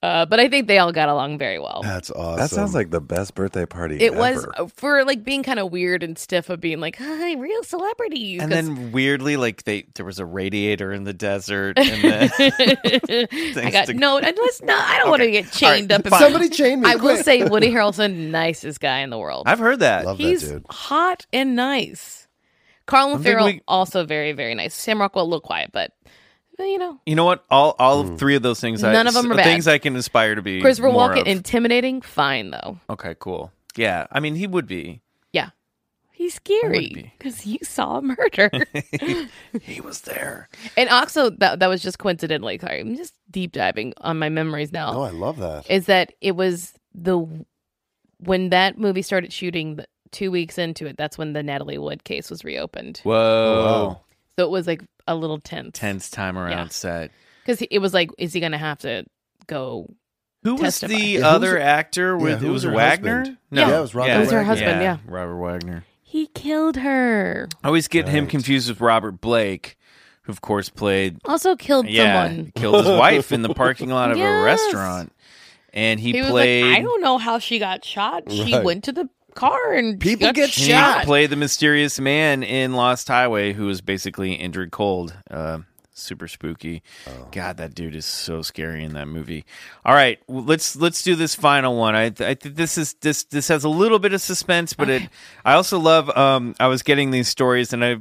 uh, 0.03 0.27
but 0.27 0.39
I 0.39 0.49
think 0.49 0.67
they 0.69 0.79
all 0.79 0.93
got 0.93 1.09
along 1.09 1.39
very 1.39 1.59
well. 1.59 1.81
That's 1.83 2.11
awesome. 2.11 2.37
that 2.39 2.51
sounds 2.51 2.75
like 2.75 2.91
the 2.91 3.01
best 3.01 3.35
birthday 3.35 3.67
party. 3.67 3.97
It 4.01 4.15
was 4.15 4.45
ever. 4.45 4.53
uh, 4.59 4.67
for 4.77 5.05
like 5.05 5.25
being 5.25 5.43
kind 5.43 5.59
of 5.59 5.73
weird 5.73 6.03
and 6.03 6.17
stiff 6.19 6.51
of 6.51 6.61
being 6.61 6.79
like, 6.81 6.97
hi, 6.97 7.35
real 7.35 7.63
celebrities. 7.65 8.43
And 8.43 8.53
'cause- 8.53 8.65
then 8.67 8.93
weirdly, 8.93 9.37
like 9.37 9.65
they 9.65 9.87
there 9.95 10.05
was 10.05 10.19
a 10.19 10.25
radiator 10.27 10.93
in 10.93 11.05
the 11.05 11.13
desert, 11.15 11.79
and 11.79 12.31
then 12.39 13.29
I 13.57 13.71
got 13.73 13.87
to- 13.87 13.95
no. 13.95 14.19
and 14.19 14.37
Let's 14.41 14.63
not. 14.63 14.89
I 14.89 14.99
don't 14.99 15.11
want 15.11 15.23
to 15.23 15.31
get 15.31 15.45
All 15.63 15.71
right, 15.71 15.79
chained 15.79 15.93
up. 15.93 16.05
in- 16.05 16.11
fine. 16.11 16.21
Somebody 16.21 16.49
chain 16.51 16.81
me. 16.81 16.91
I 16.91 16.97
will 16.97 17.17
say 17.23 17.45
Woody 17.45 17.69
Harrelson, 17.73 18.31
nicest 18.31 18.81
guy 18.81 19.01
in 19.01 19.11
the 19.11 19.19
world. 19.19 19.45
I've 19.49 19.59
heard 19.59 19.81
that. 19.81 20.05
Love 20.07 20.19
He's 20.19 20.43
that 20.49 20.55
dude. 20.63 20.67
hot 20.71 21.27
and 21.33 21.57
nice. 21.57 22.18
Colin 22.89 23.17
I'm 23.19 23.23
Farrell 23.23 23.45
we- 23.47 23.63
also 23.69 24.05
very 24.05 24.33
very 24.33 24.55
nice. 24.57 24.75
Sam 24.75 25.01
Rockwell 25.01 25.25
a 25.25 25.27
little 25.27 25.41
quiet, 25.41 25.71
but, 25.73 25.93
but 26.57 26.65
you 26.65 26.79
know, 26.79 26.99
You 27.07 27.15
know 27.15 27.25
what? 27.25 27.45
All 27.51 27.77
all 27.79 28.01
of 28.01 28.09
hmm. 28.09 28.17
three 28.17 28.35
of 28.35 28.43
those 28.43 28.61
things, 28.61 28.83
I, 28.83 28.93
None 28.93 29.07
of 29.07 29.15
them 29.15 29.31
are 29.31 29.37
bad. 29.37 29.45
things 29.45 29.69
I 29.69 29.79
can 29.79 29.95
aspire 29.95 30.35
to 30.35 30.43
be. 30.43 30.61
Christopher 30.61 30.91
more 30.91 31.11
Walken 31.11 31.21
of. 31.21 31.27
intimidating, 31.29 32.01
fine 32.03 32.51
though. 32.51 32.81
okay, 32.91 33.15
cool. 33.21 33.53
Yeah, 33.77 34.09
I 34.11 34.19
mean, 34.19 34.35
he 34.35 34.49
would 34.49 34.67
be. 34.67 35.03
Yeah, 35.33 35.51
he's 36.13 36.35
scary 36.35 37.13
because 37.19 37.47
you 37.47 37.59
saw 37.63 37.99
a 37.99 38.03
murder. 38.03 38.51
He 39.63 39.81
was 39.81 40.01
there. 40.01 40.49
and 40.77 40.89
also 40.89 41.31
that 41.31 41.61
that 41.61 41.69
was 41.69 41.83
just 41.83 41.99
coincidentally. 41.99 42.59
Sorry, 42.59 42.81
I'm 42.81 42.97
just 42.97 43.15
deep 43.31 43.53
diving 43.53 43.93
on 43.99 44.19
my 44.19 44.29
memories 44.31 44.73
now. 44.73 44.95
Oh, 44.95 45.03
I 45.03 45.11
love 45.11 45.37
that. 45.39 45.71
is 45.71 45.87
that 45.87 46.15
it 46.21 46.33
was 46.35 46.73
the 46.95 47.25
when 48.21 48.49
that 48.51 48.77
movie 48.79 49.03
started 49.03 49.33
shooting 49.33 49.77
the, 49.77 49.87
two 50.13 50.31
weeks 50.31 50.59
into 50.59 50.87
it 50.87 50.97
that's 50.97 51.17
when 51.19 51.33
the 51.33 51.43
natalie 51.43 51.79
wood 51.79 52.05
case 52.05 52.31
was 52.31 52.45
reopened 52.45 53.01
Whoa, 53.03 53.15
oh, 53.15 53.89
wow. 53.89 54.01
so 54.39 54.45
it 54.45 54.51
was 54.51 54.67
like 54.67 54.83
a 55.07 55.15
little 55.15 55.39
tense 55.41 55.79
tense 55.79 56.11
time 56.11 56.37
around 56.39 56.51
Yeah. 56.53 56.69
set. 56.69 57.11
because 57.45 57.63
it 57.71 57.79
was 57.79 57.95
like 57.95 58.11
is 58.19 58.33
he 58.33 58.41
gonna 58.41 58.59
have 58.59 58.79
to 58.81 59.05
go 59.47 59.89
Who 60.45 60.55
was 60.55 60.81
Testify. 60.81 60.95
the 60.95 61.01
Yeah, 61.05 61.19
who 61.21 61.25
other 61.27 61.55
was- 61.55 61.63
actor 61.63 62.17
with 62.17 62.29
yeah, 62.31 62.37
it 62.37 62.41
who 62.41 62.47
was 62.53 62.65
was 62.65 62.71
her 62.73 62.77
Wagner? 62.77 63.19
husband? 63.19 63.39
No, 63.51 63.69
Yeah, 63.69 63.79
it 63.79 63.81
was 63.81 63.95
Robert 63.95 64.13
It 64.13 64.19
was 64.21 64.31
her 64.31 64.45
husband, 64.45 64.83
yeah. 64.83 64.99
Robert 65.07 65.37
Wagner. 65.37 65.85
he 66.03 66.27
killed 66.29 66.77
her 66.77 67.49
I 67.63 67.67
always 67.69 67.89
get 67.89 68.09
him 68.09 68.25
Right. 68.25 68.31
confused 68.31 68.69
with 68.69 68.81
Robert 68.81 69.21
Blake, 69.21 69.77
who 70.23 70.33
of 70.33 70.41
course 70.41 70.69
played 70.69 71.19
also 71.25 71.57
killed 71.57 71.89
yeah 71.89 72.27
someone 72.29 72.53
killed 72.55 72.85
his 72.87 72.99
wife 72.99 73.33
in 73.33 73.43
the 73.43 73.53
parking 73.55 73.89
lot 73.91 74.11
of 74.11 74.17
a 74.17 74.21
Yes. 74.21 74.45
restaurant, 74.45 75.13
and 75.73 75.99
he, 76.01 76.13
he 76.13 76.21
was 76.21 76.31
played. 76.31 76.65
like 76.65 76.79
i 76.79 76.83
don't 76.83 77.01
know 77.03 77.19
how 77.19 77.39
she 77.39 77.59
got 77.59 77.85
shot 77.85 78.31
she 78.31 78.55
Right. 78.55 78.65
went 78.65 78.85
to 78.85 78.93
the 78.93 79.09
car 79.39 79.73
and 79.73 80.01
People 80.01 80.27
got 80.29 80.35
get 80.35 80.51
He 80.51 80.71
shot. 80.71 81.05
played 81.05 81.31
the 81.31 81.37
mysterious 81.37 81.99
man 82.01 82.43
in 82.43 82.75
Lost 82.75 83.09
Highway 83.09 83.53
who 83.53 83.67
was 83.67 83.81
basically 83.81 84.33
injured 84.35 84.71
Cold. 84.71 85.15
Uh, 85.31 85.61
super 85.93 86.29
spooky. 86.29 86.83
Oh. 87.07 87.29
God, 87.33 87.57
that 87.57 87.75
dude 87.75 87.95
is 87.95 88.07
so 88.07 88.43
scary 88.43 88.85
in 88.85 88.95
that 88.95 89.07
movie. 89.09 89.45
All 89.85 89.95
right, 89.95 90.19
well, 90.29 90.45
let's 90.45 90.77
let's 90.77 91.03
do 91.03 91.15
this 91.17 91.35
final 91.35 91.77
one. 91.77 91.95
I, 91.97 92.07
I 92.21 92.35
think 92.35 92.55
this 92.57 92.79
is 92.79 92.95
this 93.01 93.25
this 93.25 93.49
has 93.49 93.65
a 93.65 93.69
little 93.69 93.99
bit 93.99 94.13
of 94.13 94.21
suspense, 94.21 94.73
but 94.75 94.89
it. 94.89 95.03
I 95.45 95.55
also 95.55 95.79
love. 95.79 96.09
Um, 96.17 96.55
I 96.61 96.69
was 96.69 96.83
getting 96.83 97.11
these 97.11 97.29
stories, 97.29 97.73
and 97.73 97.85
I, 97.85 97.97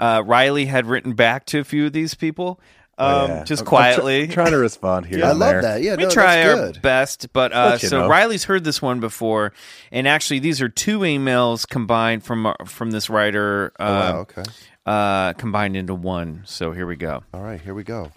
uh, 0.00 0.22
Riley 0.22 0.66
had 0.66 0.86
written 0.86 1.12
back 1.14 1.46
to 1.46 1.60
a 1.60 1.64
few 1.64 1.86
of 1.86 1.92
these 1.92 2.14
people. 2.14 2.60
Um, 2.98 3.06
Oh, 3.08 3.26
yeah. 3.28 3.44
just 3.44 3.60
I'm- 3.62 3.64
I'm 3.64 3.64
tr- 3.64 3.68
quietly. 3.68 4.26
trying 4.28 4.50
to 4.50 4.58
respond 4.58 5.06
here. 5.06 5.24
I 5.24 5.28
love 5.32 5.38
there. 5.38 5.62
that. 5.62 5.82
Yeah, 5.82 5.94
we 5.96 6.02
no, 6.04 6.10
try 6.10 6.42
that's 6.42 6.76
our 6.76 6.82
best, 6.82 7.32
but 7.32 7.52
uh, 7.52 7.78
so 7.78 8.00
know. 8.02 8.08
Riley's 8.08 8.44
heard 8.44 8.64
this 8.64 8.82
one 8.82 8.98
before, 9.00 9.52
and 9.92 10.08
actually 10.08 10.40
these 10.40 10.60
are 10.60 10.68
two 10.68 11.00
emails 11.00 11.66
combined 11.68 12.24
from 12.24 12.46
uh, 12.46 12.54
from 12.66 12.90
this 12.90 13.08
writer, 13.08 13.72
uh, 13.78 13.82
Oh, 13.82 14.14
wow, 14.14 14.18
okay. 14.22 14.42
uh, 14.84 15.32
combined 15.34 15.76
into 15.76 15.94
one. 15.94 16.42
So 16.44 16.72
here 16.72 16.86
we 16.86 16.96
go. 16.96 17.22
All 17.32 17.42
right, 17.42 17.60
here 17.60 17.74
we 17.74 17.84
go. 17.84 18.10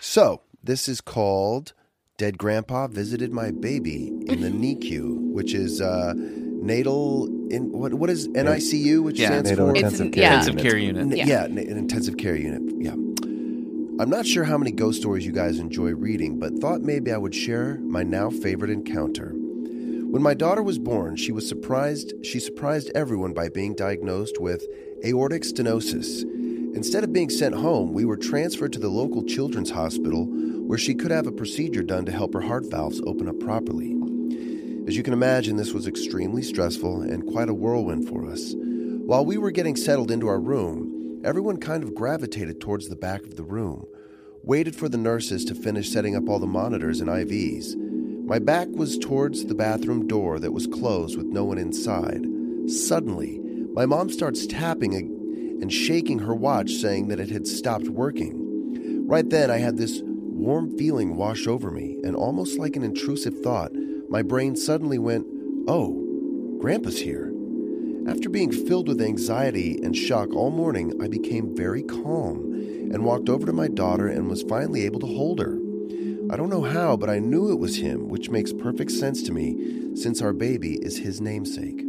So 0.00 0.40
this 0.62 0.88
is 0.88 1.00
called 1.00 1.72
"Dead 2.18 2.36
Grandpa 2.36 2.88
Visited 2.88 3.30
My 3.32 3.50
Baby 3.52 4.08
in 4.26 4.40
the 4.40 4.50
NICU," 4.50 5.32
which 5.32 5.54
is 5.54 5.80
uh, 5.80 6.12
natal 6.16 7.26
in 7.50 7.70
what 7.72 7.94
what 7.94 8.10
is 8.10 8.26
NICU, 8.28 9.02
which 9.02 9.18
Yeah. 9.20 9.28
stands 9.28 9.50
NATO 9.50 9.66
for 9.66 9.76
It's- 9.76 9.92
intensive 9.92 10.16
yeah. 10.16 10.22
care 10.28 10.32
Intensive 10.32 10.54
unit. 10.54 10.70
care 10.70 10.78
unit. 10.78 11.18
Yeah. 11.18 11.26
yeah, 11.26 11.44
an 11.44 11.58
intensive 11.58 12.16
care 12.16 12.36
unit. 12.36 12.62
Yeah. 12.78 12.94
I'm 13.96 14.10
not 14.10 14.26
sure 14.26 14.42
how 14.42 14.58
many 14.58 14.72
ghost 14.72 15.00
stories 15.00 15.24
you 15.24 15.30
guys 15.30 15.60
enjoy 15.60 15.94
reading, 15.94 16.40
but 16.40 16.58
thought 16.58 16.80
maybe 16.80 17.12
I 17.12 17.16
would 17.16 17.32
share 17.32 17.78
my 17.78 18.02
now 18.02 18.28
favorite 18.28 18.72
encounter. 18.72 19.28
When 19.28 20.20
my 20.20 20.34
daughter 20.34 20.64
was 20.64 20.80
born, 20.80 21.14
she 21.14 21.30
was 21.30 21.48
surprised 21.48 22.12
she 22.24 22.40
surprised 22.40 22.90
everyone 22.92 23.34
by 23.34 23.50
being 23.50 23.72
diagnosed 23.76 24.40
with 24.40 24.66
aortic 25.04 25.42
stenosis. 25.42 26.24
Instead 26.74 27.04
of 27.04 27.12
being 27.12 27.30
sent 27.30 27.54
home, 27.54 27.92
we 27.92 28.04
were 28.04 28.16
transferred 28.16 28.72
to 28.72 28.80
the 28.80 28.88
local 28.88 29.22
children's 29.22 29.70
hospital 29.70 30.24
where 30.26 30.78
she 30.78 30.96
could 30.96 31.12
have 31.12 31.28
a 31.28 31.32
procedure 31.32 31.84
done 31.84 32.04
to 32.04 32.12
help 32.12 32.34
her 32.34 32.40
heart 32.40 32.68
valves 32.68 33.00
open 33.06 33.28
up 33.28 33.38
properly. 33.38 33.94
As 34.88 34.96
you 34.96 35.04
can 35.04 35.12
imagine, 35.12 35.54
this 35.54 35.72
was 35.72 35.86
extremely 35.86 36.42
stressful 36.42 37.02
and 37.02 37.30
quite 37.30 37.48
a 37.48 37.54
whirlwind 37.54 38.08
for 38.08 38.26
us. 38.26 38.54
While 38.56 39.24
we 39.24 39.38
were 39.38 39.52
getting 39.52 39.76
settled 39.76 40.10
into 40.10 40.26
our 40.26 40.40
room, 40.40 40.93
everyone 41.24 41.56
kind 41.56 41.82
of 41.82 41.94
gravitated 41.94 42.60
towards 42.60 42.88
the 42.88 42.96
back 42.96 43.22
of 43.22 43.36
the 43.36 43.42
room, 43.42 43.86
waited 44.42 44.76
for 44.76 44.90
the 44.90 44.98
nurses 44.98 45.44
to 45.46 45.54
finish 45.54 45.90
setting 45.90 46.14
up 46.14 46.28
all 46.28 46.38
the 46.38 46.46
monitors 46.46 47.00
and 47.00 47.08
IVs. 47.08 47.74
My 48.26 48.38
back 48.38 48.68
was 48.70 48.98
towards 48.98 49.46
the 49.46 49.54
bathroom 49.54 50.06
door 50.06 50.38
that 50.38 50.52
was 50.52 50.66
closed 50.66 51.16
with 51.16 51.26
no 51.26 51.44
one 51.44 51.58
inside. 51.58 52.26
Suddenly, 52.66 53.40
my 53.72 53.86
mom 53.86 54.10
starts 54.10 54.46
tapping 54.46 54.94
and 54.94 55.72
shaking 55.72 56.18
her 56.18 56.34
watch, 56.34 56.72
saying 56.72 57.08
that 57.08 57.20
it 57.20 57.30
had 57.30 57.46
stopped 57.46 57.88
working. 57.88 59.06
Right 59.08 59.28
then, 59.28 59.50
I 59.50 59.58
had 59.58 59.78
this 59.78 60.02
warm 60.04 60.76
feeling 60.76 61.16
wash 61.16 61.46
over 61.46 61.70
me, 61.70 61.98
and 62.04 62.14
almost 62.14 62.58
like 62.58 62.76
an 62.76 62.82
intrusive 62.82 63.40
thought, 63.40 63.72
my 64.10 64.22
brain 64.22 64.56
suddenly 64.56 64.98
went, 64.98 65.26
Oh, 65.66 66.58
Grandpa's 66.60 67.00
here. 67.00 67.33
After 68.06 68.28
being 68.28 68.52
filled 68.52 68.86
with 68.86 69.00
anxiety 69.00 69.80
and 69.82 69.96
shock 69.96 70.34
all 70.34 70.50
morning, 70.50 70.92
I 71.02 71.08
became 71.08 71.56
very 71.56 71.82
calm 71.82 72.52
and 72.92 73.04
walked 73.04 73.30
over 73.30 73.46
to 73.46 73.52
my 73.52 73.68
daughter 73.68 74.08
and 74.08 74.28
was 74.28 74.42
finally 74.42 74.84
able 74.84 75.00
to 75.00 75.06
hold 75.06 75.40
her. 75.40 75.58
I 76.30 76.36
don't 76.36 76.50
know 76.50 76.62
how, 76.62 76.98
but 76.98 77.08
I 77.08 77.18
knew 77.18 77.50
it 77.50 77.58
was 77.58 77.76
him, 77.76 78.08
which 78.08 78.28
makes 78.28 78.52
perfect 78.52 78.90
sense 78.90 79.22
to 79.22 79.32
me 79.32 79.96
since 79.96 80.20
our 80.20 80.34
baby 80.34 80.74
is 80.74 80.98
his 80.98 81.22
namesake. 81.22 81.82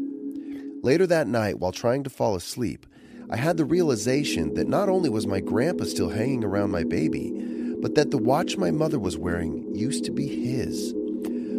Later 0.84 1.06
that 1.08 1.28
night, 1.28 1.60
while 1.60 1.74
trying 1.74 2.04
to 2.04 2.10
fall 2.10 2.36
asleep, 2.36 2.86
I 3.30 3.36
had 3.36 3.58
the 3.58 3.66
realization 3.66 4.54
that 4.54 4.70
not 4.70 4.88
only 4.88 5.10
was 5.10 5.28
my 5.28 5.42
grandpa 5.42 5.84
still 5.84 6.10
hanging 6.10 6.46
around 6.46 6.72
my 6.72 6.84
baby, 6.86 7.34
but 7.82 7.96
that 7.96 8.12
the 8.12 8.18
watch 8.18 8.56
my 8.56 8.72
mother 8.72 9.00
was 9.00 9.18
wearing 9.18 9.76
used 9.76 10.06
to 10.06 10.12
be 10.12 10.28
his. 10.28 10.94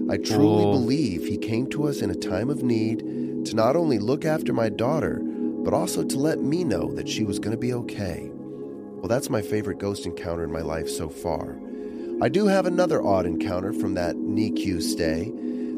I 0.08 0.16
truly 0.16 0.64
Whoa. 0.64 0.72
believe 0.72 1.26
he 1.26 1.36
came 1.36 1.66
to 1.70 1.88
us 1.88 2.00
in 2.00 2.10
a 2.10 2.14
time 2.14 2.48
of 2.48 2.62
need 2.62 3.02
to 3.50 3.56
not 3.56 3.76
only 3.76 3.98
look 3.98 4.24
after 4.24 4.52
my 4.52 4.68
daughter, 4.68 5.20
but 5.22 5.74
also 5.74 6.04
to 6.04 6.18
let 6.18 6.40
me 6.40 6.64
know 6.64 6.92
that 6.94 7.08
she 7.08 7.24
was 7.24 7.38
going 7.38 7.52
to 7.52 7.60
be 7.60 7.72
okay. 7.72 8.30
Well, 8.32 9.08
that's 9.08 9.30
my 9.30 9.42
favorite 9.42 9.78
ghost 9.78 10.06
encounter 10.06 10.44
in 10.44 10.52
my 10.52 10.62
life 10.62 10.88
so 10.88 11.08
far. 11.08 11.58
I 12.22 12.28
do 12.28 12.46
have 12.46 12.66
another 12.66 13.02
odd 13.02 13.26
encounter 13.26 13.72
from 13.72 13.94
that 13.94 14.16
NICU 14.16 14.80
stay. 14.80 15.30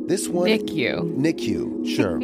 This 0.06 0.28
one. 0.28 0.46
NICU. 0.48 1.16
NICU, 1.16 1.86
sure. 1.96 2.20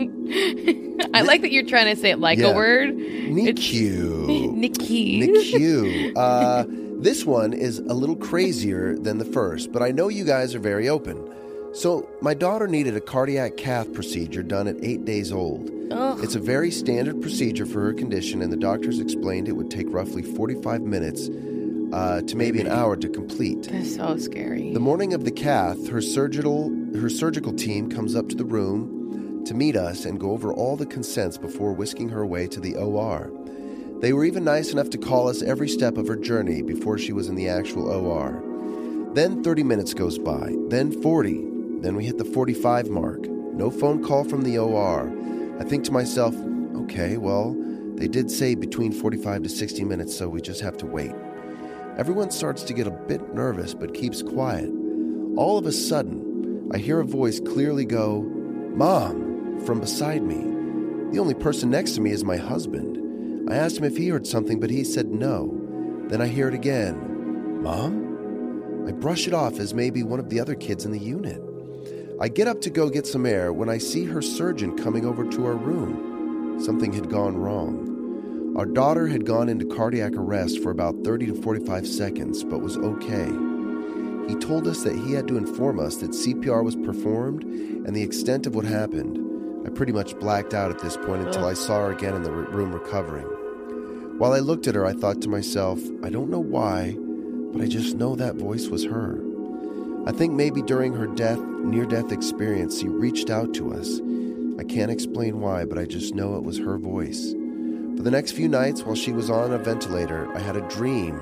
I 1.14 1.22
like 1.22 1.42
that 1.42 1.50
you're 1.52 1.66
trying 1.66 1.94
to 1.94 2.00
say 2.00 2.10
it 2.10 2.18
like 2.20 2.38
Yeah. 2.38 2.52
a 2.52 2.54
word. 2.54 2.90
NICU. 2.90 4.26
NICU. 4.56 5.28
NICU. 5.28 6.12
Uh, 6.16 6.64
this 7.02 7.24
one 7.26 7.52
is 7.52 7.78
a 7.80 7.92
little 7.92 8.16
crazier 8.16 8.96
than 8.96 9.18
the 9.18 9.24
first, 9.24 9.72
but 9.72 9.82
I 9.82 9.90
know 9.90 10.08
you 10.08 10.24
guys 10.24 10.54
are 10.54 10.60
very 10.60 10.88
open. 10.88 11.18
So, 11.74 12.08
my 12.20 12.34
daughter 12.34 12.68
needed 12.68 12.96
a 12.96 13.00
cardiac 13.00 13.56
cath 13.56 13.92
procedure 13.92 14.44
done 14.44 14.68
at 14.68 14.76
eight 14.82 15.04
days 15.04 15.32
old. 15.32 15.70
It's 16.22 16.36
a 16.36 16.40
very 16.40 16.70
standard 16.70 17.20
procedure 17.20 17.66
for 17.66 17.80
her 17.80 17.92
condition, 17.92 18.42
and 18.42 18.52
the 18.52 18.56
doctors 18.56 19.00
explained 19.00 19.48
it 19.48 19.52
would 19.52 19.70
take 19.70 19.86
roughly 19.90 20.22
45 20.22 20.82
minutes 20.82 21.28
uh, 21.92 22.22
to 22.22 22.36
maybe 22.36 22.60
an 22.60 22.68
hour 22.68 22.96
to 22.96 23.08
complete. 23.08 23.64
That's 23.70 23.96
so 23.96 24.16
scary. 24.16 24.72
The 24.72 24.80
morning 24.80 25.14
of 25.14 25.24
the 25.24 25.32
cath, 25.32 25.88
her 25.88 26.00
surgical 26.00 26.70
her 26.94 27.10
surgical 27.10 27.52
team 27.52 27.90
comes 27.90 28.14
up 28.14 28.28
to 28.28 28.36
the 28.36 28.44
room 28.44 29.44
to 29.44 29.52
meet 29.52 29.76
us 29.76 30.04
and 30.04 30.18
go 30.18 30.30
over 30.30 30.52
all 30.52 30.76
the 30.76 30.86
consents 30.86 31.36
before 31.36 31.72
whisking 31.72 32.08
her 32.10 32.22
away 32.22 32.46
to 32.48 32.60
the 32.60 32.76
OR. 32.76 33.30
They 34.00 34.12
were 34.12 34.24
even 34.24 34.44
nice 34.44 34.72
enough 34.72 34.90
to 34.90 34.98
call 34.98 35.28
us 35.28 35.42
every 35.42 35.68
step 35.68 35.96
of 35.96 36.06
her 36.06 36.16
journey 36.16 36.62
before 36.62 36.98
she 36.98 37.12
was 37.12 37.28
in 37.28 37.34
the 37.34 37.48
actual 37.48 37.88
OR. 37.88 38.42
Then 39.14 39.42
30 39.44 39.62
minutes 39.64 39.94
goes 39.94 40.18
by, 40.18 40.54
then 40.68 40.90
40, 41.02 41.53
then 41.84 41.96
we 41.96 42.06
hit 42.06 42.18
the 42.18 42.24
45 42.24 42.88
mark. 42.88 43.28
No 43.28 43.70
phone 43.70 44.02
call 44.02 44.24
from 44.24 44.42
the 44.42 44.58
OR. 44.58 45.12
I 45.60 45.64
think 45.64 45.84
to 45.84 45.92
myself, 45.92 46.34
okay, 46.76 47.16
well, 47.16 47.54
they 47.96 48.08
did 48.08 48.30
say 48.30 48.54
between 48.54 48.92
45 48.92 49.42
to 49.42 49.48
60 49.48 49.84
minutes, 49.84 50.16
so 50.16 50.28
we 50.28 50.40
just 50.40 50.60
have 50.62 50.76
to 50.78 50.86
wait. 50.86 51.12
Everyone 51.96 52.30
starts 52.30 52.62
to 52.64 52.72
get 52.72 52.86
a 52.86 52.90
bit 52.90 53.34
nervous 53.34 53.74
but 53.74 53.94
keeps 53.94 54.22
quiet. 54.22 54.68
All 55.36 55.58
of 55.58 55.66
a 55.66 55.72
sudden, 55.72 56.70
I 56.72 56.78
hear 56.78 57.00
a 57.00 57.04
voice 57.04 57.38
clearly 57.38 57.84
go, 57.84 58.22
Mom, 58.22 59.60
from 59.64 59.80
beside 59.80 60.22
me. 60.22 60.40
The 61.12 61.20
only 61.20 61.34
person 61.34 61.70
next 61.70 61.92
to 61.92 62.00
me 62.00 62.10
is 62.10 62.24
my 62.24 62.36
husband. 62.36 63.48
I 63.48 63.56
asked 63.56 63.76
him 63.76 63.84
if 63.84 63.96
he 63.96 64.08
heard 64.08 64.26
something, 64.26 64.58
but 64.58 64.70
he 64.70 64.82
said 64.82 65.12
no. 65.12 65.60
Then 66.08 66.20
I 66.20 66.26
hear 66.26 66.48
it 66.48 66.54
again 66.54 67.14
Mom? 67.62 68.86
I 68.86 68.92
brush 68.92 69.26
it 69.26 69.32
off 69.32 69.58
as 69.58 69.72
maybe 69.72 70.02
one 70.02 70.20
of 70.20 70.28
the 70.28 70.40
other 70.40 70.54
kids 70.54 70.84
in 70.84 70.92
the 70.92 70.98
unit. 70.98 71.40
I 72.20 72.28
get 72.28 72.46
up 72.46 72.60
to 72.60 72.70
go 72.70 72.90
get 72.90 73.08
some 73.08 73.26
air 73.26 73.52
when 73.52 73.68
I 73.68 73.78
see 73.78 74.04
her 74.04 74.22
surgeon 74.22 74.78
coming 74.78 75.04
over 75.04 75.28
to 75.28 75.46
our 75.46 75.56
room. 75.56 76.60
Something 76.62 76.92
had 76.92 77.10
gone 77.10 77.36
wrong. 77.36 78.54
Our 78.56 78.66
daughter 78.66 79.08
had 79.08 79.26
gone 79.26 79.48
into 79.48 79.66
cardiac 79.66 80.12
arrest 80.12 80.62
for 80.62 80.70
about 80.70 81.02
30 81.02 81.26
to 81.26 81.42
45 81.42 81.88
seconds, 81.88 82.44
but 82.44 82.60
was 82.60 82.76
okay. 82.76 83.26
He 84.28 84.36
told 84.36 84.68
us 84.68 84.84
that 84.84 84.94
he 84.94 85.12
had 85.12 85.26
to 85.26 85.36
inform 85.36 85.80
us 85.80 85.96
that 85.96 86.12
CPR 86.12 86.62
was 86.62 86.76
performed 86.76 87.42
and 87.42 87.96
the 87.96 88.04
extent 88.04 88.46
of 88.46 88.54
what 88.54 88.64
happened. 88.64 89.18
I 89.66 89.70
pretty 89.70 89.92
much 89.92 90.16
blacked 90.20 90.54
out 90.54 90.70
at 90.70 90.78
this 90.78 90.96
point 90.96 91.26
until 91.26 91.46
I 91.46 91.54
saw 91.54 91.80
her 91.80 91.90
again 91.90 92.14
in 92.14 92.22
the 92.22 92.30
room 92.30 92.72
recovering. 92.72 93.26
While 94.18 94.34
I 94.34 94.38
looked 94.38 94.68
at 94.68 94.76
her, 94.76 94.86
I 94.86 94.92
thought 94.92 95.20
to 95.22 95.28
myself, 95.28 95.80
I 96.04 96.10
don't 96.10 96.30
know 96.30 96.38
why, 96.38 96.96
but 97.52 97.60
I 97.60 97.66
just 97.66 97.96
know 97.96 98.14
that 98.14 98.36
voice 98.36 98.68
was 98.68 98.84
her. 98.84 99.33
I 100.06 100.12
think 100.12 100.34
maybe 100.34 100.60
during 100.60 100.92
her 100.94 101.06
death, 101.06 101.38
near 101.38 101.86
death 101.86 102.12
experience, 102.12 102.78
she 102.78 102.88
reached 102.88 103.30
out 103.30 103.54
to 103.54 103.72
us. 103.72 104.00
I 104.58 104.64
can't 104.64 104.90
explain 104.90 105.40
why, 105.40 105.64
but 105.64 105.78
I 105.78 105.86
just 105.86 106.14
know 106.14 106.36
it 106.36 106.44
was 106.44 106.58
her 106.58 106.76
voice. 106.76 107.32
For 107.96 108.02
the 108.02 108.10
next 108.10 108.32
few 108.32 108.48
nights, 108.48 108.82
while 108.82 108.96
she 108.96 109.12
was 109.12 109.30
on 109.30 109.52
a 109.52 109.58
ventilator, 109.58 110.30
I 110.36 110.40
had 110.40 110.56
a 110.56 110.68
dream 110.68 111.14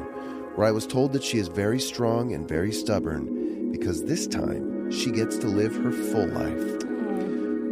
where 0.56 0.66
I 0.66 0.72
was 0.72 0.86
told 0.86 1.12
that 1.12 1.22
she 1.22 1.38
is 1.38 1.46
very 1.46 1.78
strong 1.78 2.32
and 2.32 2.48
very 2.48 2.72
stubborn 2.72 3.70
because 3.70 4.04
this 4.04 4.26
time 4.26 4.90
she 4.90 5.12
gets 5.12 5.38
to 5.38 5.46
live 5.46 5.76
her 5.76 5.92
full 5.92 6.26
life. 6.26 6.82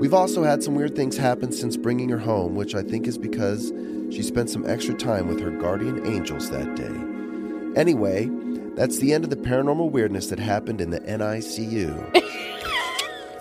We've 0.00 0.14
also 0.14 0.44
had 0.44 0.62
some 0.62 0.76
weird 0.76 0.94
things 0.94 1.16
happen 1.16 1.50
since 1.50 1.76
bringing 1.76 2.08
her 2.08 2.18
home, 2.18 2.54
which 2.54 2.74
I 2.74 2.82
think 2.82 3.06
is 3.06 3.18
because 3.18 3.72
she 4.10 4.22
spent 4.22 4.48
some 4.48 4.64
extra 4.64 4.94
time 4.94 5.26
with 5.26 5.40
her 5.40 5.50
guardian 5.50 6.06
angels 6.06 6.50
that 6.50 6.76
day. 6.76 7.78
Anyway, 7.78 8.30
that's 8.76 8.98
the 8.98 9.12
end 9.12 9.24
of 9.24 9.30
the 9.30 9.36
paranormal 9.36 9.90
weirdness 9.90 10.28
that 10.28 10.38
happened 10.38 10.80
in 10.80 10.90
the 10.90 11.00
NICU. 11.00 12.16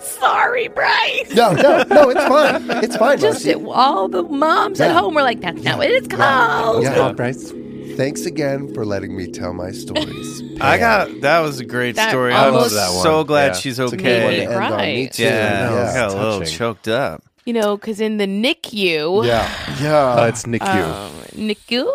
Sorry, 0.00 0.68
Bryce. 0.68 1.32
No, 1.34 1.52
no, 1.52 1.82
no, 1.84 2.10
it's 2.10 2.24
fine. 2.28 2.70
It's 2.84 2.96
fine, 2.96 3.18
Just 3.18 3.44
Marcy. 3.46 3.64
all 3.66 4.06
the 4.08 4.22
moms 4.22 4.80
at 4.80 4.94
home 4.94 5.14
were 5.14 5.22
like, 5.22 5.40
"That's 5.40 5.62
not 5.62 5.78
what 5.78 5.90
it's 5.90 6.08
called." 6.08 6.82
Yeah. 6.82 6.94
Oh, 7.08 7.12
Bryce. 7.14 7.52
Thanks 7.96 8.24
again 8.26 8.72
for 8.74 8.84
letting 8.84 9.16
me 9.16 9.26
tell 9.30 9.52
my 9.54 9.70
stories. 9.72 10.42
I 10.60 10.78
got 10.78 11.20
that 11.22 11.40
was 11.40 11.58
a 11.60 11.64
great 11.64 11.96
That 11.96 12.10
story. 12.10 12.32
almost- 12.32 12.72
I'm 12.74 12.78
I 12.80 12.86
love 12.86 12.94
that 12.94 13.02
so 13.02 13.24
glad 13.24 13.46
Yeah. 13.48 13.52
she's 13.54 13.78
It's 13.78 13.92
a 13.92 13.96
good 13.96 14.22
one 14.24 14.32
okay. 14.32 14.42
end 14.44 14.52
on. 14.52 14.58
Right. 14.72 14.94
Me 14.94 15.08
too. 15.08 15.22
Yeah, 15.24 15.70
Yeah. 15.72 15.90
I 15.90 15.94
got 15.94 16.10
a 16.10 16.14
little 16.22 16.44
choked 16.46 16.88
up. 16.88 17.22
You 17.46 17.54
know, 17.54 17.76
because 17.76 18.00
in 18.00 18.18
the 18.18 18.26
NICU, 18.26 19.26
Yeah, 19.26 19.48
yeah. 19.82 19.96
Uh, 20.22 20.26
it's 20.26 20.44
NICU. 20.44 20.84
um, 20.84 21.12
NICU, 21.30 21.90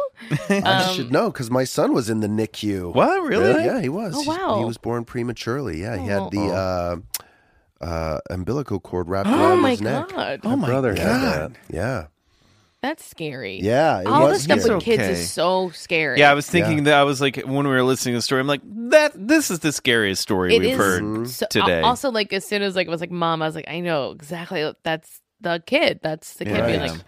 I 0.50 0.94
should 0.96 1.12
know 1.12 1.32
because 1.32 1.50
my 1.52 1.64
son 1.64 1.94
was 1.94 2.10
in 2.10 2.20
the 2.20 2.28
NICU. 2.28 2.94
What 2.94 3.22
really? 3.24 3.64
Yeah, 3.66 3.82
he 3.82 3.90
was. 3.90 4.14
Oh, 4.16 4.24
wow. 4.24 4.60
He 4.60 4.66
was 4.66 4.78
born 4.78 5.06
prematurely. 5.06 5.82
Yeah, 5.82 5.98
he 5.98 6.10
Oh. 6.12 6.24
had 6.24 6.32
the 6.32 6.48
uh, 6.54 6.96
uh, 7.86 8.20
umbilical 8.30 8.80
cord 8.80 9.10
wrapped 9.10 9.30
oh 9.30 9.34
around 9.34 9.62
my 9.62 9.72
his 9.72 9.82
neck. 9.82 10.06
Oh 10.12 10.16
my 10.16 10.38
god, 10.38 10.40
Oh 10.44 10.56
my 10.56 10.68
brother 10.68 10.94
god! 10.94 11.02
had 11.06 11.22
that. 11.22 11.52
Yeah, 11.70 12.08
that's 12.82 13.04
scary. 13.06 13.60
yeah. 13.62 14.02
It 14.02 14.08
all 14.08 14.24
was 14.24 14.34
this 14.38 14.44
stuff 14.44 14.60
scary. 14.62 14.76
with 14.76 14.84
kids 14.84 15.04
okay. 15.04 15.12
is 15.14 15.30
so 15.32 15.70
scary. 15.72 16.20
Yeah, 16.20 16.32
I 16.32 16.34
was 16.34 16.50
thinking 16.50 16.78
Yeah. 16.80 16.84
that 16.86 16.94
I 16.96 17.04
was 17.04 17.20
like 17.22 17.38
when 17.38 17.68
we 17.68 17.74
were 17.74 17.84
listening 17.84 18.14
to 18.14 18.18
the 18.20 18.22
story, 18.22 18.42
I'm 18.42 18.48
like 18.48 18.62
that. 18.90 19.12
This 19.16 19.52
is 19.52 19.60
the 19.60 19.72
scariest 19.72 20.22
story 20.22 20.56
It 20.56 20.60
we've 20.62 20.72
is 20.72 20.78
heard 20.78 21.28
so- 21.30 21.48
today. 21.50 21.82
Also, 21.82 22.12
like 22.12 22.32
as 22.34 22.46
soon 22.46 22.62
as 22.62 22.76
like 22.76 22.88
it 22.88 22.92
was 22.92 23.02
like 23.02 23.12
mom, 23.12 23.42
I 23.42 23.46
was 23.48 23.56
like, 23.56 23.70
I 23.70 23.80
know 23.82 24.12
exactly. 24.12 24.72
That's 24.84 25.22
the 25.42 25.62
kid. 25.66 26.00
That's 26.02 26.36
the 26.36 26.46
kid 26.46 26.66
being 26.66 26.80
Right. 26.80 26.92
like, 26.92 27.00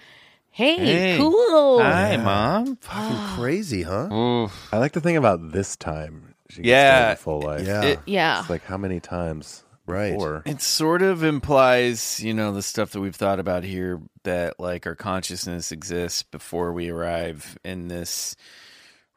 Hey, 0.57 0.77
Hey. 0.77 1.17
cool. 1.19 1.83
Hi, 1.83 2.17
mom. 2.17 2.77
Fucking 2.77 3.15
ah. 3.15 3.35
crazy, 3.37 3.83
huh? 3.83 4.11
Oof. 4.11 4.73
I 4.73 4.79
like 4.79 4.93
to 4.93 4.99
think 4.99 5.15
about 5.19 5.51
this 5.51 5.75
time. 5.75 6.33
She 6.49 6.63
gets 6.63 6.67
Yeah. 6.67 7.05
to 7.09 7.13
a 7.13 7.15
full 7.15 7.41
life. 7.41 7.67
Yeah, 7.67 7.83
It- 7.83 7.99
Yeah. 8.07 8.39
It's 8.39 8.49
like 8.49 8.65
how 8.65 8.75
many 8.77 8.99
times 8.99 9.63
Right. 9.85 10.13
before? 10.13 10.41
It 10.47 10.63
sort 10.63 11.03
of 11.03 11.23
implies, 11.23 12.19
you 12.21 12.33
know, 12.33 12.51
the 12.53 12.63
stuff 12.63 12.89
that 12.93 13.01
we've 13.01 13.15
thought 13.15 13.39
about 13.39 13.65
here 13.65 14.01
that 14.23 14.59
like 14.59 14.87
our 14.87 14.95
consciousness 14.95 15.71
exists 15.71 16.23
before 16.23 16.73
we 16.73 16.89
arrive 16.89 17.59
in 17.63 17.87
this 17.87 18.35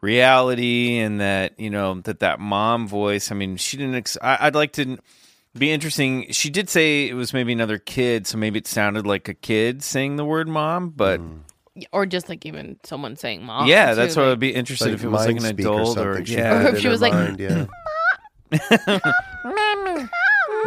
reality 0.03 0.99
and 0.99 1.22
that, 1.22 1.59
you 1.59 1.70
know, 1.70 2.03
that 2.03 2.20
that 2.20 2.38
mom 2.38 2.86
voice, 2.86 3.32
I 3.32 3.34
mean, 3.34 3.57
she 3.57 3.78
didn't 3.78 3.95
ex- 3.95 4.18
I, 4.20 4.36
I'd 4.43 4.55
like 4.55 4.72
to 4.74 4.99
be 5.57 5.70
interesting. 5.70 6.30
She 6.30 6.51
did 6.51 6.68
say 6.68 7.09
it 7.09 7.14
was 7.14 7.32
maybe 7.32 7.53
another 7.53 7.78
kid, 7.78 8.26
so 8.26 8.38
maybe 8.38 8.59
it 8.59 8.66
sounded 8.66 9.07
like 9.07 9.28
a 9.28 9.34
kid 9.34 9.82
saying 9.82 10.16
the 10.16 10.24
word 10.24 10.48
mom, 10.48 10.90
but 10.90 11.20
or 11.92 12.07
just 12.07 12.28
like 12.28 12.44
even 12.46 12.78
someone 12.84 13.16
saying 13.16 13.42
mom. 13.44 13.66
yeah, 13.66 13.90
too, 13.90 13.96
that's 13.96 14.16
what 14.16 14.26
I'd 14.26 14.38
be 14.38 14.55
interested 14.55 14.86
Like 14.86 14.94
if 14.94 15.05
it 15.05 15.09
was 15.09 15.26
like 15.26 15.36
an 15.36 15.42
mind 15.42 15.55
speak 15.57 15.66
or 15.66 15.72
adult 15.74 15.98
or, 15.98 16.14
something. 16.14 16.24
She 16.24 16.34
yeah. 16.34 16.55
had 16.55 16.66
it 16.66 16.66
Or 16.66 16.68
if 16.68 16.74
in 16.74 16.80
she 16.80 16.86
her 16.86 16.90
was 16.90 17.01
like, 17.01 17.12
mind, 17.12 17.40
yeah. 17.40 17.66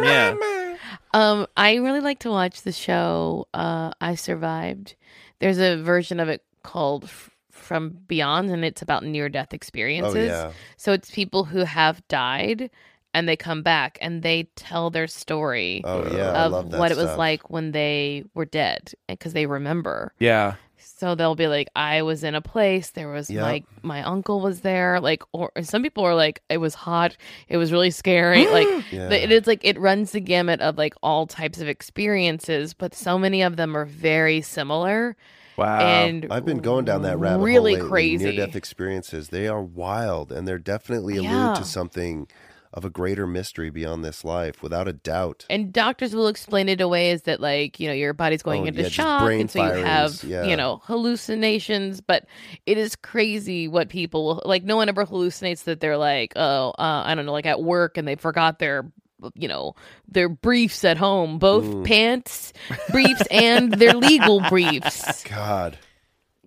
yeah. 0.02 0.76
Um, 1.12 1.46
I 1.56 1.76
really 1.76 2.00
like 2.00 2.20
to 2.20 2.30
watch 2.30 2.62
the 2.62 2.72
show 2.72 3.46
uh 3.54 3.92
I 4.00 4.14
Survived. 4.14 4.96
There's 5.38 5.58
a 5.58 5.76
version 5.76 6.20
of 6.20 6.28
it 6.28 6.42
called 6.62 7.10
From 7.50 7.90
Beyond 8.08 8.50
and 8.50 8.64
it's 8.64 8.82
about 8.82 9.04
near 9.04 9.28
death 9.28 9.52
experiences. 9.52 10.14
Oh 10.14 10.18
yeah. 10.18 10.52
So 10.76 10.92
it's 10.92 11.10
people 11.10 11.44
who 11.44 11.60
have 11.60 12.06
died 12.08 12.70
and 13.14 13.28
they 13.28 13.36
come 13.36 13.62
back 13.62 13.96
and 14.02 14.22
they 14.22 14.48
tell 14.56 14.90
their 14.90 15.06
story 15.06 15.80
Oh 15.84 16.04
yeah. 16.14 16.44
Of 16.46 16.72
what 16.74 16.90
it 16.90 16.96
was 16.96 17.06
stuff. 17.06 17.18
like 17.18 17.48
when 17.48 17.72
they 17.72 18.24
were 18.34 18.44
dead 18.44 18.92
because 19.08 19.32
they 19.32 19.46
remember. 19.46 20.12
Yeah. 20.18 20.54
So 20.76 21.14
they'll 21.14 21.34
be 21.34 21.48
like, 21.48 21.68
I 21.74 22.02
was 22.02 22.22
in 22.24 22.34
a 22.34 22.40
place, 22.40 22.90
there 22.90 23.08
was 23.08 23.28
Yep. 23.30 23.42
my 23.42 23.64
my 23.82 24.02
uncle 24.02 24.40
was 24.40 24.60
there, 24.60 25.00
like 25.00 25.22
or 25.32 25.50
some 25.62 25.82
people 25.82 26.04
are 26.04 26.14
like, 26.14 26.40
it 26.48 26.58
was 26.58 26.74
hot, 26.74 27.16
it 27.48 27.56
was 27.56 27.72
really 27.72 27.90
scary. 27.90 28.46
like 28.58 28.68
Yeah. 28.92 29.08
the- 29.08 29.22
it 29.24 29.32
is 29.32 29.46
like 29.46 29.64
it 29.64 29.78
runs 29.78 30.12
the 30.12 30.20
gamut 30.20 30.60
of 30.60 30.76
like 30.76 30.94
all 31.02 31.26
types 31.26 31.60
of 31.60 31.68
experiences, 31.68 32.74
but 32.74 32.94
so 32.94 33.18
many 33.18 33.42
of 33.42 33.56
them 33.56 33.76
are 33.76 33.84
very 33.86 34.40
similar. 34.40 35.16
Wow. 35.56 35.78
and 35.78 36.26
I've 36.32 36.44
been 36.44 36.58
going 36.58 36.84
down 36.84 37.02
that 37.02 37.16
rabbit 37.16 37.44
really 37.44 37.76
hole 37.76 37.88
crazy. 37.88 38.24
Near 38.24 38.46
death 38.46 38.56
experiences. 38.56 39.28
They 39.28 39.46
are 39.46 39.62
wild 39.62 40.32
and 40.32 40.48
they're 40.48 40.58
definitely 40.58 41.14
allude 41.16 41.30
Yeah. 41.30 41.54
to 41.54 41.64
something 41.64 42.26
of 42.74 42.84
a 42.84 42.90
greater 42.90 43.26
mystery 43.26 43.70
beyond 43.70 44.04
this 44.04 44.24
life, 44.24 44.62
without 44.62 44.88
a 44.88 44.92
doubt. 44.92 45.46
And 45.48 45.72
doctors 45.72 46.14
will 46.14 46.26
explain 46.28 46.68
it 46.68 46.80
away 46.80 47.12
as 47.12 47.22
that 47.22 47.40
like, 47.40 47.78
you 47.80 47.86
know, 47.88 47.94
your 47.94 48.12
body's 48.12 48.42
going 48.42 48.64
Oh, 48.64 48.66
into 48.66 48.82
yeah, 48.82 48.88
shock 48.88 49.30
and 49.30 49.50
so 49.50 49.64
you 49.64 49.84
have, 49.84 50.22
yeah. 50.24 50.44
you 50.44 50.56
know, 50.56 50.80
hallucinations, 50.84 52.00
but 52.00 52.26
it 52.66 52.76
is 52.76 52.96
crazy 52.96 53.68
what 53.68 53.88
people 53.88 54.26
will 54.26 54.42
like 54.44 54.64
no 54.64 54.76
one 54.76 54.88
ever 54.88 55.06
hallucinates 55.06 55.64
that 55.64 55.80
they're 55.80 55.96
like, 55.96 56.32
oh, 56.36 56.70
uh, 56.70 57.02
I 57.06 57.14
don't 57.14 57.26
know, 57.26 57.32
like 57.32 57.46
at 57.46 57.62
work 57.62 57.96
and 57.96 58.06
they 58.06 58.16
forgot 58.16 58.58
their 58.58 58.90
you 59.34 59.48
know, 59.48 59.74
their 60.06 60.28
briefs 60.28 60.84
at 60.84 60.98
home, 60.98 61.38
both 61.38 61.86
pants, 61.86 62.52
briefs, 62.90 63.22
and 63.30 63.72
their 63.72 63.94
legal 63.94 64.40
briefs. 64.50 65.24
God. 65.24 65.78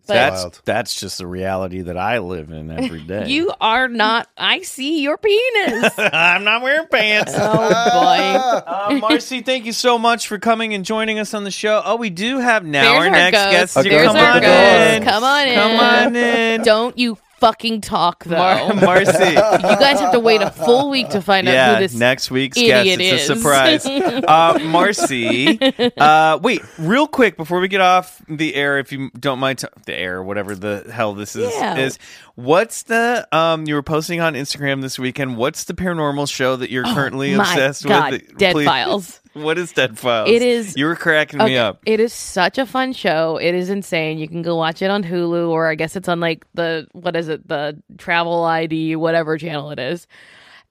But 0.07 0.13
That's 0.13 0.41
Wild. 0.41 0.61
that's 0.65 0.99
just 0.99 1.17
the 1.17 1.27
reality 1.27 1.81
that 1.81 1.97
I 1.97 2.19
live 2.19 2.49
in 2.51 2.71
every 2.71 3.01
day. 3.07 3.27
you 3.27 3.51
are 3.59 3.87
not. 3.87 4.29
I 4.37 4.61
see 4.61 5.01
your 5.01 5.17
penis. 5.17 5.93
I'm 5.97 6.43
not 6.43 6.61
wearing 6.61 6.87
pants. 6.87 7.33
oh 7.37 7.57
boy. 7.57 8.95
Uh, 8.95 8.99
Marcy, 9.01 9.41
thank 9.41 9.65
you 9.65 9.73
so 9.73 9.97
much 9.97 10.27
for 10.27 10.37
coming 10.39 10.73
and 10.73 10.85
joining 10.85 11.19
us 11.19 11.33
on 11.33 11.43
the 11.43 11.51
show. 11.51 11.81
Oh, 11.83 11.95
we 11.97 12.09
do 12.09 12.39
have 12.39 12.63
now 12.65 12.83
There's 12.83 12.97
our 12.99 13.03
our 13.05 13.09
next 13.11 13.37
ghost. 13.37 13.51
guest. 13.51 13.77
Okay. 13.77 13.89
There's 13.89 14.07
Come 14.07 14.15
our 14.17 14.31
on 14.31 14.41
ghost. 14.41 14.97
in. 14.97 15.03
Come 15.03 15.23
on 15.23 15.47
in. 15.47 15.55
Come 15.55 15.79
on 15.79 16.15
in. 16.15 16.61
Don't 16.63 16.97
you 16.97 17.17
fucking 17.39 17.81
talk 17.81 18.23
though. 18.23 18.35
Mar- 18.37 18.73
Marcy. 18.81 19.29
you 19.29 19.35
guys 19.35 19.99
have 19.99 20.11
to 20.11 20.19
wait 20.19 20.41
a 20.41 20.49
full 20.51 20.89
week 20.89 21.09
to 21.09 21.21
find 21.21 21.47
out 21.47 21.75
who 21.75 21.81
this 21.83 21.93
next 21.93 22.31
week's 22.31 22.57
guest. 22.57 22.87
idiot 22.87 22.99
It's 23.01 23.29
a 23.29 23.33
is. 23.33 23.39
surprise. 23.39 23.85
uh, 24.27 24.59
Marcy, 24.63 25.59
uh, 25.97 26.39
wait, 26.41 26.61
real 26.77 27.07
quick 27.07 27.37
before 27.37 27.59
we 27.59 27.67
get 27.67 27.81
off 27.81 28.21
the 28.27 28.55
air, 28.55 28.79
if 28.79 28.91
you 28.91 29.09
don't 29.19 29.39
mind, 29.39 29.59
t- 29.59 29.67
the 29.85 29.95
air, 29.97 30.21
whatever 30.23 30.55
the 30.55 30.89
hell 30.91 31.13
this 31.13 31.35
is, 31.35 31.51
Yeah. 31.53 31.77
is 31.77 31.97
what's 32.35 32.83
the 32.83 33.27
um 33.31 33.67
you 33.67 33.75
were 33.75 33.83
posting 33.83 34.19
on 34.21 34.33
Instagram 34.33 34.81
this 34.81 34.97
weekend? 34.99 35.37
What's 35.37 35.63
the 35.65 35.73
paranormal 35.73 36.29
show 36.31 36.55
that 36.57 36.69
you're 36.69 36.83
currently 36.83 37.33
Oh 37.33 37.37
my 37.37 37.43
obsessed 37.51 37.85
God, 37.85 38.11
with? 38.13 38.37
Dead 38.37 38.53
Please- 38.53 38.65
Files. 38.65 39.21
What 39.43 39.57
is 39.57 39.71
Dead 39.71 39.97
Files? 39.97 40.29
It 40.29 40.41
is- 40.41 40.75
You 40.77 40.85
were 40.85 40.95
cracking 40.95 41.39
me 41.39 41.57
up. 41.57 41.81
It 41.85 41.99
is 41.99 42.13
such 42.13 42.57
a 42.57 42.65
fun 42.65 42.93
show. 42.93 43.37
It 43.37 43.53
is 43.55 43.69
insane. 43.69 44.17
You 44.17 44.27
can 44.27 44.41
go 44.41 44.55
watch 44.55 44.81
it 44.81 44.89
on 44.91 45.03
Hulu 45.03 45.49
or 45.49 45.67
I 45.69 45.75
guess 45.75 45.95
it's 45.95 46.07
on 46.07 46.19
like 46.19 46.45
the 46.53 46.87
what 46.93 47.15
is 47.15 47.27
it, 47.29 47.47
the 47.47 47.81
travel 47.97 48.43
ID, 48.43 48.95
whatever 48.95 49.37
channel 49.37 49.71
it 49.71 49.79
is. 49.79 50.07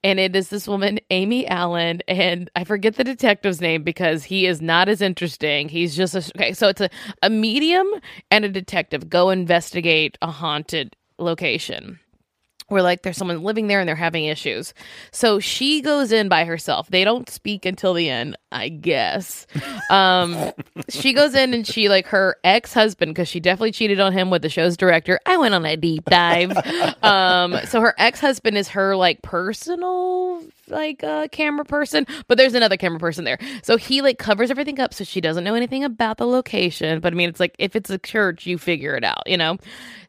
And 0.03 0.19
it 0.19 0.35
is 0.35 0.49
this 0.49 0.67
woman, 0.67 0.99
Amy 1.09 1.47
Allen, 1.47 2.01
and 2.07 2.51
I 2.55 2.63
forget 2.65 2.95
the 2.95 3.03
detective's 3.03 3.59
name 3.59 3.81
because 3.81 4.23
he 4.23 4.45
is 4.45 4.61
not 4.61 4.87
as 4.89 5.01
interesting. 5.01 5.69
He's 5.69 5.97
just 5.97 6.13
a, 6.13 6.19
okay. 6.37 6.53
So 6.53 6.67
it's 6.67 6.81
a, 6.81 6.89
a 7.23 7.31
medium 7.31 7.87
and 8.29 8.45
a 8.45 8.49
detective 8.49 9.09
go 9.09 9.31
investigate 9.31 10.15
a 10.21 10.29
haunted 10.29 10.95
location 11.17 11.99
where 12.67 12.81
like 12.81 13.01
there's 13.01 13.17
someone 13.17 13.43
living 13.43 13.67
there 13.67 13.79
and 13.79 13.87
they're 13.87 13.95
having 13.95 14.25
issues. 14.25 14.73
So 15.11 15.39
she 15.39 15.81
goes 15.81 16.11
in 16.11 16.27
by 16.27 16.45
herself. 16.45 16.89
They 16.89 17.03
don't 17.03 17.29
speak 17.29 17.65
until 17.65 17.93
the 17.93 18.09
end, 18.09 18.37
I 18.51 18.69
guess. 18.69 19.45
Um 19.89 20.51
she 20.89 21.13
goes 21.13 21.33
in 21.33 21.53
and 21.53 21.65
she 21.65 21.87
like 21.87 22.07
her 22.07 22.35
ex-husband 22.43 23.15
cuz 23.15 23.29
she 23.29 23.39
definitely 23.39 23.71
cheated 23.71 24.01
on 24.01 24.11
him 24.11 24.29
with 24.29 24.41
the 24.41 24.49
show's 24.49 24.75
director. 24.75 25.17
I 25.25 25.37
went 25.37 25.53
on 25.53 25.65
a 25.65 25.77
deep 25.77 26.03
dive. 26.05 26.51
um 27.03 27.57
so 27.65 27.79
her 27.79 27.95
ex-husband 27.97 28.57
is 28.57 28.67
her 28.69 28.97
like 28.97 29.21
personal 29.21 30.43
like 30.67 31.05
uh 31.05 31.29
camera 31.29 31.63
person, 31.63 32.05
but 32.27 32.37
there's 32.37 32.53
another 32.53 32.75
camera 32.75 32.99
person 32.99 33.23
there. 33.23 33.39
So 33.63 33.77
he 33.77 34.01
like 34.01 34.17
covers 34.17 34.51
everything 34.51 34.77
up 34.81 34.93
so 34.93 35.05
she 35.05 35.21
doesn't 35.21 35.45
know 35.45 35.55
anything 35.55 35.85
about 35.85 36.17
the 36.17 36.27
location, 36.27 36.99
but 36.99 37.13
I 37.13 37.15
mean 37.15 37.29
it's 37.29 37.39
like 37.39 37.55
if 37.59 37.77
it's 37.77 37.89
a 37.89 37.97
church, 37.97 38.45
you 38.45 38.57
figure 38.57 38.95
it 38.95 39.05
out, 39.05 39.23
you 39.25 39.37
know. 39.37 39.57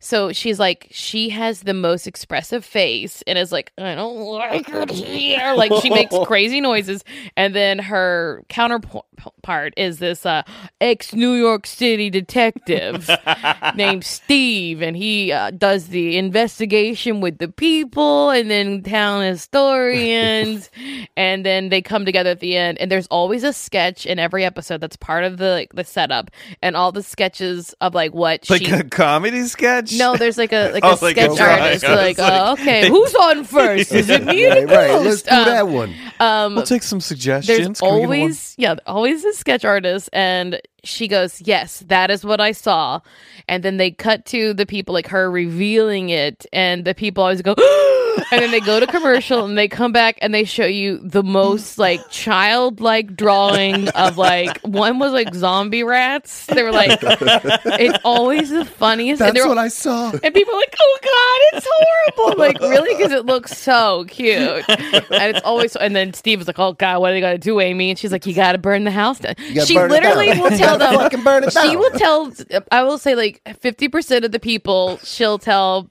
So 0.01 0.32
she's 0.32 0.59
like 0.59 0.89
she 0.90 1.28
has 1.28 1.60
the 1.60 1.74
most 1.74 2.09
expressive 2.09 2.47
face 2.62 3.22
and 3.26 3.38
is 3.38 3.52
like 3.52 3.72
I 3.78 3.94
don't 3.94 4.18
like 4.18 4.68
it 4.68 4.90
here. 4.90 5.52
Like 5.54 5.72
she 5.82 5.90
makes 5.90 6.14
crazy 6.26 6.60
noises 6.60 7.04
and 7.36 7.54
then 7.54 7.78
her 7.78 8.42
counterpart 8.48 9.74
is 9.76 9.98
this 9.98 10.24
uh 10.26 10.42
ex 10.80 11.12
New 11.14 11.34
York 11.34 11.66
City 11.66 12.10
detective 12.10 13.08
named 13.74 14.04
Steve 14.04 14.82
and 14.82 14.96
he 14.96 15.32
uh, 15.32 15.50
does 15.50 15.88
the 15.88 16.16
investigation 16.18 17.20
with 17.20 17.38
the 17.38 17.48
people 17.48 18.30
and 18.30 18.50
then 18.50 18.82
town 18.82 19.22
historians 19.22 20.70
and 21.16 21.44
then 21.44 21.68
they 21.68 21.82
come 21.82 22.04
together 22.04 22.30
at 22.30 22.40
the 22.40 22.56
end 22.56 22.78
and 22.78 22.90
there's 22.90 23.06
always 23.08 23.44
a 23.44 23.52
sketch 23.52 24.06
in 24.06 24.18
every 24.18 24.44
episode 24.44 24.80
that's 24.80 24.96
part 24.96 25.24
of 25.24 25.36
the 25.38 25.50
like, 25.50 25.72
the 25.74 25.84
setup 25.84 26.30
and 26.62 26.76
all 26.76 26.92
the 26.92 27.02
sketches 27.02 27.74
of 27.80 27.94
like 27.94 28.12
what 28.14 28.48
Like 28.48 28.64
she 28.64 28.70
a 28.72 28.84
comedy 28.84 29.42
sketch? 29.44 29.92
no, 29.98 30.16
there's 30.16 30.38
like 30.38 30.52
a 30.52 30.70
like 30.72 30.84
Oh, 30.84 30.90
a 30.90 31.04
like 31.04 31.16
a 31.16 31.22
sketch 31.22 31.36
drawing. 31.36 31.60
artist. 31.62 31.84
Like, 31.84 32.18
like- 32.18 32.38
uh, 32.39 32.52
okay, 32.52 32.89
who's 32.89 33.15
on 33.15 33.44
first? 33.44 33.93
Is 33.93 34.09
it 34.09 34.24
me 34.27 34.47
or 34.47 34.55
the 34.55 34.66
Right, 34.66 34.90
right. 34.90 35.02
Let's 35.02 35.23
ghost? 35.23 35.27
do 35.27 35.35
Um, 35.35 35.44
that 35.47 35.69
one. 35.69 35.94
Um, 36.20 36.55
We'll 36.56 36.65
take 36.65 36.82
some 36.82 37.01
suggestions. 37.01 37.59
there's 37.59 37.81
Can 37.81 37.94
we 37.94 38.01
get 38.01 38.09
one? 38.09 38.19
always 38.20 38.55
yeah 38.59 38.74
always 38.86 39.24
a 39.24 39.32
sketch 39.35 39.65
artist 39.65 40.09
and 40.12 40.60
she 40.84 41.09
goes 41.09 41.40
yes 41.42 41.80
that 41.88 42.10
is 42.10 42.24
what 42.24 42.40
i 42.40 42.52
saw 42.52 43.00
and 43.48 43.62
then 43.62 43.76
they 43.78 43.90
cut 43.90 44.24
to 44.24 44.52
the 44.55 44.64
people 44.66 44.92
like 44.94 45.09
her 45.09 45.30
revealing 45.30 46.10
it 46.10 46.46
and 46.52 46.84
the 46.84 46.94
people 46.94 47.22
always 47.24 47.42
go 47.42 47.55
and 48.32 48.42
then 48.42 48.50
they 48.50 48.60
go 48.60 48.78
to 48.78 48.86
commercial 48.86 49.44
and 49.44 49.56
they 49.59 49.66
come 49.68 49.90
back 49.92 50.18
and 50.22 50.32
they 50.32 50.44
show 50.44 50.64
you 50.66 50.98
the 50.98 51.22
most 51.22 51.78
like 51.78 52.00
childlike 52.10 53.16
drawing 53.16 53.88
of 53.90 54.16
like 54.18 54.60
one 54.60 54.98
was 54.98 55.12
like 55.12 55.34
zombie 55.34 55.82
rats 55.82 56.46
they 56.46 56.62
were 56.62 56.72
like 56.72 56.98
it's 57.02 57.98
always 58.05 58.50
the 58.50 58.64
funniest 58.64 59.18
That's 59.18 59.34
they're 59.34 59.48
what 59.48 59.59
I 59.59 59.68
saw. 59.68 60.10
and 60.22 60.34
people 60.34 60.55
are 60.55 60.59
like, 60.59 60.74
"Oh 60.80 60.98
God, 61.02 61.59
it's 61.59 61.66
horrible!" 61.70 62.38
Like, 62.38 62.60
really? 62.60 62.94
Because 62.94 63.12
it 63.12 63.24
looks 63.26 63.56
so 63.56 64.05
cute, 64.09 64.38
and 64.68 65.34
it's 65.34 65.40
always. 65.44 65.72
So, 65.72 65.80
And 65.80 65.94
then 65.94 66.12
Steve 66.14 66.38
was 66.38 66.46
like, 66.46 66.59
"Oh 66.59 66.72
God, 66.74 67.00
what 67.00 67.10
are 67.10 67.14
they 67.14 67.20
gonna 67.20 67.38
do, 67.38 67.60
Amy?" 67.60 67.90
And 67.90 67.98
she's 67.98 68.12
like, 68.12 68.26
"You 68.26 68.34
got 68.34 68.52
to 68.52 68.59
burn 68.59 68.84
the 68.84 68.90
house 68.90 69.18
down." 69.18 69.34
She 69.64 69.78
literally 69.78 70.28
will 70.38 70.50
You 70.52 70.59
tell 70.69 70.78
gotta 70.78 70.97
them. 70.97 71.05
fucking 71.05 71.24
burn 71.24 71.45
it 71.45 71.53
She 71.53 71.77
will 71.77 71.90
tell. 71.99 72.32
I 72.70 72.82
will 72.82 72.99
say, 72.99 73.15
like 73.15 73.40
fifty 73.61 73.89
percent 73.89 74.24
of 74.24 74.32
the 74.32 74.40
people, 74.40 74.99
she'll 74.99 75.39
tell. 75.39 75.90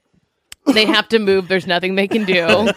They 0.74 0.84
have 0.86 1.08
to 1.08 1.18
move. 1.18 1.48
There's 1.48 1.66
nothing 1.66 1.94
they 1.94 2.08
can 2.08 2.24
do. 2.24 2.70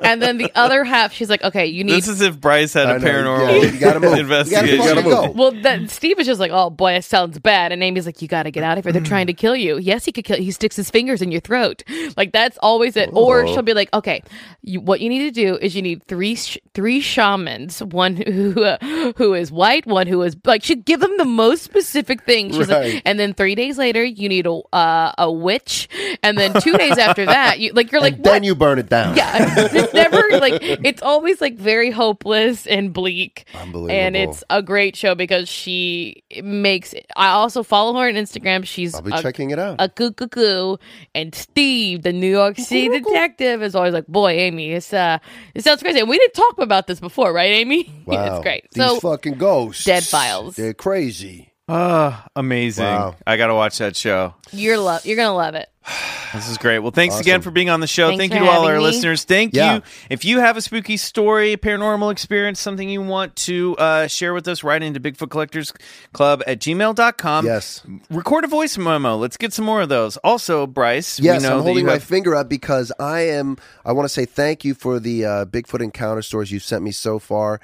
And 0.00 0.22
then 0.22 0.38
the 0.38 0.50
other 0.54 0.84
half, 0.84 1.12
she's 1.12 1.28
like, 1.30 1.42
okay, 1.42 1.66
you 1.66 1.84
need 1.84 1.94
This 1.94 2.08
is 2.08 2.20
if 2.20 2.40
Bryce 2.40 2.72
had 2.72 2.88
a 2.88 2.94
I 2.94 2.98
know, 2.98 3.06
paranormal 3.06 3.62
yeah, 3.62 3.70
you 3.70 3.78
gotta 3.80 4.00
move. 4.00 4.10
You 4.16 4.16
gotta 4.16 4.20
investigation. 4.20 4.76
You 4.76 4.94
gotta 4.94 5.02
go. 5.02 5.30
Well, 5.30 5.52
then 5.52 5.88
Steve 5.88 6.18
is 6.18 6.26
just 6.26 6.40
like, 6.40 6.50
"Oh 6.52 6.70
boy, 6.70 6.92
it 6.94 7.04
sounds 7.04 7.38
bad," 7.38 7.72
and 7.72 7.82
Amy's 7.82 8.06
like, 8.06 8.20
"You 8.22 8.28
got 8.28 8.44
to 8.44 8.50
get 8.50 8.62
out 8.64 8.78
of 8.78 8.84
here. 8.84 8.92
They're 8.92 9.02
trying 9.02 9.26
to 9.28 9.32
kill 9.32 9.56
you." 9.56 9.78
Yes, 9.78 10.04
he 10.04 10.12
could 10.12 10.24
kill. 10.24 10.36
He 10.38 10.50
sticks 10.50 10.76
his 10.76 10.90
fingers 10.90 11.20
in 11.22 11.30
your 11.32 11.40
throat. 11.40 11.82
Like 12.16 12.32
that's 12.32 12.58
always 12.62 12.96
it. 12.96 13.10
Or 13.12 13.46
she'll 13.48 13.62
be 13.62 13.74
like, 13.74 13.92
"Okay, 13.94 14.22
you, 14.62 14.80
what 14.80 15.00
you 15.00 15.08
need 15.08 15.20
to 15.20 15.30
do 15.30 15.56
is 15.56 15.74
you 15.74 15.82
need 15.82 16.04
three 16.06 16.34
sh- 16.36 16.58
three 16.74 17.00
shamans. 17.00 17.82
One 17.82 18.16
who 18.16 18.62
uh, 18.62 18.78
who 19.16 19.34
is 19.34 19.50
white, 19.52 19.86
one 19.86 20.06
who 20.06 20.22
is 20.22 20.36
like." 20.44 20.62
She'd 20.64 20.84
give 20.84 21.00
them 21.00 21.16
the 21.18 21.24
most 21.24 21.62
specific 21.62 22.24
thing. 22.24 22.52
She's 22.52 22.68
Right. 22.68 22.94
like, 22.94 23.02
and 23.04 23.18
then 23.18 23.32
three 23.34 23.54
days 23.54 23.78
later, 23.78 24.04
you 24.04 24.28
need 24.28 24.46
a 24.46 24.52
uh, 24.72 25.12
a 25.18 25.30
witch, 25.32 25.88
and 26.22 26.36
then 26.36 26.52
two 26.60 26.76
days 26.76 26.98
after 26.98 27.24
that, 27.26 27.36
you 27.58 27.72
like 27.72 27.90
you're 27.92 28.00
like, 28.00 28.14
And 28.14 28.24
then 28.24 28.32
"What?" 28.34 28.44
you 28.44 28.54
burn 28.54 28.78
it 28.78 28.88
down. 28.88 29.16
yeah, 29.16 29.34
it's 29.72 29.94
never 29.94 30.22
like 30.38 30.58
it's 30.62 31.02
always 31.02 31.40
like 31.40 31.56
very 31.56 31.90
hopeless 31.90 32.66
and 32.66 32.92
bleak. 32.92 33.46
Unbelievable. 33.54 33.90
And 33.90 34.16
it's 34.16 34.44
a 34.50 34.62
great 34.62 34.96
show 34.96 35.14
because 35.14 35.48
she 35.48 36.22
makes. 36.42 36.94
I 37.16 37.28
also 37.28 37.62
follow 37.62 37.94
her 38.00 38.08
on 38.08 38.14
Instagram. 38.14 38.64
She's 38.64 38.94
I'll 38.94 39.02
be 39.02 39.12
a, 39.12 39.22
checking 39.22 39.50
it 39.50 39.58
out. 39.58 39.76
a 39.78 39.88
coo. 39.88 40.78
And 41.14 41.34
Steve, 41.34 42.02
the 42.02 42.12
New 42.12 42.30
York 42.30 42.56
City 42.58 42.88
detective, 42.88 43.62
is 43.62 43.74
always 43.74 43.92
like, 43.94 44.06
"Boy, 44.06 44.32
Amy, 44.32 44.72
it's 44.72 44.92
uh, 44.92 45.18
it 45.54 45.64
sounds 45.64 45.82
crazy." 45.82 46.00
And 46.00 46.08
we 46.08 46.18
didn't 46.18 46.34
talk 46.34 46.58
about 46.58 46.86
this 46.86 47.00
before, 47.00 47.32
right, 47.32 47.52
Amy? 47.52 47.92
wow. 48.06 48.36
it's 48.36 48.42
great. 48.42 48.70
These 48.72 48.84
So 48.84 49.00
fucking 49.00 49.34
ghosts. 49.34 49.84
Dead 49.84 50.04
Files. 50.04 50.56
They're 50.56 50.74
crazy. 50.74 51.52
Ah, 51.68 52.26
amazing. 52.34 52.84
Wow. 52.86 53.16
I 53.26 53.36
got 53.36 53.48
to 53.48 53.54
watch 53.54 53.78
that 53.78 53.94
show. 53.96 54.34
you're 54.52 54.78
love. 54.78 55.04
You're 55.04 55.16
gonna 55.16 55.34
love 55.36 55.54
it. 55.54 55.68
This 56.34 56.50
is 56.50 56.58
great. 56.58 56.80
Well, 56.80 56.90
thanks 56.90 57.18
again 57.18 57.40
for 57.40 57.50
being 57.50 57.70
on 57.70 57.80
the 57.80 57.86
show. 57.86 58.08
Thanks 58.08 58.20
Thank 58.20 58.34
you 58.34 58.40
to 58.40 58.50
all 58.50 58.66
our 58.66 58.76
me. 58.76 58.82
listeners. 58.82 59.24
Thank 59.24 59.54
Yeah. 59.54 59.76
you. 59.76 59.82
If 60.10 60.26
you 60.26 60.40
have 60.40 60.58
a 60.58 60.60
spooky 60.60 60.98
story, 60.98 61.56
paranormal 61.56 62.12
experience, 62.12 62.60
something 62.60 62.86
you 62.86 63.00
want 63.00 63.34
to 63.36 63.74
uh, 63.78 64.06
share 64.08 64.34
with 64.34 64.46
us, 64.46 64.62
write 64.62 64.82
into 64.82 65.00
Bigfoot 65.00 65.30
Collectors 65.30 65.72
Club 66.12 66.42
at 66.46 66.58
gmail.com. 66.58 67.46
Yes. 67.46 67.82
Record 68.10 68.44
a 68.44 68.46
voice 68.46 68.76
memo. 68.76 69.16
Let's 69.16 69.38
get 69.38 69.54
some 69.54 69.64
more 69.64 69.80
of 69.80 69.88
those. 69.88 70.18
Also, 70.18 70.66
Bryce, 70.66 71.18
Yes, 71.18 71.40
we 71.40 71.48
know 71.48 71.52
I'm 71.54 71.58
that 71.60 71.64
holding 71.64 71.84
you 71.84 71.86
my 71.86 71.92
have 71.94 72.04
finger 72.04 72.36
up 72.36 72.50
because 72.50 72.92
I 73.00 73.20
am. 73.20 73.56
I 73.86 73.92
want 73.92 74.04
to 74.04 74.10
say 74.10 74.26
thank 74.26 74.66
you 74.66 74.74
for 74.74 75.00
the 75.00 75.24
uh, 75.24 75.44
Bigfoot 75.46 75.80
encounter 75.82 76.20
stories 76.20 76.52
you've 76.52 76.62
sent 76.62 76.84
me 76.84 76.90
so 76.92 77.18
far. 77.18 77.58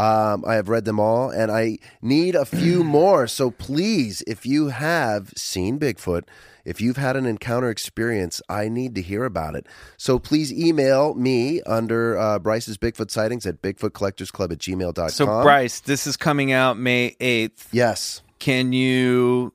Um, 0.00 0.44
I 0.46 0.54
have 0.54 0.70
read 0.70 0.86
them 0.86 0.98
all, 0.98 1.28
and 1.28 1.52
I 1.52 1.76
need 2.00 2.34
a 2.34 2.46
few 2.46 2.82
more. 2.98 3.26
So 3.26 3.50
please, 3.50 4.22
if 4.26 4.46
you 4.46 4.68
have 4.68 5.34
seen 5.36 5.78
Bigfoot, 5.78 6.22
if 6.64 6.80
you've 6.80 6.96
had 6.96 7.16
an 7.16 7.26
encounter 7.26 7.68
experience, 7.68 8.40
I 8.48 8.68
need 8.68 8.94
to 8.94 9.02
hear 9.02 9.24
about 9.24 9.56
it. 9.56 9.66
So 9.98 10.18
please 10.18 10.52
email 10.52 11.14
me 11.14 11.60
under 11.62 12.18
uh, 12.18 12.38
Bryce's 12.38 12.78
Bigfoot 12.78 13.10
sightings 13.10 13.44
at 13.44 13.60
BigfootCollectorsClub 13.60 14.52
at 14.52 14.58
gmail.com. 14.58 15.10
So, 15.10 15.26
Bryce, 15.26 15.80
this 15.80 16.06
is 16.06 16.16
coming 16.16 16.50
out 16.50 16.78
May 16.78 17.16
8th. 17.20 17.66
Yes. 17.70 18.22
Can 18.38 18.72
you 18.72 19.52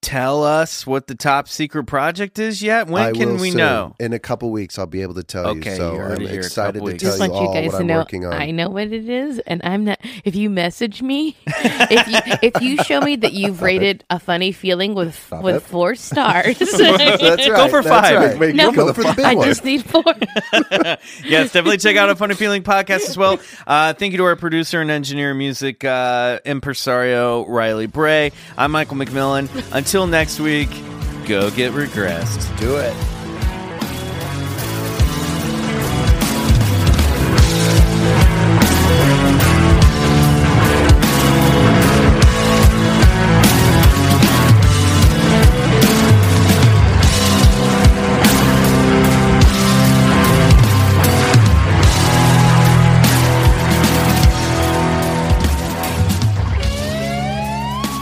tell 0.00 0.44
us 0.44 0.86
what 0.86 1.06
the 1.08 1.14
top 1.14 1.48
secret 1.48 1.84
project 1.84 2.38
is 2.38 2.62
yet? 2.62 2.86
When 2.88 3.02
I 3.02 3.12
can 3.12 3.30
will 3.34 3.36
we 3.40 3.50
soon. 3.50 3.58
know? 3.58 3.94
In 3.98 4.12
a 4.12 4.18
couple 4.18 4.50
weeks, 4.50 4.78
I'll 4.78 4.86
be 4.86 5.02
able 5.02 5.14
to 5.14 5.22
tell 5.24 5.46
Okay, 5.48 5.70
you. 5.72 5.76
So 5.76 5.94
you 5.94 6.00
I'm 6.00 6.12
it 6.22 6.30
here, 6.30 6.40
a 6.40 6.44
excited 6.44 6.74
to 6.84 6.90
tell 6.90 6.96
just 6.98 7.18
you 7.18 7.20
want 7.28 7.32
all 7.32 7.54
you 7.54 7.60
guys 7.60 7.66
what 7.72 7.72
to 7.72 7.78
I'm 7.82 7.86
know 7.88 7.96
working 7.98 8.24
on. 8.24 8.32
I 8.32 8.50
know 8.52 8.68
what 8.68 8.92
it 8.92 9.08
is, 9.08 9.38
and 9.40 9.60
I'm 9.64 9.84
not. 9.84 9.98
If 10.24 10.34
you 10.36 10.50
message 10.50 11.02
me, 11.02 11.36
if 11.46 12.08
you 12.08 12.38
if 12.42 12.62
you 12.62 12.76
show 12.84 13.00
me 13.00 13.16
that 13.16 13.32
you've 13.32 13.60
rated 13.62 14.04
a 14.10 14.18
funny 14.18 14.52
feeling 14.52 14.94
with 14.94 15.30
with 15.42 15.56
it. 15.56 15.60
four 15.62 15.94
stars, 15.96 16.58
That's 16.58 16.78
right. 16.80 17.38
Go 17.46 17.68
for 17.68 17.82
that's 17.82 17.88
five. 17.88 18.38
Right. 18.40 18.54
No. 18.54 18.72
Go 18.72 18.92
for 18.92 19.02
the 19.02 19.12
big 19.14 19.24
I 19.24 19.34
one. 19.34 19.46
just 19.46 19.64
need 19.64 19.84
four. 19.84 20.02
yes, 21.24 21.52
definitely 21.52 21.78
check 21.78 21.96
out 21.96 22.08
a 22.10 22.16
Funny 22.16 22.34
Feeling 22.34 22.62
podcast 22.62 23.08
as 23.08 23.16
well. 23.16 23.38
Uh, 23.66 23.92
thank 23.94 24.12
you 24.12 24.18
to 24.18 24.24
our 24.24 24.36
producer 24.36 24.80
and 24.80 24.90
engineer 24.90 25.34
music, 25.34 25.84
uh, 25.84 26.38
impresario 26.44 27.46
Riley 27.46 27.86
Bray. 27.86 28.32
I'm 28.56 28.70
Michael 28.72 28.96
McMillian. 28.96 29.48
Until 29.88 30.06
next 30.06 30.38
week, 30.38 30.68
go 31.26 31.50
get 31.50 31.72
regressed. 31.72 32.58
Do 32.58 32.76
it. 32.76 33.17